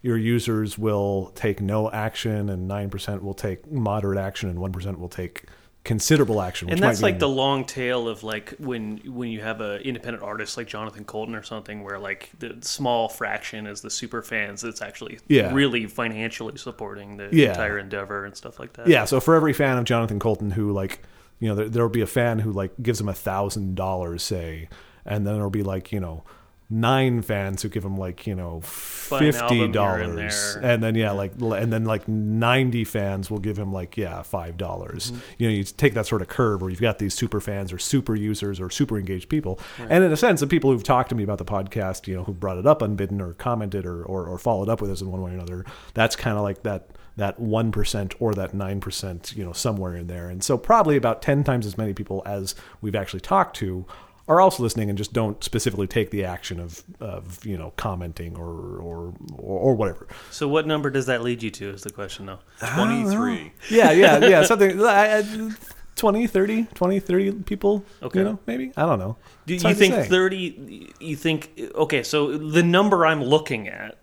your 0.00 0.16
users 0.16 0.76
will 0.78 1.32
take 1.34 1.60
no 1.60 1.90
action 1.90 2.48
and 2.48 2.68
9% 2.70 3.22
will 3.22 3.34
take 3.34 3.70
moderate 3.70 4.18
action 4.18 4.48
and 4.48 4.58
1% 4.58 4.98
will 4.98 5.08
take 5.08 5.44
considerable 5.84 6.40
action. 6.40 6.66
Which 6.68 6.74
and 6.74 6.82
that's 6.82 7.02
like 7.02 7.18
the 7.18 7.28
long 7.28 7.64
tail 7.64 8.06
of 8.08 8.22
like 8.22 8.54
when 8.58 8.98
when 9.04 9.30
you 9.30 9.40
have 9.40 9.60
a 9.60 9.80
independent 9.80 10.22
artist 10.22 10.56
like 10.56 10.68
Jonathan 10.68 11.04
Coulton 11.04 11.34
or 11.34 11.42
something 11.42 11.82
where 11.82 11.98
like 11.98 12.30
the 12.38 12.56
small 12.60 13.08
fraction 13.08 13.66
is 13.66 13.80
the 13.80 13.90
super 13.90 14.22
fans 14.22 14.60
that's 14.60 14.80
actually 14.80 15.18
Yeah. 15.26 15.52
really 15.52 15.86
financially 15.86 16.56
supporting 16.56 17.16
the 17.16 17.28
Yeah. 17.32 17.48
entire 17.48 17.78
endeavor 17.78 18.24
and 18.24 18.36
stuff 18.36 18.60
like 18.60 18.72
that. 18.74 18.86
Yeah, 18.86 19.04
so 19.06 19.18
for 19.18 19.34
every 19.34 19.52
fan 19.52 19.76
of 19.76 19.84
Jonathan 19.84 20.20
Coulton 20.20 20.52
who 20.52 20.72
like, 20.72 21.00
you 21.42 21.48
know, 21.48 21.56
there, 21.56 21.68
there'll 21.68 21.88
be 21.88 22.02
a 22.02 22.06
fan 22.06 22.38
who 22.38 22.52
like 22.52 22.70
gives 22.80 23.00
him 23.00 23.08
a 23.08 23.12
thousand 23.12 23.74
dollars, 23.74 24.22
say, 24.22 24.68
and 25.04 25.26
then 25.26 25.34
there'll 25.34 25.50
be 25.50 25.64
like, 25.64 25.90
you 25.90 25.98
know, 25.98 26.22
nine 26.70 27.20
fans 27.20 27.62
who 27.62 27.68
give 27.68 27.84
him 27.84 27.96
like, 27.96 28.28
you 28.28 28.36
know, 28.36 28.60
fifty 28.60 29.36
album 29.36 29.56
here 29.56 29.64
and 29.64 29.74
dollars, 29.74 30.56
and 30.62 30.80
then 30.84 30.94
yeah, 30.94 31.10
like, 31.10 31.32
and 31.40 31.72
then 31.72 31.84
like 31.84 32.06
ninety 32.06 32.84
fans 32.84 33.28
will 33.28 33.40
give 33.40 33.58
him 33.58 33.72
like, 33.72 33.96
yeah, 33.96 34.22
five 34.22 34.56
dollars. 34.56 35.10
Mm-hmm. 35.10 35.20
You 35.38 35.48
know, 35.48 35.54
you 35.54 35.64
take 35.64 35.94
that 35.94 36.06
sort 36.06 36.22
of 36.22 36.28
curve 36.28 36.62
where 36.62 36.70
you've 36.70 36.80
got 36.80 37.00
these 37.00 37.12
super 37.12 37.40
fans 37.40 37.72
or 37.72 37.78
super 37.78 38.14
users 38.14 38.60
or 38.60 38.70
super 38.70 38.96
engaged 38.96 39.28
people, 39.28 39.58
and 39.80 40.04
in 40.04 40.12
a 40.12 40.16
sense, 40.16 40.38
the 40.38 40.46
people 40.46 40.70
who've 40.70 40.84
talked 40.84 41.08
to 41.08 41.16
me 41.16 41.24
about 41.24 41.38
the 41.38 41.44
podcast, 41.44 42.06
you 42.06 42.14
know, 42.14 42.22
who 42.22 42.32
brought 42.32 42.56
it 42.56 42.68
up 42.68 42.82
unbidden 42.82 43.20
or 43.20 43.32
commented 43.32 43.84
or 43.84 44.04
or, 44.04 44.28
or 44.28 44.38
followed 44.38 44.68
up 44.68 44.80
with 44.80 44.92
us 44.92 45.00
in 45.00 45.10
one 45.10 45.22
way 45.22 45.32
or 45.32 45.34
another, 45.34 45.64
that's 45.92 46.14
kind 46.14 46.36
of 46.36 46.44
like 46.44 46.62
that 46.62 46.90
that 47.16 47.38
1% 47.40 48.14
or 48.20 48.34
that 48.34 48.52
9%, 48.52 49.36
you 49.36 49.44
know, 49.44 49.52
somewhere 49.52 49.94
in 49.96 50.06
there. 50.06 50.28
And 50.28 50.42
so 50.42 50.56
probably 50.56 50.96
about 50.96 51.22
10 51.22 51.44
times 51.44 51.66
as 51.66 51.76
many 51.76 51.92
people 51.92 52.22
as 52.26 52.54
we've 52.80 52.96
actually 52.96 53.20
talked 53.20 53.56
to 53.56 53.84
are 54.28 54.40
also 54.40 54.62
listening 54.62 54.88
and 54.88 54.96
just 54.96 55.12
don't 55.12 55.42
specifically 55.42 55.86
take 55.86 56.10
the 56.10 56.24
action 56.24 56.60
of, 56.60 56.82
of 57.00 57.44
you 57.44 57.58
know, 57.58 57.72
commenting 57.76 58.36
or, 58.36 58.46
or, 58.78 59.14
or, 59.36 59.58
or 59.58 59.74
whatever. 59.74 60.06
So 60.30 60.46
what 60.48 60.66
number 60.66 60.90
does 60.90 61.06
that 61.06 61.22
lead 61.22 61.42
you 61.42 61.50
to 61.50 61.70
is 61.70 61.82
the 61.82 61.90
question 61.90 62.26
though. 62.26 62.38
23. 62.60 63.52
Yeah, 63.68 63.90
yeah, 63.90 64.18
yeah. 64.26 64.42
Something, 64.44 64.80
I- 64.82 65.18
I- 65.18 65.50
20, 65.96 66.26
30, 66.26 66.64
20, 66.74 67.00
30 67.00 67.32
people, 67.42 67.84
Okay. 68.02 68.20
you 68.20 68.24
know, 68.24 68.38
maybe? 68.46 68.72
I 68.76 68.82
don't 68.86 68.98
know. 68.98 69.16
Do 69.46 69.54
you 69.54 69.74
think 69.74 69.94
30 70.08 70.94
you 71.00 71.16
think 71.16 71.50
okay, 71.74 72.02
so 72.02 72.36
the 72.38 72.62
number 72.62 73.04
I'm 73.04 73.22
looking 73.22 73.68
at 73.68 74.02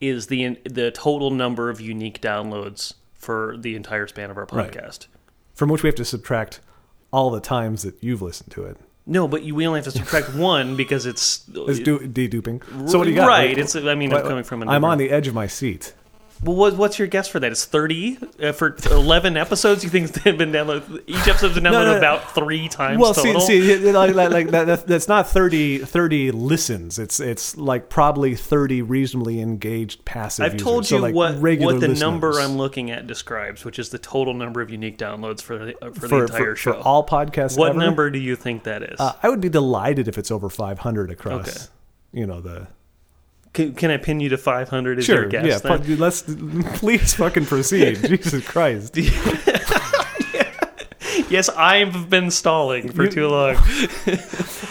is 0.00 0.26
the 0.28 0.58
the 0.64 0.90
total 0.90 1.30
number 1.30 1.70
of 1.70 1.80
unique 1.80 2.20
downloads 2.20 2.94
for 3.14 3.56
the 3.58 3.74
entire 3.76 4.06
span 4.06 4.30
of 4.30 4.36
our 4.36 4.46
Right. 4.52 4.70
podcast. 4.72 5.06
From 5.54 5.68
which 5.70 5.82
we 5.82 5.88
have 5.88 5.96
to 5.96 6.04
subtract 6.04 6.60
all 7.12 7.30
the 7.30 7.40
times 7.40 7.82
that 7.82 7.96
you've 8.00 8.22
listened 8.22 8.52
to 8.52 8.64
it. 8.64 8.76
No, 9.06 9.26
but 9.26 9.42
you, 9.42 9.54
we 9.54 9.66
only 9.66 9.78
have 9.78 9.84
to 9.84 9.90
subtract 9.98 10.34
one 10.34 10.76
because 10.76 11.06
it's 11.06 11.44
It's 11.54 11.80
du- 11.80 11.98
deduping. 12.00 12.62
So 12.88 12.98
what 12.98 13.04
do 13.04 13.10
you 13.10 13.16
got? 13.16 13.26
Right, 13.26 13.48
Like, 13.50 13.58
it's 13.58 13.74
I 13.74 13.94
mean 13.94 14.12
I'm 14.12 14.22
coming 14.22 14.44
from 14.44 14.62
an 14.62 14.68
I'm 14.68 14.84
on 14.84 14.98
the 14.98 15.10
edge 15.10 15.26
of 15.26 15.34
my 15.34 15.46
seat. 15.46 15.94
Well, 16.42 16.56
what, 16.56 16.76
what's 16.76 16.98
your 16.98 17.08
guess 17.08 17.28
for 17.28 17.40
that? 17.40 17.50
It's 17.50 17.64
30 17.64 18.18
uh, 18.42 18.52
for 18.52 18.76
11 18.90 19.36
episodes. 19.36 19.82
You 19.82 19.90
think 19.90 20.12
they've 20.12 20.36
been 20.36 20.52
downloaded? 20.52 21.02
Each 21.06 21.26
episode's 21.26 21.54
been 21.54 21.64
downloaded 21.64 21.86
no, 21.86 21.92
no. 21.92 21.98
about 21.98 22.34
three 22.34 22.68
times 22.68 23.00
Well, 23.00 23.14
total. 23.14 23.40
see, 23.40 23.60
see, 23.60 23.92
like, 23.92 24.14
like, 24.14 24.30
like 24.30 24.50
that, 24.50 24.66
that, 24.66 24.86
that's 24.86 25.08
not 25.08 25.28
30, 25.28 25.78
30 25.78 26.30
listens. 26.30 26.98
It's 26.98 27.20
it's 27.20 27.56
like 27.56 27.88
probably 27.88 28.34
thirty 28.34 28.82
reasonably 28.82 29.40
engaged 29.40 30.04
passive. 30.04 30.44
I've 30.44 30.56
told 30.56 30.84
users. 30.84 30.88
So, 30.88 30.96
you 30.96 31.02
like, 31.02 31.14
what 31.14 31.34
what 31.38 31.58
the 31.58 31.88
listeners. 31.88 32.00
number 32.00 32.40
I'm 32.40 32.56
looking 32.56 32.90
at 32.90 33.06
describes, 33.06 33.64
which 33.64 33.78
is 33.78 33.90
the 33.90 33.98
total 33.98 34.34
number 34.34 34.60
of 34.60 34.70
unique 34.70 34.98
downloads 34.98 35.42
for 35.42 35.58
the, 35.58 35.84
uh, 35.84 35.90
for, 35.90 36.08
the 36.08 36.16
entire 36.16 36.38
for, 36.52 36.56
show. 36.56 36.72
for 36.74 36.78
all 36.80 37.06
podcasts. 37.06 37.58
what 37.58 37.70
ever, 37.70 37.78
number 37.78 38.10
do 38.10 38.18
you 38.18 38.36
think 38.36 38.64
that 38.64 38.82
is? 38.82 38.98
Uh, 38.98 39.14
I 39.22 39.28
would 39.28 39.40
be 39.40 39.48
delighted 39.48 40.08
if 40.08 40.18
it's 40.18 40.30
over 40.30 40.48
five 40.48 40.80
hundred 40.80 41.10
across. 41.10 41.48
Okay. 41.48 42.20
You 42.20 42.26
know 42.26 42.40
the 42.40 42.68
can, 43.58 43.74
can 43.74 43.90
I 43.90 43.96
pin 43.96 44.20
you 44.20 44.28
to 44.28 44.38
500 44.38 45.00
as 45.00 45.04
sure. 45.04 45.22
your 45.22 45.28
guess? 45.28 45.44
yeah, 45.44 45.58
then? 45.58 45.82
pu- 45.84 45.96
let's 45.96 46.22
please 46.78 47.14
fucking 47.14 47.46
proceed. 47.46 47.96
Jesus 48.06 48.46
Christ. 48.46 48.96
yes, 51.28 51.48
I've 51.48 52.08
been 52.08 52.30
stalling 52.30 52.92
for 52.92 53.04
You- 53.04 53.10
too 53.10 53.28
long. 53.28 53.56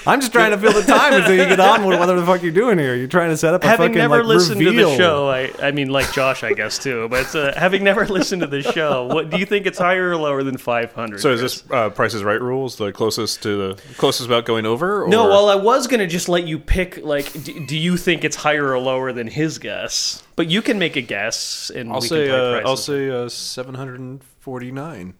I'm 0.07 0.21
just 0.21 0.31
trying 0.31 0.51
to 0.51 0.57
fill 0.57 0.73
the 0.73 0.83
time 0.83 1.13
until 1.13 1.35
you 1.35 1.45
get 1.45 1.59
on 1.59 1.85
with 1.85 1.99
whatever 1.99 2.19
the 2.19 2.25
fuck 2.25 2.41
you're 2.41 2.51
doing 2.51 2.79
here. 2.79 2.95
You're 2.95 3.07
trying 3.07 3.29
to 3.29 3.37
set 3.37 3.53
up 3.53 3.63
a 3.63 3.67
having 3.67 3.89
fucking 3.89 3.97
never 3.97 4.17
like, 4.17 4.25
listened 4.25 4.59
reveal. 4.61 4.89
to 4.89 4.95
the 4.95 4.97
show. 4.97 5.27
I, 5.27 5.51
I 5.61 5.71
mean, 5.71 5.89
like 5.89 6.11
Josh, 6.13 6.43
I 6.43 6.53
guess 6.53 6.79
too. 6.79 7.09
But 7.09 7.35
uh, 7.35 7.53
having 7.57 7.83
never 7.83 8.05
listened 8.07 8.41
to 8.41 8.47
the 8.47 8.63
show, 8.63 9.05
what 9.05 9.29
do 9.29 9.37
you 9.37 9.45
think 9.45 9.65
it's 9.65 9.77
higher 9.77 10.11
or 10.11 10.17
lower 10.17 10.43
than 10.43 10.57
500? 10.57 11.19
So 11.19 11.31
is 11.31 11.41
this 11.41 11.63
uh, 11.71 11.89
Price 11.89 12.13
is 12.13 12.23
Right 12.23 12.41
rules 12.41 12.77
the 12.77 12.91
closest 12.91 13.43
to 13.43 13.69
the 13.75 13.81
closest 13.97 14.27
about 14.27 14.45
going 14.45 14.65
over? 14.65 15.03
Or? 15.03 15.07
No. 15.09 15.25
Well, 15.27 15.49
I 15.49 15.55
was 15.55 15.87
gonna 15.87 16.07
just 16.07 16.29
let 16.29 16.47
you 16.47 16.57
pick. 16.57 16.97
Like, 17.03 17.31
do, 17.43 17.65
do 17.65 17.77
you 17.77 17.97
think 17.97 18.23
it's 18.23 18.35
higher 18.37 18.71
or 18.71 18.79
lower 18.79 19.11
than 19.11 19.27
his 19.27 19.59
guess? 19.59 20.23
But 20.35 20.49
you 20.49 20.61
can 20.61 20.79
make 20.79 20.95
a 20.95 21.01
guess, 21.01 21.69
and 21.69 21.91
I'll 21.91 21.99
we 21.99 22.07
say 22.07 22.27
can 22.27 22.35
uh, 22.35 22.61
I'll 22.65 22.77
say 22.77 23.09
uh, 23.09 23.27
749. 23.27 25.13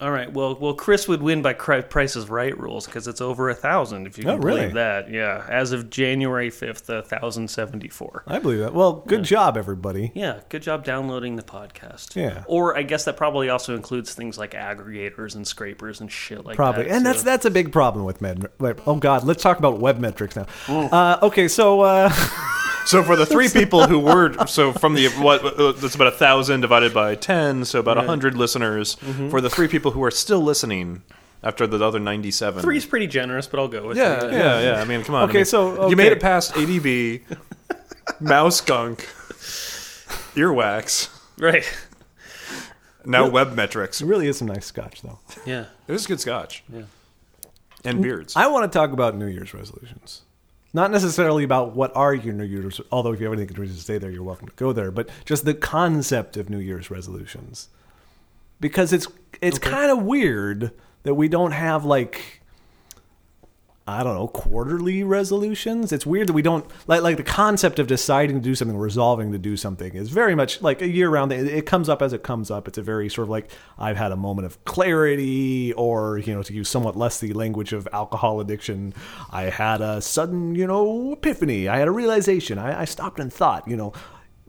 All 0.00 0.10
right. 0.10 0.30
Well, 0.32 0.56
well, 0.56 0.74
Chris 0.74 1.06
would 1.06 1.22
win 1.22 1.40
by 1.40 1.52
prices 1.54 2.28
Right 2.28 2.58
rules 2.58 2.84
because 2.86 3.06
it's 3.06 3.20
over 3.20 3.48
a 3.48 3.54
thousand. 3.54 4.06
If 4.06 4.18
you 4.18 4.24
Oh, 4.28 4.32
can 4.34 4.40
really? 4.40 4.60
believe 4.62 4.74
that, 4.74 5.08
yeah. 5.08 5.46
As 5.48 5.70
of 5.72 5.88
January 5.88 6.50
fifth, 6.50 6.90
thousand 7.06 7.48
seventy 7.48 7.88
four. 7.88 8.24
I 8.26 8.40
believe 8.40 8.58
that. 8.58 8.74
Well, 8.74 9.04
good 9.06 9.22
job, 9.22 9.56
everybody. 9.56 10.10
Yeah, 10.14 10.40
good 10.48 10.62
job 10.62 10.84
downloading 10.84 11.36
the 11.36 11.42
podcast. 11.44 12.16
Yeah. 12.16 12.42
Or 12.48 12.76
I 12.76 12.82
guess 12.82 13.04
that 13.04 13.16
probably 13.16 13.48
also 13.48 13.76
includes 13.76 14.14
things 14.14 14.36
like 14.36 14.50
aggregators 14.52 15.36
and 15.36 15.46
scrapers 15.46 16.00
and 16.00 16.10
shit 16.10 16.44
like 16.44 16.56
Probably, 16.56 16.84
that. 16.84 16.88
Probably, 16.88 16.96
and 16.96 17.06
that's 17.06 17.22
that's 17.22 17.44
a 17.44 17.50
big 17.50 17.70
problem 17.72 18.04
with 18.04 18.20
med. 18.20 18.48
Like, 18.58 18.86
oh 18.88 18.96
God, 18.96 19.22
let's 19.24 19.42
talk 19.42 19.58
about 19.58 19.78
web 19.78 19.98
metrics 20.00 20.34
now. 20.34 20.46
Uh, 20.68 21.18
okay, 21.22 21.46
so 21.46 21.82
uh, 21.82 22.12
So 22.86 23.02
for 23.02 23.16
the 23.16 23.24
three 23.26 23.48
people 23.48 23.86
who 23.86 23.98
were 23.98 24.46
so 24.46 24.72
from 24.72 24.94
the 24.94 25.08
what 25.08 25.42
uh, 25.44 25.72
that's 25.72 25.94
about 25.94 26.08
a 26.08 26.10
thousand 26.16 26.60
divided 26.60 26.92
by 26.92 27.14
ten, 27.14 27.64
so 27.64 27.80
about 27.80 27.96
a 27.98 28.02
hundred 28.02 28.36
listeners. 28.36 28.96
Mm-hmm. 28.96 29.30
For 29.30 29.40
the 29.40 29.48
three 29.50 29.68
people 29.68 29.92
who 29.92 30.04
are 30.04 30.10
still 30.10 30.40
listening 30.40 31.02
after 31.42 31.66
the 31.66 31.82
other 31.84 31.98
ninety 31.98 32.30
seven. 32.30 32.62
Three's 32.62 32.84
pretty 32.86 33.06
generous, 33.06 33.46
but 33.46 33.58
I'll 33.60 33.68
go 33.68 33.88
with 33.88 33.96
Yeah, 33.96 34.24
it. 34.26 34.32
yeah, 34.32 34.60
yeah. 34.60 34.80
I 34.80 34.84
mean, 34.84 35.02
come 35.02 35.14
on. 35.14 35.22
I 35.22 35.24
Okay, 35.24 35.38
mean, 35.38 35.44
so, 35.46 35.88
you 35.88 35.96
made 35.96 36.12
it 36.12 36.20
past 36.20 36.52
ADB, 36.54 37.22
mouse 38.20 38.60
gunk, 38.60 39.00
earwax, 40.34 41.08
Right. 41.38 41.64
now 43.04 43.28
web 43.28 43.54
metrics. 43.54 44.00
it 44.00 44.06
really 44.06 44.26
is 44.26 44.38
some 44.38 44.48
nice 44.48 44.66
scotch, 44.66 45.02
though. 45.02 45.18
Yeah. 45.46 45.66
It 45.88 45.92
was 45.92 46.06
good 46.06 46.20
scotch. 46.20 46.64
Yeah. 46.72 46.82
And 47.84 48.02
beards. 48.02 48.34
I 48.36 48.46
want 48.46 48.70
to 48.70 48.78
talk 48.78 48.92
about 48.92 49.14
New 49.16 49.26
Year's 49.26 49.52
resolutions. 49.54 50.22
Not 50.74 50.90
necessarily 50.90 51.44
about 51.44 51.76
what 51.76 51.94
are 51.94 52.12
your 52.12 52.34
New 52.34 52.44
Year's, 52.44 52.80
although 52.90 53.12
if 53.12 53.20
you 53.20 53.26
have 53.26 53.38
anything 53.38 53.54
to 53.54 53.68
stay 53.74 53.96
there, 53.96 54.10
you're 54.10 54.24
welcome 54.24 54.48
to 54.48 54.54
go 54.56 54.72
there. 54.72 54.90
But 54.90 55.08
just 55.24 55.44
the 55.44 55.54
concept 55.54 56.36
of 56.36 56.50
New 56.50 56.58
Year's 56.58 56.90
resolutions, 56.90 57.68
because 58.60 58.92
it's 58.92 59.06
it's 59.40 59.58
kind 59.60 59.92
of 59.92 60.02
weird 60.02 60.72
that 61.04 61.14
we 61.14 61.28
don't 61.28 61.52
have 61.52 61.84
like 61.84 62.42
I 63.86 64.02
don't 64.02 64.14
know, 64.14 64.28
quarterly 64.28 65.04
resolutions. 65.04 65.92
It's 65.92 66.06
weird 66.06 66.28
that 66.28 66.32
we 66.32 66.40
don't 66.40 66.64
like 66.86 67.02
like 67.02 67.18
the 67.18 67.22
concept 67.22 67.78
of 67.78 67.86
deciding 67.86 68.36
to 68.36 68.42
do 68.42 68.54
something, 68.54 68.78
resolving 68.78 69.30
to 69.32 69.38
do 69.38 69.58
something 69.58 69.94
is 69.94 70.08
very 70.08 70.34
much 70.34 70.62
like 70.62 70.80
a 70.80 70.88
year 70.88 71.10
round. 71.10 71.32
It, 71.32 71.66
comes 71.66 71.90
up 71.90 72.00
as 72.00 72.14
it 72.14 72.22
comes 72.22 72.50
up. 72.50 72.66
It's 72.66 72.78
a 72.78 72.82
very 72.82 73.10
sort 73.10 73.26
of 73.26 73.30
like 73.30 73.50
I've 73.78 73.98
had 73.98 74.10
a 74.10 74.16
moment 74.16 74.46
of 74.46 74.64
clarity, 74.64 75.74
or 75.74 76.16
you 76.16 76.34
know, 76.34 76.42
to 76.42 76.54
use 76.54 76.70
somewhat 76.70 76.96
less 76.96 77.20
the 77.20 77.34
language 77.34 77.74
of 77.74 77.86
alcohol 77.92 78.40
addiction, 78.40 78.94
I 79.30 79.44
had 79.44 79.82
a 79.82 80.00
sudden 80.00 80.54
you 80.54 80.66
know 80.66 81.12
epiphany. 81.12 81.68
I 81.68 81.76
had 81.76 81.88
a 81.88 81.92
realization. 81.92 82.58
I, 82.58 82.80
I 82.80 82.84
stopped 82.86 83.20
and 83.20 83.30
thought. 83.30 83.68
You 83.68 83.76
know, 83.76 83.92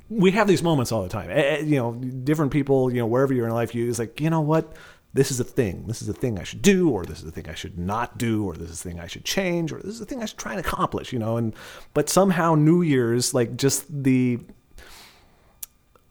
we 0.10 0.32
have 0.32 0.48
these 0.48 0.64
moments 0.64 0.94
all 0.94 1.04
the 1.04 1.10
time. 1.10 1.30
You 1.68 1.76
know, 1.76 1.94
different 1.94 2.54
people. 2.54 2.90
You 2.90 3.00
know, 3.00 3.08
wherever 3.08 3.34
you're 3.34 3.48
in 3.48 3.54
life, 3.54 3.76
you 3.76 3.90
it's 3.90 4.00
like 4.00 4.22
you 4.22 4.30
know 4.30 4.40
what 4.40 4.74
this 5.16 5.32
is 5.32 5.40
a 5.40 5.46
thing. 5.46 5.88
This 5.88 6.02
is 6.02 6.10
a 6.10 6.14
thing 6.14 6.38
I 6.38 6.44
should 6.44 6.62
do, 6.62 6.90
or 6.90 7.06
this 7.06 7.20
is 7.20 7.26
a 7.26 7.32
thing 7.32 7.48
I 7.48 7.56
should 7.56 7.80
not 7.80 8.18
do, 8.18 8.44
or 8.44 8.54
this 8.54 8.70
is 8.70 8.82
a 8.82 8.90
thing 8.90 9.00
I 9.00 9.08
should 9.08 9.24
change, 9.24 9.72
or 9.72 9.78
this 9.78 9.96
is 9.96 10.02
a 10.02 10.06
thing 10.06 10.22
I 10.22 10.26
should 10.26 10.38
try 10.38 10.52
and 10.52 10.60
accomplish, 10.60 11.14
you 11.14 11.20
know. 11.20 11.38
And 11.38 11.56
but 11.94 12.10
somehow 12.10 12.54
New 12.56 12.82
Year's, 12.82 13.34
like 13.34 13.56
just 13.56 13.86
the 14.04 14.40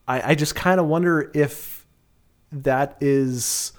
I, 0.09 0.31
I 0.31 0.35
just 0.35 0.55
kind 0.55 0.81
of 0.81 0.87
wonder 0.87 1.31
if 1.35 1.87
that 2.51 2.97
is 3.03 3.75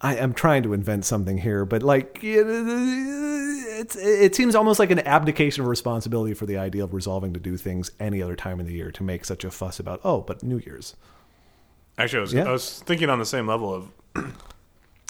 I 0.00 0.16
am 0.16 0.32
trying 0.32 0.62
to 0.62 0.72
invent 0.72 1.04
something 1.04 1.36
here, 1.36 1.66
but 1.66 1.82
like 1.82 2.18
it, 2.22 2.46
it's, 2.48 3.96
it 3.96 4.34
seems 4.34 4.54
almost 4.54 4.78
like 4.78 4.90
an 4.90 5.00
abdication 5.00 5.62
of 5.62 5.68
responsibility 5.68 6.32
for 6.32 6.46
the 6.46 6.56
idea 6.56 6.84
of 6.84 6.94
resolving 6.94 7.34
to 7.34 7.40
do 7.40 7.58
things 7.58 7.90
any 8.00 8.22
other 8.22 8.34
time 8.34 8.60
in 8.60 8.66
the 8.66 8.72
year 8.72 8.90
to 8.92 9.02
make 9.02 9.26
such 9.26 9.44
a 9.44 9.50
fuss 9.50 9.78
about 9.78 10.00
oh, 10.04 10.22
but 10.22 10.42
New 10.42 10.56
Year's. 10.64 10.96
Actually, 11.98 12.18
I 12.18 12.20
was, 12.22 12.32
Yeah. 12.34 12.48
I 12.48 12.52
was 12.52 12.80
thinking 12.80 13.08
on 13.10 13.18
the 13.18 13.24
same 13.26 13.46
level 13.46 13.74
of. 13.74 14.32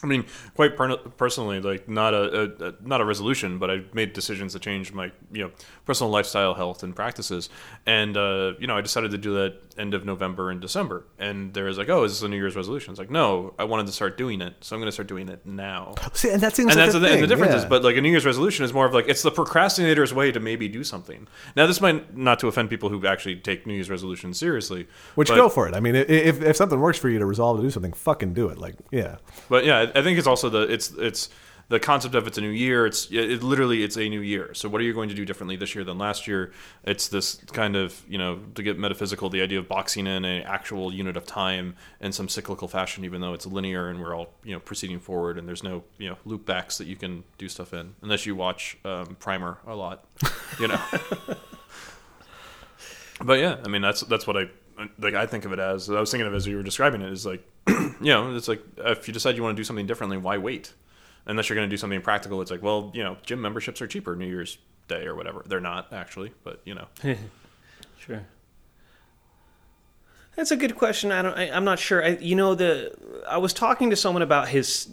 I 0.03 0.07
mean, 0.07 0.27
quite 0.55 0.77
per- 0.77 0.97
personally, 0.97 1.61
like 1.61 1.89
not 1.89 2.13
a, 2.13 2.43
a, 2.63 2.69
a 2.69 2.75
not 2.83 3.01
a 3.01 3.05
resolution, 3.05 3.59
but 3.59 3.71
I 3.71 3.81
made 3.95 4.13
decisions 4.13 4.53
to 4.53 4.59
change 4.59 4.93
my 4.93 5.11
you 5.33 5.45
know 5.45 5.51
personal 5.87 6.11
lifestyle, 6.11 6.53
health, 6.53 6.83
and 6.83 6.95
practices. 6.95 7.49
And 7.87 8.15
uh, 8.15 8.53
you 8.59 8.67
know, 8.67 8.77
I 8.77 8.83
decided 8.83 9.11
to 9.13 9.19
do 9.19 9.35
that 9.35 9.59
end 9.79 9.95
of 9.95 10.05
November 10.05 10.51
and 10.51 10.61
December. 10.61 11.05
And 11.19 11.55
there 11.55 11.65
was 11.65 11.79
like, 11.79 11.89
oh, 11.89 12.05
is 12.05 12.13
this 12.13 12.23
a 12.23 12.29
New 12.29 12.37
Year's 12.37 12.57
resolution? 12.57 12.91
It's 12.93 12.99
like, 12.99 13.11
no, 13.11 13.55
I 13.59 13.65
wanted 13.65 13.87
to 13.87 13.93
start 13.93 14.19
doing 14.19 14.41
it, 14.43 14.55
so 14.61 14.77
I'm 14.77 14.81
going 14.81 14.89
to 14.89 14.93
start 14.93 15.09
doing 15.09 15.29
it 15.29 15.47
now. 15.47 15.95
See, 16.13 16.31
and 16.31 16.43
that 16.43 16.55
seems 16.55 16.73
and 16.73 16.81
like 16.81 16.93
that's 16.93 16.99
the, 17.01 17.07
and 17.07 17.23
the 17.23 17.27
thing, 17.27 17.29
difference 17.29 17.55
is, 17.55 17.65
but 17.65 17.83
like 17.83 17.97
a 17.97 18.01
New 18.03 18.11
Year's 18.11 18.27
resolution 18.27 18.65
is 18.67 18.75
more 18.75 18.87
of 18.87 18.93
like 18.93 19.09
it's 19.09 19.23
the 19.23 19.31
procrastinator's 19.31 20.13
way 20.13 20.31
to 20.31 20.41
maybe 20.41 20.69
do 20.69 20.85
something. 20.85 21.27
Now, 21.57 21.67
this 21.67 21.81
might 21.81 22.15
not 22.15 22.39
to 22.41 22.49
offend 22.49 22.69
people 22.69 22.91
who 22.91 23.07
actually 23.07 23.37
take 23.37 23.67
New 23.67 23.75
Year's 23.75 23.89
resolutions 23.91 24.39
seriously, 24.39 24.89
Which 25.15 25.29
but- 25.29 25.37
go 25.37 25.49
for 25.49 25.67
it. 25.69 25.75
I 25.75 25.81
mean, 25.81 25.95
if 25.95 26.43
if 26.43 26.57
something 26.57 26.79
works 26.81 26.99
for 26.99 27.09
you 27.09 27.19
to 27.19 27.27
resolve 27.27 27.57
to 27.59 27.63
do 27.63 27.71
something, 27.71 27.95
fucking 27.95 28.35
do 28.35 28.49
it. 28.49 28.59
Like, 28.59 28.75
yeah. 28.91 29.17
But 29.49 29.65
yeah, 29.65 29.86
I 29.95 30.03
think 30.03 30.19
it's 30.19 30.27
also 30.27 30.49
the 30.49 30.63
it's 30.63 30.91
it's 30.93 31.29
the 31.69 31.81
concept 31.81 32.15
of 32.15 32.29
it's 32.29 32.39
a 32.39 32.41
new 32.41 32.51
year. 32.51 32.87
It's 32.87 33.07
it, 33.11 33.31
it 33.31 33.43
literally 33.43 33.83
it's 33.83 33.97
a 33.97 34.09
new 34.09 34.21
year. 34.21 34.55
So 34.55 34.69
what 34.69 34.81
are 34.81 34.85
you 34.85 34.95
going 34.95 35.09
to 35.09 35.15
do 35.15 35.25
differently 35.25 35.57
this 35.57 35.75
year 35.75 35.83
than 35.85 35.99
last 35.99 36.29
year? 36.29 36.53
It's 36.85 37.09
this 37.09 37.37
kind 37.53 37.75
of 37.75 38.01
you 38.09 38.19
know 38.19 38.39
to 38.55 38.63
get 38.63 38.79
metaphysical, 38.79 39.29
the 39.31 39.43
idea 39.43 39.59
of 39.59 39.69
boxing 39.69 40.07
in 40.07 40.25
an 40.25 40.43
actual 40.43 40.93
unit 40.93 41.17
of 41.17 41.27
time 41.27 41.75
in 42.01 42.13
some 42.13 42.29
cyclical 42.29 42.69
fashion, 42.69 43.05
even 43.05 43.21
though 43.21 43.33
it's 43.33 43.47
linear 43.47 43.89
and 43.89 44.01
we're 44.01 44.15
all 44.15 44.29
you 44.45 44.53
know 44.53 44.61
proceeding 44.61 45.01
forward 45.01 45.39
and 45.39 45.49
there's 45.49 45.63
no 45.65 45.83
you 45.99 46.09
know 46.09 46.17
loop 46.25 46.47
backs 46.47 46.79
that 46.79 46.87
you 46.87 46.97
can 46.97 47.25
do 47.39 47.49
stuff 47.49 47.75
in 47.75 47.95
unless 48.03 48.27
you 48.27 48.37
watch 48.37 48.79
um, 48.85 49.17
Primer 49.19 49.59
a 49.67 49.75
lot, 49.75 50.05
you 50.61 50.69
know. 50.69 50.81
but 53.25 53.41
yeah, 53.41 53.57
I 53.65 53.69
mean 53.69 53.83
that's 53.83 54.03
that's 54.03 54.27
what 54.27 54.37
I 54.37 54.49
like. 54.99 55.15
I 55.15 55.27
think 55.27 55.45
of 55.45 55.53
it 55.53 55.59
as 55.59 55.89
I 55.91 56.01
was 56.01 56.11
thinking 56.11 56.27
of 56.27 56.35
as 56.35 56.47
you 56.47 56.57
were 56.57 56.63
describing 56.63 57.03
it 57.03 57.13
is 57.13 57.27
like 57.27 57.47
you 57.69 57.97
know 58.01 58.35
it's 58.35 58.49
like 58.49 58.63
if 58.79 59.09
you 59.09 59.15
decide 59.15 59.37
you 59.37 59.43
want 59.43 59.57
to 59.57 59.61
do 59.61 59.65
something 59.65 59.87
differently, 59.87 60.17
why 60.17 60.39
wait? 60.39 60.73
Unless 61.27 61.49
you're 61.49 61.57
going 61.57 61.69
to 61.69 61.73
do 61.73 61.79
something 61.79 62.01
practical, 62.03 62.41
it's 62.41 62.51
like 62.51 62.63
well 62.63 62.91
you 62.95 63.03
know 63.03 63.17
gym 63.25 63.41
memberships 63.41 63.81
are 63.81 63.87
cheaper 63.87 64.15
New 64.17 64.27
Year's 64.27 64.59
Day 64.89 65.07
or 65.07 65.15
whatever. 65.15 65.43
They're 65.47 65.61
not 65.61 65.93
actually, 65.93 66.33
but 66.45 66.61
you 66.65 66.75
know. 66.75 66.87
Sure. 67.99 68.25
That's 70.37 70.51
a 70.51 70.57
good 70.57 70.77
question. 70.77 71.11
I 71.11 71.23
don't. 71.23 71.37
I, 71.37 71.51
I'm 71.51 71.65
not 71.65 71.79
sure. 71.79 72.05
I, 72.05 72.11
you 72.19 72.37
know, 72.37 72.55
the 72.55 72.95
I 73.27 73.39
was 73.39 73.55
talking 73.55 73.91
to 73.91 73.97
someone 73.97 74.23
about 74.23 74.49
his 74.49 74.87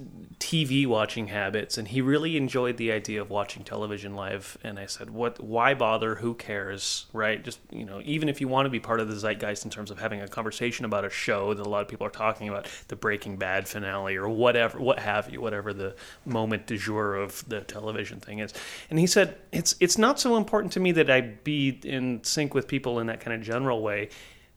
TV 0.44 0.86
watching 0.86 1.28
habits, 1.28 1.78
and 1.78 1.88
he 1.88 2.02
really 2.02 2.36
enjoyed 2.36 2.76
the 2.76 2.92
idea 2.92 3.22
of 3.22 3.30
watching 3.30 3.64
television 3.64 4.14
live. 4.14 4.58
And 4.62 4.78
I 4.78 4.88
said, 4.88 5.10
"What? 5.10 5.40
Why 5.40 5.74
bother? 5.74 6.16
Who 6.16 6.34
cares? 6.34 7.06
Right? 7.14 7.42
Just 7.42 7.60
you 7.72 7.86
know, 7.86 8.02
even 8.04 8.28
if 8.28 8.42
you 8.42 8.50
want 8.50 8.66
to 8.66 8.70
be 8.70 8.82
part 8.82 9.00
of 9.00 9.08
the 9.08 9.16
zeitgeist 9.16 9.64
in 9.64 9.72
terms 9.72 9.90
of 9.90 10.00
having 10.00 10.20
a 10.20 10.28
conversation 10.28 10.84
about 10.84 11.06
a 11.06 11.10
show 11.10 11.54
that 11.54 11.66
a 11.66 11.70
lot 11.70 11.82
of 11.82 11.88
people 11.88 12.06
are 12.06 12.10
talking 12.10 12.50
about, 12.50 12.68
the 12.90 12.98
Breaking 12.98 13.38
Bad 13.38 13.70
finale 13.70 14.18
or 14.18 14.28
whatever, 14.28 14.82
what 14.82 15.00
have 15.00 15.32
you, 15.32 15.40
whatever 15.40 15.72
the 15.72 15.96
moment 16.26 16.68
du 16.68 16.78
jour 16.78 17.16
of 17.16 17.48
the 17.48 17.62
television 17.62 18.20
thing 18.20 18.40
is." 18.40 18.54
And 18.90 19.00
he 19.00 19.08
said, 19.08 19.38
"It's 19.54 19.76
it's 19.80 19.98
not 19.98 20.20
so 20.20 20.36
important 20.36 20.74
to 20.74 20.82
me 20.82 20.92
that 20.92 21.10
I 21.10 21.22
be 21.22 21.80
in 21.86 22.22
sync 22.26 22.54
with 22.54 22.68
people 22.68 23.00
in 23.00 23.08
that 23.08 23.22
kind 23.22 23.34
of 23.34 23.42
general 23.42 23.82
way." 23.82 24.10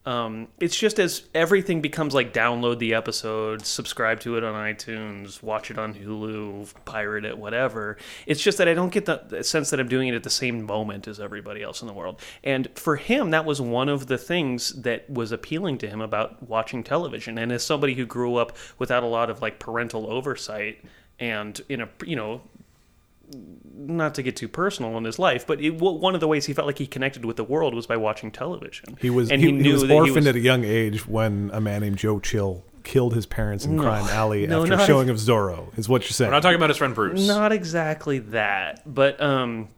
Um, 0.06 0.46
it's 0.60 0.78
just 0.78 1.00
as 1.00 1.24
everything 1.34 1.80
becomes 1.80 2.14
like 2.14 2.32
download 2.32 2.78
the 2.78 2.94
episode, 2.94 3.66
subscribe 3.66 4.20
to 4.20 4.36
it 4.36 4.44
on 4.44 4.54
iTunes, 4.54 5.42
watch 5.42 5.72
it 5.72 5.78
on 5.78 5.94
Hulu, 5.94 6.72
pirate 6.84 7.24
it, 7.24 7.36
whatever. 7.36 7.96
It's 8.24 8.40
just 8.40 8.58
that 8.58 8.68
I 8.68 8.74
don't 8.74 8.92
get 8.92 9.06
the, 9.06 9.42
sense 9.42 9.70
that 9.70 9.80
I'm 9.80 9.88
doing 9.88 10.06
it 10.06 10.14
at 10.14 10.22
the 10.22 10.30
same 10.30 10.64
moment 10.64 11.08
as 11.08 11.18
everybody 11.18 11.60
else 11.60 11.82
in 11.82 11.88
the 11.88 11.92
world. 11.92 12.20
And 12.44 12.68
for 12.76 12.94
him, 12.94 13.30
that 13.30 13.44
was 13.44 13.60
one 13.60 13.88
of 13.88 14.06
the 14.06 14.16
things 14.16 14.70
that 14.82 15.10
was 15.10 15.32
appealing 15.32 15.78
to 15.78 15.88
him 15.88 16.00
about 16.00 16.40
watching 16.40 16.84
television. 16.84 17.36
And 17.36 17.50
as 17.50 17.64
somebody 17.64 17.94
who 17.94 18.06
grew 18.06 18.36
up 18.36 18.56
without 18.78 19.02
a 19.02 19.06
lot 19.06 19.28
of 19.28 19.42
like 19.42 19.58
parental 19.58 20.08
oversight 20.08 20.84
and 21.18 21.60
in 21.68 21.80
a 21.80 21.88
you 22.04 22.16
know 22.16 22.42
not 23.74 24.14
to 24.16 24.22
get 24.22 24.36
too 24.36 24.48
personal 24.48 24.96
in 24.96 25.04
his 25.04 25.18
life, 25.18 25.46
but 25.46 25.60
it, 25.60 25.70
one 25.78 26.14
of 26.14 26.20
the 26.20 26.28
ways 26.28 26.46
he 26.46 26.52
felt 26.52 26.66
like 26.66 26.78
he 26.78 26.86
connected 26.86 27.24
with 27.24 27.36
the 27.36 27.44
world 27.44 27.74
was 27.74 27.86
by 27.86 27.96
watching 27.96 28.30
television. 28.30 28.96
He 29.00 29.10
was 29.10 29.30
and 29.30 29.40
he, 29.40 29.52
he 29.62 29.72
was 29.72 29.82
that 29.82 29.90
orphaned 29.92 30.26
at 30.26 30.36
a 30.36 30.40
young 30.40 30.64
age 30.64 31.06
when 31.06 31.50
a 31.52 31.60
man 31.60 31.82
named 31.82 31.98
Joe 31.98 32.18
Chill 32.20 32.64
killed 32.84 33.14
his 33.14 33.26
parents 33.26 33.64
in 33.64 33.78
Crime 33.78 34.06
Alley 34.08 34.46
No, 34.48 34.62
after 34.62 34.76
not- 34.76 34.86
showing 34.86 35.10
of 35.10 35.16
Zorro. 35.16 35.76
Is 35.78 35.88
what 35.88 36.02
you're 36.02 36.10
saying? 36.10 36.28
We're 36.30 36.36
not 36.36 36.42
talking 36.42 36.56
about 36.56 36.70
his 36.70 36.76
friend 36.78 36.94
Bruce. 36.94 37.26
Not 37.26 37.52
exactly 37.52 38.20
that, 38.20 38.82
but 38.86 39.20
um, 39.20 39.68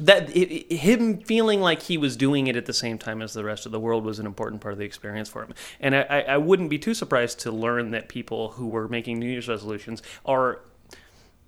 that 0.00 0.28
it, 0.36 0.52
it- 0.72 0.76
him 0.78 1.18
feeling 1.22 1.60
like 1.60 1.82
he 1.82 1.96
was 1.96 2.16
doing 2.16 2.48
it 2.48 2.56
at 2.56 2.66
the 2.66 2.72
same 2.74 2.98
time 2.98 3.22
as 3.22 3.32
the 3.34 3.44
rest 3.44 3.66
of 3.66 3.72
the 3.72 3.80
world 3.80 4.04
was 4.04 4.18
an 4.18 4.26
important 4.26 4.60
part 4.60 4.72
of 4.72 4.78
the 4.78 4.84
experience 4.84 5.28
for 5.28 5.42
him. 5.44 5.54
And 5.80 5.94
I, 5.94 6.00
I, 6.02 6.20
I 6.22 6.36
wouldn't 6.38 6.68
be 6.70 6.78
too 6.78 6.92
surprised 6.94 7.38
to 7.40 7.52
learn 7.52 7.92
that 7.92 8.08
people 8.08 8.50
who 8.50 8.66
were 8.68 8.88
making 8.88 9.18
New 9.20 9.28
Year's 9.30 9.48
resolutions 9.48 10.02
are 10.24 10.60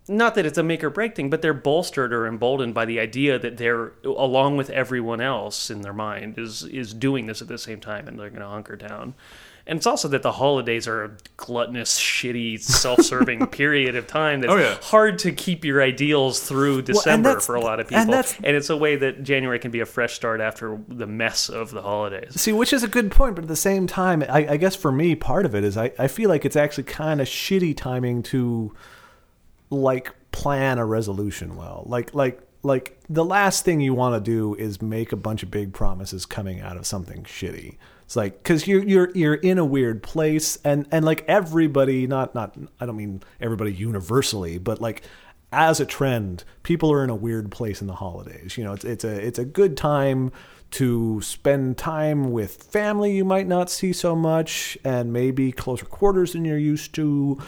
not 0.08 0.34
that 0.36 0.46
it's 0.46 0.58
a 0.58 0.62
make 0.62 0.82
or 0.82 0.90
break 0.90 1.14
thing, 1.14 1.30
but 1.30 1.42
they're 1.42 1.52
bolstered 1.54 2.12
or 2.12 2.26
emboldened 2.26 2.74
by 2.74 2.84
the 2.84 2.98
idea 3.00 3.38
that 3.38 3.56
they're 3.56 3.92
along 4.04 4.56
with 4.56 4.70
everyone 4.70 5.20
else 5.20 5.70
in 5.70 5.82
their 5.82 5.92
mind 5.92 6.38
is 6.38 6.64
is 6.64 6.94
doing 6.94 7.26
this 7.26 7.42
at 7.42 7.48
the 7.48 7.58
same 7.58 7.80
time, 7.80 8.08
and 8.08 8.18
they're 8.18 8.30
going 8.30 8.42
to 8.42 8.48
hunker 8.48 8.76
down. 8.76 9.14
And 9.66 9.76
it's 9.76 9.86
also 9.86 10.08
that 10.08 10.22
the 10.22 10.32
holidays 10.32 10.88
are 10.88 11.04
a 11.04 11.10
gluttonous, 11.36 12.00
shitty, 12.00 12.58
self-serving 12.58 13.46
period 13.48 13.96
of 13.96 14.06
time 14.06 14.40
that's 14.40 14.50
Oh, 14.50 14.56
yeah. 14.56 14.76
hard 14.80 15.18
to 15.18 15.32
keep 15.32 15.62
your 15.62 15.82
ideals 15.82 16.40
through 16.40 16.80
December 16.82 17.28
that's- 17.28 17.44
for 17.44 17.54
a 17.54 17.60
lot 17.60 17.78
of 17.78 17.86
people. 17.86 18.06
that's- 18.06 18.34
and 18.42 18.56
it's 18.56 18.70
a 18.70 18.76
way 18.78 18.96
that 18.96 19.22
January 19.24 19.58
can 19.58 19.70
be 19.70 19.80
a 19.80 19.84
fresh 19.84 20.14
start 20.14 20.40
after 20.40 20.80
the 20.88 21.06
mess 21.06 21.50
of 21.50 21.70
the 21.70 21.82
holidays. 21.82 22.40
See, 22.40 22.50
which 22.52 22.72
is 22.72 22.82
a 22.82 22.88
good 22.88 23.10
point, 23.10 23.34
but 23.34 23.44
at 23.44 23.48
the 23.48 23.56
same 23.56 23.86
time, 23.86 24.24
I, 24.26 24.46
I 24.52 24.56
guess 24.56 24.74
for 24.74 24.90
me, 24.90 25.14
part 25.14 25.44
of 25.44 25.54
it 25.54 25.64
is 25.64 25.76
I, 25.76 25.92
I 25.98 26.08
feel 26.08 26.30
like 26.30 26.46
it's 26.46 26.56
actually 26.56 26.84
kind 26.84 27.20
of 27.20 27.26
shitty 27.26 27.76
timing 27.76 28.22
to 28.22 28.72
like 29.70 30.14
plan 30.32 30.78
a 30.78 30.84
resolution 30.84 31.56
well. 31.56 31.84
Like 31.86 32.14
like 32.14 32.40
like 32.62 32.98
the 33.08 33.24
last 33.24 33.64
thing 33.64 33.80
you 33.80 33.94
want 33.94 34.14
to 34.14 34.30
do 34.30 34.54
is 34.54 34.82
make 34.82 35.12
a 35.12 35.16
bunch 35.16 35.42
of 35.42 35.50
big 35.50 35.72
promises 35.72 36.26
coming 36.26 36.60
out 36.60 36.76
of 36.76 36.86
something 36.86 37.22
shitty. 37.24 37.76
It's 38.04 38.16
like 38.16 38.42
because 38.42 38.66
you're 38.66 38.82
you're 38.84 39.10
you're 39.14 39.34
in 39.34 39.58
a 39.58 39.64
weird 39.64 40.02
place, 40.02 40.58
and 40.64 40.88
and 40.90 41.04
like 41.04 41.24
everybody, 41.28 42.06
not 42.06 42.34
not 42.34 42.56
I 42.80 42.86
don't 42.86 42.96
mean 42.96 43.22
everybody 43.40 43.72
universally, 43.72 44.58
but 44.58 44.80
like 44.80 45.02
as 45.52 45.80
a 45.80 45.86
trend, 45.86 46.44
people 46.62 46.92
are 46.92 47.04
in 47.04 47.10
a 47.10 47.14
weird 47.14 47.50
place 47.50 47.80
in 47.80 47.86
the 47.86 47.94
holidays. 47.94 48.56
You 48.56 48.64
know, 48.64 48.72
it's 48.72 48.84
it's 48.84 49.04
a 49.04 49.26
it's 49.26 49.38
a 49.38 49.44
good 49.44 49.76
time 49.76 50.32
to 50.70 51.20
spend 51.22 51.78
time 51.78 52.30
with 52.30 52.62
family 52.62 53.16
you 53.16 53.24
might 53.24 53.46
not 53.46 53.70
see 53.70 53.92
so 53.92 54.16
much, 54.16 54.76
and 54.84 55.12
maybe 55.12 55.52
closer 55.52 55.86
quarters 55.86 56.32
than 56.32 56.44
you're 56.44 56.58
used 56.58 56.94
to. 56.94 57.38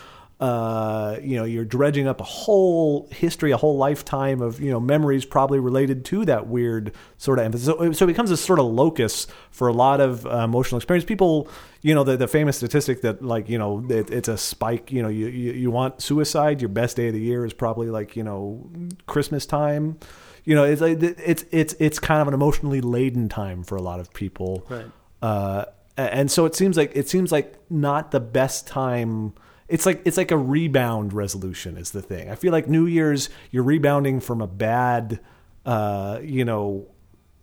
Uh, 0.40 1.18
you 1.22 1.36
know, 1.36 1.44
you're 1.44 1.66
dredging 1.66 2.08
up 2.08 2.18
a 2.18 2.24
whole 2.24 3.06
history, 3.10 3.50
a 3.50 3.58
whole 3.58 3.76
lifetime 3.76 4.40
of 4.40 4.58
you 4.58 4.70
know 4.70 4.80
memories, 4.80 5.26
probably 5.26 5.58
related 5.58 6.02
to 6.06 6.24
that 6.24 6.46
weird 6.46 6.94
sort 7.18 7.38
of 7.38 7.44
emphasis. 7.44 7.66
So, 7.66 7.92
so 7.92 8.04
it 8.06 8.08
becomes 8.08 8.30
a 8.30 8.38
sort 8.38 8.58
of 8.58 8.64
locus 8.64 9.26
for 9.50 9.68
a 9.68 9.72
lot 9.74 10.00
of 10.00 10.24
uh, 10.24 10.38
emotional 10.38 10.78
experience. 10.78 11.04
People, 11.04 11.46
you 11.82 11.94
know, 11.94 12.04
the 12.04 12.16
the 12.16 12.26
famous 12.26 12.56
statistic 12.56 13.02
that 13.02 13.22
like 13.22 13.50
you 13.50 13.58
know 13.58 13.84
it, 13.90 14.10
it's 14.10 14.28
a 14.28 14.38
spike. 14.38 14.90
You 14.90 15.02
know, 15.02 15.10
you, 15.10 15.26
you 15.26 15.52
you 15.52 15.70
want 15.70 16.00
suicide, 16.00 16.62
your 16.62 16.70
best 16.70 16.96
day 16.96 17.08
of 17.08 17.12
the 17.12 17.20
year 17.20 17.44
is 17.44 17.52
probably 17.52 17.90
like 17.90 18.16
you 18.16 18.22
know 18.22 18.66
Christmas 19.04 19.44
time. 19.44 19.98
You 20.46 20.54
know, 20.54 20.64
it's 20.64 20.80
like 20.80 21.02
it's 21.02 21.44
it's 21.50 21.74
it's 21.78 21.98
kind 21.98 22.22
of 22.22 22.28
an 22.28 22.32
emotionally 22.32 22.80
laden 22.80 23.28
time 23.28 23.62
for 23.62 23.76
a 23.76 23.82
lot 23.82 24.00
of 24.00 24.10
people. 24.14 24.64
Right. 24.70 24.86
Uh, 25.20 25.66
and 25.98 26.30
so 26.30 26.46
it 26.46 26.54
seems 26.54 26.78
like 26.78 26.92
it 26.94 27.10
seems 27.10 27.30
like 27.30 27.56
not 27.68 28.10
the 28.10 28.20
best 28.20 28.66
time 28.66 29.34
it's 29.70 29.86
like 29.86 30.02
it's 30.04 30.16
like 30.16 30.32
a 30.32 30.36
rebound 30.36 31.12
resolution 31.12 31.76
is 31.78 31.92
the 31.92 32.02
thing. 32.02 32.28
I 32.28 32.34
feel 32.34 32.52
like 32.52 32.68
New 32.68 32.86
Year's 32.86 33.30
you're 33.52 33.62
rebounding 33.62 34.20
from 34.20 34.40
a 34.40 34.46
bad, 34.46 35.20
uh, 35.64 36.18
you 36.22 36.44
know, 36.44 36.88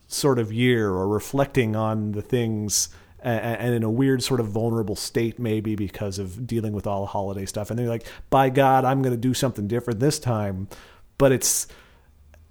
sort 0.08 0.38
of 0.38 0.52
year 0.52 0.90
or 0.90 1.08
reflecting 1.08 1.76
on 1.76 2.12
the 2.12 2.22
things 2.22 2.90
and 3.20 3.74
in 3.74 3.84
a 3.84 3.90
weird 3.90 4.22
sort 4.22 4.40
of 4.40 4.48
vulnerable 4.48 4.96
state 4.96 5.40
maybe 5.40 5.76
because 5.76 6.20
of 6.20 6.46
dealing 6.46 6.72
with 6.72 6.86
all 6.86 7.02
the 7.02 7.08
holiday 7.08 7.46
stuff. 7.46 7.70
And 7.70 7.80
they're 7.80 7.88
like 7.88 8.06
by 8.30 8.50
god 8.50 8.86
i'm 8.86 9.02
going 9.02 9.14
to 9.14 9.20
do 9.20 9.34
something 9.34 9.68
different 9.68 10.00
this 10.00 10.20
time. 10.20 10.68
But 11.18 11.32
it's 11.32 11.68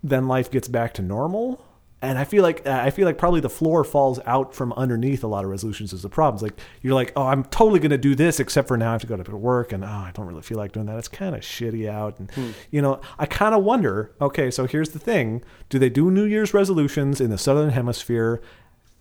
then 0.02 0.26
life 0.26 0.50
gets 0.50 0.68
back 0.68 0.94
to 0.94 1.02
normal 1.02 1.64
and 2.06 2.18
i 2.18 2.24
feel 2.24 2.42
like 2.42 2.66
uh, 2.66 2.80
i 2.82 2.90
feel 2.90 3.04
like 3.04 3.18
probably 3.18 3.40
the 3.40 3.50
floor 3.50 3.84
falls 3.84 4.20
out 4.26 4.54
from 4.54 4.72
underneath 4.74 5.24
a 5.24 5.26
lot 5.26 5.44
of 5.44 5.50
resolutions 5.50 5.92
as 5.92 6.02
the 6.02 6.08
problems 6.08 6.42
like 6.42 6.58
you're 6.82 6.94
like 6.94 7.12
oh 7.16 7.26
i'm 7.26 7.44
totally 7.44 7.80
going 7.80 7.90
to 7.90 7.98
do 7.98 8.14
this 8.14 8.40
except 8.40 8.68
for 8.68 8.76
now 8.76 8.90
i 8.90 8.92
have 8.92 9.00
to 9.00 9.06
go 9.06 9.16
to 9.16 9.36
work 9.36 9.72
and 9.72 9.84
oh 9.84 9.88
i 9.88 10.10
don't 10.14 10.26
really 10.26 10.42
feel 10.42 10.56
like 10.56 10.72
doing 10.72 10.86
that. 10.86 10.96
It's 10.98 11.08
kind 11.08 11.34
of 11.34 11.42
shitty 11.42 11.88
out 11.88 12.18
and 12.18 12.30
hmm. 12.30 12.50
you 12.70 12.80
know 12.80 13.00
i 13.18 13.26
kind 13.26 13.54
of 13.54 13.64
wonder 13.64 14.12
okay 14.20 14.50
so 14.50 14.66
here's 14.66 14.90
the 14.90 14.98
thing. 14.98 15.42
Do 15.68 15.78
they 15.78 15.90
do 15.90 16.10
new 16.10 16.24
year's 16.24 16.54
resolutions 16.54 17.20
in 17.20 17.30
the 17.30 17.38
southern 17.38 17.70
hemisphere? 17.70 18.40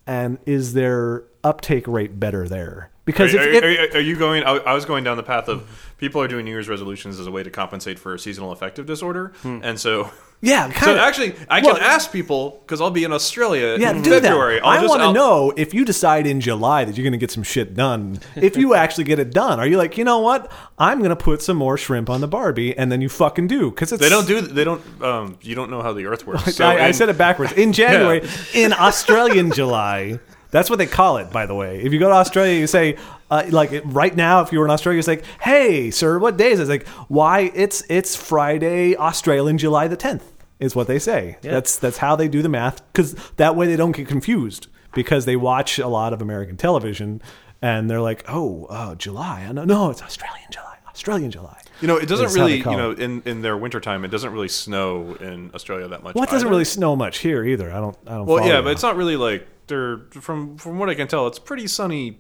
And 0.07 0.37
is 0.45 0.73
their 0.73 1.23
uptake 1.43 1.87
rate 1.87 2.19
better 2.19 2.47
there 2.47 2.91
because 3.05 3.33
Are, 3.33 3.39
if, 3.39 3.63
are- 3.63 3.67
if- 3.69 3.93
are- 3.93 3.97
are 3.97 4.01
you 4.01 4.15
going? 4.15 4.43
I, 4.43 4.51
I 4.57 4.73
was 4.73 4.85
going 4.85 5.03
down 5.03 5.17
the 5.17 5.23
path 5.23 5.47
of 5.47 5.67
people 5.97 6.21
are 6.21 6.27
doing 6.27 6.43
New 6.45 6.51
Year's 6.51 6.67
resolutions 6.67 7.19
as 7.19 7.27
a 7.27 7.31
way 7.31 7.43
to 7.43 7.49
compensate 7.49 7.97
for 7.99 8.17
seasonal 8.17 8.51
affective 8.51 8.85
disorder, 8.85 9.31
and 9.43 9.79
so 9.79 10.09
yeah 10.41 10.67
so 10.73 10.87
kinda. 10.87 11.01
actually 11.01 11.33
I 11.49 11.61
Well- 11.61 11.75
can 11.75 11.83
ask 11.83 12.11
people 12.11 12.61
because 12.65 12.81
I'll 12.81 12.91
be 12.91 13.03
in 13.05 13.13
Australia 13.13 13.77
Yeah, 13.79 13.91
in 13.91 14.01
do 14.01 14.09
February. 14.09 14.55
that. 14.55 14.65
I'll 14.65 14.81
just- 14.81 14.89
want 14.89 15.01
to 15.03 15.13
know 15.13 15.53
if 15.55 15.73
you 15.73 15.85
decide 15.85 16.27
in 16.27 16.41
July 16.41 16.83
that 16.83 16.97
you're 16.97 17.03
going 17.03 17.13
to 17.13 17.17
get 17.17 17.31
some 17.31 17.43
shit 17.43 17.73
done. 17.75 18.19
If 18.35 18.57
you 18.57 18.73
actually 18.83 19.05
get 19.05 19.19
it 19.19 19.31
done, 19.31 19.59
are 19.59 19.67
you 19.67 19.77
like, 19.77 19.97
you 19.97 20.03
know 20.03 20.19
what? 20.19 20.51
I'm 20.77 20.97
going 20.99 21.09
to 21.11 21.15
put 21.15 21.41
some 21.41 21.55
more 21.57 21.77
shrimp 21.77 22.09
on 22.09 22.19
the 22.21 22.27
Barbie, 22.27 22.77
and 22.77 22.91
then 22.91 22.99
you 23.01 23.07
fucking 23.07 23.47
do 23.47 23.69
because 23.69 23.91
They 23.91 24.09
don't 24.09 24.27
do. 24.27 24.41
They 24.41 24.65
don't. 24.65 24.81
Um, 25.01 25.37
you 25.41 25.55
don't 25.55 25.69
know 25.71 25.81
how 25.81 25.93
the 25.93 26.05
Earth 26.05 26.27
works. 26.27 26.43
So, 26.55 26.65
I, 26.65 26.87
I 26.87 26.91
said 26.91 27.07
it 27.09 27.17
backwards. 27.17 27.53
In 27.53 27.71
January, 27.71 28.27
in 28.53 28.73
Australian 28.73 29.51
July, 29.51 30.19
that's 30.55 30.69
what 30.69 30.79
they 30.79 30.85
call 30.85 31.17
it, 31.17 31.31
by 31.31 31.45
the 31.45 31.53
way. 31.53 31.81
If 31.81 31.91
you 31.91 31.99
go 31.99 32.07
to 32.07 32.15
Australia, 32.15 32.59
you 32.59 32.67
say, 32.67 32.97
uh, 33.29 33.45
like 33.49 33.81
right 33.83 34.15
now, 34.15 34.41
if 34.41 34.51
you 34.51 34.59
were 34.59 34.65
in 34.65 34.71
Australia, 34.71 34.99
it's 34.99 35.07
like, 35.07 35.25
hey, 35.41 35.91
sir, 35.91 36.17
what 36.17 36.37
day 36.37 36.51
is 36.51 36.59
it? 36.59 36.63
It's 36.63 36.69
like, 36.69 36.87
why? 37.09 37.51
It's 37.53 37.83
it's 37.89 38.15
Friday, 38.15 38.95
Australian 38.95 39.57
July 39.57 39.87
the 39.87 39.97
10th, 39.97 40.23
is 40.59 40.75
what 40.75 40.87
they 40.87 40.99
say. 40.99 41.37
That's 41.41 41.77
that's 41.77 41.97
how 41.97 42.15
they 42.15 42.27
do 42.27 42.41
the 42.41 42.49
math, 42.49 42.85
because 42.93 43.15
that 43.35 43.55
way 43.55 43.67
they 43.67 43.75
don't 43.75 43.91
get 43.91 44.07
confused, 44.07 44.67
because 44.93 45.25
they 45.25 45.35
watch 45.35 45.77
a 45.77 45.87
lot 45.87 46.13
of 46.13 46.21
American 46.21 46.55
television, 46.55 47.21
and 47.61 47.89
they're 47.89 48.01
like, 48.01 48.23
oh, 48.27 48.65
uh, 48.65 48.95
July. 48.95 49.51
No, 49.51 49.65
no, 49.65 49.89
it's 49.89 50.01
Australian 50.01 50.51
July. 50.51 50.77
Australian 50.87 51.31
July. 51.31 51.61
You 51.81 51.89
know, 51.89 51.97
it 51.97 52.07
doesn't 52.07 52.27
That's 52.27 52.35
really. 52.35 52.59
You 52.59 52.63
know, 52.63 52.91
in 52.91 53.21
in 53.25 53.41
their 53.41 53.57
wintertime, 53.57 54.05
it 54.05 54.07
doesn't 54.07 54.31
really 54.31 54.47
snow 54.47 55.15
in 55.19 55.51
Australia 55.53 55.89
that 55.89 56.03
much. 56.03 56.15
Well, 56.15 56.23
it 56.23 56.29
doesn't 56.29 56.47
either. 56.47 56.49
really 56.49 56.63
snow 56.63 56.95
much 56.95 57.17
here 57.17 57.43
either. 57.43 57.69
I 57.69 57.81
don't. 57.81 57.97
I 58.07 58.11
don't. 58.11 58.25
Well, 58.25 58.47
yeah, 58.47 58.59
you. 58.59 58.63
but 58.63 58.71
it's 58.71 58.83
not 58.83 58.95
really 58.95 59.17
like 59.17 59.45
they're 59.67 59.97
from 60.21 60.57
from 60.57 60.79
what 60.79 60.89
I 60.89 60.95
can 60.95 61.07
tell. 61.07 61.27
It's 61.27 61.39
pretty 61.39 61.67
sunny 61.67 62.19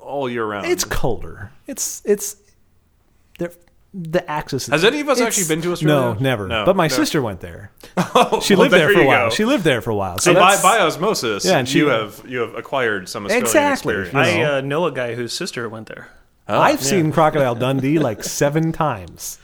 all 0.00 0.28
year 0.30 0.44
round. 0.46 0.66
It's 0.66 0.84
colder. 0.84 1.50
It's 1.66 2.02
it's 2.04 2.36
they're, 3.38 3.52
the 3.92 4.28
axis. 4.28 4.66
Has 4.66 4.84
any 4.84 5.00
of 5.00 5.08
us 5.08 5.20
actually 5.20 5.46
been 5.46 5.62
to 5.62 5.72
Australia? 5.72 6.14
No, 6.14 6.20
never. 6.20 6.48
No, 6.48 6.64
but 6.64 6.74
my 6.76 6.86
no. 6.88 6.94
sister 6.94 7.22
went 7.22 7.40
there. 7.40 7.70
Oh, 8.16 8.40
She 8.40 8.54
well, 8.54 8.62
lived 8.68 8.74
there, 8.74 8.92
for 8.92 9.00
a 9.00 9.06
while. 9.06 9.28
go. 9.28 9.34
She 9.34 9.44
lived 9.44 9.64
there 9.64 9.80
for 9.80 9.90
a 9.90 9.94
while. 9.94 10.18
So 10.18 10.32
So 10.34 10.40
by, 10.40 10.60
by 10.62 10.78
osmosis, 10.78 11.44
Yeah, 11.44 11.58
and 11.58 11.68
she- 11.68 11.78
you 11.78 11.86
have 11.88 12.22
you 12.28 12.38
have 12.40 12.54
acquired 12.54 13.08
some 13.08 13.24
Australian 13.24 13.44
Exactly. 13.44 13.94
experience. 14.00 14.36
You 14.36 14.42
I 14.44 14.58
uh, 14.58 14.60
know 14.60 14.86
a 14.86 14.92
guy 14.92 15.14
whose 15.14 15.32
sister 15.32 15.68
went 15.68 15.88
there. 15.88 16.08
I've 16.46 16.82
seen 16.82 17.10
Crocodile 17.12 17.54
Dundee 17.64 17.98
like 17.98 18.22
seven 18.22 18.70
times. 18.72 19.38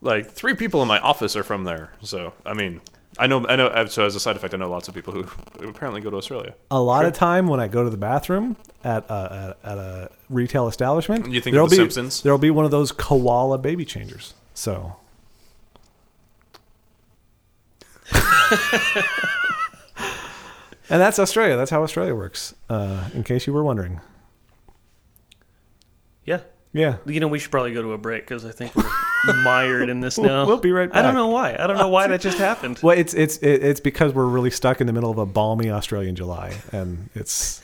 like 0.00 0.30
three 0.30 0.54
people 0.54 0.82
in 0.82 0.88
my 0.88 0.98
office 0.98 1.36
are 1.36 1.42
from 1.44 1.64
there. 1.64 1.92
So 2.02 2.32
I 2.44 2.52
mean, 2.54 2.80
I 3.18 3.26
know 3.26 3.46
I 3.46 3.56
know. 3.56 3.66
uh, 3.66 3.86
So 3.86 4.04
as 4.06 4.14
a 4.16 4.20
side 4.20 4.36
effect, 4.36 4.54
I 4.54 4.56
know 4.56 4.70
lots 4.70 4.88
of 4.88 4.94
people 4.94 5.12
who, 5.12 5.22
who 5.60 5.68
apparently 5.68 6.00
go 6.00 6.08
to 6.10 6.16
Australia. 6.16 6.54
A 6.70 6.80
lot 6.80 7.04
of 7.04 7.12
time 7.12 7.46
when 7.46 7.60
I 7.60 7.68
go 7.68 7.84
to 7.84 7.90
the 7.90 7.96
bathroom 7.98 8.56
at 8.84 9.04
a, 9.10 9.56
at, 9.64 9.70
at 9.72 9.78
a 9.78 10.10
retail 10.30 10.66
establishment, 10.66 11.30
You 11.30 11.40
think 11.40 11.52
there'll 11.54 11.66
The 11.68 11.72
be 11.76 11.82
Simpsons? 11.82 12.22
there'll 12.22 12.38
be 12.38 12.50
one 12.50 12.64
of 12.64 12.70
those 12.70 12.90
koala 12.92 13.58
baby 13.58 13.84
changers. 13.84 14.34
So. 14.54 14.96
and 20.90 21.00
that's 21.00 21.18
Australia. 21.18 21.56
That's 21.56 21.70
how 21.70 21.82
Australia 21.82 22.14
works. 22.14 22.54
Uh, 22.68 23.08
in 23.14 23.22
case 23.24 23.46
you 23.46 23.52
were 23.52 23.64
wondering. 23.64 24.00
Yeah. 26.24 26.40
Yeah. 26.72 26.96
You 27.04 27.20
know, 27.20 27.28
we 27.28 27.38
should 27.38 27.50
probably 27.50 27.74
go 27.74 27.82
to 27.82 27.92
a 27.92 27.98
break 27.98 28.22
because 28.22 28.44
I 28.44 28.50
think 28.50 28.74
we're 28.74 28.84
mired 29.44 29.90
in 29.90 30.00
this 30.00 30.18
now. 30.18 30.46
we'll 30.46 30.56
be 30.58 30.72
right 30.72 30.88
back. 30.88 30.98
I 30.98 31.02
don't 31.02 31.14
know 31.14 31.28
why. 31.28 31.54
I 31.58 31.66
don't 31.66 31.76
know 31.76 31.88
why 31.88 32.06
that 32.06 32.20
just 32.20 32.38
happened. 32.38 32.78
Well, 32.82 32.96
it's 32.96 33.14
it's 33.14 33.36
it's 33.38 33.80
because 33.80 34.14
we're 34.14 34.26
really 34.26 34.50
stuck 34.50 34.80
in 34.80 34.86
the 34.86 34.92
middle 34.92 35.10
of 35.10 35.18
a 35.18 35.26
balmy 35.26 35.70
Australian 35.70 36.16
July, 36.16 36.56
and 36.72 37.10
it's. 37.14 37.60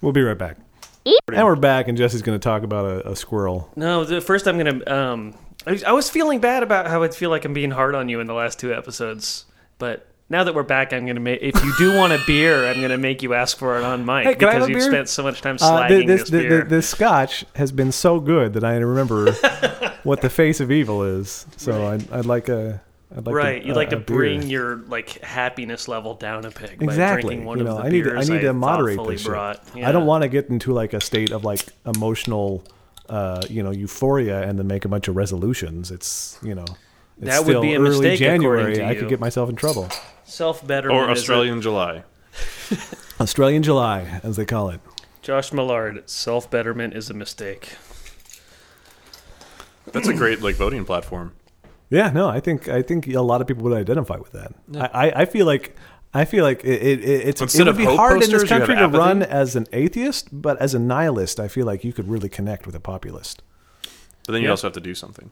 We'll 0.00 0.12
be 0.12 0.22
right 0.22 0.38
back. 0.38 0.58
And 1.04 1.44
we're 1.44 1.56
back, 1.56 1.88
and 1.88 1.96
Jesse's 1.96 2.22
going 2.22 2.38
to 2.38 2.42
talk 2.42 2.62
about 2.62 2.84
a, 2.84 3.10
a 3.10 3.16
squirrel. 3.16 3.70
No, 3.76 4.04
the 4.04 4.20
first 4.20 4.46
I'm 4.46 4.58
gonna. 4.58 4.86
Um, 4.86 5.34
I 5.66 5.92
was 5.92 6.08
feeling 6.08 6.40
bad 6.40 6.62
about 6.62 6.86
how 6.86 7.02
I 7.02 7.08
feel 7.08 7.30
like 7.30 7.44
I'm 7.44 7.52
being 7.52 7.70
hard 7.70 7.94
on 7.94 8.08
you 8.08 8.20
in 8.20 8.26
the 8.26 8.34
last 8.34 8.58
two 8.58 8.72
episodes, 8.72 9.44
but 9.78 10.06
now 10.30 10.44
that 10.44 10.54
we're 10.54 10.62
back, 10.62 10.92
I'm 10.92 11.06
gonna 11.06 11.20
make. 11.20 11.40
If 11.42 11.62
you 11.64 11.72
do 11.78 11.96
want 11.96 12.12
a 12.12 12.18
beer, 12.26 12.66
I'm 12.66 12.80
gonna 12.80 12.98
make 12.98 13.22
you 13.22 13.34
ask 13.34 13.56
for 13.56 13.78
it 13.78 13.84
on 13.84 14.04
mic 14.04 14.24
Hey, 14.24 14.34
because 14.34 14.68
you've 14.68 14.82
spent 14.82 15.08
so 15.08 15.22
much 15.22 15.40
time 15.40 15.56
Uh, 15.60 15.82
slagging 15.82 15.88
th- 15.88 16.06
this 16.06 16.20
this, 16.22 16.30
th- 16.30 16.48
beer. 16.48 16.64
this 16.64 16.88
scotch 16.88 17.44
has 17.54 17.72
been 17.72 17.92
so 17.92 18.20
good 18.20 18.52
that 18.54 18.64
I 18.64 18.76
remember 18.76 19.32
what 20.02 20.20
the 20.20 20.30
face 20.30 20.60
of 20.60 20.70
evil 20.70 21.02
is. 21.02 21.46
So 21.56 21.86
I'd, 21.88 22.10
I'd 22.12 22.26
like 22.26 22.48
a. 22.48 22.80
I'd 23.16 23.24
like 23.24 23.34
right, 23.34 23.62
a, 23.62 23.66
you'd 23.66 23.74
like 23.76 23.88
a- 23.88 23.92
to 23.92 23.96
a 23.96 24.00
beer. 24.00 24.16
bring 24.18 24.42
your 24.42 24.76
like 24.88 25.20
happiness 25.22 25.88
level 25.88 26.12
down 26.14 26.44
a 26.44 26.50
peg 26.50 26.78
by 26.78 26.84
exactly. 26.84 27.22
drinking 27.36 27.46
one 27.46 27.58
you 27.58 27.64
of 27.66 27.70
know, 27.70 27.76
the 27.78 27.84
I 27.84 27.88
need 27.88 28.04
to, 28.04 28.16
I 28.16 28.20
need 28.24 28.40
to 28.42 28.52
moderate 28.52 29.02
this. 29.06 29.24
brought. 29.24 29.62
I 29.76 29.92
don't 29.92 30.04
want 30.04 30.22
to 30.24 30.28
get 30.28 30.50
into 30.50 30.74
like 30.74 30.92
a 30.92 31.00
state 31.00 31.30
of 31.30 31.42
like 31.42 31.64
emotional, 31.86 32.64
uh, 33.08 33.40
you 33.48 33.62
know, 33.62 33.70
euphoria 33.70 34.42
and 34.46 34.58
then 34.58 34.66
make 34.66 34.84
a 34.84 34.88
bunch 34.88 35.08
of 35.08 35.16
resolutions. 35.16 35.90
It's 35.90 36.38
you 36.42 36.54
know, 36.54 36.66
it's 37.18 37.30
That 37.30 37.46
would 37.46 37.62
be 37.62 37.72
a 37.72 37.78
early 37.80 37.88
mistake, 38.10 38.18
January. 38.18 38.74
to 38.74 38.84
I 38.86 38.94
could 38.94 39.08
get 39.08 39.20
myself 39.20 39.48
in 39.48 39.56
trouble. 39.56 39.88
Self 40.28 40.66
betterment 40.66 41.00
Or 41.00 41.10
Australian 41.10 41.60
July. 41.62 42.04
Australian 43.20 43.62
July, 43.62 44.20
as 44.22 44.36
they 44.36 44.44
call 44.44 44.70
it. 44.70 44.80
Josh 45.22 45.52
Millard, 45.52 46.08
self 46.08 46.50
betterment 46.50 46.94
is 46.94 47.10
a 47.10 47.14
mistake. 47.14 47.74
That's 49.92 50.08
a 50.08 50.14
great 50.14 50.40
like 50.42 50.56
voting 50.56 50.84
platform. 50.84 51.32
Yeah, 51.90 52.10
no, 52.10 52.28
I 52.28 52.40
think 52.40 52.68
I 52.68 52.82
think 52.82 53.06
a 53.08 53.20
lot 53.22 53.40
of 53.40 53.46
people 53.46 53.64
would 53.64 53.76
identify 53.76 54.16
with 54.16 54.32
that. 54.32 54.52
I, 54.76 55.08
I, 55.08 55.22
I 55.22 55.24
feel 55.24 55.46
like 55.46 55.74
I 56.12 56.24
feel 56.26 56.44
like 56.44 56.62
it, 56.64 56.82
it, 56.82 57.00
it's 57.02 57.40
Instead 57.40 57.62
it 57.66 57.70
would 57.70 57.76
be 57.78 57.84
hope 57.84 57.96
hard 57.96 58.12
in 58.14 58.18
this 58.20 58.30
posters, 58.30 58.50
you 58.50 58.56
have 58.58 58.66
country 58.66 58.74
to 58.76 58.82
apathy? 58.82 58.98
run 58.98 59.22
as 59.22 59.56
an 59.56 59.66
atheist, 59.72 60.28
but 60.30 60.60
as 60.60 60.74
a 60.74 60.78
nihilist, 60.78 61.40
I 61.40 61.48
feel 61.48 61.64
like 61.66 61.84
you 61.84 61.92
could 61.92 62.08
really 62.08 62.28
connect 62.28 62.66
with 62.66 62.74
a 62.74 62.80
populist. 62.80 63.42
But 64.26 64.32
then 64.32 64.42
you 64.42 64.48
Yeah. 64.48 64.52
also 64.52 64.66
have 64.66 64.74
to 64.74 64.80
do 64.80 64.94
something. 64.94 65.30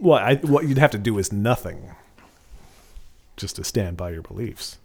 What 0.00 0.22
I, 0.22 0.34
what 0.36 0.66
you'd 0.66 0.78
have 0.78 0.90
to 0.92 0.98
do 0.98 1.16
is 1.18 1.32
nothing, 1.32 1.94
just 3.36 3.56
to 3.56 3.64
stand 3.64 3.96
by 3.96 4.10
your 4.10 4.22
beliefs. 4.22 4.78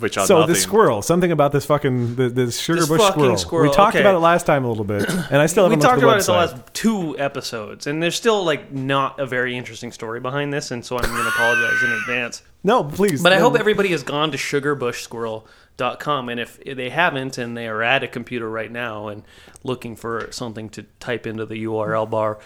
Which 0.00 0.14
so 0.14 0.40
nothing. 0.40 0.54
this 0.54 0.62
squirrel, 0.62 1.02
something 1.02 1.32
about 1.32 1.52
this 1.52 1.64
fucking 1.64 2.16
the, 2.16 2.28
this 2.28 2.58
sugar 2.58 2.80
This 2.80 2.88
bush 2.88 3.02
squirrel. 3.02 3.36
squirrel, 3.38 3.70
We 3.70 3.74
talked 3.74 3.94
okay. 3.94 4.02
about 4.02 4.16
it 4.16 4.18
last 4.18 4.44
time 4.44 4.64
a 4.64 4.68
little 4.68 4.84
bit, 4.84 5.08
and 5.30 5.36
I 5.36 5.46
still 5.46 5.64
we 5.64 5.70
haven't 5.70 5.80
talked 5.80 6.02
looked 6.02 6.04
about 6.04 6.16
at 6.16 6.22
it 6.22 6.26
the 6.26 6.32
the 6.32 6.62
last 6.62 6.74
two 6.74 7.18
episodes, 7.18 7.86
and 7.86 8.02
there's 8.02 8.14
still 8.14 8.44
like 8.44 8.70
not 8.70 9.18
a 9.18 9.26
very 9.26 9.56
interesting 9.56 9.90
story 9.92 10.20
behind 10.20 10.52
this, 10.52 10.70
and 10.70 10.84
so 10.84 10.98
I'm 10.98 11.08
going 11.08 11.22
to 11.22 11.28
apologize 11.28 11.82
in 11.82 11.92
advance. 11.92 12.42
No, 12.62 12.84
please. 12.84 13.22
But 13.22 13.32
I 13.32 13.38
hope 13.38 13.58
everybody 13.58 13.90
has 13.90 14.02
gone 14.02 14.30
to 14.32 14.36
sugarbushsquirrel.com, 14.36 16.28
and 16.28 16.40
if 16.40 16.62
they 16.64 16.90
haven't, 16.90 17.38
and 17.38 17.56
they 17.56 17.66
are 17.66 17.82
at 17.82 18.02
a 18.02 18.08
computer 18.08 18.50
right 18.50 18.70
now 18.70 19.08
and 19.08 19.22
looking 19.64 19.96
for 19.96 20.28
something 20.32 20.68
to 20.70 20.82
type 21.00 21.26
into 21.26 21.46
the 21.46 21.64
URL 21.64 22.10
bar 22.10 22.38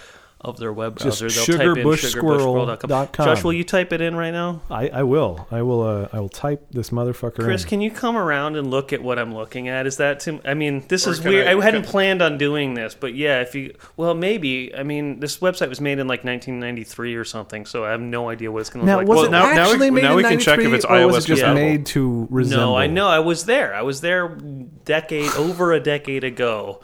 of 0.45 0.59
their 0.59 0.73
web 0.73 0.99
Just 0.99 1.21
browser, 1.21 1.29
they'll 1.47 1.59
type 1.59 1.77
in 1.79 1.85
sugarbushsquirrel.com. 1.87 2.91
sugarbushsquirrel.com. 2.91 3.25
Josh, 3.27 3.45
will 3.45 3.53
you 3.53 3.65
type 3.65 3.93
it 3.93 4.01
in 4.01 4.17
right 4.17 4.33
now? 4.33 4.61
I, 4.71 4.89
I 4.89 5.03
will. 5.05 5.47
I 5.51 5.63
will. 5.63 5.83
Uh, 5.83 6.09
I 6.13 6.19
will 6.21 6.29
type 6.29 6.67
this 6.71 6.91
motherfucker 6.91 7.45
Chris, 7.45 7.63
in. 7.63 7.69
can 7.69 7.81
you 7.81 7.91
come 7.91 8.17
around 8.17 8.57
and 8.57 8.71
look 8.71 8.93
at 8.93 9.03
what 9.03 9.19
I'm 9.19 9.35
looking 9.35 9.69
at? 9.69 9.87
Is 9.87 9.99
that 9.99 10.21
too? 10.21 10.41
I 10.45 10.55
mean, 10.55 10.85
this 10.89 11.07
Or 11.07 11.11
is 11.11 11.23
weird. 11.23 11.47
I- 11.47 11.53
I, 11.59 11.63
hadn't 11.63 11.83
can- 11.83 11.91
planned 11.91 12.23
on 12.23 12.39
doing 12.39 12.75
this, 12.75 12.95
but 12.99 13.15
yeah, 13.15 13.41
if 13.41 13.55
you, 13.55 13.75
well, 13.97 14.15
maybe. 14.15 14.75
I 14.75 14.83
mean, 14.83 15.21
this 15.21 15.39
website 15.39 15.69
was 15.69 15.81
made 15.81 15.99
in 15.99 16.09
like 16.09 16.25
1993 16.25 17.15
or 17.15 17.25
something, 17.25 17.65
so 17.67 17.85
I 17.85 17.91
have 17.91 18.01
no 18.01 18.29
idea 18.29 18.51
what 18.51 18.61
it's 18.61 18.71
going 18.71 18.85
to 18.85 18.87
Now, 18.91 18.99
look 18.99 19.09
like. 19.09 19.09
was 19.09 19.17
Well, 19.17 19.27
it 19.27 19.31
now- 19.31 19.55
now 19.55 19.67
we- 19.67 19.73
actually 19.73 19.91
made 19.91 20.03
now 20.03 20.11
in 20.13 20.17
we 20.17 20.23
can 20.25 20.39
check 20.41 20.59
if 20.59 20.73
it's 20.73 20.85
or 20.85 21.07
was 21.07 21.17
iOS 21.17 21.25
it 21.25 21.27
just 21.29 21.43
compatible. 21.43 21.55
made 21.71 21.87
to 21.87 22.27
resemble? 22.31 22.67
No, 22.67 22.77
I 22.77 22.87
know. 22.89 23.07
I 23.09 23.21
was 23.21 23.45
there. 23.45 23.75
I 23.75 23.83
was 23.83 24.01
there 24.01 24.37
decade 24.85 25.31
over 25.35 25.73
a 25.73 25.81
decade 25.81 26.25
ago, 26.25 26.81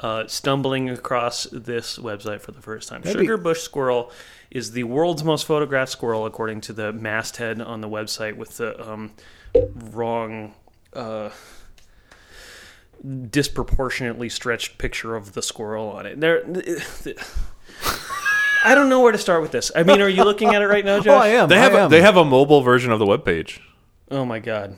uh, 0.00 0.26
stumbling 0.26 0.90
across 0.90 1.44
this 1.52 1.98
website 1.98 2.40
for 2.40 2.52
the 2.52 2.60
first 2.62 2.88
time. 2.88 3.02
That'd 3.02 3.18
be- 3.18 3.24
Sugar 3.24 3.36
bush 3.36 3.60
squirrel 3.60 4.10
is 4.50 4.72
the 4.72 4.84
world's 4.84 5.24
most 5.24 5.44
photographed 5.46 5.92
squirrel, 5.92 6.26
according 6.26 6.60
to 6.62 6.72
the 6.72 6.92
masthead 6.92 7.60
on 7.60 7.80
the 7.80 7.88
website 7.88 8.36
with 8.36 8.56
the 8.58 8.88
um, 8.90 9.12
wrong. 9.92 10.54
Uh, 10.92 11.30
disproportionately 13.30 14.28
stretched 14.28 14.78
picture 14.78 15.16
of 15.16 15.34
the 15.34 15.42
squirrel 15.42 15.88
on 15.90 16.06
it. 16.06 16.18
There, 16.20 16.42
I 18.64 18.74
don't 18.74 18.88
know 18.88 19.00
where 19.00 19.12
to 19.12 19.18
start 19.18 19.42
with 19.42 19.52
this. 19.52 19.70
I 19.76 19.82
mean, 19.82 20.00
are 20.00 20.08
you 20.08 20.24
looking 20.24 20.54
at 20.54 20.62
it 20.62 20.66
right 20.66 20.84
now, 20.84 20.98
Josh? 21.00 21.12
Oh, 21.12 21.18
I 21.18 21.28
am. 21.28 21.48
They 21.48 21.58
have 21.58 21.74
I 21.74 21.78
a, 21.80 21.84
am. 21.84 21.90
they 21.90 22.00
have 22.00 22.16
a 22.16 22.24
mobile 22.24 22.62
version 22.62 22.90
of 22.92 22.98
the 22.98 23.04
webpage. 23.06 23.60
Oh 24.10 24.24
my 24.24 24.38
god. 24.38 24.76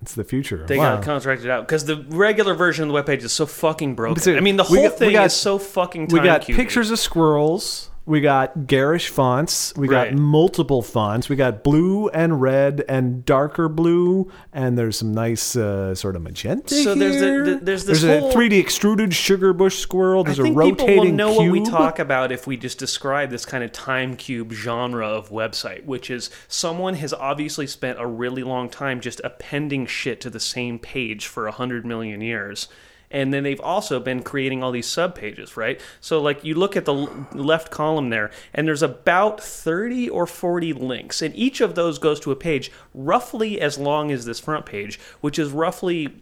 It's 0.00 0.14
the 0.14 0.22
future. 0.24 0.64
They 0.66 0.78
Wow. 0.78 0.96
got 0.96 1.04
contracted 1.04 1.50
out 1.50 1.66
because 1.66 1.84
the 1.84 2.04
regular 2.08 2.54
version 2.54 2.88
of 2.88 2.94
the 2.94 3.02
webpage 3.02 3.22
is 3.24 3.32
so 3.32 3.46
fucking 3.46 3.94
broken. 3.96 4.36
I 4.36 4.40
mean, 4.40 4.56
the 4.56 4.62
whole 4.64 4.88
got- 4.88 4.98
thing 4.98 5.12
got- 5.12 5.26
is 5.26 5.32
so 5.34 5.58
fucking. 5.58 6.08
We 6.08 6.20
got 6.20 6.44
pictures 6.46 6.90
of 6.90 6.98
squirrels. 7.00 7.87
We 8.08 8.22
got 8.22 8.66
garish 8.66 9.08
fonts. 9.10 9.74
We 9.76 9.86
Right. 9.86 10.10
got 10.10 10.18
multiple 10.18 10.80
fonts. 10.80 11.28
We 11.28 11.36
got 11.36 11.62
blue 11.62 12.08
and 12.08 12.40
red 12.40 12.82
and 12.88 13.22
darker 13.26 13.68
blue, 13.68 14.30
and 14.50 14.78
there's 14.78 14.96
some 14.96 15.12
nice 15.12 15.54
uh, 15.54 15.94
sort 15.94 16.16
of 16.16 16.22
magenta. 16.22 16.74
So 16.74 16.94
there's 16.94 17.20
the- 17.20 17.26
here. 17.26 17.44
the- 17.44 17.54
there's 17.62 17.84
this 17.84 18.00
there's 18.00 18.20
whole- 18.20 18.30
a 18.30 18.32
3D 18.32 18.58
extruded 18.58 19.12
sugar 19.12 19.52
bush 19.52 19.76
squirrel. 19.78 20.22
I 20.22 20.24
There's 20.24 20.38
a 20.38 20.42
think 20.44 20.58
people 20.78 20.86
will 20.96 21.12
know 21.12 21.38
cube. 21.38 21.52
what 21.52 21.52
we 21.52 21.70
talk 21.70 21.98
about 21.98 22.32
if 22.32 22.46
we 22.46 22.56
just 22.56 22.78
describe 22.78 23.28
this 23.28 23.44
kind 23.44 23.62
of 23.62 23.72
time 23.72 24.16
cube 24.16 24.52
genre 24.54 25.06
of 25.06 25.28
website, 25.30 25.84
which 25.84 26.08
is 26.08 26.30
someone 26.48 26.94
has 26.94 27.12
obviously 27.12 27.66
spent 27.66 28.00
a 28.00 28.06
really 28.06 28.42
long 28.42 28.70
time 28.70 29.00
just 29.00 29.20
appending 29.22 29.84
shit 29.84 30.18
to 30.22 30.30
the 30.30 30.40
same 30.40 30.78
page 30.78 31.26
for 31.26 31.46
a 31.46 31.52
hundred 31.52 31.84
million 31.84 32.22
years. 32.22 32.68
And 33.10 33.32
then 33.32 33.42
they've 33.42 33.60
also 33.60 34.00
been 34.00 34.22
creating 34.22 34.62
all 34.62 34.70
these 34.70 34.86
subpages, 34.86 35.56
right? 35.56 35.80
So, 36.00 36.20
like, 36.20 36.44
you 36.44 36.54
look 36.54 36.76
at 36.76 36.84
the 36.84 36.94
left 37.32 37.70
column 37.70 38.10
there, 38.10 38.30
and 38.52 38.68
there's 38.68 38.82
about 38.82 39.40
30 39.40 40.10
or 40.10 40.26
40 40.26 40.72
links, 40.74 41.22
and 41.22 41.34
each 41.34 41.60
of 41.60 41.74
those 41.74 41.98
goes 41.98 42.20
to 42.20 42.30
a 42.32 42.36
page 42.36 42.70
roughly 42.92 43.60
as 43.60 43.78
long 43.78 44.10
as 44.10 44.24
this 44.24 44.40
front 44.40 44.66
page, 44.66 45.00
which 45.20 45.38
is 45.38 45.50
roughly. 45.50 46.20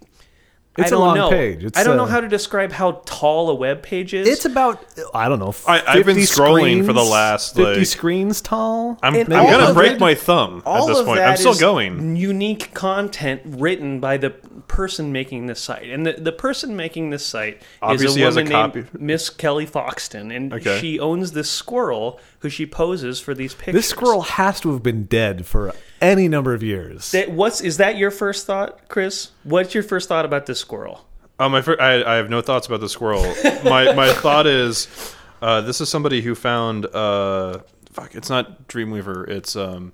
It's 0.79 0.85
I 0.85 0.87
a 0.89 0.91
don't 0.91 1.01
long 1.01 1.17
know. 1.17 1.31
page. 1.31 1.65
It's, 1.65 1.79
I 1.79 1.85
don't 1.85 1.97
know 1.97 2.05
uh, 2.05 2.07
how 2.09 2.21
to 2.21 2.29
describe 2.29 2.71
how 2.73 3.03
tall 3.07 3.51
a 3.51 3.55
web 3.55 3.83
page 3.83 4.13
is. 4.15 4.29
It's 4.29 4.45
about 4.45 4.85
I 5.15 5.29
don't 5.29 5.39
know. 5.39 5.55
I- 5.67 5.83
I've 5.87 6.05
been 6.07 6.17
50 6.17 6.33
scrolling 6.41 6.85
for 6.85 6.93
the 6.93 7.01
screens? 7.01 7.11
last, 7.11 7.57
fifty 7.57 7.79
like- 7.79 7.87
screens 7.87 8.41
tall. 8.41 8.99
I'm, 9.03 9.15
I'm 9.15 9.27
gonna 9.27 9.73
break 9.75 9.93
it- 9.93 10.01
my 10.01 10.15
thumb 10.15 10.63
at 10.67 10.87
this 10.87 11.03
point. 11.03 11.21
I'm 11.21 11.37
still 11.37 11.53
is 11.53 11.61
going. 11.61 12.17
Unique 12.17 12.75
content 12.75 13.43
written 13.45 14.01
by 14.01 14.17
the 14.17 14.31
person 14.69 15.13
making 15.13 15.47
this 15.47 15.61
site, 15.61 15.89
and 15.89 16.05
the, 16.05 16.13
the 16.15 16.33
person 16.33 16.77
making 16.77 17.11
this 17.11 17.25
site 17.25 17.63
Obviously 17.81 18.23
is 18.23 18.37
a 18.37 18.41
a 18.41 18.43
woman 18.43 18.53
copy- 18.53 18.81
named 18.81 19.01
Miss 19.01 19.31
Kelly 19.31 19.67
Foxton, 19.67 20.35
and 20.35 20.53
Okay. 20.53 20.79
she 20.81 20.99
owns 20.99 21.33
this 21.33 21.51
squirrel 21.51 22.21
who 22.41 22.49
she 22.49 22.67
poses 22.67 23.21
for 23.21 23.35
these 23.35 23.55
pictures. 23.55 23.75
This 23.75 23.89
squirrel 23.89 24.23
has 24.23 24.61
to 24.61 24.73
have 24.73 24.83
been 24.83 25.05
dead 25.05 25.47
for 25.47 25.75
any 26.01 26.29
number 26.29 26.55
of 26.55 26.63
years. 26.63 27.13
That, 27.13 27.31
what's 27.31 27.61
is 27.61 27.77
that 27.79 27.97
your 27.97 28.11
first 28.11 28.47
thought, 28.47 28.89
Chris? 28.89 29.31
What's 29.45 29.75
your 29.75 29.83
first 29.83 30.09
thought 30.09 30.25
about 30.25 30.47
this 30.47 30.61
squirrel? 30.61 31.07
Oh, 31.39 31.49
my! 31.49 31.61
Fir- 31.61 31.81
I, 31.81 32.03
I 32.03 32.17
have 32.17 32.31
no 32.31 32.41
thoughts 32.41 32.67
about 32.67 32.81
the 32.81 32.89
squirrel. 32.89 33.23
my 33.65 33.93
my 33.93 34.13
thought 34.13 34.47
is, 34.47 35.15
uh, 35.43 35.61
this 35.61 35.81
is 35.81 35.89
somebody 35.89 36.23
who 36.23 36.35
found. 36.35 36.87
Uh, 36.87 37.61
fuck, 37.93 38.15
it's 38.15 38.31
not 38.31 38.69
Dreamweaver. 38.69 39.29
It's 39.29 39.57
um. 39.57 39.93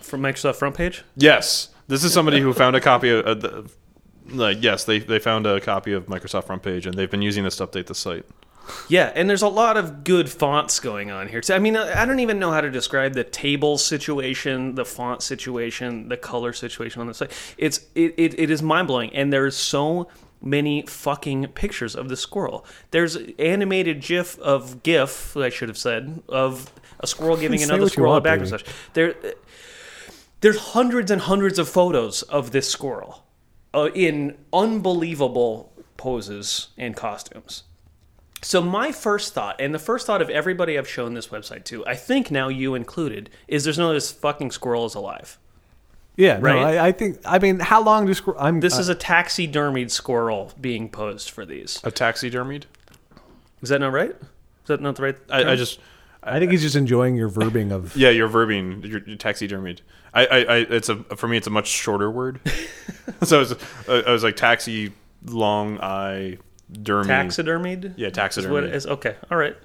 From 0.00 0.22
Microsoft 0.22 0.56
front 0.56 0.76
page? 0.76 1.04
Yes, 1.14 1.68
this 1.86 2.02
is 2.02 2.12
somebody 2.12 2.40
who 2.40 2.52
found 2.52 2.74
a 2.74 2.80
copy 2.80 3.10
of. 3.10 3.24
Uh, 3.24 3.34
the, 3.34 3.70
like 4.32 4.62
yes, 4.62 4.84
they 4.84 4.98
they 4.98 5.18
found 5.18 5.46
a 5.46 5.60
copy 5.60 5.92
of 5.92 6.06
Microsoft 6.06 6.44
Front 6.44 6.62
Page, 6.62 6.86
and 6.86 6.94
they've 6.96 7.10
been 7.10 7.22
using 7.22 7.44
this 7.44 7.56
to 7.56 7.66
update 7.66 7.86
the 7.86 7.94
site. 7.94 8.24
Yeah, 8.88 9.12
and 9.14 9.28
there's 9.28 9.42
a 9.42 9.48
lot 9.48 9.76
of 9.76 10.04
good 10.04 10.28
fonts 10.28 10.80
going 10.80 11.10
on 11.10 11.28
here. 11.28 11.40
too. 11.40 11.54
I 11.54 11.58
mean, 11.58 11.76
I 11.76 12.04
don't 12.04 12.20
even 12.20 12.38
know 12.38 12.50
how 12.50 12.60
to 12.60 12.70
describe 12.70 13.14
the 13.14 13.24
table 13.24 13.78
situation, 13.78 14.74
the 14.74 14.84
font 14.84 15.22
situation, 15.22 16.08
the 16.08 16.16
color 16.16 16.52
situation 16.52 17.00
on 17.00 17.06
the 17.06 17.14
site. 17.14 17.32
It's 17.56 17.80
it, 17.94 18.14
it, 18.16 18.38
it 18.38 18.50
is 18.50 18.62
mind 18.62 18.88
blowing, 18.88 19.14
and 19.14 19.32
there's 19.32 19.56
so 19.56 20.08
many 20.42 20.82
fucking 20.86 21.46
pictures 21.48 21.94
of 21.94 22.08
the 22.08 22.16
squirrel. 22.16 22.64
There's 22.90 23.16
animated 23.38 24.00
GIF 24.00 24.38
of 24.38 24.82
GIF, 24.82 25.36
I 25.36 25.50
should 25.50 25.68
have 25.68 25.78
said, 25.78 26.22
of 26.28 26.72
a 26.98 27.06
squirrel 27.06 27.36
giving 27.40 27.62
another 27.62 27.88
squirrel 27.88 28.12
want, 28.12 28.22
a 28.22 28.28
back 28.28 28.40
massage. 28.40 28.62
There, 28.94 29.14
there's 30.40 30.58
hundreds 30.58 31.10
and 31.10 31.20
hundreds 31.22 31.58
of 31.58 31.68
photos 31.68 32.22
of 32.22 32.52
this 32.52 32.70
squirrel 32.70 33.24
uh, 33.74 33.90
in 33.94 34.38
unbelievable 34.52 35.72
poses 35.96 36.68
and 36.78 36.96
costumes. 36.96 37.64
So 38.42 38.62
my 38.62 38.92
first 38.92 39.34
thought, 39.34 39.60
and 39.60 39.74
the 39.74 39.78
first 39.78 40.06
thought 40.06 40.22
of 40.22 40.30
everybody 40.30 40.78
I've 40.78 40.88
shown 40.88 41.14
this 41.14 41.28
website 41.28 41.64
to, 41.64 41.84
I 41.86 41.94
think 41.94 42.30
now 42.30 42.48
you 42.48 42.74
included, 42.74 43.30
is 43.48 43.64
there's 43.64 43.78
no 43.78 43.92
this 43.92 44.10
fucking 44.10 44.50
squirrel 44.50 44.86
is 44.86 44.94
alive. 44.94 45.38
yeah, 46.16 46.38
no, 46.38 46.42
right. 46.42 46.78
I, 46.78 46.88
I 46.88 46.92
think. 46.92 47.18
I 47.24 47.38
mean, 47.38 47.58
how 47.60 47.82
long 47.82 48.06
do 48.06 48.14
squirrel? 48.14 48.40
I'm 48.40 48.60
This 48.60 48.76
uh, 48.76 48.80
is 48.80 48.88
a 48.88 48.94
taxidermied 48.94 49.90
squirrel 49.90 50.52
being 50.60 50.88
posed 50.88 51.30
for 51.30 51.44
these. 51.44 51.80
A 51.84 51.90
taxidermied. 51.90 52.64
Is 53.62 53.68
that 53.68 53.80
not 53.80 53.92
right? 53.92 54.10
Is 54.10 54.66
that 54.66 54.80
not 54.80 54.96
the 54.96 55.02
right? 55.02 55.16
I, 55.28 55.52
I 55.52 55.56
just 55.56 55.78
I 56.22 56.38
think 56.38 56.50
he's 56.50 56.62
just 56.62 56.76
enjoying 56.76 57.16
your 57.16 57.30
verbing 57.30 57.72
of. 57.72 57.96
yeah, 57.96 58.10
you're 58.10 58.28
verbing. 58.28 58.84
You're, 58.84 59.00
you're 59.06 59.16
taxidermied. 59.16 59.80
I, 60.12 60.26
I, 60.26 60.38
I, 60.38 60.56
it's 60.58 60.88
a 60.88 60.96
for 61.16 61.28
me, 61.28 61.36
it's 61.36 61.46
a 61.46 61.50
much 61.50 61.68
shorter 61.68 62.10
word. 62.10 62.40
so 63.22 63.40
it's, 63.40 63.52
uh, 63.88 64.02
I 64.06 64.10
was 64.10 64.22
like 64.22 64.36
taxi, 64.36 64.92
long 65.24 65.78
eye, 65.80 66.38
dermy. 66.72 67.06
taxidermied. 67.06 67.94
Yeah, 67.96 68.06
Is 68.08 68.10
what 68.10 68.14
taxidermy. 68.14 68.68
it 68.68 68.74
is 68.74 68.86
okay. 68.86 69.16
All 69.30 69.38
right. 69.38 69.56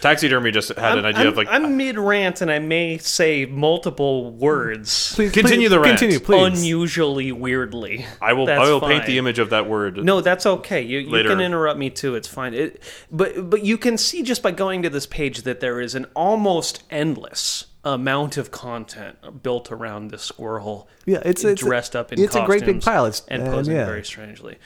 Taxidermy 0.00 0.52
just 0.52 0.68
had 0.68 0.96
an 0.96 1.00
I'm, 1.00 1.06
idea 1.06 1.18
I'm- 1.22 1.26
of 1.28 1.36
like 1.36 1.48
I'm 1.50 1.76
mid 1.76 1.98
rant 1.98 2.40
and 2.40 2.52
I 2.52 2.60
may 2.60 2.98
say 2.98 3.46
multiple 3.46 4.30
words 4.30 5.12
Please, 5.16 5.32
Continue 5.32 5.66
please, 5.66 5.70
the 5.70 5.80
rant. 5.80 5.98
Continue, 5.98 6.20
please. 6.20 6.60
unusually 6.60 7.32
weirdly. 7.32 8.06
I 8.22 8.32
will 8.34 8.46
That's 8.46 8.60
I 8.62 8.70
will 8.70 8.80
paint 8.80 9.06
the 9.06 9.18
image 9.18 9.40
of 9.40 9.50
that 9.50 9.68
word. 9.68 9.96
No, 10.04 10.20
that's 10.20 10.46
okay. 10.46 10.82
You, 10.82 11.00
you 11.00 11.24
can 11.24 11.40
interrupt 11.40 11.80
me 11.80 11.90
too. 11.90 12.14
It's 12.14 12.28
fine. 12.28 12.54
It, 12.54 12.80
but 13.10 13.50
but 13.50 13.64
you 13.64 13.76
can 13.76 13.98
see 13.98 14.22
just 14.22 14.40
by 14.40 14.52
going 14.52 14.82
to 14.82 14.90
this 14.90 15.06
page 15.06 15.42
that 15.42 15.58
there 15.58 15.80
is 15.80 15.96
an 15.96 16.06
almost 16.14 16.84
endless 16.90 17.64
amount 17.84 18.36
of 18.36 18.52
content 18.52 19.42
built 19.42 19.72
around 19.72 20.12
this 20.12 20.22
squirrel. 20.22 20.88
Yeah, 21.06 21.18
it's- 21.18 21.42
it's 21.42 21.60
a- 21.60 21.64
dressed 21.64 21.96
up 21.96 22.12
in 22.12 22.20
it's 22.20 22.36
a 22.36 22.44
great 22.44 22.60
big 22.64 22.76
costumes 22.76 22.84
pile. 22.84 23.06
It's- 23.06 23.22
and 23.26 23.42
and 23.42 23.50
posing 23.52 23.74
yeah. 23.74 23.84
very 23.86 24.04
strangely. 24.04 24.58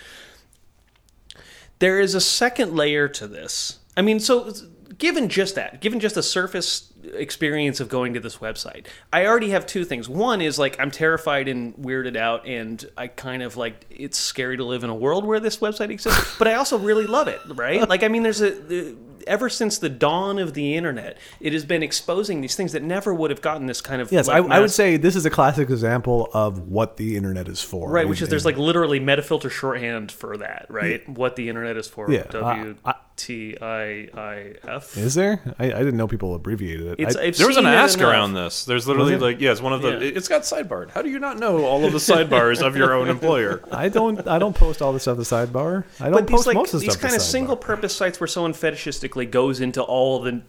There 1.83 1.99
is 1.99 2.14
a 2.14 2.20
second 2.20 2.76
layer 2.76 3.09
to 3.09 3.26
this. 3.26 3.80
I 3.97 4.03
mean, 4.03 4.20
so 4.20 4.53
given 4.99 5.28
just 5.28 5.57
that, 5.57 5.80
given 5.80 5.99
just 5.99 6.14
the 6.14 6.22
surface 6.22 6.93
experience 7.12 7.80
of 7.80 7.89
going 7.89 8.14
to 8.14 8.20
this 8.20 8.37
website, 8.37 8.87
I 9.12 9.26
already 9.26 9.51
have 9.51 9.66
two 9.66 9.85
things. 9.85 10.09
One 10.09 10.41
is 10.41 10.61
like 10.61 10.78
I'm 10.78 10.93
terrified 10.93 11.49
and 11.49 11.74
weirded 11.74 12.14
out, 12.16 12.47
and 12.47 12.89
I 12.97 13.09
kind 13.09 13.43
of 13.43 13.57
like 13.57 13.85
it's 13.91 14.16
scary 14.16 14.59
to 14.59 14.64
live 14.64 14.85
in 14.85 14.91
a 14.91 14.95
world 14.95 15.24
where 15.24 15.41
this 15.41 15.57
website 15.57 15.91
exists. 15.91 16.39
but 16.39 16.47
I 16.47 16.55
also 16.55 16.78
really 16.78 17.07
love 17.09 17.26
it, 17.26 17.41
right? 17.49 17.89
Like, 17.89 18.05
I 18.05 18.09
mean, 18.09 18.22
there's 18.22 18.43
a 18.43 18.95
ever 19.27 19.49
since 19.49 19.79
the 19.79 19.89
dawn 19.89 20.39
of 20.39 20.55
the 20.55 20.77
internet, 20.77 21.18
it 21.41 21.53
has 21.53 21.64
been 21.64 21.83
exposing 21.83 22.41
these 22.41 22.57
things 22.57 22.73
that 22.73 22.83
never 22.83 23.12
would 23.12 23.31
have 23.31 23.41
gotten 23.41 23.66
this 23.66 23.81
kind 23.81 24.01
of 24.01 24.11
Yes, 24.12 24.29
like, 24.29 24.45
I, 24.45 24.57
I 24.57 24.61
would 24.61 24.70
say 24.70 24.97
this 24.97 25.16
is 25.16 25.27
a 25.27 25.31
classic 25.31 25.70
example 25.70 26.29
of 26.33 26.68
what 26.68 26.97
the 26.97 27.16
internet 27.16 27.49
is 27.49 27.61
for. 27.61 27.91
Right, 27.91 28.09
which 28.09 28.23
is 28.23 28.29
there's 28.29 28.45
like 28.45 28.57
literally 28.57 29.01
metafilter 29.01 29.51
shorthand 29.51 30.12
for 30.12 30.37
that, 30.39 30.66
right? 30.68 31.07
What 31.09 31.37
the 31.37 31.49
internet 31.49 31.77
is 31.77 31.89
for. 31.89 32.11
Yeah, 32.11 32.25
W 32.25 32.77
I- 32.85 32.95
T 33.23 33.57
I 33.61 34.09
I 34.14 34.55
F. 34.66 34.97
Is 34.97 35.14
there? 35.14 35.41
I, 35.59 35.66
I 35.66 35.79
didn't 35.79 35.97
know 35.97 36.09
people 36.09 36.35
abbreviated 36.35 36.87
it. 36.89 37.01
It's, 37.01 37.16
I- 37.16 37.31
There 37.31 37.47
was 37.47 37.57
an 37.57 37.66
ask 37.66 37.99
enough. 37.99 38.11
around 38.11 38.35
this. 38.35 38.64
There's 38.64 38.89
literally 38.89 39.12
Was 39.12 39.23
it? 39.23 39.25
like 39.25 39.41
yeah, 39.41 39.53
it's 39.53 39.61
one 39.61 39.73
of 39.73 39.83
the. 39.83 39.91
Yeah. 39.93 40.12
It's 40.16 40.27
got 40.29 40.43
sidebar. 40.43 40.91
How 40.91 41.03
do 41.03 41.09
you 41.11 41.18
not 41.20 41.39
know 41.39 41.64
all 41.64 41.85
of 41.85 41.93
the 41.93 41.99
sidebars 41.99 42.61
of 42.66 42.77
your 42.77 42.95
own 42.95 43.09
employer? 43.09 43.62
I 43.73 43.89
don't. 43.89 44.27
I 44.27 44.39
don't 44.41 44.57
post 44.57 44.83
all 44.83 44.93
the 44.93 44.99
stuff 45.01 45.16
the 45.18 45.23
sidebar. 45.23 45.85
I 46.01 46.05
don't 46.05 46.12
But 46.14 46.27
these 46.27 46.35
post 46.37 46.47
like 46.49 46.57
most 46.57 46.75
of 46.75 46.81
the 46.81 46.87
these 46.87 46.95
stuff. 46.95 47.03
kind 47.03 47.14
of 47.14 47.23
single 47.23 47.57
purpose 47.57 47.95
sites 47.95 48.18
where 48.18 48.27
someone 48.27 48.53
fetishistically 48.55 49.31
goes 49.31 49.61
into 49.61 49.83
all 49.83 50.20
the 50.20 50.43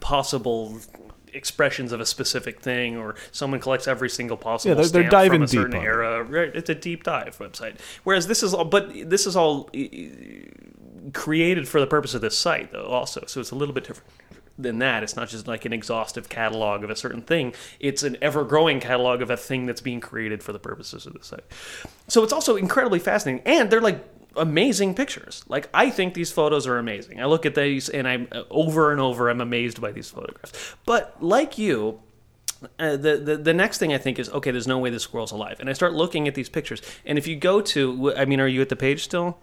possible 0.00 0.78
expressions 1.32 1.92
of 1.92 2.00
a 2.00 2.06
specific 2.06 2.60
thing 2.60 2.96
or 2.96 3.14
someone 3.30 3.60
collects 3.60 3.86
every 3.86 4.08
single 4.08 4.36
possible 4.38 4.74
Yeah, 4.74 4.82
they're- 4.82 5.02
they're 5.02 5.10
diving 5.10 5.40
from 5.40 5.42
a 5.42 5.46
deep 5.46 5.60
certain 5.60 5.74
on 5.76 5.82
it. 5.82 5.84
era 5.86 6.22
right 6.22 6.50
it's 6.54 6.70
a 6.70 6.74
deep 6.74 7.02
dive 7.04 7.36
website 7.38 7.76
whereas 8.04 8.26
this 8.26 8.42
is 8.42 8.54
all 8.54 8.64
but 8.64 8.90
this 9.10 9.26
is 9.26 9.36
all 9.36 9.68
uh, 9.76 9.78
created 11.12 11.68
for 11.68 11.80
the 11.80 11.86
purpose 11.86 12.14
of 12.14 12.20
this 12.20 12.36
site 12.36 12.72
though 12.72 12.86
also. 12.86 13.24
So 13.26 13.40
it's 13.40 13.50
a 13.50 13.54
little 13.54 13.74
bit 13.74 13.84
different 13.84 14.10
than 14.58 14.78
that. 14.78 15.02
It's 15.02 15.16
not 15.16 15.28
just 15.28 15.46
like 15.46 15.64
an 15.64 15.72
exhaustive 15.72 16.28
catalog 16.28 16.82
of 16.82 16.90
a 16.90 16.96
certain 16.96 17.22
thing. 17.22 17.54
It's 17.78 18.02
an 18.02 18.16
ever-growing 18.22 18.80
catalog 18.80 19.20
of 19.20 19.30
a 19.30 19.36
thing 19.36 19.66
that's 19.66 19.80
being 19.80 20.00
created 20.00 20.42
for 20.42 20.52
the 20.52 20.58
purposes 20.58 21.06
of 21.06 21.12
the 21.12 21.22
site. 21.22 21.44
So 22.08 22.22
it's 22.22 22.32
also 22.32 22.56
incredibly 22.56 22.98
fascinating 22.98 23.42
and 23.46 23.70
they're 23.70 23.80
like 23.80 24.02
amazing 24.36 24.94
pictures. 24.94 25.44
Like 25.48 25.68
i 25.72 25.90
think 25.90 26.14
these 26.14 26.30
photos 26.30 26.66
are 26.66 26.78
amazing. 26.78 27.20
I 27.20 27.26
look 27.26 27.46
at 27.46 27.54
these 27.54 27.88
and 27.88 28.06
i'm 28.06 28.28
uh, 28.32 28.42
over 28.50 28.92
and 28.92 29.00
over 29.00 29.30
i'm 29.30 29.40
amazed 29.40 29.80
by 29.80 29.92
these 29.92 30.10
photographs. 30.10 30.76
But 30.84 31.22
like 31.22 31.58
you 31.58 32.02
uh, 32.78 32.96
the, 32.96 33.16
the 33.18 33.36
the 33.36 33.54
next 33.54 33.78
thing 33.78 33.92
I 33.92 33.98
think 33.98 34.18
is 34.18 34.30
okay. 34.30 34.50
There's 34.50 34.66
no 34.66 34.78
way 34.78 34.90
this 34.90 35.02
squirrel's 35.02 35.32
alive, 35.32 35.60
and 35.60 35.68
I 35.68 35.72
start 35.72 35.92
looking 35.92 36.26
at 36.26 36.34
these 36.34 36.48
pictures. 36.48 36.80
And 37.04 37.18
if 37.18 37.26
you 37.26 37.36
go 37.36 37.60
to, 37.60 38.14
I 38.16 38.24
mean, 38.24 38.40
are 38.40 38.48
you 38.48 38.62
at 38.62 38.70
the 38.70 38.76
page 38.76 39.04
still? 39.04 39.38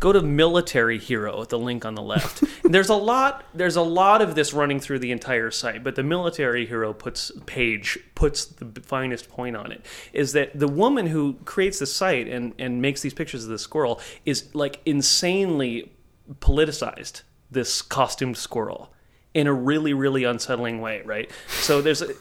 Go 0.00 0.12
to 0.12 0.22
military 0.22 0.98
hero 0.98 1.42
at 1.42 1.50
the 1.50 1.58
link 1.58 1.84
on 1.84 1.94
the 1.94 2.02
left. 2.02 2.42
there's 2.64 2.88
a 2.88 2.94
lot 2.94 3.44
there's 3.54 3.76
a 3.76 3.82
lot 3.82 4.22
of 4.22 4.34
this 4.34 4.52
running 4.52 4.80
through 4.80 4.98
the 4.98 5.12
entire 5.12 5.50
site, 5.50 5.84
but 5.84 5.94
the 5.94 6.02
military 6.02 6.66
hero 6.66 6.92
puts 6.92 7.30
page 7.46 7.98
puts 8.14 8.46
the 8.46 8.80
finest 8.80 9.28
point 9.28 9.56
on 9.56 9.70
it 9.70 9.84
is 10.12 10.32
that 10.32 10.58
the 10.58 10.68
woman 10.68 11.06
who 11.06 11.34
creates 11.44 11.78
the 11.78 11.86
site 11.86 12.26
and 12.26 12.54
and 12.58 12.80
makes 12.80 13.02
these 13.02 13.14
pictures 13.14 13.44
of 13.44 13.50
the 13.50 13.58
squirrel 13.58 14.00
is 14.24 14.52
like 14.54 14.80
insanely 14.86 15.92
politicized 16.40 17.22
this 17.50 17.82
costumed 17.82 18.36
squirrel 18.36 18.92
in 19.34 19.46
a 19.46 19.52
really 19.52 19.92
really 19.92 20.24
unsettling 20.24 20.80
way, 20.80 21.02
right? 21.04 21.30
So 21.48 21.82
there's 21.82 22.02
a 22.02 22.08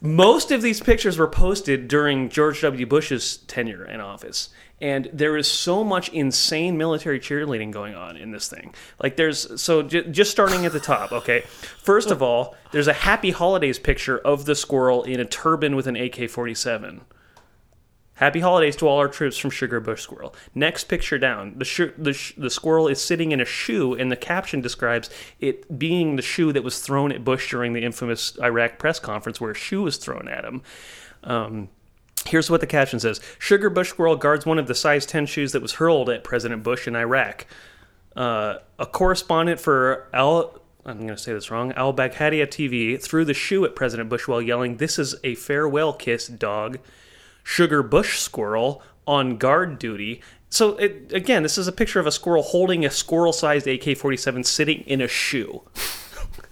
most 0.01 0.51
of 0.51 0.63
these 0.63 0.81
pictures 0.81 1.19
were 1.19 1.29
posted 1.29 1.89
during 1.89 2.29
George 2.29 2.61
W. 2.63 2.87
Bush's 2.87 3.39
tenure 3.39 3.85
in 3.85 4.01
office. 4.01 4.51
And 4.81 5.09
there 5.13 5.39
is 5.39 5.51
so 5.51 5.83
much 5.83 6.11
insane 6.11 6.77
military 6.77 7.19
cheerleading 7.19 7.71
going 7.71 7.95
on 7.95 8.17
in 8.17 8.31
this 8.31 8.47
thing. 8.49 8.75
Like, 9.03 9.17
there's 9.17 9.61
so 9.61 9.83
j- 9.83 10.07
just 10.11 10.31
starting 10.31 10.67
at 10.67 10.73
the 10.73 10.81
top, 10.81 11.13
okay? 11.13 11.41
First 11.41 12.11
of 12.11 12.23
all, 12.23 12.55
there's 12.73 12.89
a 12.89 12.93
Happy 12.93 13.31
Holidays 13.31 13.79
picture 13.79 14.19
of 14.19 14.45
the 14.45 14.55
squirrel 14.55 15.03
in 15.05 15.19
a 15.19 15.25
turban 15.25 15.77
with 15.77 15.87
an 15.87 15.97
AK 15.97 16.29
47. 16.29 17.01
Happy 18.17 18.41
holidays 18.41 18.77
to 18.77 18.89
all 18.89 18.99
our 18.99 19.09
troops 19.09 19.37
from 19.37 19.51
Sugar 19.51 19.79
Bush 19.79 20.03
Squirrel. 20.03 20.35
Next 20.55 20.85
picture 20.85 21.19
down, 21.19 21.55
the, 21.59 21.67
sh- 21.67 21.93
the, 21.99 22.15
sh- 22.15 22.33
the 22.37 22.49
squirrel 22.49 22.89
is 22.89 23.01
sitting 23.01 23.31
in 23.31 23.41
a 23.41 23.45
shoe, 23.45 23.93
and 23.95 24.11
the 24.11 24.17
caption 24.17 24.63
describes 24.63 25.11
it 25.39 25.79
being 25.79 26.17
the 26.17 26.23
shoe 26.23 26.51
that 26.53 26.65
was 26.65 26.81
thrown 26.81 27.13
at 27.13 27.25
Bush 27.25 27.51
during 27.51 27.75
the 27.75 27.85
infamous 27.85 28.39
Iraq 28.41 28.79
press 28.79 28.99
conference 28.99 29.39
where 29.39 29.51
a 29.51 29.55
shoe 29.55 29.83
was 29.83 29.99
thrown 29.99 30.29
at 30.29 30.47
him. 30.47 30.63
Um, 31.25 31.69
here's 32.27 32.51
what 32.51 32.61
the 32.61 32.67
caption 32.67 33.01
says 33.01 33.21
Sugar 33.39 33.69
Bush 33.69 33.91
Squirrel 33.91 34.17
guards 34.17 34.47
one 34.47 34.59
of 34.59 34.67
the 34.67 34.75
size 34.75 35.05
10 35.05 35.27
shoes 35.27 35.53
that 35.53 35.61
was 35.61 35.75
hurled 35.75 36.09
at 36.09 36.25
President 36.25 36.63
Bush 36.63 36.89
in 36.89 36.97
Iraq. 36.97 37.47
Uh, 38.17 38.57
a 38.79 38.87
correspondent 38.87 39.61
for 39.61 40.09
Al. 40.15 40.59
I'm 40.87 40.99
going 40.99 41.09
to 41.09 41.19
say 41.19 41.35
this 41.35 41.51
wrong. 41.51 41.73
Al 41.73 41.93
Baghdadiya 41.93 42.47
TV 42.47 43.03
threw 43.03 43.27
the 43.27 43.35
shoe 43.35 43.65
at 43.67 43.77
President 43.77 44.09
Bush 44.09 44.27
while 44.27 44.41
yelling, 44.41 44.79
This 44.79 44.99
is 44.99 45.17
a 45.23 45.35
farewell 45.35 45.93
kiss, 45.93 46.29
dog. 46.29 46.79
Sugar 47.49 47.81
Bush 47.85 48.19
squirrel 48.19 48.83
on 49.07 49.37
guard 49.37 49.79
duty. 49.79 50.21
So 50.51 50.77
it, 50.79 51.13
again, 51.13 51.45
this 51.45 51.57
is 51.57 51.69
a 51.69 51.73
picture 51.73 52.01
of 52.01 52.07
a 52.07 52.11
squirrel 52.11 52.43
holding 52.43 52.85
a 52.85 52.91
squirrel-sized 52.91 53.69
AK-47 53.69 54.45
sitting 54.45 54.81
in 54.81 55.01
a 55.01 55.07
shoe. 55.07 55.63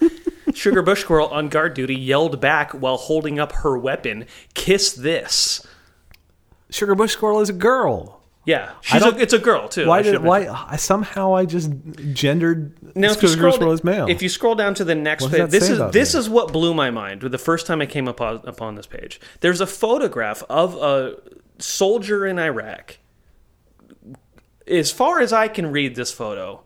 Sugar 0.54 0.82
Bush 0.82 1.00
squirrel 1.00 1.26
on 1.30 1.48
guard 1.48 1.74
duty 1.74 1.96
yelled 1.96 2.40
back 2.40 2.70
while 2.70 2.96
holding 2.96 3.40
up 3.40 3.50
her 3.50 3.76
weapon, 3.76 4.26
"Kiss 4.54 4.92
this." 4.92 5.66
Sugar 6.70 6.94
Bush 6.94 7.14
Squirrel 7.14 7.40
is 7.40 7.48
a 7.48 7.52
girl. 7.54 8.13
Yeah, 8.46 8.72
she's 8.82 9.02
a, 9.02 9.16
it's 9.16 9.32
a 9.32 9.38
girl 9.38 9.68
too. 9.68 9.86
Why 9.86 10.02
should 10.02 10.12
did 10.12 10.22
why 10.22 10.46
I, 10.46 10.76
somehow 10.76 11.34
I 11.34 11.46
just 11.46 11.70
gendered 12.12 12.74
Now, 12.94 13.12
if 13.12 13.22
you, 13.22 13.28
scroll, 13.28 13.72
as 13.72 13.82
male? 13.82 14.06
if 14.08 14.20
you 14.20 14.28
scroll 14.28 14.54
down 14.54 14.74
to 14.74 14.84
the 14.84 14.94
next 14.94 15.22
What 15.22 15.32
page, 15.32 15.50
this 15.50 15.70
is 15.70 15.80
this 15.92 16.14
me? 16.14 16.20
is 16.20 16.28
what 16.28 16.52
blew 16.52 16.74
my 16.74 16.90
mind 16.90 17.22
the 17.22 17.38
first 17.38 17.66
time 17.66 17.80
I 17.80 17.86
came 17.86 18.06
upon, 18.06 18.42
upon 18.46 18.74
this 18.74 18.86
page. 18.86 19.18
There's 19.40 19.62
a 19.62 19.66
photograph 19.66 20.42
of 20.50 20.74
a 20.76 21.16
soldier 21.58 22.26
in 22.26 22.38
Iraq. 22.38 22.98
As 24.66 24.90
far 24.90 25.20
as 25.20 25.32
I 25.32 25.48
can 25.48 25.72
read 25.72 25.94
this 25.94 26.12
photo, 26.12 26.62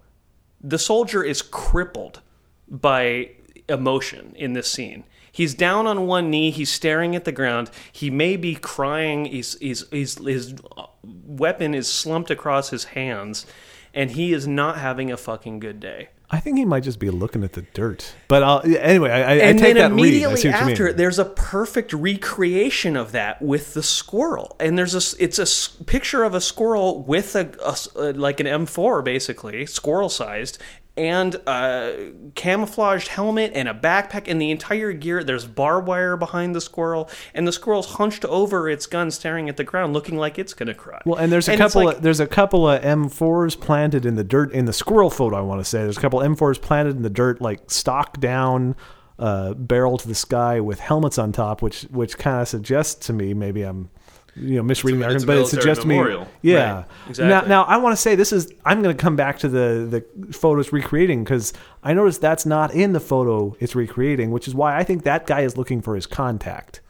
the 0.61 0.79
soldier 0.79 1.23
is 1.23 1.43
crippled 1.43 2.21
by 2.69 3.31
emotion 3.69 4.33
in 4.37 4.53
this 4.53 4.71
scene. 4.71 5.05
He's 5.39 5.55
down 5.55 5.87
on 5.87 6.09
one 6.09 6.31
knee. 6.31 6.51
He's 6.51 6.69
staring 6.69 7.15
at 7.15 7.25
the 7.25 7.31
ground. 7.31 7.71
He 7.93 8.11
may 8.11 8.37
be 8.37 8.57
crying. 8.57 9.27
He's, 9.27 9.57
he's, 9.61 9.89
he's, 9.93 10.19
his 10.19 10.57
weapon 11.05 11.75
is 11.75 11.87
slumped 11.87 12.33
across 12.33 12.71
his 12.71 12.87
hands, 12.87 13.47
and 13.95 14.11
he 14.11 14.33
is 14.33 14.49
not 14.49 14.79
having 14.79 15.13
a 15.13 15.17
fucking 15.17 15.61
good 15.61 15.79
day. 15.79 16.09
I 16.29 16.41
think 16.41 16.59
he 16.59 16.65
might 16.65 16.83
just 16.83 16.99
be 16.99 17.09
looking 17.09 17.45
at 17.45 17.53
the 17.53 17.63
dirt. 17.63 18.17
But 18.27 18.43
uh, 18.43 18.63
yeah, 18.65 18.79
anyway, 18.81 19.11
I, 19.11 19.21
I, 19.21 19.21
I 19.21 19.35
and 19.35 19.59
take 19.61 19.75
then 19.75 19.77
that 19.77 19.93
immediately 19.93 20.51
after, 20.51 20.93
there's 20.93 21.21
a 21.21 21.25
perfect 21.25 21.93
recreation 21.93 22.97
of 22.97 23.13
that 23.13 23.41
with 23.41 23.75
the 23.75 23.83
squirrel. 23.85 24.57
And 24.59 24.77
there's 24.77 24.97
a, 24.97 25.23
it's 25.23 25.39
a 25.39 25.85
picture 25.85 26.25
of 26.25 26.35
a 26.35 26.41
squirrel 26.41 27.05
with 27.05 27.37
a, 27.37 27.55
uh, 27.65 28.13
like 28.13 28.41
an 28.41 28.47
M4 28.47 29.05
basically, 29.05 29.67
squirrel 29.67 30.09
sized, 30.09 30.59
and 30.99 31.37
a 31.47 32.13
camouflaged 32.35 33.09
helmet 33.09 33.53
and 33.55 33.69
a 33.69 33.75
backpack 33.75 34.25
and 34.27 34.41
the 34.41 34.51
entire 34.51 34.93
gear. 34.93 35.23
There's 35.23 35.47
barbed 35.47 35.87
wire 35.87 36.17
behind 36.17 36.55
the 36.55 36.61
squirrel, 36.61 37.09
and 37.33 37.47
the 37.47 37.53
squirrel's 37.53 37.93
hunched 37.93 38.25
over 38.25 38.69
its 38.69 38.87
gun, 38.87 39.11
staring 39.11 39.49
at 39.49 39.57
the 39.57 39.65
ground, 39.65 39.95
looking 39.95 40.17
like 40.19 40.39
it's 40.39 40.53
gonna 40.55 40.75
cry. 40.75 41.01
Well, 41.07 41.19
and 41.19 41.31
there's 41.31 41.49
a 41.49 41.53
it's 41.53 41.59
couple. 41.61 41.85
like- 41.85 41.97
of, 41.99 42.03
there's 42.03 42.21
a 42.21 42.27
couple 42.27 42.69
of 42.69 42.83
M4s 42.83 43.59
planted 43.59 44.05
in 44.05 44.17
the 44.17 44.25
dirt 44.25 44.53
in 44.53 44.65
the 44.65 44.73
squirrel 44.73 45.11
photo. 45.11 45.37
I 45.37 45.41
want 45.41 45.61
to 45.61 45.65
say 45.65 45.79
there's 45.85 45.97
a 45.97 46.01
couple 46.01 46.19
M4s 46.21 46.61
planted 46.61 46.97
in 46.97 47.03
the 47.03 47.11
dirt, 47.11 47.41
like 47.41 47.71
stock 47.71 48.19
down, 48.21 48.75
uh, 49.19 49.55
barrel 49.55 49.99
to 49.99 50.09
the 50.09 50.15
sky 50.15 50.61
with 50.61 50.81
helmets 50.81 51.19
on 51.19 51.33
top, 51.33 51.63
which 51.63 51.83
which 51.91 52.19
kind 52.19 52.41
of 52.43 52.49
suggests 52.49 53.07
to 53.07 53.13
me 53.13 53.35
maybe 53.35 53.63
I'm. 53.63 53.91
You 54.41 54.57
know, 54.57 54.63
misreading 54.63 55.01
the 55.01 55.07
It's 55.07 55.25
a 55.25 55.27
argument, 55.27 55.27
but 55.27 55.39
it 55.39 55.49
suggests 55.49 55.83
to 55.83 55.89
me. 55.89 55.95
memorial. 55.97 56.29
Yeah, 56.43 56.75
Right, 56.75 56.85
exactly. 57.09 57.29
Now, 57.29 57.63
now 57.63 57.63
I 57.65 57.77
want 57.79 57.93
to 57.95 58.01
say 58.01 58.15
this 58.15 58.33
is. 58.33 58.53
I'm 58.65 58.83
going 58.83 58.97
to 58.97 59.01
come 59.01 59.17
back 59.17 59.39
to 59.41 59.49
the 59.49 60.05
the 60.17 60.33
photos 60.33 60.73
recreating 60.73 61.25
because 61.25 61.53
I 61.83 61.95
noticed 61.95 62.21
that's 62.21 62.47
not 62.47 62.73
in 62.75 62.93
the 62.93 63.01
photo 63.01 63.57
it's 63.61 63.75
recreating, 63.75 64.31
which 64.31 64.49
is 64.49 64.55
why 64.55 64.77
I 64.77 64.85
think 64.85 65.05
that 65.05 65.27
guy 65.27 65.41
is 65.41 65.57
looking 65.57 65.83
for 65.83 65.95
his 65.95 66.07
contact, 66.07 66.81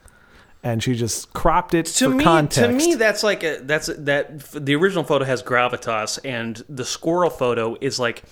and 0.62 0.82
she 0.82 0.94
just 0.94 1.32
cropped 1.32 1.74
it 1.74 1.86
to 1.86 2.10
me, 2.10 2.24
context. 2.24 2.84
to 2.84 2.90
me, 2.90 2.94
that's 2.94 3.22
like 3.22 3.42
a, 3.42 3.60
that's 3.62 3.86
that. 3.96 4.40
The 4.40 4.74
original 4.74 5.04
photo 5.04 5.24
has 5.24 5.42
gravitas, 5.42 6.18
and 6.24 6.62
the 6.68 6.84
squirrel 6.84 7.30
photo 7.30 7.76
is 7.80 7.98
like. 7.98 8.24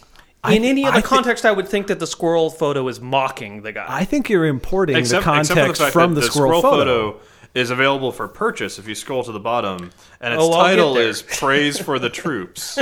In 0.49 0.63
any 0.63 0.85
other 0.85 0.99
I 0.99 1.03
context, 1.03 1.45
I 1.45 1.51
would 1.51 1.67
think 1.67 1.89
that 1.89 1.99
the 1.99 2.07
squirrel 2.07 2.51
photo 2.51 2.87
is 2.87 3.01
mocking 3.01 3.63
the 3.63 3.73
guy. 3.73 3.85
I 3.89 4.05
think 4.05 4.29
you're 4.31 4.47
importing 4.47 4.95
Except, 4.95 5.23
the 5.23 5.25
context 5.25 5.81
the 5.81 5.91
from 5.91 6.15
the, 6.15 6.21
the 6.21 6.27
squirrel, 6.29 6.63
photo. 6.63 7.21
Is 7.57 7.71
available 7.71 8.13
for 8.13 8.29
purchase 8.29 8.79
if 8.79 8.87
you 8.87 8.95
scroll 8.95 9.25
to 9.25 9.33
the 9.33 9.41
bottom, 9.41 9.91
and 10.21 10.35
its 10.35 10.43
Oh, 10.43 10.53
title 10.53 10.97
is 10.99 11.23
"Praise 11.23 11.79
for 11.79 11.99
the 11.99 12.11
Troops." 12.23 12.79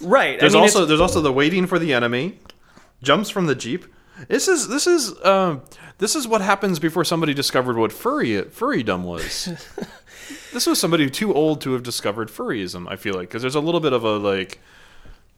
right. 0.00 0.38
There's 0.38 0.54
I 0.54 0.58
mean, 0.58 0.62
also 0.62 0.78
it's- 0.80 0.88
there's 0.88 1.00
also 1.00 1.20
the 1.20 1.32
waiting 1.32 1.66
for 1.66 1.78
the 1.78 1.92
enemy, 1.92 2.38
jumps 3.02 3.30
from 3.30 3.46
the 3.46 3.54
jeep. 3.54 3.86
This 4.28 4.46
is 4.46 4.68
this 4.68 4.86
is 4.86 5.14
um, 5.24 5.62
this 5.98 6.14
is 6.14 6.28
what 6.28 6.40
happens 6.42 6.78
before 6.78 7.04
somebody 7.04 7.34
discovered 7.34 7.76
what 7.76 7.92
furry 7.92 8.42
furrydom 8.42 9.02
was. 9.02 9.46
this 10.52 10.66
was 10.66 10.78
somebody 10.78 11.08
too 11.10 11.32
old 11.34 11.60
to 11.62 11.72
have 11.72 11.82
discovered 11.82 12.30
furryism. 12.30 12.86
I 12.88 12.96
feel 12.96 13.14
like 13.14 13.28
because 13.28 13.42
there's 13.42 13.54
a 13.54 13.60
little 13.60 13.80
bit 13.80 13.92
of 13.92 14.04
a 14.04 14.18
like. 14.18 14.60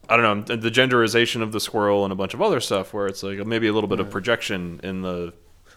I 0.07 0.17
don't 0.17 0.47
know 0.47 0.55
the 0.55 0.69
genderization 0.69 1.41
of 1.41 1.51
the 1.51 1.59
squirrel 1.59 2.03
and 2.03 2.11
a 2.13 2.15
bunch 2.15 2.35
of 2.35 2.41
other 2.41 2.59
stuff 2.59 2.93
where 2.93 3.07
it's 3.07 3.23
like 3.23 3.43
maybe 3.47 3.65
a 3.67 3.73
little 3.73 3.87
bit 3.87 3.99
of 3.99 4.11
projection 4.11 4.79
in 4.83 5.01
the 5.01 5.33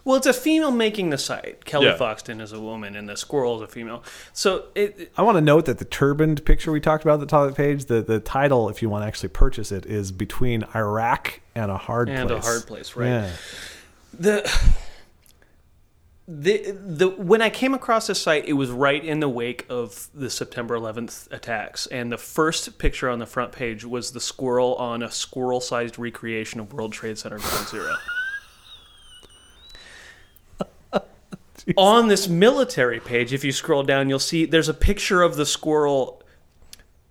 well, 0.09 0.17
it's 0.17 0.25
a 0.25 0.33
female 0.33 0.71
making 0.71 1.11
the 1.11 1.19
site. 1.19 1.65
Kelly 1.65 1.85
Yeah. 1.85 1.95
Foxton 1.95 2.41
is 2.41 2.51
a 2.51 2.59
woman, 2.59 2.95
and 2.95 3.07
the 3.07 3.15
squirrel 3.15 3.57
is 3.57 3.61
a 3.61 3.67
female. 3.67 4.03
So 4.33 4.65
it, 4.73 5.11
I 5.15 5.21
want 5.21 5.37
to 5.37 5.41
note 5.41 5.65
that 5.65 5.77
the 5.77 5.85
turbaned 5.85 6.43
picture 6.45 6.71
we 6.71 6.79
talked 6.79 7.03
about 7.03 7.13
at 7.13 7.19
the 7.19 7.25
top 7.27 7.47
of 7.47 7.51
the 7.51 7.55
page, 7.55 7.85
the, 7.85 8.01
the 8.01 8.19
title, 8.19 8.69
if 8.69 8.81
you 8.81 8.89
want 8.89 9.03
to 9.03 9.07
actually 9.07 9.29
purchase 9.29 9.71
it, 9.71 9.85
is 9.85 10.11
between 10.11 10.65
Iraq 10.73 11.41
and 11.53 11.69
a 11.69 11.77
hard 11.77 12.07
place. 12.07 12.19
And 12.21 12.31
a 12.31 12.41
hard 12.41 12.65
place, 12.65 12.95
right. 12.95 13.05
Yeah. 13.05 13.31
the 14.19 14.71
the 16.27 16.71
the 16.71 17.09
when 17.09 17.43
I 17.43 17.51
came 17.51 17.75
across 17.75 18.07
this 18.07 18.19
site, 18.19 18.47
it 18.47 18.53
was 18.53 18.71
right 18.71 19.05
in 19.05 19.19
the 19.19 19.29
wake 19.29 19.67
of 19.69 20.07
the 20.15 20.31
September 20.31 20.75
11th 20.75 21.31
attacks, 21.31 21.85
and 21.85 22.11
the 22.11 22.17
first 22.17 22.79
picture 22.79 23.09
on 23.09 23.19
the 23.19 23.27
front 23.27 23.51
page 23.51 23.85
was 23.85 24.13
the 24.13 24.19
squirrel 24.19 24.73
on 24.77 25.03
a 25.03 25.11
squirrel-sized 25.11 25.99
recreation 25.99 26.59
of 26.59 26.73
World 26.73 26.93
Trade 26.93 27.19
Center 27.19 27.37
Ground 27.37 27.67
Zero. 27.67 27.93
on 31.77 32.07
this 32.07 32.27
military 32.27 32.99
page, 32.99 33.33
if 33.33 33.43
you 33.43 33.51
scroll 33.51 33.83
down, 33.83 34.09
you'll 34.09 34.19
see 34.19 34.45
there's 34.45 34.69
a 34.69 34.73
picture 34.73 35.21
of 35.21 35.35
the 35.35 35.45
squirrel. 35.45 36.21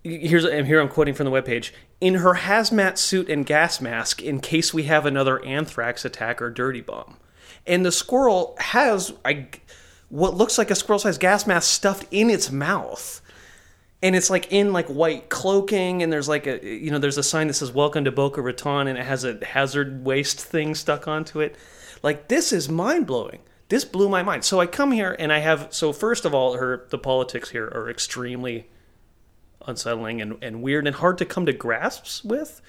Here's 0.02 0.44
and 0.44 0.66
here 0.66 0.80
I'm 0.80 0.88
quoting 0.88 1.14
from 1.14 1.26
the 1.26 1.30
webpage. 1.30 1.72
In 2.00 2.14
her 2.14 2.34
hazmat 2.34 2.98
suit 2.98 3.28
and 3.28 3.44
gas 3.44 3.80
mask, 3.80 4.22
in 4.22 4.40
case 4.40 4.72
we 4.72 4.84
have 4.84 5.06
another 5.06 5.44
anthrax 5.44 6.04
attack 6.04 6.40
or 6.40 6.50
dirty 6.50 6.80
bomb, 6.80 7.16
and 7.66 7.84
the 7.84 7.92
squirrel 7.92 8.56
has 8.58 9.12
I, 9.24 9.48
what 10.08 10.34
looks 10.34 10.58
like 10.58 10.70
a 10.70 10.74
squirrel-sized 10.74 11.20
gas 11.20 11.46
mask 11.46 11.70
stuffed 11.70 12.06
in 12.10 12.30
its 12.30 12.50
mouth. 12.50 13.20
And 14.00 14.14
it's 14.14 14.30
like 14.30 14.52
in 14.52 14.72
like 14.72 14.86
white 14.86 15.28
cloaking 15.28 16.04
and 16.04 16.12
there's 16.12 16.28
like 16.28 16.46
a 16.46 16.64
you 16.64 16.92
know 16.92 16.98
there's 16.98 17.18
a 17.18 17.22
sign 17.22 17.48
that 17.48 17.54
says 17.54 17.72
welcome 17.72 18.04
to 18.04 18.12
boca 18.12 18.40
raton 18.40 18.86
and 18.86 18.96
it 18.96 19.04
has 19.04 19.24
a 19.24 19.44
hazard 19.44 20.04
waste 20.04 20.40
thing 20.40 20.76
stuck 20.76 21.08
onto 21.08 21.40
it. 21.40 21.56
Like 22.00 22.28
this 22.28 22.52
is 22.52 22.68
mind-blowing 22.68 23.40
this 23.69 23.85
blew 23.85 24.09
my 24.09 24.23
mind 24.23 24.45
so 24.45 24.61
i 24.61 24.66
come 24.66 24.93
here 24.93 25.15
and 25.19 25.32
i 25.32 25.39
have 25.39 25.69
so 25.70 25.93
first 25.93 26.24
of 26.24 26.35
all 26.35 26.55
her 26.55 26.86
the 26.90 26.99
politics 26.99 27.51
here 27.51 27.66
are 27.66 27.89
extremely 27.89 28.69
unsettling 29.66 30.20
and, 30.20 30.36
and 30.43 30.62
weird 30.62 30.86
and 30.86 30.97
hard 30.97 31.19
to 31.19 31.24
come 31.24 31.47
to 31.47 31.53
grasps 31.53 32.24
with 32.24 32.61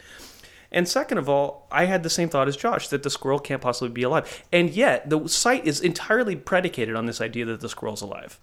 and 0.71 0.87
second 0.87 1.17
of 1.17 1.27
all, 1.27 1.67
I 1.71 1.85
had 1.85 2.03
the 2.03 2.09
same 2.09 2.29
thought 2.29 2.47
as 2.47 2.55
Josh 2.55 2.89
that 2.89 3.03
the 3.03 3.09
squirrel 3.09 3.39
can't 3.39 3.61
possibly 3.61 3.89
be 3.89 4.03
alive. 4.03 4.43
And 4.51 4.69
yet, 4.69 5.09
the 5.09 5.27
site 5.27 5.65
is 5.65 5.81
entirely 5.81 6.35
predicated 6.35 6.95
on 6.95 7.05
this 7.05 7.21
idea 7.21 7.45
that 7.45 7.61
the 7.61 7.69
squirrel's 7.69 8.01
alive. 8.01 8.39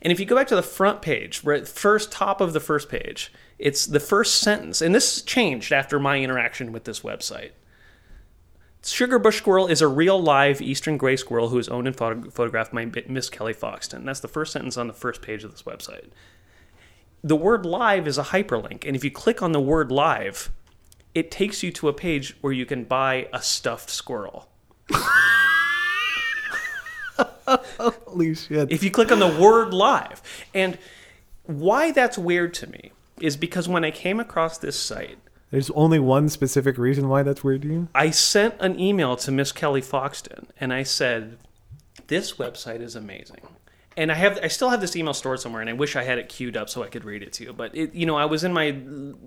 And 0.00 0.12
if 0.12 0.20
you 0.20 0.26
go 0.26 0.36
back 0.36 0.46
to 0.48 0.56
the 0.56 0.62
front 0.62 1.02
page, 1.02 1.42
right, 1.44 1.66
first 1.66 2.12
top 2.12 2.40
of 2.40 2.52
the 2.52 2.60
first 2.60 2.88
page, 2.88 3.32
it's 3.58 3.84
the 3.86 4.00
first 4.00 4.36
sentence, 4.36 4.80
and 4.80 4.94
this 4.94 5.22
changed 5.22 5.72
after 5.72 5.98
my 5.98 6.18
interaction 6.18 6.72
with 6.72 6.84
this 6.84 7.00
website. 7.00 7.50
Sugar 8.90 9.18
bush 9.18 9.38
squirrel 9.38 9.66
is 9.66 9.82
a 9.82 9.88
real 9.88 10.20
live 10.20 10.62
eastern 10.62 10.96
gray 10.96 11.16
squirrel 11.16 11.48
who 11.48 11.58
is 11.58 11.68
owned 11.68 11.86
and 11.86 11.96
photo- 11.96 12.30
photographed 12.30 12.72
by 12.72 12.84
Miss 13.08 13.28
Kelly 13.28 13.54
Foxton. 13.54 14.04
That's 14.04 14.20
the 14.20 14.28
first 14.28 14.52
sentence 14.52 14.76
on 14.76 14.86
the 14.86 14.92
first 14.92 15.22
page 15.22 15.42
of 15.44 15.50
this 15.50 15.62
website. 15.62 16.06
The 17.24 17.36
word 17.36 17.66
live 17.66 18.06
is 18.06 18.18
a 18.18 18.24
hyperlink, 18.24 18.86
and 18.86 18.94
if 18.94 19.02
you 19.02 19.10
click 19.10 19.42
on 19.42 19.52
the 19.52 19.60
word 19.60 19.90
live, 19.90 20.50
it 21.14 21.30
takes 21.30 21.62
you 21.62 21.72
to 21.72 21.88
a 21.88 21.92
page 21.92 22.36
where 22.40 22.52
you 22.52 22.64
can 22.66 22.84
buy 22.84 23.28
a 23.32 23.42
stuffed 23.42 23.90
squirrel. 23.90 24.48
Holy 27.48 28.34
shit. 28.34 28.70
if 28.70 28.82
you 28.82 28.90
click 28.90 29.10
on 29.10 29.18
the 29.18 29.36
word 29.40 29.72
live. 29.74 30.22
And 30.54 30.78
why 31.44 31.90
that's 31.90 32.18
weird 32.18 32.54
to 32.54 32.68
me 32.68 32.92
is 33.20 33.36
because 33.36 33.68
when 33.68 33.84
I 33.84 33.90
came 33.90 34.20
across 34.20 34.58
this 34.58 34.78
site, 34.78 35.18
There's 35.50 35.70
only 35.70 35.98
one 35.98 36.28
specific 36.28 36.76
reason 36.76 37.08
why 37.08 37.22
that's 37.22 37.44
weird 37.44 37.62
to 37.62 37.68
you. 37.68 37.88
I 37.94 38.10
sent 38.10 38.54
an 38.60 38.78
email 38.80 39.16
to 39.16 39.30
Miss 39.30 39.52
Kelly 39.52 39.80
Foxton 39.80 40.46
and 40.58 40.72
I 40.72 40.82
said, 40.82 41.38
This 42.08 42.34
website 42.34 42.80
is 42.80 42.96
amazing. 42.96 43.40
And 43.96 44.12
I 44.12 44.16
have 44.16 44.38
I 44.42 44.48
still 44.48 44.68
have 44.70 44.80
this 44.80 44.94
email 44.94 45.14
stored 45.14 45.40
somewhere 45.40 45.62
and 45.62 45.70
I 45.70 45.72
wish 45.72 45.96
I 45.96 46.02
had 46.02 46.18
it 46.18 46.28
queued 46.28 46.56
up 46.56 46.68
so 46.68 46.82
I 46.82 46.88
could 46.88 47.04
read 47.04 47.22
it 47.22 47.32
to 47.34 47.44
you. 47.44 47.52
But 47.52 47.74
it, 47.74 47.94
you 47.94 48.04
know, 48.04 48.16
I 48.16 48.26
was 48.26 48.44
in 48.44 48.52
my 48.52 48.76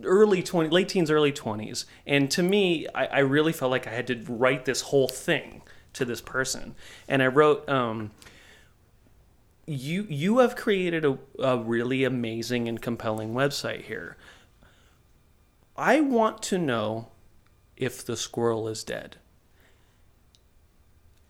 early 0.04 0.44
twenty 0.44 0.70
late 0.70 0.90
teens, 0.90 1.10
early 1.10 1.32
twenties, 1.32 1.86
and 2.06 2.30
to 2.32 2.44
me, 2.44 2.86
I, 2.94 3.06
I 3.06 3.20
really 3.20 3.54
felt 3.54 3.72
like 3.72 3.88
I 3.88 3.92
had 3.92 4.06
to 4.08 4.24
write 4.28 4.66
this 4.66 4.82
whole 4.82 5.08
thing 5.08 5.64
to 5.94 6.06
this 6.06 6.22
person. 6.22 6.76
And 7.08 7.24
I 7.24 7.28
wrote, 7.28 7.68
um, 7.68 8.12
you 9.66 10.06
you 10.10 10.40
have 10.40 10.56
created 10.56 11.06
a, 11.06 11.18
a 11.40 11.58
really 11.58 12.04
amazing 12.04 12.68
and 12.68 12.82
compelling 12.82 13.34
website 13.34 13.84
here. 13.86 14.18
I 15.80 16.02
want 16.02 16.44
to 16.44 16.58
know 16.58 17.08
if 17.78 18.06
the 18.06 18.18
squirrel 18.18 18.68
is 18.68 18.84
dead. 18.84 19.16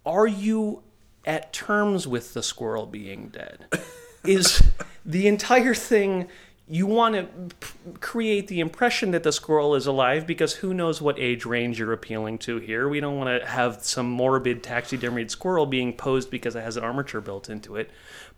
Are 0.04 0.26
you 0.26 0.82
at 1.24 1.54
terms 1.54 2.08
with 2.08 2.34
the 2.34 2.42
squirrel 2.42 2.88
being 2.88 3.28
dead? 3.28 3.68
Is 4.24 4.64
the 5.06 5.28
entire 5.28 5.76
thing 5.76 6.28
you 6.68 6.88
want 6.88 7.14
to 7.14 7.24
p- 7.60 8.00
create 8.00 8.48
the 8.48 8.60
impression 8.60 9.12
that 9.12 9.22
the 9.22 9.32
squirrel 9.32 9.76
is 9.76 9.86
alive 9.86 10.26
because 10.26 10.56
who 10.56 10.74
knows 10.74 11.00
what 11.00 11.20
age 11.20 11.46
range 11.46 11.78
you're 11.78 11.94
appealing 11.94 12.40
to 12.40 12.58
here? 12.58 12.90
We 12.90 13.00
don't 13.00 13.18
want 13.18 13.42
to 13.42 13.48
have 13.48 13.84
some 13.84 14.10
morbid 14.10 14.64
taxidermied 14.64 15.30
squirrel 15.30 15.68
being 15.68 15.94
posed 15.94 16.32
because 16.32 16.56
it 16.56 16.64
has 16.64 16.76
an 16.76 16.84
armature 16.84 17.22
built 17.22 17.50
into 17.52 17.76
it. 17.76 17.92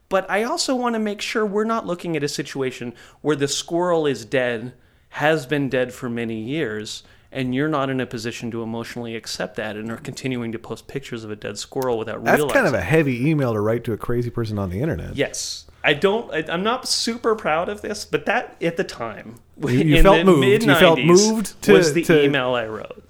But 0.10 0.30
I 0.30 0.44
also 0.44 0.76
want 0.76 0.96
to 0.96 1.00
make 1.00 1.22
sure 1.22 1.46
we're 1.46 1.64
not 1.64 1.88
looking 1.88 2.18
at 2.18 2.24
a 2.24 2.28
situation 2.28 2.94
where 3.22 3.38
the 3.38 3.48
squirrel 3.48 4.06
is 4.06 4.26
dead, 4.26 4.74
has 5.12 5.46
been 5.46 5.70
dead 5.70 5.94
for 5.94 6.10
many 6.10 6.40
years, 6.40 7.04
and 7.32 7.54
you're 7.56 7.68
not 7.70 7.90
in 7.90 8.00
a 8.00 8.06
position 8.06 8.50
to 8.52 8.62
emotionally 8.64 9.16
accept 9.16 9.56
that 9.58 9.76
and 9.76 9.92
are 9.92 9.98
continuing 9.98 10.52
to 10.52 10.60
post 10.60 10.88
pictures 10.88 11.24
of 11.24 11.32
a 11.32 11.36
dead 11.36 11.58
squirrel 11.58 11.98
without 11.98 12.24
That's 12.24 12.38
realizing. 12.38 12.48
That's 12.48 12.56
kind 12.56 12.68
of 12.68 12.74
a 12.74 12.82
heavy 12.84 13.30
email 13.30 13.54
to 13.54 13.60
write 13.60 13.84
to 13.86 13.94
a 13.94 13.98
crazy 13.98 14.30
person 14.30 14.58
on 14.60 14.70
the 14.70 14.82
internet. 14.82 15.16
Yes. 15.16 15.66
I 15.84 15.94
don't. 15.96 16.32
I, 16.32 16.46
I'm 16.48 16.64
not 16.64 16.88
super 16.88 17.36
proud 17.36 17.68
of 17.68 17.82
this, 17.82 18.06
but 18.06 18.26
that 18.28 18.56
at 18.62 18.78
the 18.78 18.84
time, 18.84 19.36
You- 19.60 19.70
you 19.70 20.02
felt 20.04 20.26
moved. 20.26 20.64
You 20.64 20.76
felt 20.76 21.00
moved 21.00 21.62
to- 21.64 21.74
was 21.74 21.94
the 21.94 22.04
to- 22.04 22.24
email 22.24 22.54
I 22.54 22.68
wrote. 22.68 23.04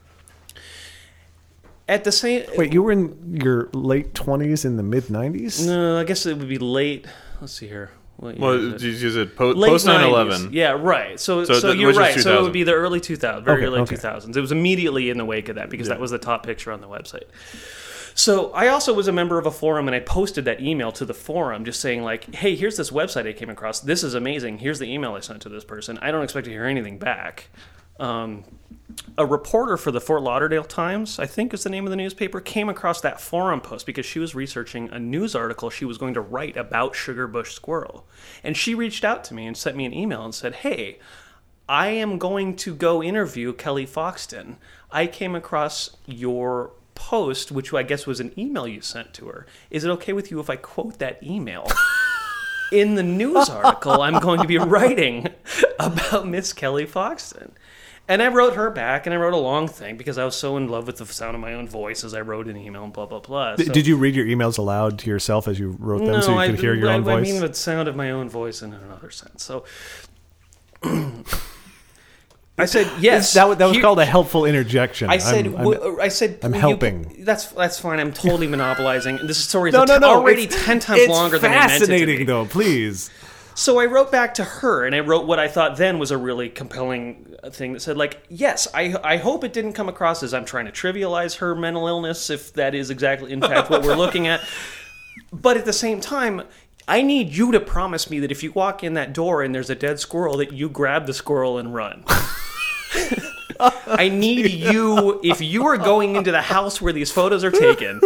At 1.90 2.06
the 2.06 2.12
same, 2.14 2.46
Wait, 2.56 2.72
you 2.72 2.82
were 2.82 2.94
in 2.94 3.36
your 3.44 3.70
late 3.74 4.14
20s 4.14 4.64
in 4.64 4.78
the 4.78 4.84
mid 4.84 5.06
90s? 5.06 5.66
no, 5.68 6.00
I 6.00 6.06
guess 6.06 6.26
it 6.26 6.38
would 6.38 6.48
be 6.48 6.58
late. 6.58 7.06
Let's 7.42 7.52
see 7.54 7.68
here. 7.68 7.92
What 8.22 8.38
year 8.38 8.42
Well, 8.48 8.54
is 8.54 8.66
it? 8.68 8.72
did 8.74 8.82
you 8.84 8.92
use 8.92 9.16
it 9.16 9.36
po- 9.36 9.56
post 9.56 9.86
9 9.88 10.04
11? 10.08 10.50
Yeah, 10.54 10.78
right. 10.80 11.20
So, 11.20 11.44
So 11.44 11.56
so, 11.56 11.68
that- 11.70 11.78
you're 11.78 11.92
right. 11.94 12.18
So 12.20 12.38
it 12.40 12.44
would 12.44 12.54
be 12.54 12.62
the 12.64 12.74
early 12.74 13.00
2000s, 13.02 13.44
very 13.44 13.58
Okay, 13.58 13.66
early 13.66 13.80
okay. 13.82 13.96
2000s. 13.96 14.38
It 14.38 14.42
was 14.42 14.52
immediately 14.52 15.10
in 15.10 15.18
the 15.18 15.26
wake 15.26 15.50
of 15.50 15.56
that 15.56 15.70
because 15.72 15.88
that 15.88 16.00
was 16.00 16.12
the 16.12 16.20
top 16.20 16.46
picture 16.46 16.72
on 16.72 16.82
the 16.82 16.88
website. 16.88 17.24
So 18.14 18.52
I 18.52 18.68
also 18.68 18.94
was 18.94 19.08
a 19.08 19.12
member 19.12 19.40
of 19.40 19.46
a 19.48 19.52
forum 19.52 19.88
and 19.88 19.96
I 19.96 20.00
posted 20.02 20.46
that 20.46 20.62
email 20.62 20.92
to 20.94 21.06
the 21.06 21.14
forum 21.16 21.66
just 21.66 21.80
saying 21.80 22.04
like, 22.04 22.36
"Hey, 22.36 22.56
here's 22.56 22.78
this 22.78 22.92
website 22.92 23.26
I 23.28 23.34
came 23.34 23.50
across. 23.50 23.80
This 23.80 24.04
is 24.04 24.14
amazing. 24.14 24.60
Here's 24.60 24.80
the 24.80 24.92
email 24.94 25.16
I 25.16 25.22
sent 25.22 25.42
to 25.44 25.50
this 25.50 25.64
person. 25.64 25.98
I 26.02 26.12
don't 26.12 26.24
expect 26.24 26.46
to 26.46 26.52
hear 26.52 26.66
anything 26.66 27.00
back." 27.00 27.48
Um, 28.02 28.44
a 29.18 29.26
reporter 29.26 29.78
for 29.78 29.92
the 29.92 30.02
Fort 30.02 30.22
Lauderdale 30.22 30.64
Times, 30.64 31.20
I 31.20 31.26
think 31.26 31.54
is 31.54 31.64
the 31.64 31.70
name 31.70 31.86
of 31.86 31.92
the 31.92 31.96
newspaper, 31.96 32.42
came 32.42 32.68
across 32.68 33.00
that 33.02 33.22
forum 33.22 33.62
post 33.62 33.86
because 33.86 34.06
she 34.06 34.20
was 34.20 34.36
researching 34.36 34.90
a 34.90 35.00
news 35.00 35.36
article 35.36 35.70
she 35.70 35.86
was 35.86 35.98
going 35.98 36.14
to 36.16 36.22
write 36.22 36.58
about 36.58 36.96
sugar 36.96 37.28
bush 37.28 37.54
squirrel. 37.54 38.06
And 38.44 38.58
she 38.58 38.74
reached 38.76 39.06
out 39.06 39.24
to 39.26 39.34
me 39.34 39.46
and 39.46 39.56
sent 39.56 39.78
me 39.78 39.86
an 39.86 39.94
email 39.94 40.26
and 40.26 40.34
said, 40.34 40.56
Hey, 40.56 41.00
I 41.70 41.90
am 41.90 42.18
going 42.18 42.56
to 42.58 42.76
go 42.76 43.04
interview 43.04 43.54
Kelly 43.54 43.86
Foxton. 43.86 44.56
I 44.92 45.08
came 45.08 45.36
across 45.36 45.96
your 46.06 46.72
post, 46.96 47.52
which 47.52 47.74
I 47.74 47.84
guess 47.84 48.06
was 48.06 48.20
an 48.20 48.38
email 48.38 48.68
you 48.68 48.82
sent 48.82 49.14
to 49.16 49.28
her. 49.28 49.46
Is 49.70 49.84
it 49.84 49.90
okay 49.92 50.14
with 50.14 50.32
you 50.32 50.40
if 50.40 50.50
I 50.50 50.56
quote 50.56 51.00
that 51.00 51.22
email? 51.24 51.68
In 52.72 52.96
the 52.96 53.04
news 53.04 53.50
article 53.50 54.02
I'm 54.02 54.20
going 54.20 54.42
to 54.42 54.48
be 54.48 54.58
writing 54.58 55.28
about 55.80 56.28
Miss 56.28 56.54
Kelly 56.54 56.86
Foxton. 56.86 57.52
And 58.08 58.22
I 58.22 58.28
wrote 58.28 58.56
her 58.56 58.70
back, 58.70 59.06
and 59.06 59.14
I 59.14 59.18
wrote 59.18 59.34
a 59.34 59.38
long 59.38 59.68
thing 59.70 59.96
because 59.96 60.18
I 60.18 60.26
was 60.26 60.36
so 60.36 60.58
in 60.58 60.68
love 60.68 60.86
with 60.86 60.98
the 60.98 61.06
sound 61.06 61.36
of 61.36 61.40
my 61.42 61.54
own 61.54 61.68
voice 61.70 62.04
as 62.04 62.14
I 62.14 62.20
wrote 62.22 62.48
an 62.48 62.58
email 62.58 62.84
and 62.84 62.92
blah 62.92 63.06
blah 63.06 63.20
blah. 63.20 63.56
So- 63.56 63.64
Did 63.66 63.88
you 63.88 63.96
read 63.96 64.16
your 64.16 64.26
emails 64.26 64.58
aloud 64.58 65.00
to 65.00 65.10
yourself 65.10 65.48
as 65.48 65.58
you 65.60 65.78
wrote 65.80 66.04
them 66.06 66.22
so 66.22 66.32
you 66.34 66.38
I, 66.40 66.48
could 66.48 66.60
hear 66.60 66.74
your 66.74 66.90
I, 66.90 66.96
own 66.96 67.04
voice? 67.04 67.18
I 67.30 67.32
mean 67.32 67.40
the 67.42 67.54
sound 67.54 67.88
of 67.88 67.96
my 67.96 68.12
own 68.12 68.28
voice 68.30 68.62
in 68.62 68.74
another 68.74 69.12
sense. 69.12 69.44
So 69.44 69.64
I 72.58 72.66
said 72.66 72.92
yes. 73.00 73.34
that, 73.34 73.58
that 73.58 73.66
was 73.66 73.74
Here- 73.76 73.82
called 73.82 74.00
a 74.00 74.06
helpful 74.06 74.46
interjection. 74.46 75.10
I 75.10 75.18
said, 75.18 75.48
I'm- 75.48 75.68
I'm- 75.68 75.98
I 76.02 76.10
said, 76.10 76.40
I'm 76.44 76.54
you- 76.54 76.60
helping. 76.60 77.24
that's 77.24 77.46
that's 77.48 77.80
fine. 77.80 78.00
I'm 78.00 78.12
totally 78.12 78.48
monopolizing. 78.56 79.20
This 79.26 79.38
story 79.38 79.70
is 79.70 79.74
no, 79.74 79.86
no, 79.86 80.00
no. 80.00 80.10
already 80.10 80.48
ten 80.48 80.80
times 80.80 81.08
longer 81.08 81.40
than 81.40 81.52
I 81.52 81.56
meant 81.56 81.72
it 81.72 81.74
to 81.76 81.80
fascinating, 81.80 82.18
be. 82.18 82.24
though. 82.26 82.46
Please. 82.46 83.10
So 83.56 83.80
I 83.80 83.86
wrote 83.86 84.12
back 84.12 84.34
to 84.36 84.44
her, 84.44 84.86
and 84.86 84.96
I 84.96 85.00
wrote 85.02 85.26
what 85.28 85.40
I 85.40 85.48
thought 85.48 85.78
then 85.78 85.98
was 86.00 86.12
a 86.12 86.18
really 86.18 86.50
compelling 86.50 87.31
thing 87.50 87.74
that 87.74 87.82
said, 87.82 87.98
like, 87.98 88.24
yes, 88.30 88.68
I 88.74 88.96
I 89.04 89.18
hope 89.18 89.44
it 89.44 89.54
didn't 89.54 89.74
come 89.74 89.90
across 89.90 90.22
as 90.24 90.34
I'm 90.34 90.46
trying 90.46 90.66
to 90.66 90.72
trivialize 90.72 91.38
her 91.38 91.56
mental 91.56 91.88
illness, 91.88 92.30
if 92.30 92.54
that 92.54 92.76
is 92.76 92.90
exactly, 92.90 93.32
in 93.32 93.42
fact, 93.42 93.70
what 93.70 93.84
we're 93.84 93.96
looking 93.96 94.28
at. 94.28 94.42
But 95.34 95.58
at 95.58 95.66
the 95.66 95.74
same 95.74 96.00
time. 96.00 96.44
I 96.88 97.04
need 97.04 97.30
you 97.30 97.52
to 97.52 97.60
promise 97.60 98.10
me 98.10 98.20
that 98.20 98.32
if 98.32 98.44
you 98.44 98.52
walk 98.52 98.84
in 98.84 98.96
that 98.96 99.14
door 99.14 99.44
and 99.44 99.54
there's 99.54 99.70
a 99.70 99.76
dead 99.76 100.00
squirrel, 100.00 100.38
that 100.38 100.52
you 100.52 100.68
grab 100.68 101.06
the 101.06 101.14
squirrel 101.14 101.58
and 101.58 101.74
run. 101.74 102.04
I 103.60 104.10
need 104.10 104.52
you, 104.52 105.20
if 105.24 105.42
you 105.42 105.68
are 105.68 105.78
going 105.78 106.16
into 106.16 106.32
the 106.32 106.42
house 106.42 106.82
where 106.82 106.94
these 106.94 107.12
photos 107.12 107.44
are 107.44 107.52
taken, 107.52 108.02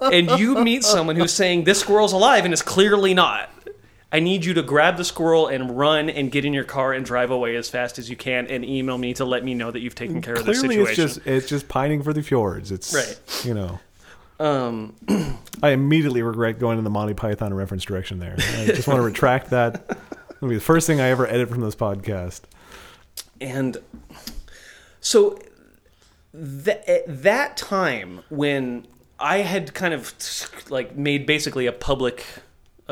and 0.00 0.30
you 0.38 0.62
meet 0.62 0.84
someone 0.84 1.16
who's 1.16 1.32
saying 1.32 1.64
this 1.64 1.80
squirrel's 1.80 2.12
alive 2.12 2.44
and 2.44 2.52
it's 2.52 2.62
clearly 2.62 3.14
not. 3.14 3.50
I 4.14 4.20
need 4.20 4.44
you 4.44 4.52
to 4.54 4.62
grab 4.62 4.98
the 4.98 5.04
squirrel 5.04 5.46
and 5.48 5.76
run 5.78 6.10
and 6.10 6.30
get 6.30 6.44
in 6.44 6.52
your 6.52 6.64
car 6.64 6.92
and 6.92 7.04
drive 7.04 7.30
away 7.30 7.56
as 7.56 7.70
fast 7.70 7.98
as 7.98 8.10
you 8.10 8.16
can 8.16 8.46
and 8.46 8.62
email 8.64 8.98
me 8.98 9.14
to 9.14 9.24
let 9.24 9.42
me 9.42 9.54
know 9.54 9.70
that 9.70 9.80
you've 9.80 9.94
taken 9.94 10.20
care 10.20 10.34
of 10.34 10.44
the 10.44 10.52
Clearly, 10.52 10.76
situation. 10.76 11.04
it's 11.04 11.14
just 11.14 11.26
it's 11.26 11.48
just 11.48 11.68
pining 11.68 12.02
for 12.02 12.12
the 12.12 12.22
fjords. 12.22 12.70
It's 12.70 12.92
Right. 12.92 13.18
You 13.44 13.54
know, 13.54 13.80
um, 14.38 14.94
I 15.62 15.70
immediately 15.70 16.22
regret 16.22 16.58
going 16.58 16.76
in 16.76 16.84
the 16.84 16.90
Monty 16.90 17.14
Python 17.14 17.54
reference 17.54 17.84
direction 17.84 18.18
there. 18.18 18.34
I 18.38 18.66
just 18.66 18.86
want 18.86 18.98
to 18.98 19.02
retract 19.02 19.50
that. 19.50 19.96
It'll 20.36 20.48
be 20.48 20.56
the 20.56 20.60
first 20.60 20.86
thing 20.86 21.00
I 21.00 21.08
ever 21.08 21.26
edit 21.26 21.48
from 21.48 21.60
this 21.60 21.74
podcast. 21.76 22.42
and 23.40 23.78
so 25.00 25.38
th- 26.34 26.78
at 26.86 27.22
that 27.22 27.56
time 27.56 28.20
when 28.28 28.86
I 29.18 29.38
had 29.38 29.72
kind 29.74 29.94
of 29.94 30.12
like 30.68 30.96
made 30.96 31.24
basically 31.26 31.66
a 31.66 31.72
public 31.72 32.26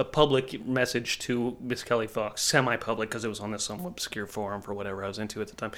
a 0.00 0.04
public 0.04 0.66
message 0.66 1.18
to 1.20 1.58
Miss 1.60 1.84
Kelly 1.84 2.06
Fox, 2.06 2.40
semi-public 2.40 3.10
because 3.10 3.22
it 3.22 3.28
was 3.28 3.38
on 3.38 3.50
this 3.50 3.64
some 3.64 3.84
obscure 3.84 4.26
forum 4.26 4.62
for 4.62 4.72
whatever 4.72 5.04
I 5.04 5.08
was 5.08 5.18
into 5.18 5.42
at 5.42 5.48
the 5.48 5.56
time, 5.56 5.72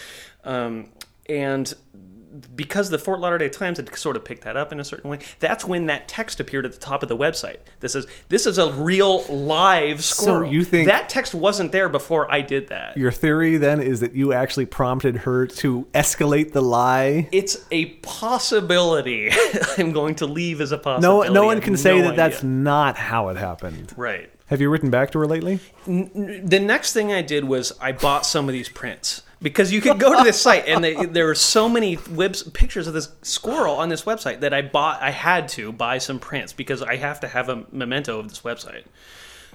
um, 0.44 0.90
and 1.28 1.72
because 2.56 2.88
the 2.88 2.98
Fort 2.98 3.20
Lauderdale 3.20 3.50
Times 3.50 3.76
had 3.76 3.94
sort 3.94 4.16
of 4.16 4.24
picked 4.24 4.44
that 4.44 4.56
up 4.56 4.72
in 4.72 4.80
a 4.80 4.84
certain 4.84 5.10
way, 5.10 5.18
that's 5.38 5.66
when 5.66 5.86
that 5.86 6.08
text 6.08 6.40
appeared 6.40 6.64
at 6.64 6.72
the 6.72 6.78
top 6.78 7.02
of 7.02 7.08
the 7.10 7.16
website 7.16 7.56
This 7.80 7.94
is 7.94 8.06
"This 8.30 8.46
is 8.46 8.56
a 8.58 8.72
real 8.72 9.24
live 9.24 10.02
squirrel." 10.02 10.50
you 10.50 10.64
think- 10.64 10.88
that 10.88 11.08
text 11.10 11.34
wasn't 11.34 11.72
there 11.72 11.88
before 11.90 12.32
I 12.32 12.40
did 12.40 12.68
that? 12.68 12.96
Your 12.96 13.10
theory 13.12 13.58
then 13.58 13.80
is 13.80 14.00
that 14.00 14.14
you 14.14 14.32
actually 14.32 14.66
prompted 14.66 15.18
her 15.18 15.46
to 15.46 15.86
escalate 15.92 16.52
the 16.52 16.62
lie. 16.62 17.28
It's 17.32 17.64
a 17.70 17.86
possibility. 17.96 19.30
I'm 19.78 19.92
going 19.92 20.14
to 20.16 20.26
leave 20.26 20.60
as 20.60 20.72
a 20.72 20.78
possibility. 20.78 21.32
no 21.32 21.42
I 21.44 21.46
one 21.46 21.60
can 21.60 21.76
say 21.76 22.00
no 22.00 22.08
that 22.08 22.16
that's 22.16 22.42
not 22.42 22.96
how 22.96 23.28
it 23.28 23.36
happened. 23.36 23.92
right. 23.96 24.30
Have 24.46 24.60
you 24.60 24.68
written 24.68 24.90
back 24.90 25.10
to 25.12 25.18
her 25.18 25.26
lately? 25.26 25.60
The 25.86 26.60
next 26.60 26.92
thing 26.92 27.10
I 27.10 27.22
did 27.22 27.44
was 27.44 27.72
I 27.80 27.92
bought 27.92 28.26
some 28.26 28.48
of 28.50 28.52
these 28.52 28.68
prints 28.68 29.22
because 29.42 29.72
you 29.72 29.80
could 29.80 29.98
go 29.98 30.16
to 30.16 30.24
this 30.24 30.40
site 30.40 30.66
and 30.68 30.82
they, 30.82 30.94
there 31.06 31.26
were 31.26 31.34
so 31.34 31.68
many 31.68 31.98
webs, 32.10 32.42
pictures 32.42 32.86
of 32.86 32.94
this 32.94 33.08
squirrel 33.22 33.74
on 33.74 33.88
this 33.88 34.02
website 34.02 34.40
that 34.40 34.54
I 34.54 34.62
bought. 34.62 35.02
I 35.02 35.10
had 35.10 35.48
to 35.50 35.72
buy 35.72 35.98
some 35.98 36.18
prints 36.18 36.52
because 36.52 36.82
I 36.82 36.96
have 36.96 37.20
to 37.20 37.28
have 37.28 37.48
a 37.48 37.64
memento 37.72 38.18
of 38.18 38.28
this 38.28 38.40
website. 38.40 38.84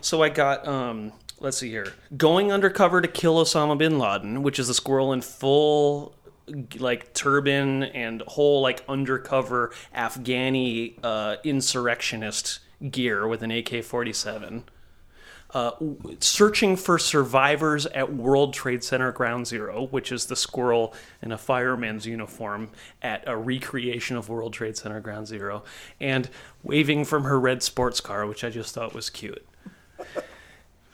So 0.01 0.21
I 0.21 0.29
got 0.29 0.67
um 0.67 1.13
let's 1.39 1.57
see 1.57 1.69
here. 1.69 1.93
Going 2.15 2.51
undercover 2.51 3.01
to 3.01 3.07
kill 3.07 3.43
Osama 3.43 3.77
bin 3.77 3.97
Laden, 3.97 4.43
which 4.43 4.59
is 4.59 4.69
a 4.69 4.73
squirrel 4.73 5.13
in 5.13 5.21
full 5.21 6.13
like 6.79 7.13
turban 7.13 7.83
and 7.83 8.23
whole 8.27 8.61
like 8.61 8.83
undercover 8.87 9.73
Afghani 9.95 10.97
uh, 11.03 11.37
insurrectionist 11.43 12.59
gear 12.89 13.27
with 13.27 13.41
an 13.41 13.51
AK-47. 13.51 14.63
Uh, 15.53 15.71
searching 16.19 16.75
for 16.75 16.99
survivors 16.99 17.85
at 17.87 18.13
World 18.13 18.53
Trade 18.53 18.83
Center 18.83 19.13
Ground 19.13 19.47
Zero, 19.47 19.87
which 19.91 20.11
is 20.11 20.25
the 20.25 20.35
squirrel 20.35 20.93
in 21.21 21.31
a 21.31 21.37
fireman's 21.37 22.05
uniform 22.05 22.69
at 23.01 23.23
a 23.25 23.37
recreation 23.37 24.17
of 24.17 24.27
World 24.27 24.51
Trade 24.51 24.75
Center 24.75 24.99
Ground 24.99 25.27
Zero, 25.27 25.63
and 26.01 26.29
waving 26.63 27.05
from 27.05 27.23
her 27.23 27.39
red 27.39 27.63
sports 27.63 28.01
car, 28.01 28.25
which 28.25 28.43
I 28.43 28.49
just 28.49 28.75
thought 28.75 28.93
was 28.93 29.09
cute 29.09 29.45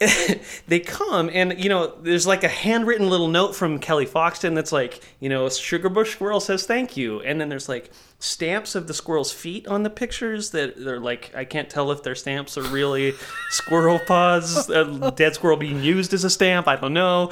they 0.68 0.80
come 0.80 1.30
and 1.32 1.62
you 1.62 1.70
know 1.70 1.96
there's 2.02 2.26
like 2.28 2.44
a 2.44 2.48
handwritten 2.48 3.10
little 3.10 3.28
note 3.28 3.56
from 3.56 3.80
kelly 3.80 4.06
foxton 4.06 4.56
that's 4.56 4.72
like 4.72 5.02
you 5.20 5.30
know 5.30 5.50
sugar 5.50 5.90
bush 5.90 6.14
squirrel 6.14 6.40
says 6.40 6.66
thank 6.66 6.98
you. 6.98 7.22
And 7.22 7.40
then 7.40 7.50
there's 7.50 7.70
like 7.70 7.92
stamps 8.20 8.76
of 8.76 8.88
the 8.88 8.94
squirrel's 8.94 9.32
feet 9.32 9.68
on 9.68 9.84
the 9.84 9.90
pictures 9.90 10.52
that 10.52 10.84
they're 10.84 11.00
like 11.00 11.32
i 11.36 11.46
can't 11.46 11.70
tell 11.70 11.92
if 11.92 12.04
they're 12.04 12.16
stamps 12.16 12.58
are 12.58 12.64
really 12.64 13.14
squirrel 13.50 14.00
paws 14.00 14.70
a 14.70 15.12
dead 15.12 15.36
squirrel 15.36 15.58
being 15.58 15.82
used 15.82 16.14
as 16.14 16.24
a 16.24 16.30
stamp 16.30 16.68
i 16.68 16.76
don't 16.76 16.94
know. 16.94 17.32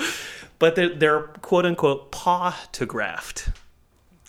But 0.60 0.76
they're, 0.76 0.94
they're 0.94 1.22
quote 1.42 1.66
unquote 1.66 2.12
paw-tographed 2.12 3.50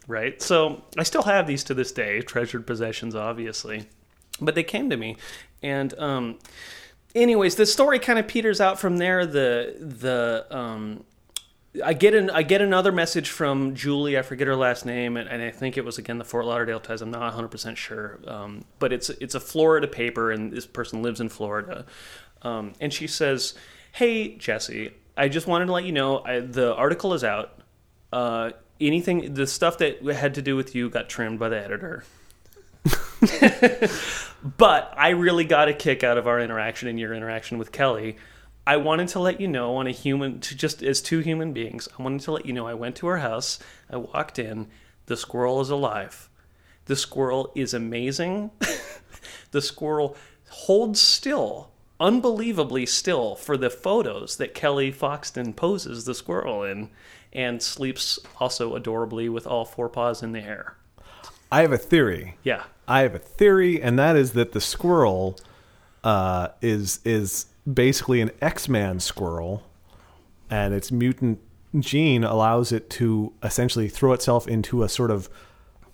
right? 0.08 0.40
So 0.42 0.82
i 0.98 1.02
still 1.02 1.22
have 1.22 1.46
these 1.46 1.64
to 1.64 1.74
this 1.74 1.92
day 1.92 2.20
treasured 2.22 2.66
possessions 2.66 3.14
obviously. 3.14 3.86
But 4.40 4.54
they 4.54 4.64
came 4.64 4.90
to 4.90 4.96
me 4.96 5.16
and 5.62 5.96
um 5.98 6.38
anyways, 7.14 7.56
the 7.56 7.66
story 7.66 7.98
kind 7.98 8.18
of 8.18 8.26
peters 8.26 8.60
out 8.60 8.78
from 8.78 8.98
there. 8.98 9.26
The 9.26 9.76
the 9.78 10.46
um, 10.50 11.04
I 11.82 11.94
get 11.94 12.14
an 12.14 12.30
I 12.30 12.42
get 12.42 12.60
another 12.60 12.92
message 12.92 13.30
from 13.30 13.74
Julie. 13.74 14.18
I 14.18 14.22
forget 14.22 14.46
her 14.46 14.56
last 14.56 14.84
name, 14.84 15.16
and, 15.16 15.28
and 15.28 15.42
I 15.42 15.50
think 15.50 15.76
it 15.76 15.84
was 15.84 15.98
again 15.98 16.18
the 16.18 16.24
Fort 16.24 16.44
Lauderdale 16.44 16.80
Times. 16.80 17.02
I'm 17.02 17.10
not 17.10 17.20
100 17.20 17.48
percent 17.48 17.78
sure, 17.78 18.18
um, 18.26 18.64
but 18.78 18.92
it's 18.92 19.08
it's 19.10 19.34
a 19.34 19.40
Florida 19.40 19.86
paper, 19.86 20.30
and 20.30 20.52
this 20.52 20.66
person 20.66 21.02
lives 21.02 21.20
in 21.20 21.28
Florida. 21.28 21.86
Um, 22.42 22.72
and 22.80 22.92
she 22.92 23.06
says, 23.06 23.54
"Hey 23.92 24.36
Jesse, 24.36 24.92
I 25.16 25.28
just 25.28 25.46
wanted 25.46 25.66
to 25.66 25.72
let 25.72 25.84
you 25.84 25.92
know 25.92 26.20
I, 26.24 26.40
the 26.40 26.74
article 26.74 27.14
is 27.14 27.24
out. 27.24 27.58
Uh, 28.12 28.50
anything 28.80 29.32
the 29.32 29.46
stuff 29.46 29.78
that 29.78 30.02
had 30.04 30.34
to 30.34 30.42
do 30.42 30.56
with 30.56 30.74
you 30.74 30.90
got 30.90 31.08
trimmed 31.08 31.38
by 31.38 31.48
the 31.48 31.58
editor." 31.58 32.04
but 34.58 34.94
I 34.96 35.10
really 35.10 35.44
got 35.44 35.68
a 35.68 35.74
kick 35.74 36.02
out 36.02 36.18
of 36.18 36.26
our 36.26 36.40
interaction 36.40 36.88
and 36.88 36.98
your 36.98 37.14
interaction 37.14 37.58
with 37.58 37.72
Kelly. 37.72 38.16
I 38.66 38.76
wanted 38.76 39.08
to 39.08 39.18
let 39.18 39.40
you 39.40 39.48
know 39.48 39.76
on 39.76 39.86
a 39.86 39.92
human, 39.92 40.40
to 40.40 40.56
just 40.56 40.82
as 40.82 41.00
two 41.00 41.18
human 41.18 41.52
beings, 41.52 41.88
I 41.98 42.02
wanted 42.02 42.20
to 42.22 42.32
let 42.32 42.46
you 42.46 42.52
know 42.52 42.66
I 42.66 42.74
went 42.74 42.96
to 42.96 43.08
her 43.08 43.18
house, 43.18 43.58
I 43.90 43.96
walked 43.96 44.38
in, 44.38 44.68
the 45.06 45.16
squirrel 45.16 45.60
is 45.60 45.70
alive. 45.70 46.28
The 46.86 46.96
squirrel 46.96 47.52
is 47.54 47.74
amazing. 47.74 48.50
the 49.50 49.62
squirrel 49.62 50.16
holds 50.48 51.00
still, 51.00 51.70
unbelievably 51.98 52.86
still, 52.86 53.34
for 53.34 53.56
the 53.56 53.70
photos 53.70 54.36
that 54.36 54.54
Kelly 54.54 54.92
Foxton 54.92 55.54
poses 55.54 56.04
the 56.04 56.14
squirrel 56.14 56.62
in, 56.62 56.90
and 57.32 57.62
sleeps 57.62 58.18
also 58.38 58.74
adorably 58.74 59.28
with 59.28 59.46
all 59.46 59.64
four 59.64 59.88
paws 59.88 60.22
in 60.22 60.32
the 60.32 60.40
air. 60.40 60.76
I 61.52 61.60
have 61.60 61.72
a 61.72 61.78
theory. 61.78 62.38
Yeah. 62.42 62.64
I 62.88 63.02
have 63.02 63.14
a 63.14 63.18
theory, 63.18 63.80
and 63.80 63.98
that 63.98 64.16
is 64.16 64.32
that 64.32 64.52
the 64.52 64.60
squirrel 64.60 65.38
uh, 66.02 66.48
is 66.62 67.00
is 67.04 67.46
basically 67.70 68.22
an 68.22 68.30
X-Man 68.40 69.00
squirrel, 69.00 69.62
and 70.50 70.72
its 70.72 70.90
mutant 70.90 71.38
gene 71.78 72.24
allows 72.24 72.72
it 72.72 72.88
to 72.90 73.34
essentially 73.42 73.88
throw 73.88 74.12
itself 74.12 74.48
into 74.48 74.82
a 74.82 74.88
sort 74.88 75.10
of 75.10 75.28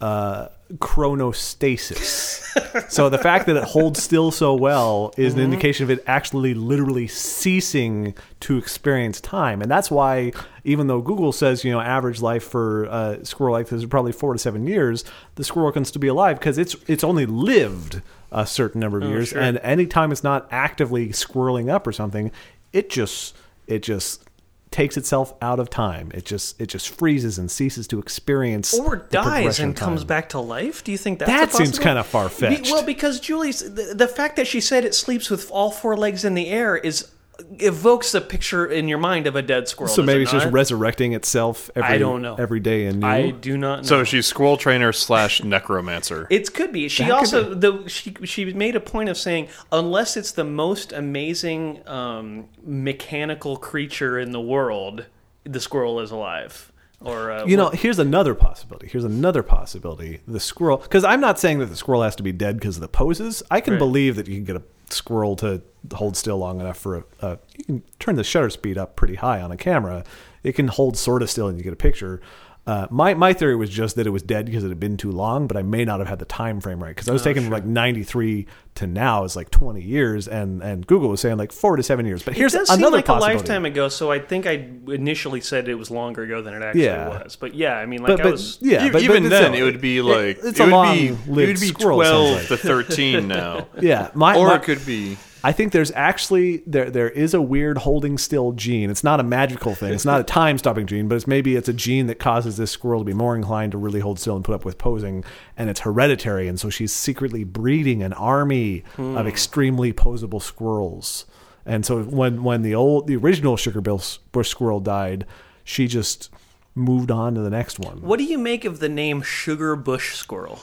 uh, 0.00 0.48
chronostasis. 0.74 2.90
so 2.90 3.08
the 3.08 3.18
fact 3.18 3.46
that 3.46 3.56
it 3.56 3.64
holds 3.64 4.02
still 4.02 4.30
so 4.30 4.54
well 4.54 5.12
is 5.16 5.34
an 5.34 5.40
indication 5.40 5.84
of 5.84 5.90
it 5.90 6.02
actually 6.06 6.54
literally 6.54 7.06
ceasing 7.06 8.14
to 8.40 8.58
experience 8.58 9.20
time, 9.20 9.62
and 9.62 9.70
that's 9.70 9.90
why 9.90 10.32
even 10.64 10.86
though 10.86 11.00
Google 11.00 11.32
says 11.32 11.64
you 11.64 11.72
know 11.72 11.80
average 11.80 12.20
life 12.20 12.44
for 12.44 12.84
a 12.84 13.24
squirrel 13.24 13.54
like 13.54 13.68
this 13.68 13.80
is 13.80 13.86
probably 13.86 14.12
four 14.12 14.32
to 14.32 14.38
seven 14.38 14.66
years, 14.66 15.04
the 15.36 15.44
squirrel 15.44 15.72
can 15.72 15.84
still 15.84 16.00
be 16.00 16.08
alive 16.08 16.38
because 16.38 16.58
it's 16.58 16.76
it's 16.86 17.04
only 17.04 17.26
lived 17.26 18.02
a 18.30 18.46
certain 18.46 18.80
number 18.80 18.98
of 18.98 19.08
years, 19.08 19.28
sure. 19.28 19.40
and 19.40 19.58
anytime 19.58 20.12
it's 20.12 20.24
not 20.24 20.46
actively 20.50 21.08
squirreling 21.08 21.70
up 21.70 21.86
or 21.86 21.92
something, 21.92 22.30
it 22.72 22.90
just 22.90 23.34
it 23.66 23.82
just 23.82 24.27
takes 24.70 24.96
itself 24.96 25.34
out 25.40 25.60
of 25.60 25.70
time. 25.70 26.10
It 26.14 26.24
just 26.24 26.60
it 26.60 26.66
just 26.66 26.88
freezes 26.90 27.38
and 27.38 27.50
ceases 27.50 27.86
to 27.88 27.98
experience 27.98 28.78
or 28.78 28.96
dies 28.96 29.60
and 29.60 29.76
comes 29.76 30.04
back 30.04 30.30
to 30.30 30.40
life? 30.40 30.84
Do 30.84 30.92
you 30.92 30.98
think 30.98 31.18
that's 31.18 31.30
That 31.30 31.52
seems 31.52 31.78
kind 31.78 31.98
of 31.98 32.06
far-fetched. 32.06 32.64
Be- 32.64 32.70
well, 32.70 32.84
because 32.84 33.20
Julie's 33.20 33.60
the, 33.60 33.94
the 33.94 34.08
fact 34.08 34.36
that 34.36 34.46
she 34.46 34.60
said 34.60 34.84
it 34.84 34.94
sleeps 34.94 35.30
with 35.30 35.50
all 35.50 35.70
four 35.70 35.96
legs 35.96 36.24
in 36.24 36.34
the 36.34 36.48
air 36.48 36.76
is 36.76 37.10
evokes 37.60 38.14
a 38.14 38.20
picture 38.20 38.66
in 38.66 38.88
your 38.88 38.98
mind 38.98 39.26
of 39.26 39.36
a 39.36 39.42
dead 39.42 39.68
squirrel. 39.68 39.92
So 39.92 40.02
maybe 40.02 40.20
it 40.20 40.22
it's 40.24 40.32
just 40.32 40.46
resurrecting 40.52 41.12
itself 41.12 41.70
every 41.76 41.94
I 41.94 41.98
don't 41.98 42.20
know. 42.22 42.34
every 42.36 42.60
day 42.60 42.86
and 42.86 43.00
new. 43.00 43.06
I 43.06 43.30
do 43.30 43.56
not 43.56 43.76
know. 43.78 43.82
So 43.82 44.04
she's 44.04 44.26
squirrel 44.26 44.56
trainer 44.56 44.92
slash 44.92 45.42
necromancer. 45.44 46.26
It 46.30 46.52
could 46.52 46.72
be. 46.72 46.88
She 46.88 47.04
That 47.04 47.08
could 47.10 47.16
also 47.18 47.54
the 47.54 47.88
she 47.88 48.14
she 48.24 48.52
made 48.52 48.74
a 48.76 48.80
point 48.80 49.08
of 49.08 49.16
saying 49.16 49.48
unless 49.70 50.16
it's 50.16 50.32
the 50.32 50.44
most 50.44 50.92
amazing 50.92 51.86
um, 51.88 52.48
mechanical 52.64 53.56
creature 53.56 54.18
in 54.18 54.32
the 54.32 54.40
world, 54.40 55.06
the 55.44 55.60
squirrel 55.60 56.00
is 56.00 56.10
alive. 56.10 56.72
Or 57.00 57.30
uh, 57.30 57.44
You 57.46 57.56
know, 57.56 57.66
what- 57.66 57.76
here's 57.76 58.00
another 58.00 58.34
possibility. 58.34 58.88
Here's 58.88 59.04
another 59.04 59.44
possibility. 59.44 60.18
The 60.26 60.40
squirrel, 60.40 60.78
because 60.78 61.04
I'm 61.04 61.20
not 61.20 61.38
saying 61.38 61.60
that 61.60 61.66
the 61.66 61.76
squirrel 61.76 62.02
has 62.02 62.16
to 62.16 62.24
be 62.24 62.32
dead 62.32 62.56
because 62.58 62.76
of 62.76 62.80
the 62.80 62.88
poses. 62.88 63.40
I 63.48 63.60
can 63.60 63.74
Right. 63.74 63.78
believe 63.78 64.16
that 64.16 64.26
you 64.26 64.34
can 64.34 64.44
get 64.44 64.56
a 64.56 64.62
squirrel 64.92 65.36
to 65.36 65.62
hold 65.92 66.16
still 66.16 66.38
long 66.38 66.60
enough 66.60 66.78
for 66.78 66.96
a, 66.96 67.04
a. 67.20 67.38
You 67.56 67.64
can 67.64 67.82
turn 67.98 68.16
the 68.16 68.24
shutter 68.24 68.50
speed 68.50 68.78
up 68.78 68.96
pretty 68.96 69.16
high 69.16 69.40
on 69.40 69.50
a 69.50 69.56
camera. 69.56 70.04
It 70.42 70.52
can 70.52 70.68
hold 70.68 70.96
sort 70.96 71.22
of 71.22 71.30
still, 71.30 71.48
and 71.48 71.58
you 71.58 71.64
get 71.64 71.72
a 71.72 71.76
picture. 71.76 72.20
Uh, 72.68 72.86
my 72.90 73.14
my 73.14 73.32
theory 73.32 73.56
was 73.56 73.70
just 73.70 73.96
that 73.96 74.06
it 74.06 74.10
was 74.10 74.22
dead 74.22 74.44
because 74.44 74.62
it 74.62 74.68
had 74.68 74.78
been 74.78 74.98
too 74.98 75.10
long, 75.10 75.46
but 75.46 75.56
I 75.56 75.62
may 75.62 75.86
not 75.86 76.00
have 76.00 76.08
had 76.08 76.18
the 76.18 76.26
time 76.26 76.60
frame 76.60 76.82
right 76.82 76.94
because 76.94 77.08
I 77.08 77.12
was 77.14 77.22
taking 77.22 77.42
from 77.42 77.50
like 77.50 77.64
93 77.64 78.46
to 78.74 78.86
now 78.86 79.24
is 79.24 79.34
like 79.36 79.48
20 79.50 79.80
years, 79.80 80.28
and 80.28 80.62
and 80.62 80.86
Google 80.86 81.08
was 81.08 81.22
saying 81.22 81.38
like 81.38 81.50
four 81.50 81.76
to 81.76 81.82
seven 81.82 82.04
years. 82.04 82.22
But 82.22 82.34
here's 82.34 82.54
it 82.54 82.58
does 82.58 82.68
another 82.68 82.98
seem 82.98 83.06
like 83.06 83.08
a 83.08 83.14
lifetime 83.14 83.64
ago. 83.64 83.88
So 83.88 84.12
I 84.12 84.18
think 84.18 84.44
I 84.46 84.68
initially 84.88 85.40
said 85.40 85.66
it 85.66 85.76
was 85.76 85.90
longer 85.90 86.24
ago 86.24 86.42
than 86.42 86.52
it 86.52 86.62
actually 86.62 86.84
Yeah. 86.84 87.08
was. 87.22 87.36
But 87.36 87.54
yeah, 87.54 87.72
I 87.78 87.86
mean, 87.86 88.02
like 88.02 88.08
But, 88.08 88.20
I 88.20 88.22
but 88.24 88.32
was. 88.32 88.58
yeah, 88.60 88.90
but, 88.92 89.00
even 89.02 89.22
but 89.22 89.28
then, 89.30 89.52
still, 89.54 89.54
it 89.54 89.62
would 89.62 89.80
be 89.80 90.02
like 90.02 90.36
it's 90.36 90.60
it 90.60 90.60
a 90.60 90.64
would 90.64 90.70
long 90.70 90.94
be 90.94 91.06
it 91.06 91.16
would 91.26 91.46
be 91.46 91.56
squirrel, 91.56 92.02
it 92.02 92.04
sounds 92.04 92.18
twelve 92.18 92.36
like. 92.38 92.48
to 92.48 92.56
thirteen 92.58 93.28
now, 93.28 93.66
Yeah, 93.80 94.10
my, 94.14 94.36
or 94.36 94.48
my- 94.48 94.56
it 94.56 94.62
could 94.64 94.84
be 94.84 95.16
I 95.44 95.52
think 95.52 95.72
there's 95.72 95.92
actually 95.92 96.62
there 96.66 96.90
there 96.90 97.10
is 97.10 97.32
a 97.32 97.40
weird 97.40 97.78
holding 97.78 98.18
still 98.18 98.52
gene. 98.52 98.90
It's 98.90 99.04
not 99.04 99.20
a 99.20 99.22
magical 99.22 99.74
thing. 99.74 99.92
It's 99.92 100.04
not 100.04 100.20
a 100.20 100.24
time 100.40 100.58
stopping 100.58 100.86
gene, 100.86 101.08
but 101.08 101.14
it's 101.14 101.26
maybe 101.26 101.54
it's 101.54 101.68
a 101.68 101.72
gene 101.72 102.06
that 102.08 102.18
causes 102.18 102.56
this 102.56 102.70
squirrel 102.70 103.00
to 103.00 103.04
be 103.04 103.12
more 103.12 103.36
inclined 103.36 103.72
to 103.72 103.78
really 103.78 104.00
hold 104.00 104.18
still 104.18 104.34
and 104.34 104.44
put 104.44 104.54
up 104.54 104.64
with 104.64 104.78
posing, 104.78 105.24
and 105.56 105.70
it's 105.70 105.80
hereditary. 105.80 106.48
And 106.48 106.58
so 106.58 106.70
she's 106.70 106.92
secretly 106.92 107.44
breeding 107.44 108.02
an 108.02 108.12
army 108.14 108.82
of 108.96 109.26
extremely 109.26 109.92
posable 109.92 110.42
squirrels. 110.42 111.24
And 111.64 111.86
so 111.86 112.02
when 112.02 112.42
when 112.42 112.62
the 112.62 112.74
old 112.74 113.06
the 113.06 113.16
original 113.16 113.56
sugar 113.56 113.80
bush 113.80 114.48
squirrel 114.48 114.80
died, 114.80 115.24
she 115.62 115.86
just 115.86 116.30
moved 116.74 117.10
on 117.10 117.34
to 117.34 117.40
the 117.40 117.50
next 117.50 117.78
one. 117.78 118.00
What 118.02 118.18
do 118.18 118.24
you 118.24 118.38
make 118.38 118.64
of 118.64 118.80
the 118.80 118.88
name 118.88 119.22
Sugar 119.22 119.76
Bush 119.76 120.14
Squirrel? 120.14 120.60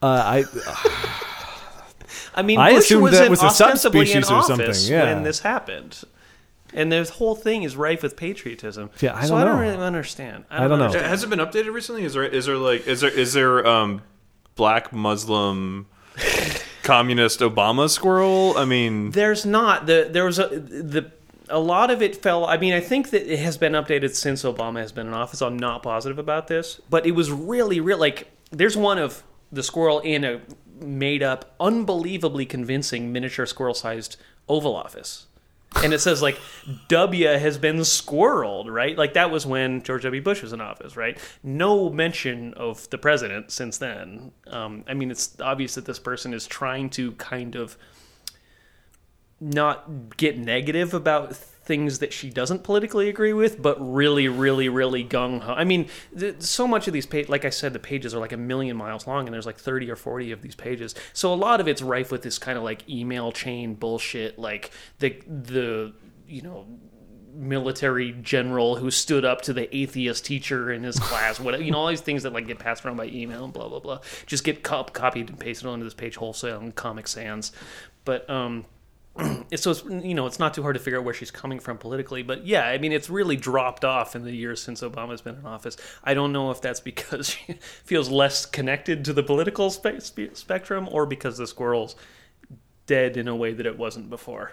Uh, 0.00 0.44
I 0.44 1.24
I 2.34 2.42
mean, 2.42 2.58
I 2.58 2.72
Bush 2.72 2.84
assumed 2.84 3.02
was 3.02 3.12
that 3.12 3.24
in, 3.24 3.30
was 3.30 3.42
a 3.42 3.46
ostensibly 3.46 4.00
in 4.00 4.06
subspecies 4.06 4.30
or 4.30 4.42
something, 4.42 4.66
office 4.66 4.88
yeah. 4.88 5.04
when 5.04 5.22
this 5.22 5.40
happened, 5.40 6.02
and 6.74 6.90
the 6.92 7.04
whole 7.04 7.34
thing 7.34 7.62
is 7.62 7.76
rife 7.76 8.02
with 8.02 8.16
patriotism. 8.16 8.90
Yeah, 9.00 9.14
I 9.14 9.22
so 9.22 9.30
don't 9.30 9.38
I 9.38 9.44
don't 9.44 9.56
know. 9.56 9.62
really 9.62 9.76
understand. 9.76 10.44
I 10.50 10.66
don't 10.68 10.78
know. 10.78 10.86
understand. 10.86 11.06
Has 11.06 11.22
it 11.24 11.30
been 11.30 11.38
updated 11.38 11.72
recently? 11.72 12.04
Is 12.04 12.14
there 12.14 12.24
is 12.24 12.46
there 12.46 12.56
like 12.56 12.86
is 12.86 13.00
there 13.00 13.10
is 13.10 13.32
there 13.32 13.66
um 13.66 14.02
black 14.54 14.92
Muslim 14.92 15.86
communist 16.82 17.40
Obama 17.40 17.88
squirrel? 17.88 18.54
I 18.56 18.64
mean, 18.64 19.10
There's 19.10 19.44
not 19.44 19.86
the 19.86 20.08
there 20.10 20.24
was 20.24 20.38
a 20.38 20.48
the 20.48 21.10
a 21.48 21.58
lot 21.58 21.90
of 21.90 22.02
it 22.02 22.16
fell. 22.16 22.46
I 22.46 22.56
mean, 22.56 22.72
I 22.72 22.80
think 22.80 23.10
that 23.10 23.30
it 23.30 23.38
has 23.38 23.58
been 23.58 23.72
updated 23.72 24.14
since 24.14 24.42
Obama 24.42 24.78
has 24.78 24.90
been 24.90 25.06
in 25.06 25.12
office. 25.12 25.42
I'm 25.42 25.58
not 25.58 25.82
positive 25.82 26.18
about 26.18 26.48
this, 26.48 26.80
but 26.88 27.06
it 27.06 27.12
was 27.12 27.30
really, 27.30 27.78
real. 27.78 27.98
Like, 27.98 28.30
there's 28.50 28.76
one 28.76 28.98
of 28.98 29.22
the 29.52 29.62
squirrel 29.62 30.00
in 30.00 30.24
a 30.24 30.40
made 30.82 31.22
up, 31.22 31.54
unbelievably 31.60 32.46
convincing 32.46 33.12
miniature 33.12 33.46
squirrel 33.46 33.74
sized 33.74 34.16
Oval 34.48 34.76
Office. 34.76 35.26
And 35.82 35.94
it 35.94 36.00
says 36.00 36.20
like 36.20 36.38
W 36.88 37.26
has 37.26 37.56
been 37.56 37.78
squirreled, 37.78 38.70
right? 38.70 38.96
Like 38.96 39.14
that 39.14 39.30
was 39.30 39.46
when 39.46 39.82
George 39.82 40.02
W. 40.02 40.20
Bush 40.20 40.42
was 40.42 40.52
in 40.52 40.60
office, 40.60 40.96
right? 40.96 41.18
No 41.42 41.88
mention 41.88 42.52
of 42.54 42.88
the 42.90 42.98
president 42.98 43.50
since 43.50 43.78
then. 43.78 44.32
Um, 44.48 44.84
I 44.86 44.94
mean, 44.94 45.10
it's 45.10 45.40
obvious 45.40 45.74
that 45.76 45.86
this 45.86 45.98
person 45.98 46.34
is 46.34 46.46
trying 46.46 46.90
to 46.90 47.12
kind 47.12 47.54
of 47.56 47.78
not 49.42 50.16
get 50.16 50.38
negative 50.38 50.94
about 50.94 51.34
things 51.34 52.00
that 52.00 52.12
she 52.12 52.30
doesn't 52.30 52.64
politically 52.64 53.08
agree 53.08 53.32
with, 53.32 53.60
but 53.60 53.76
really, 53.78 54.28
really, 54.28 54.68
really 54.68 55.04
gung 55.04 55.40
ho. 55.40 55.52
I 55.52 55.64
mean, 55.64 55.88
th- 56.18 56.40
so 56.40 56.66
much 56.66 56.86
of 56.86 56.92
these 56.92 57.06
pages, 57.06 57.28
like 57.28 57.44
I 57.44 57.50
said, 57.50 57.72
the 57.72 57.78
pages 57.78 58.14
are 58.14 58.18
like 58.20 58.32
a 58.32 58.36
million 58.36 58.76
miles 58.76 59.06
long, 59.06 59.26
and 59.26 59.34
there's 59.34 59.46
like 59.46 59.58
30 59.58 59.90
or 59.90 59.96
40 59.96 60.32
of 60.32 60.42
these 60.42 60.54
pages. 60.54 60.94
So 61.12 61.32
a 61.32 61.36
lot 61.36 61.60
of 61.60 61.68
it's 61.68 61.82
rife 61.82 62.10
with 62.10 62.22
this 62.22 62.38
kind 62.38 62.56
of 62.56 62.64
like 62.64 62.88
email 62.88 63.32
chain 63.32 63.74
bullshit, 63.74 64.38
like 64.38 64.70
the 64.98 65.20
the 65.26 65.92
you 66.26 66.42
know 66.42 66.66
military 67.34 68.12
general 68.20 68.76
who 68.76 68.90
stood 68.90 69.24
up 69.24 69.40
to 69.42 69.52
the 69.52 69.74
atheist 69.74 70.24
teacher 70.26 70.70
in 70.70 70.82
his 70.82 70.98
class 70.98 71.40
whatever 71.40 71.62
you 71.62 71.70
know 71.70 71.78
all 71.78 71.88
these 71.88 72.02
things 72.02 72.24
that 72.24 72.32
like 72.34 72.46
get 72.46 72.58
passed 72.58 72.84
around 72.84 72.96
by 72.96 73.06
email 73.06 73.44
and 73.44 73.54
blah 73.54 73.66
blah 73.68 73.80
blah 73.80 73.98
just 74.26 74.44
get 74.44 74.62
cop- 74.62 74.92
copied 74.92 75.30
and 75.30 75.40
pasted 75.40 75.66
onto 75.66 75.82
this 75.82 75.94
page 75.94 76.16
wholesale 76.16 76.60
in 76.60 76.72
comic 76.72 77.08
sans 77.08 77.50
but 78.04 78.28
um 78.28 78.66
so 79.56 79.70
it's 79.70 79.84
you 79.84 80.14
know 80.14 80.26
it's 80.26 80.38
not 80.38 80.54
too 80.54 80.62
hard 80.62 80.74
to 80.74 80.80
figure 80.80 80.98
out 80.98 81.04
where 81.04 81.12
she's 81.12 81.30
coming 81.30 81.60
from 81.60 81.76
politically 81.76 82.22
but 82.22 82.46
yeah 82.46 82.66
i 82.66 82.78
mean 82.78 82.92
it's 82.92 83.10
really 83.10 83.36
dropped 83.36 83.84
off 83.84 84.16
in 84.16 84.24
the 84.24 84.32
years 84.32 84.62
since 84.62 84.80
obama's 84.80 85.20
been 85.20 85.36
in 85.36 85.46
office. 85.46 85.76
I 86.04 86.14
don't 86.14 86.32
know 86.32 86.50
if 86.50 86.60
that's 86.60 86.80
because 86.80 87.28
she 87.46 87.54
feels 87.84 88.08
less 88.08 88.46
connected 88.46 89.04
to 89.04 89.12
the 89.12 89.22
political 89.22 89.70
spe- 89.70 90.00
spe- 90.00 90.34
spectrum 90.34 90.88
or 90.90 91.06
because 91.06 91.38
the 91.38 91.46
squirrel's 91.46 91.96
dead 92.86 93.16
in 93.16 93.28
a 93.28 93.36
way 93.36 93.52
that 93.52 93.66
it 93.66 93.78
wasn't 93.78 94.10
before. 94.10 94.52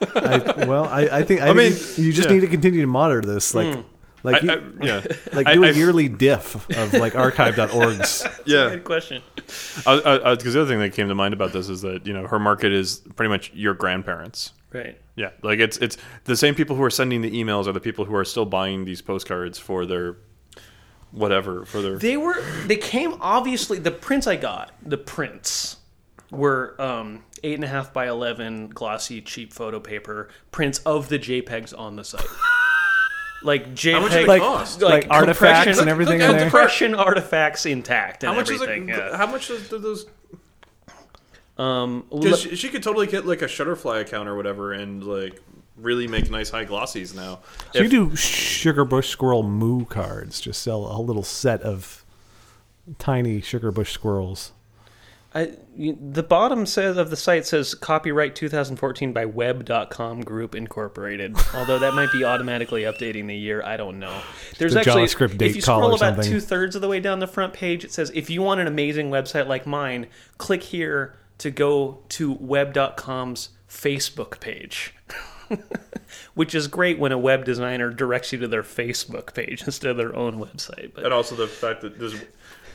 I, 0.00 0.64
well, 0.66 0.84
I, 0.84 1.02
I 1.02 1.22
think 1.22 1.42
I, 1.42 1.48
I 1.48 1.52
mean, 1.52 1.72
think 1.72 1.98
you 1.98 2.12
just 2.12 2.28
yeah. 2.28 2.36
need 2.36 2.40
to 2.40 2.46
continue 2.46 2.80
to 2.80 2.86
monitor 2.86 3.20
this, 3.20 3.54
like, 3.54 3.74
hmm. 3.74 3.80
Like, 4.22 4.42
I, 4.42 4.46
you, 4.46 4.74
I, 4.80 4.84
yeah, 4.84 5.04
like 5.32 5.46
I- 5.46 5.54
do 5.54 5.64
a 5.64 5.68
I- 5.68 5.70
yearly 5.70 6.08
diff 6.08 6.68
of 6.76 6.92
like 6.94 7.14
archive.org's. 7.14 8.26
yeah. 8.46 8.70
good 8.70 8.84
question 8.84 9.22
Because 9.36 10.02
the 10.54 10.60
other 10.60 10.66
thing 10.66 10.78
that 10.80 10.92
came 10.92 11.08
to 11.08 11.14
mind 11.14 11.34
about 11.34 11.52
this 11.52 11.68
is 11.68 11.82
that 11.82 12.06
you 12.06 12.12
know 12.12 12.26
her 12.26 12.38
market 12.38 12.72
is 12.72 13.02
pretty 13.16 13.28
much 13.30 13.52
your 13.54 13.74
grandparents. 13.74 14.52
right 14.72 15.00
Yeah, 15.16 15.30
like 15.42 15.58
it's 15.58 15.76
it's 15.78 15.96
the 16.24 16.36
same 16.36 16.54
people 16.54 16.76
who 16.76 16.82
are 16.82 16.90
sending 16.90 17.20
the 17.22 17.30
emails 17.30 17.66
are 17.66 17.72
the 17.72 17.80
people 17.80 18.04
who 18.04 18.14
are 18.14 18.24
still 18.24 18.46
buying 18.46 18.84
these 18.84 19.02
postcards 19.02 19.58
for 19.58 19.86
their 19.86 20.16
whatever 21.10 21.64
for 21.64 21.82
their. 21.82 21.98
They 21.98 22.16
were 22.16 22.40
they 22.66 22.76
came 22.76 23.16
obviously 23.20 23.78
the 23.78 23.90
prints 23.90 24.26
I 24.26 24.36
got 24.36 24.72
the 24.82 24.98
prints 24.98 25.78
were 26.30 26.76
um, 26.80 27.24
eight 27.42 27.54
and 27.54 27.64
a 27.64 27.68
half 27.68 27.92
by 27.92 28.06
eleven 28.08 28.68
glossy 28.68 29.20
cheap 29.20 29.52
photo 29.52 29.80
paper 29.80 30.28
prints 30.52 30.78
of 30.86 31.08
the 31.08 31.18
JPEGs 31.18 31.76
on 31.76 31.96
the 31.96 32.04
site. 32.04 32.24
Like 33.42 33.74
JPEG, 33.74 34.00
much 34.02 34.26
Like, 34.26 34.42
cost? 34.42 34.82
like, 34.82 35.06
artifacts 35.08 35.64
compression- 35.64 35.80
and 35.80 35.88
everything 35.88 36.18
look 36.20 36.28
in 36.28 36.34
at 36.34 36.38
there. 36.40 36.50
compression 36.50 36.94
artifacts 36.94 37.64
intact 37.66 38.22
and 38.24 38.32
how 38.32 38.38
much 38.38 38.50
is 38.50 38.60
everything. 38.60 38.88
it? 38.90 38.96
yeah. 38.98 39.16
How 39.16 39.26
much 39.26 39.48
is 39.50 39.68
those? 39.68 40.06
Um, 41.58 42.04
Because 42.10 42.40
she, 42.40 42.56
she 42.56 42.68
could 42.68 42.82
totally 42.82 43.06
get 43.06 43.26
like 43.26 43.42
a 43.42 43.46
Shutterfly 43.46 44.00
account 44.02 44.28
or 44.28 44.36
whatever 44.36 44.72
and 44.72 45.04
like 45.04 45.40
really 45.76 46.06
make 46.06 46.30
nice 46.30 46.50
high 46.50 46.64
glossies 46.64 47.14
now. 47.14 47.40
So 47.72 47.82
you 47.82 47.88
do 47.88 48.16
sugar 48.16 48.84
bush 48.84 49.08
squirrel 49.08 49.42
moo 49.42 49.84
cards. 49.84 50.40
Just 50.40 50.62
sell 50.62 50.86
a 50.94 51.00
little 51.00 51.22
set 51.22 51.62
of 51.62 52.04
tiny 52.98 53.40
sugar 53.40 53.70
bush 53.72 53.92
squirrels. 53.92 54.52
I, 55.32 55.52
you- 55.76 55.96
the 56.00 56.24
bottom 56.24 56.66
says 56.66 56.96
of 56.96 57.10
the 57.10 57.16
site 57.16 57.46
says 57.46 57.74
copyright 57.74 58.34
2014 58.34 59.12
by 59.12 59.24
Web.com 59.26 60.22
Group 60.22 60.54
Incorporated. 60.54 61.36
Although 61.54 61.78
that 61.78 61.94
might 61.94 62.10
be 62.10 62.24
automatically 62.24 62.82
updating 62.82 63.28
the 63.28 63.36
year, 63.36 63.62
I 63.62 63.76
don't 63.76 64.00
know. 64.00 64.20
There's 64.58 64.74
The 64.74 64.80
actually 64.80 65.04
JavaScript 65.04 65.38
date 65.38 65.50
if 65.50 65.56
you 65.56 65.62
scroll 65.62 65.94
about 65.94 66.24
two 66.24 66.40
thirds 66.40 66.74
of 66.74 66.82
the 66.82 66.88
way 66.88 66.98
down 66.98 67.20
the 67.20 67.28
front 67.28 67.52
page, 67.52 67.84
it 67.84 67.92
says 67.92 68.10
if 68.14 68.28
you 68.28 68.42
want 68.42 68.60
an 68.60 68.66
amazing 68.66 69.10
website 69.10 69.46
like 69.46 69.66
mine, 69.66 70.06
click 70.38 70.64
here 70.64 71.14
to 71.38 71.50
go 71.50 72.00
to 72.10 72.32
Web.com's 72.32 73.50
Facebook 73.68 74.40
page. 74.40 74.94
Which 76.34 76.54
is 76.54 76.68
great 76.68 76.98
when 76.98 77.12
a 77.12 77.18
web 77.18 77.44
designer 77.44 77.90
directs 77.90 78.32
you 78.32 78.38
to 78.38 78.48
their 78.48 78.62
Facebook 78.62 79.34
page 79.34 79.62
instead 79.66 79.90
of 79.90 79.96
their 79.96 80.14
own 80.14 80.38
website. 80.38 80.92
But 80.94 81.04
and 81.04 81.14
also 81.14 81.34
the 81.34 81.46
fact 81.46 81.82
that 81.82 81.98
this. 81.98 82.14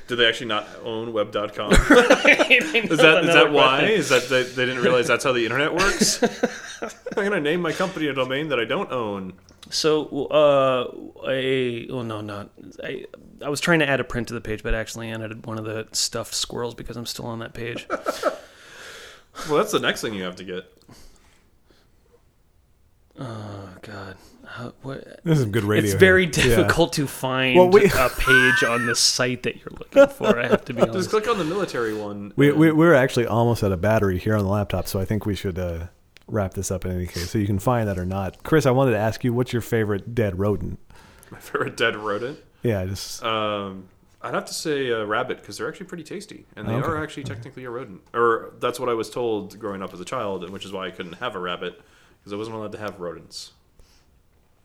Do 0.07 0.15
they 0.15 0.27
actually 0.27 0.47
not 0.47 0.67
own 0.83 1.13
Web.com? 1.13 1.71
is 1.71 1.79
Is 1.89 2.97
that 2.99 3.23
is 3.23 3.33
that 3.33 3.51
why? 3.51 3.83
Is 3.85 4.09
that 4.09 4.29
they, 4.29 4.43
they 4.43 4.65
didn't 4.65 4.83
realize 4.83 5.07
that's 5.07 5.23
how 5.23 5.31
the 5.31 5.43
internet 5.43 5.73
works? 5.73 6.21
I'm 6.81 7.23
gonna 7.23 7.41
name 7.41 7.61
my 7.61 7.71
company 7.71 8.07
a 8.07 8.13
domain 8.13 8.49
that 8.49 8.59
I 8.59 8.65
don't 8.65 8.91
own. 8.91 9.33
So, 9.71 10.27
uh, 10.27 10.91
I 11.27 11.87
oh 11.89 12.03
no, 12.03 12.21
not 12.21 12.51
I. 12.83 13.05
I 13.43 13.49
was 13.49 13.59
trying 13.59 13.79
to 13.79 13.89
add 13.89 13.99
a 13.99 14.03
print 14.03 14.29
to 14.29 14.33
the 14.33 14.41
page, 14.41 14.63
but 14.63 14.73
I 14.73 14.79
actually 14.79 15.11
added 15.11 15.45
one 15.45 15.57
of 15.57 15.65
the 15.65 15.87
stuffed 15.91 16.33
squirrels 16.33 16.73
because 16.73 16.95
I'm 16.95 17.05
still 17.05 17.25
on 17.25 17.39
that 17.39 17.53
page. 17.53 17.85
Well, 17.89 19.57
that's 19.57 19.73
the 19.73 19.79
next 19.79 20.01
thing 20.01 20.13
you 20.13 20.23
have 20.23 20.37
to 20.37 20.43
get. 20.43 20.71
Oh 23.19 23.69
God, 23.81 24.15
How, 24.47 24.73
what? 24.81 25.19
This 25.23 25.39
is 25.39 25.45
good 25.45 25.63
radio. 25.63 25.85
It's 25.89 25.99
very 25.99 26.25
here. 26.25 26.45
Yeah. 26.45 26.55
difficult 26.57 26.93
to 26.93 27.07
find 27.07 27.57
Well, 27.57 27.69
we- 27.69 27.85
a 27.85 28.09
page 28.17 28.63
on 28.63 28.85
the 28.85 28.95
site 28.95 29.43
that 29.43 29.55
you're 29.57 29.71
looking 29.77 30.07
for. 30.15 30.39
I 30.39 30.47
have 30.47 30.65
to 30.65 30.73
be 30.73 30.81
honest. 30.83 30.97
Just 30.97 31.09
click 31.09 31.27
on 31.27 31.37
the 31.37 31.43
military 31.45 31.93
one. 31.93 32.33
We, 32.35 32.51
we, 32.51 32.71
we're 32.71 32.93
actually 32.93 33.27
almost 33.27 33.63
out 33.63 33.71
of 33.71 33.81
battery 33.81 34.17
here 34.19 34.35
on 34.35 34.43
the 34.43 34.49
laptop, 34.49 34.87
so 34.87 34.99
I 34.99 35.05
think 35.05 35.25
we 35.25 35.35
should 35.35 35.57
uh, 35.59 35.87
wrap 36.27 36.53
this 36.53 36.71
up 36.71 36.85
in 36.85 36.91
any 36.91 37.07
case. 37.07 37.29
So 37.29 37.37
you 37.37 37.47
can 37.47 37.59
find 37.59 37.87
that 37.87 37.97
or 37.97 38.05
not. 38.05 38.43
Chris, 38.43 38.65
I 38.65 38.71
wanted 38.71 38.91
to 38.91 38.97
ask 38.99 39.23
you, 39.23 39.33
what's 39.33 39.51
your 39.53 39.61
favorite 39.61 40.15
dead 40.15 40.39
rodent? 40.39 40.79
my 41.31 41.39
favorite 41.39 41.75
dead 41.75 41.95
rodent. 41.95 42.39
Yeah, 42.63 42.85
just 42.85 43.23
Um, 43.23 43.85
I'd 44.21 44.33
have 44.33 44.45
to 44.45 44.53
say 44.53 44.91
uh, 44.91 45.03
rabbit 45.05 45.39
because 45.41 45.57
they're 45.57 45.67
actually 45.67 45.85
pretty 45.87 46.03
tasty, 46.03 46.45
and 46.55 46.67
they 46.67 46.73
Okay. 46.73 46.87
are 46.87 47.01
actually 47.03 47.23
technically 47.23 47.63
a 47.65 47.69
rodent. 47.69 48.01
Or 48.13 48.53
that's 48.59 48.79
what 48.79 48.89
I 48.89 48.93
was 48.93 49.09
told 49.09 49.57
growing 49.59 49.81
up 49.83 49.93
as 49.93 49.99
a 49.99 50.05
child, 50.05 50.43
and 50.43 50.51
which 50.53 50.65
is 50.65 50.71
why 50.71 50.87
I 50.87 50.91
couldn't 50.91 51.13
have 51.13 51.35
a 51.35 51.39
rabbit 51.39 51.79
because 52.19 52.33
I 52.33 52.35
wasn't 52.35 52.55
allowed 52.57 52.71
to 52.71 52.79
have 52.79 52.99
rodents. 52.99 53.51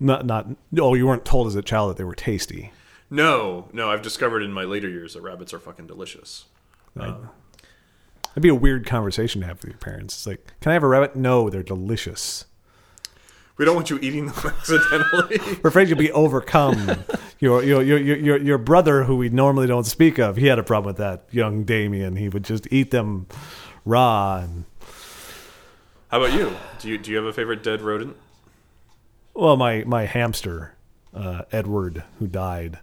Not 0.01 0.27
not. 0.27 0.47
Oh, 0.79 0.95
you 0.95 1.07
weren't 1.07 1.25
told 1.25 1.47
as 1.47 1.55
a 1.55 1.63
child 1.63 1.91
that 1.91 1.97
they 1.97 2.05
were 2.05 2.15
tasty. 2.15 2.73
No, 3.11 3.69
no, 3.73 3.91
I've 3.91 4.03
discovered 4.03 4.43
in 4.43 4.53
my 4.53 4.65
later 4.65 4.89
years 4.89 5.15
that 5.15 5.23
rabbits 5.23 5.53
are 5.53 5.59
fucking 5.59 5.87
delicious. 5.87 6.47
Um, 6.99 7.31
That'd 8.29 8.43
be 8.43 8.49
a 8.49 8.55
weird 8.55 8.87
conversation 8.87 9.41
to 9.41 9.47
have 9.49 9.59
with 9.61 9.71
your 9.71 9.79
parents. 9.79 10.15
It's 10.15 10.27
like, 10.27 10.53
can 10.61 10.71
I 10.71 10.75
have 10.75 10.85
a 10.85 10.89
rabbit? 10.89 11.17
No, 11.17 11.51
they're 11.51 11.65
delicious. 11.65 12.45
We 13.57 13.65
don't 13.65 13.75
want 13.75 13.91
you 13.91 13.99
eating 14.01 14.27
them 14.27 14.35
accidentally. 14.45 15.39
We're 15.63 15.69
afraid 15.69 15.89
you'll 15.89 15.99
be 15.99 16.13
overcome. 16.13 17.05
your, 17.41 17.63
your 17.63 17.83
your 17.83 17.99
your 17.99 18.17
your 18.17 18.37
your 18.39 18.59
brother, 18.59 19.05
who 19.05 19.17
we 19.17 19.29
normally 19.29 19.67
don't 19.67 19.85
speak 19.85 20.19
of, 20.19 20.37
he 20.37 20.47
had 20.47 20.59
a 20.59 20.63
problem 20.63 20.87
with 20.87 20.97
that. 20.99 21.25
Young 21.31 21.65
Damien, 21.65 22.17
he 22.17 22.29
would 22.29 22.45
just 22.45 22.67
eat 22.73 22.91
them 22.91 23.27
raw. 23.85 24.39
And, 24.39 24.65
How 26.09 26.23
about 26.23 26.33
you? 26.33 26.57
Do 26.79 26.89
you 26.89 26.97
do 26.97 27.11
you 27.11 27.17
have 27.17 27.27
a 27.27 27.33
favorite 27.33 27.63
dead 27.63 27.83
rodent? 27.83 28.17
Well, 29.35 29.57
my 29.57 29.85
my 29.85 30.07
hamster, 30.07 30.75
uh, 31.15 31.43
Edward, 31.53 32.05
who 32.19 32.27
died 32.27 32.79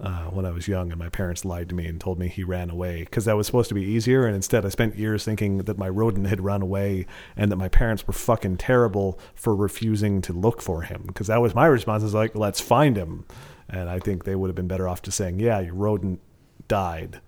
uh, 0.00 0.24
when 0.24 0.44
I 0.44 0.50
was 0.50 0.66
young, 0.68 0.90
and 0.90 0.98
my 0.98 1.08
parents 1.08 1.44
lied 1.44 1.68
to 1.68 1.74
me 1.74 1.86
and 1.86 2.00
told 2.00 2.18
me 2.18 2.28
he 2.28 2.42
ran 2.44 2.68
away 2.70 3.00
because 3.04 3.24
that 3.26 3.36
was 3.36 3.46
supposed 3.46 3.68
to 3.68 3.74
be 3.74 3.82
easier, 3.82 4.26
and 4.26 4.34
instead 4.34 4.66
I 4.66 4.68
spent 4.70 4.96
years 4.96 5.24
thinking 5.24 5.58
that 5.58 5.78
my 5.78 5.88
rodent 5.88 6.26
had 6.26 6.40
run 6.40 6.62
away 6.62 7.06
and 7.36 7.50
that 7.52 7.56
my 7.56 7.68
parents 7.68 8.06
were 8.06 8.12
fucking 8.12 8.56
terrible 8.56 9.18
for 9.34 9.54
refusing 9.54 10.20
to 10.22 10.32
look 10.32 10.60
for 10.60 10.82
him 10.82 11.04
because 11.06 11.28
that 11.28 11.40
was 11.40 11.54
my 11.54 11.66
response. 11.66 12.02
Is 12.02 12.14
like, 12.14 12.34
let's 12.34 12.60
find 12.60 12.96
him, 12.96 13.24
and 13.68 13.88
I 13.88 13.98
think 14.00 14.24
they 14.24 14.34
would 14.34 14.48
have 14.48 14.56
been 14.56 14.68
better 14.68 14.88
off 14.88 15.00
just 15.02 15.16
saying, 15.16 15.38
yeah, 15.40 15.60
your 15.60 15.74
rodent 15.74 16.20
died. 16.68 17.20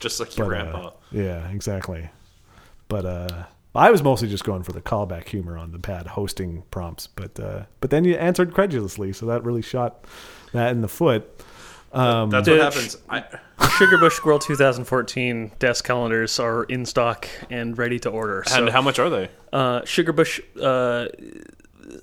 Just 0.00 0.18
like 0.20 0.36
your 0.36 0.48
But, 0.48 0.56
uh, 0.56 0.62
grandpa. 0.70 0.90
yeah, 1.12 1.48
exactly. 1.50 2.10
But 2.88 3.06
uh, 3.06 3.44
I 3.74 3.90
was 3.90 4.02
mostly 4.02 4.28
just 4.28 4.44
going 4.44 4.62
for 4.62 4.72
the 4.72 4.80
callback 4.80 5.28
humor 5.28 5.56
on 5.58 5.72
the 5.72 5.78
bad 5.78 6.06
hosting 6.08 6.62
prompts. 6.70 7.06
But 7.06 7.38
uh, 7.40 7.64
but 7.80 7.90
then 7.90 8.04
you 8.04 8.14
answered 8.14 8.54
credulously, 8.54 9.12
so 9.12 9.26
that 9.26 9.44
really 9.44 9.62
shot 9.62 10.04
that 10.52 10.70
in 10.72 10.80
the 10.80 10.88
foot. 10.88 11.28
Um, 11.92 12.30
That's 12.30 12.48
what 12.48 12.58
happens. 12.58 12.96
I, 13.08 13.24
Sugar 13.78 13.98
Bush 13.98 14.14
Squirrel 14.16 14.40
2014 14.40 15.52
desk 15.60 15.84
calendars 15.84 16.40
are 16.40 16.64
in 16.64 16.84
stock 16.86 17.28
and 17.50 17.78
ready 17.78 18.00
to 18.00 18.10
order. 18.10 18.42
So, 18.46 18.58
and 18.58 18.68
how 18.70 18.82
much 18.82 18.98
are 18.98 19.08
they? 19.08 19.28
uh, 19.52 19.82
Sugarbush 19.82 20.40
uh, 20.60 21.06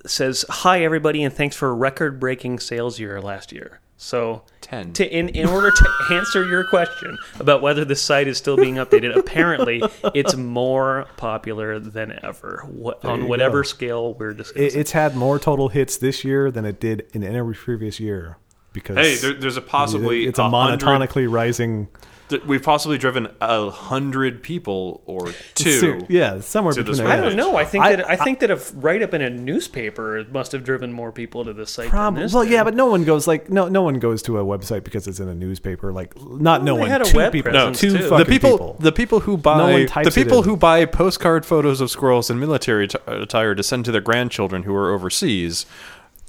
says, 0.06 0.46
"Hi 0.48 0.82
everybody, 0.82 1.22
and 1.22 1.32
thanks 1.32 1.56
for 1.56 1.74
record-breaking 1.74 2.60
sales 2.60 2.98
year 2.98 3.20
last 3.20 3.52
year." 3.52 3.80
So, 4.02 4.42
10. 4.62 4.94
To, 4.94 5.08
in 5.16 5.28
in 5.28 5.46
order 5.46 5.70
to 5.70 5.88
answer 6.10 6.44
your 6.44 6.64
question 6.64 7.16
about 7.38 7.62
whether 7.62 7.84
the 7.84 7.94
site 7.94 8.26
is 8.26 8.36
still 8.36 8.56
being 8.56 8.74
updated, 8.74 9.16
apparently 9.16 9.80
it's 10.12 10.34
more 10.34 11.06
popular 11.16 11.78
than 11.78 12.18
ever 12.24 12.64
what, 12.68 13.04
on 13.04 13.28
whatever 13.28 13.58
go. 13.58 13.62
scale 13.62 14.14
we're 14.14 14.34
discussing. 14.34 14.64
it, 14.66 14.74
it's 14.74 14.90
had 14.90 15.14
more 15.14 15.38
total 15.38 15.68
hits 15.68 15.96
this 15.98 16.24
year 16.24 16.50
than 16.50 16.64
it 16.64 16.80
did 16.80 17.06
in 17.12 17.22
every 17.22 17.54
previous 17.54 18.00
year 18.00 18.38
because 18.72 18.96
Hey, 18.96 19.14
there, 19.14 19.34
there's 19.34 19.56
a 19.56 19.62
possibly 19.62 20.26
it's 20.26 20.40
a 20.40 20.50
hundred- 20.50 20.80
monotonically 20.80 21.30
rising 21.30 21.86
th- 21.86 22.06
we've 22.46 22.62
possibly 22.62 22.96
driven 22.98 23.28
a 23.40 23.70
hundred 23.70 24.42
people 24.42 25.02
or 25.06 25.32
two. 25.54 25.78
Ser- 25.80 26.00
yeah, 26.08 26.40
somewhere 26.40 26.74
between. 26.74 27.00
I 27.06 27.16
don't 27.16 27.36
know. 27.36 27.56
I 27.56 27.64
think 27.64 27.84
I- 27.84 27.96
that 27.96 28.08
I 28.10 28.16
think 28.16 28.40
that 28.40 28.50
a 28.50 28.58
write 28.74 29.02
up 29.02 29.12
in 29.14 29.20
a 29.22 29.28
newspaper 29.30 30.24
must 30.32 30.52
have 30.52 30.64
driven 30.64 30.92
more 30.92 31.12
people 31.12 31.44
to 31.44 31.52
this 31.52 31.70
site. 31.70 31.88
Prob- 31.90 32.14
than 32.14 32.22
this 32.24 32.32
well, 32.34 32.44
did. 32.44 32.52
yeah, 32.52 32.64
but 32.64 32.74
no 32.74 32.86
one 32.86 33.04
goes 33.04 33.26
like 33.26 33.50
no 33.50 33.68
no 33.68 33.82
one 33.82 33.98
goes 33.98 34.22
to 34.22 34.38
a 34.38 34.44
website 34.44 34.84
because 34.84 35.06
it's 35.06 35.20
in 35.20 35.28
a 35.28 35.34
newspaper. 35.34 35.92
Like 35.92 36.14
not 36.22 36.62
no 36.64 36.74
they 36.74 36.80
one. 36.80 36.90
had 36.90 37.02
a 37.02 37.04
two 37.04 37.16
web 37.18 37.32
people. 37.32 37.52
presence, 37.52 37.80
two 37.80 37.90
too. 37.98 38.08
fucking 38.08 38.18
the 38.18 38.24
people, 38.24 38.50
people. 38.50 38.76
the 38.80 38.92
people 38.92 39.20
who 39.20 39.32
No 39.32 39.36
buy, 39.38 39.72
one 39.72 39.80
the 39.82 39.86
types 39.88 40.08
it 40.08 40.14
people 40.14 40.42
who 40.42 40.56
buy 40.56 40.84
postcard 40.86 41.44
photos 41.44 41.80
of 41.80 41.90
squirrels 41.90 42.30
in 42.30 42.38
military 42.40 42.88
t- 42.88 42.98
attire 43.06 43.54
to 43.54 43.62
send 43.62 43.84
to 43.84 43.92
their 43.92 44.00
grandchildren 44.00 44.62
who 44.62 44.74
are 44.74 44.92
overseas, 44.92 45.66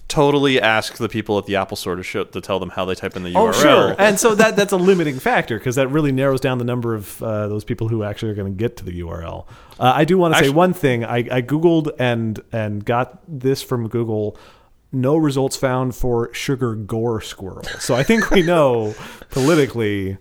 totally 0.07 0.61
ask 0.61 0.97
the 0.97 1.09
people 1.09 1.37
at 1.39 1.45
the 1.45 1.55
Apple 1.55 1.75
Store 1.77 1.95
to 1.95 2.03
show, 2.03 2.23
to 2.23 2.41
tell 2.41 2.59
them 2.59 2.69
how 2.69 2.85
they 2.85 2.93
type 2.95 3.15
in 3.15 3.23
the 3.23 3.33
Oh 3.35 3.47
URL. 3.47 3.61
sure, 3.61 3.95
and 3.97 4.19
so 4.19 4.35
that 4.35 4.55
that's 4.55 4.71
a 4.73 4.77
limiting 4.77 5.19
factor 5.19 5.57
because 5.57 5.75
that 5.75 5.87
really 5.87 6.11
narrows 6.11 6.39
down 6.41 6.57
the 6.59 6.63
number 6.65 6.93
of 6.93 7.21
uh, 7.23 7.47
those 7.47 7.63
people 7.63 7.87
who 7.87 8.03
actually 8.03 8.31
are 8.31 8.35
going 8.35 8.51
to 8.53 8.57
get 8.57 8.77
to 8.77 8.85
the 8.85 8.99
URL. 9.01 9.47
Uh, 9.79 9.93
I 9.95 10.05
do 10.05 10.17
want 10.17 10.35
to 10.35 10.39
say 10.43 10.49
one 10.49 10.73
thing. 10.73 11.03
I, 11.03 11.17
I 11.31 11.41
googled 11.41 11.89
and 11.99 12.39
and 12.51 12.85
got 12.85 13.19
this 13.27 13.63
from 13.63 13.87
Google. 13.87 14.37
No 14.91 15.17
results 15.17 15.57
found 15.57 15.95
for 15.95 16.31
sugar 16.35 16.75
gore 16.75 17.19
squirrel. 17.19 17.63
So 17.79 17.95
I 17.95 18.03
think 18.03 18.29
we 18.29 18.43
know 18.43 18.93
politically 19.31 20.17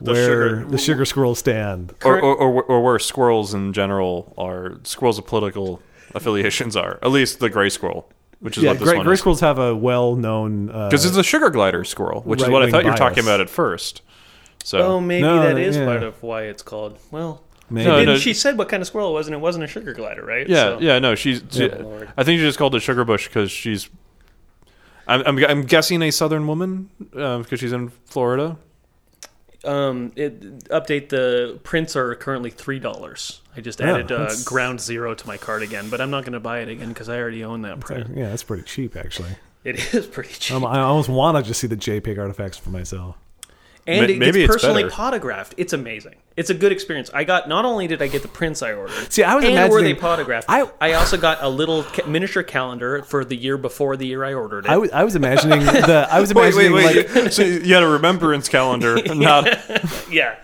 where 0.00 0.16
sugar- 0.58 0.64
the 0.68 0.78
sugar 0.78 1.04
squirrels 1.04 1.38
stand. 1.38 1.94
or, 2.04 2.18
or, 2.20 2.34
or, 2.36 2.62
or 2.64 2.82
where 2.82 2.98
squirrels 2.98 3.54
in 3.54 3.72
general 3.72 4.34
are 4.36 4.78
squirrels 4.82 5.18
of 5.18 5.26
political 5.26 5.80
affiliations 6.14 6.74
are. 6.74 6.98
At 7.02 7.10
least 7.12 7.38
the 7.38 7.48
gray 7.50 7.68
squirrel, 7.68 8.10
which 8.40 8.56
is 8.58 8.64
Yeah, 8.64 8.70
what 8.70 8.78
this 8.80 8.88
gray, 8.88 8.96
one 8.98 9.06
gray 9.06 9.14
is. 9.14 9.20
squirrels 9.20 9.40
have 9.40 9.58
a 9.58 9.74
well-known 9.74 10.70
uh, 10.70 10.88
Because 10.88 11.04
it's 11.06 11.16
a 11.16 11.22
sugar 11.22 11.50
glider 11.50 11.84
squirrel, 11.84 12.22
which 12.22 12.42
is 12.42 12.48
what 12.48 12.62
I 12.62 12.70
thought 12.70 12.84
you 12.84 12.90
were 12.90 12.96
talking 12.96 13.22
about 13.22 13.40
at 13.40 13.48
first. 13.50 14.02
So 14.64 14.78
Oh, 14.80 15.00
maybe 15.00 15.22
No, 15.22 15.42
that 15.42 15.58
is 15.58 15.76
yeah. 15.76 15.84
part 15.86 16.02
of 16.02 16.22
why 16.22 16.42
it's 16.44 16.62
called. 16.62 16.98
Well, 17.10 17.42
maybe. 17.70 17.86
No, 17.88 17.98
didn't 17.98 18.14
no. 18.14 18.18
she 18.18 18.34
said 18.34 18.58
what 18.58 18.68
kind 18.68 18.80
of 18.82 18.86
squirrel 18.86 19.10
it 19.10 19.12
was, 19.14 19.26
and 19.26 19.34
it 19.34 19.38
wasn't 19.40 19.64
a 19.64 19.68
sugar 19.68 19.92
glider, 19.94 20.24
right? 20.24 20.46
yeah, 20.48 20.56
So- 20.56 20.78
yeah, 20.80 20.98
no, 20.98 21.14
she's. 21.14 21.42
she- 21.50 21.68
Lord. 21.68 22.12
I 22.16 22.24
think 22.24 22.38
she 22.38 22.44
just 22.44 22.58
called 22.58 22.74
it 22.74 22.80
sugar 22.80 23.04
bush 23.04 23.26
because 23.28 23.50
she's. 23.50 23.88
I'm, 25.06 25.22
I'm, 25.26 25.44
I'm 25.44 25.62
guessing 25.62 26.02
a 26.02 26.10
southern 26.10 26.46
woman 26.46 26.90
because 27.10 27.58
she's 27.58 27.72
in 27.72 27.88
Florida. 28.04 28.58
Um, 29.64 30.12
it, 30.16 30.40
update 30.70 31.10
the 31.10 31.58
prints 31.62 31.94
are 31.96 32.14
currently 32.14 32.50
three 32.50 32.78
dollars. 32.78 33.40
I 33.56 33.60
just 33.60 33.80
Yeah, 33.80 33.94
added 33.94 34.10
uh, 34.12 34.18
that's- 34.18 34.44
Ground 34.44 34.80
Zero 34.80 35.14
to 35.14 35.26
my 35.26 35.36
cart 35.36 35.62
again, 35.62 35.90
but 35.90 36.00
I'm 36.00 36.10
not 36.10 36.24
going 36.24 36.32
to 36.32 36.40
buy 36.40 36.60
it 36.60 36.68
again 36.68 36.88
because 36.88 37.08
I 37.08 37.18
already 37.18 37.44
own 37.44 37.62
that 37.62 37.80
print. 37.80 38.16
yeah, 38.16 38.28
that's 38.30 38.42
pretty 38.44 38.62
cheap 38.62 38.96
actually. 38.96 39.30
It 39.64 39.92
is 39.94 40.06
pretty 40.06 40.32
cheap, 40.32 40.56
Um, 40.56 40.64
I 40.64 40.80
almost 40.80 41.08
want 41.10 41.36
to 41.36 41.42
just 41.42 41.60
see 41.60 41.66
the 41.66 41.76
JPEG 41.76 42.18
artifacts 42.18 42.56
for 42.56 42.70
myself. 42.70 43.16
And 43.90 44.06
ma- 44.06 44.12
it 44.12 44.18
maybe 44.18 44.24
gets 44.24 44.36
it's 44.38 44.46
personally 44.54 44.82
better. 44.84 44.94
paw-tographed. 44.94 45.54
It's 45.56 45.72
amazing. 45.72 46.14
It's 46.36 46.48
a 46.50 46.54
good 46.54 46.72
experience. 46.72 47.10
I 47.12 47.24
got 47.24 47.48
not 47.48 47.64
only 47.64 47.86
did 47.86 48.00
I 48.00 48.08
get 48.08 48.22
the 48.22 48.28
prints 48.28 48.62
I 48.62 48.72
ordered, 48.72 49.12
See, 49.12 49.22
I 49.22 49.34
was 49.34 49.44
and 49.44 49.54
were 49.54 49.80
they 49.80 49.90
imagining- 49.90 49.96
paw-tographed. 50.00 50.46
I- 50.48 50.70
I 50.80 50.92
also 50.94 51.16
got 51.16 51.42
a 51.42 51.48
little 51.48 51.82
ca- 51.84 52.06
miniature 52.06 52.42
calendar 52.42 53.02
for 53.02 53.24
the 53.24 53.36
year 53.36 53.58
before 53.58 53.96
the 53.96 54.06
year 54.06 54.24
I 54.24 54.32
ordered 54.34 54.64
it. 54.66 54.70
I 54.70 54.76
was, 54.78 54.90
I 54.92 55.04
was 55.04 55.16
imagining 55.16 55.60
the 55.64 56.08
I 56.10 56.20
was 56.20 56.32
Wait, 56.34 56.54
imagining 56.54 56.72
wait, 56.72 56.96
wait. 56.96 57.14
like 57.24 57.32
so 57.32 57.42
you 57.42 57.74
had 57.74 57.82
a 57.82 57.88
remembrance 57.88 58.48
calendar, 58.48 58.96
not. 59.14 59.46
yeah. 60.10 60.36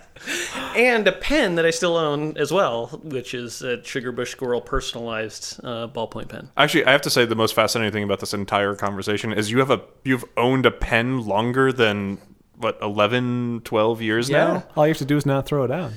And 0.75 1.07
a 1.07 1.11
pen 1.13 1.55
that 1.55 1.65
I 1.65 1.69
still 1.69 1.95
own 1.95 2.35
as 2.37 2.51
well, 2.51 2.87
which 3.03 3.33
is 3.33 3.61
a 3.61 3.81
Sugar 3.83 4.11
Bush 4.11 4.31
Squirrel 4.31 4.59
personalized 4.61 5.59
uh, 5.63 5.87
ballpoint 5.87 6.27
pen. 6.29 6.49
Actually, 6.57 6.85
I 6.85 6.91
have 6.91 7.01
to 7.03 7.09
say 7.09 7.25
the 7.25 7.35
most 7.35 7.53
fascinating 7.55 7.93
thing 7.93 8.03
about 8.03 8.19
this 8.19 8.33
entire 8.33 8.75
conversation 8.75 9.31
is 9.31 9.51
you 9.51 9.59
have 9.59 9.71
a 9.71 9.81
you've 10.03 10.25
owned 10.35 10.65
a 10.65 10.71
pen 10.71 11.25
longer 11.25 11.71
than 11.71 12.17
what 12.57 12.77
11, 12.81 13.61
12 13.63 14.01
years 14.01 14.29
now. 14.29 14.63
all 14.75 14.85
you 14.85 14.91
have 14.91 14.97
to 14.97 15.05
do 15.05 15.17
is 15.17 15.25
not 15.25 15.45
throw 15.45 15.63
it 15.63 15.71
out. 15.71 15.91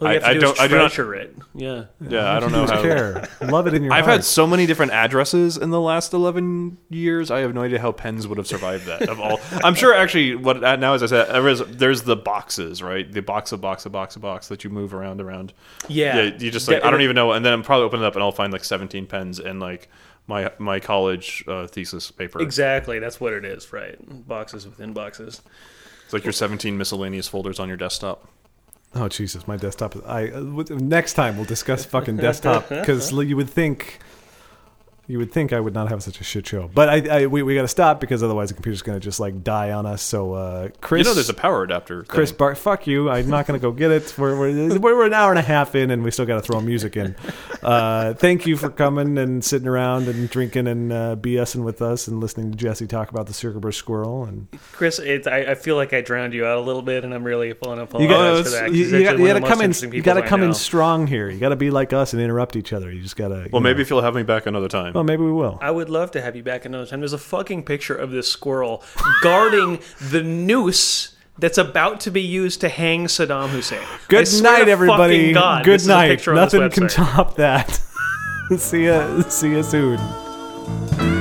All 0.00 0.06
you 0.06 0.14
have 0.14 0.22
to 0.22 0.26
I- 0.28 0.30
I 0.30 0.34
do 0.34 0.40
don't- 0.40 0.54
is 0.54 0.60
I 0.60 0.68
do 0.68 0.74
not- 0.76 0.92
treasure 0.92 1.14
it. 1.16 1.36
Yeah. 1.56 1.84
Yeah, 2.08 2.32
I 2.32 2.38
don't 2.38 2.52
know 2.52 2.62
Just 2.66 2.72
how. 2.74 2.82
care. 2.82 3.28
Love 3.42 3.66
it 3.66 3.74
in 3.74 3.82
your 3.82 3.92
I've 3.92 4.04
heart. 4.04 4.18
had 4.18 4.24
so 4.24 4.46
many 4.46 4.64
different 4.64 4.92
addresses 4.92 5.56
in 5.56 5.70
the 5.70 5.80
last 5.80 6.12
11 6.14 6.78
years. 6.88 7.32
I 7.32 7.40
have 7.40 7.52
no 7.52 7.62
idea 7.62 7.80
how 7.80 7.90
pens 7.90 8.28
would 8.28 8.38
have 8.38 8.46
survived 8.46 8.86
that. 8.86 9.08
Of 9.08 9.18
all, 9.18 9.40
I'm 9.64 9.74
sure 9.74 9.92
actually 9.92 10.36
what 10.36 10.62
uh, 10.62 10.76
now 10.76 10.94
as 10.94 11.02
I 11.02 11.06
said, 11.06 11.28
there 11.34 11.48
is, 11.48 11.64
there's 11.66 12.02
the 12.02 12.14
boxes, 12.14 12.80
right? 12.80 13.10
The 13.10 13.22
box 13.22 13.50
of 13.50 13.60
box 13.60 13.86
of 13.86 13.92
box 13.92 14.14
of 14.14 14.22
box 14.22 14.46
that 14.48 14.62
you 14.62 14.70
move 14.70 14.94
around 14.94 15.20
around. 15.20 15.52
Yeah. 15.88 16.22
you 16.38 16.52
just 16.52 16.68
like 16.68 16.76
That- 16.82 16.86
I 16.86 16.90
don't 16.92 17.02
even 17.02 17.16
know, 17.16 17.32
and 17.32 17.44
then 17.44 17.52
I'm 17.52 17.64
probably 17.64 17.86
opening 17.86 18.04
it 18.04 18.06
up 18.06 18.14
and 18.14 18.22
I'll 18.22 18.30
find 18.30 18.52
like 18.52 18.62
17 18.62 19.06
pens 19.06 19.40
and 19.40 19.58
like 19.58 19.88
my 20.28 20.52
my 20.58 20.78
college 20.78 21.42
uh, 21.48 21.66
thesis 21.66 22.10
paper. 22.12 22.40
Exactly. 22.40 23.00
That's 23.00 23.20
what 23.20 23.32
it 23.32 23.44
is, 23.44 23.72
right? 23.72 23.96
Boxes 24.28 24.66
within 24.66 24.92
boxes. 24.92 25.42
It's 26.04 26.12
like 26.12 26.24
your 26.24 26.32
17 26.32 26.78
miscellaneous 26.78 27.28
folders 27.28 27.58
on 27.58 27.68
your 27.68 27.76
desktop. 27.76 28.28
Oh 28.94 29.08
Jesus, 29.08 29.46
my 29.46 29.56
desktop. 29.56 29.96
Is, 29.96 30.02
I 30.04 30.28
uh, 30.28 30.40
next 30.70 31.14
time 31.14 31.36
we'll 31.36 31.44
discuss 31.44 31.84
fucking 31.84 32.16
desktop 32.16 32.68
because 32.68 33.12
you 33.28 33.36
would 33.36 33.50
think 33.50 33.98
you 35.08 35.18
would 35.18 35.32
think 35.32 35.52
I 35.52 35.58
would 35.58 35.74
not 35.74 35.88
have 35.88 36.02
such 36.02 36.20
a 36.20 36.24
shit 36.24 36.46
show, 36.46 36.70
but 36.72 36.88
I, 36.88 37.22
I 37.22 37.26
we, 37.26 37.42
we 37.42 37.54
got 37.54 37.62
to 37.62 37.68
stop 37.68 37.98
because 37.98 38.22
otherwise 38.22 38.48
the 38.48 38.54
computer's 38.54 38.82
gonna 38.82 39.00
just 39.00 39.18
like 39.18 39.42
die 39.42 39.72
on 39.72 39.86
us. 39.86 40.02
So 40.02 40.34
uh, 40.34 40.68
Chris, 40.80 41.00
You 41.06 41.10
know, 41.10 41.14
there's 41.14 41.28
a 41.30 41.34
power 41.34 41.62
adapter. 41.64 42.04
Chris 42.04 42.30
thing. 42.30 42.36
Bart, 42.36 42.58
fuck 42.58 42.86
you. 42.86 43.08
I'm 43.10 43.28
not 43.28 43.46
going 43.46 43.58
to 43.58 43.62
go 43.62 43.72
get 43.72 43.90
it. 43.90 44.14
We're, 44.16 44.38
we're, 44.38 44.78
we're 44.80 45.06
an 45.06 45.14
hour 45.14 45.30
and 45.30 45.38
a 45.38 45.42
half 45.42 45.74
in, 45.74 45.90
and 45.90 46.04
we 46.04 46.10
still 46.10 46.26
got 46.26 46.36
to 46.36 46.42
throw 46.42 46.60
music 46.60 46.96
in. 46.96 47.16
Uh, 47.62 48.14
thank 48.14 48.46
you 48.46 48.56
for 48.56 48.68
coming 48.70 49.18
and 49.18 49.44
sitting 49.44 49.66
around 49.66 50.08
and 50.08 50.28
drinking 50.30 50.66
and 50.66 50.92
uh, 50.92 51.16
BSing 51.16 51.64
with 51.64 51.80
us 51.82 52.06
and 52.08 52.20
listening 52.20 52.50
to 52.52 52.56
Jesse 52.56 52.86
talk 52.86 53.10
about 53.10 53.26
the 53.26 53.32
Sugar 53.32 53.58
Bush 53.60 53.76
squirrel. 53.76 54.24
And 54.24 54.48
Chris, 54.72 54.98
it, 54.98 55.26
I, 55.26 55.52
I 55.52 55.54
feel 55.54 55.76
like 55.76 55.92
I 55.92 56.00
drowned 56.00 56.34
you 56.34 56.44
out 56.46 56.58
a 56.58 56.60
little 56.60 56.82
bit, 56.82 57.04
and 57.04 57.14
I'm 57.14 57.24
really 57.24 57.52
pulling 57.54 57.78
up. 57.80 57.88
apologize 57.88 58.08
you 58.10 58.14
got 58.14 58.44
for 58.44 58.50
that. 58.50 58.66
'cause 58.66 58.76
you, 58.76 58.84
he's 58.84 58.92
you 58.92 58.98
you 58.98 59.04
gotta 59.26 59.40
come 59.40 59.60
in. 59.62 59.72
You 59.92 60.02
got 60.02 60.14
to 60.14 60.22
come 60.22 60.42
in 60.42 60.52
strong 60.54 61.06
here. 61.06 61.30
You 61.30 61.38
got 61.38 61.48
to 61.50 61.56
be 61.56 61.70
like 61.70 61.92
us 61.92 62.12
and 62.12 62.22
interrupt 62.22 62.56
each 62.56 62.72
other. 62.72 62.92
You 62.92 63.00
just 63.02 63.16
got 63.16 63.28
to. 63.28 63.48
Well, 63.52 63.62
maybe 63.62 63.82
if 63.82 63.90
you'll 63.90 64.02
have 64.02 64.14
me 64.14 64.22
back 64.22 64.46
another 64.46 64.68
time. 64.68 64.92
Well, 64.98 65.04
maybe 65.04 65.22
we 65.22 65.30
will. 65.30 65.60
I 65.62 65.70
would 65.70 65.88
love 65.88 66.10
to 66.10 66.20
have 66.20 66.34
you 66.34 66.42
back 66.42 66.64
another 66.64 66.84
time. 66.84 66.98
There's 66.98 67.12
a 67.12 67.18
fucking 67.18 67.62
picture 67.62 67.94
of 67.94 68.10
this 68.10 68.26
squirrel 68.28 68.82
guarding 69.22 69.78
the 70.00 70.24
noose 70.24 71.14
that's 71.38 71.56
about 71.56 72.00
to 72.00 72.10
be 72.10 72.20
used 72.20 72.60
to 72.62 72.68
hang 72.68 73.04
Saddam 73.04 73.50
Hussein. 73.50 73.78
Good 74.08 74.26
night, 74.42 74.68
everybody. 74.68 75.32
God, 75.32 75.64
Good 75.64 75.74
this 75.74 75.82
is 75.82 75.88
a 75.88 75.92
night. 75.92 76.08
picture 76.08 76.30
on 76.32 76.36
this 76.46 76.52
Nothing 76.52 76.70
can 76.70 76.88
top 76.88 77.36
that. 77.36 77.80
see 78.58 78.86
ya. 78.86 79.20
See 79.28 79.54
ya 79.54 79.62
soon. 79.62 81.17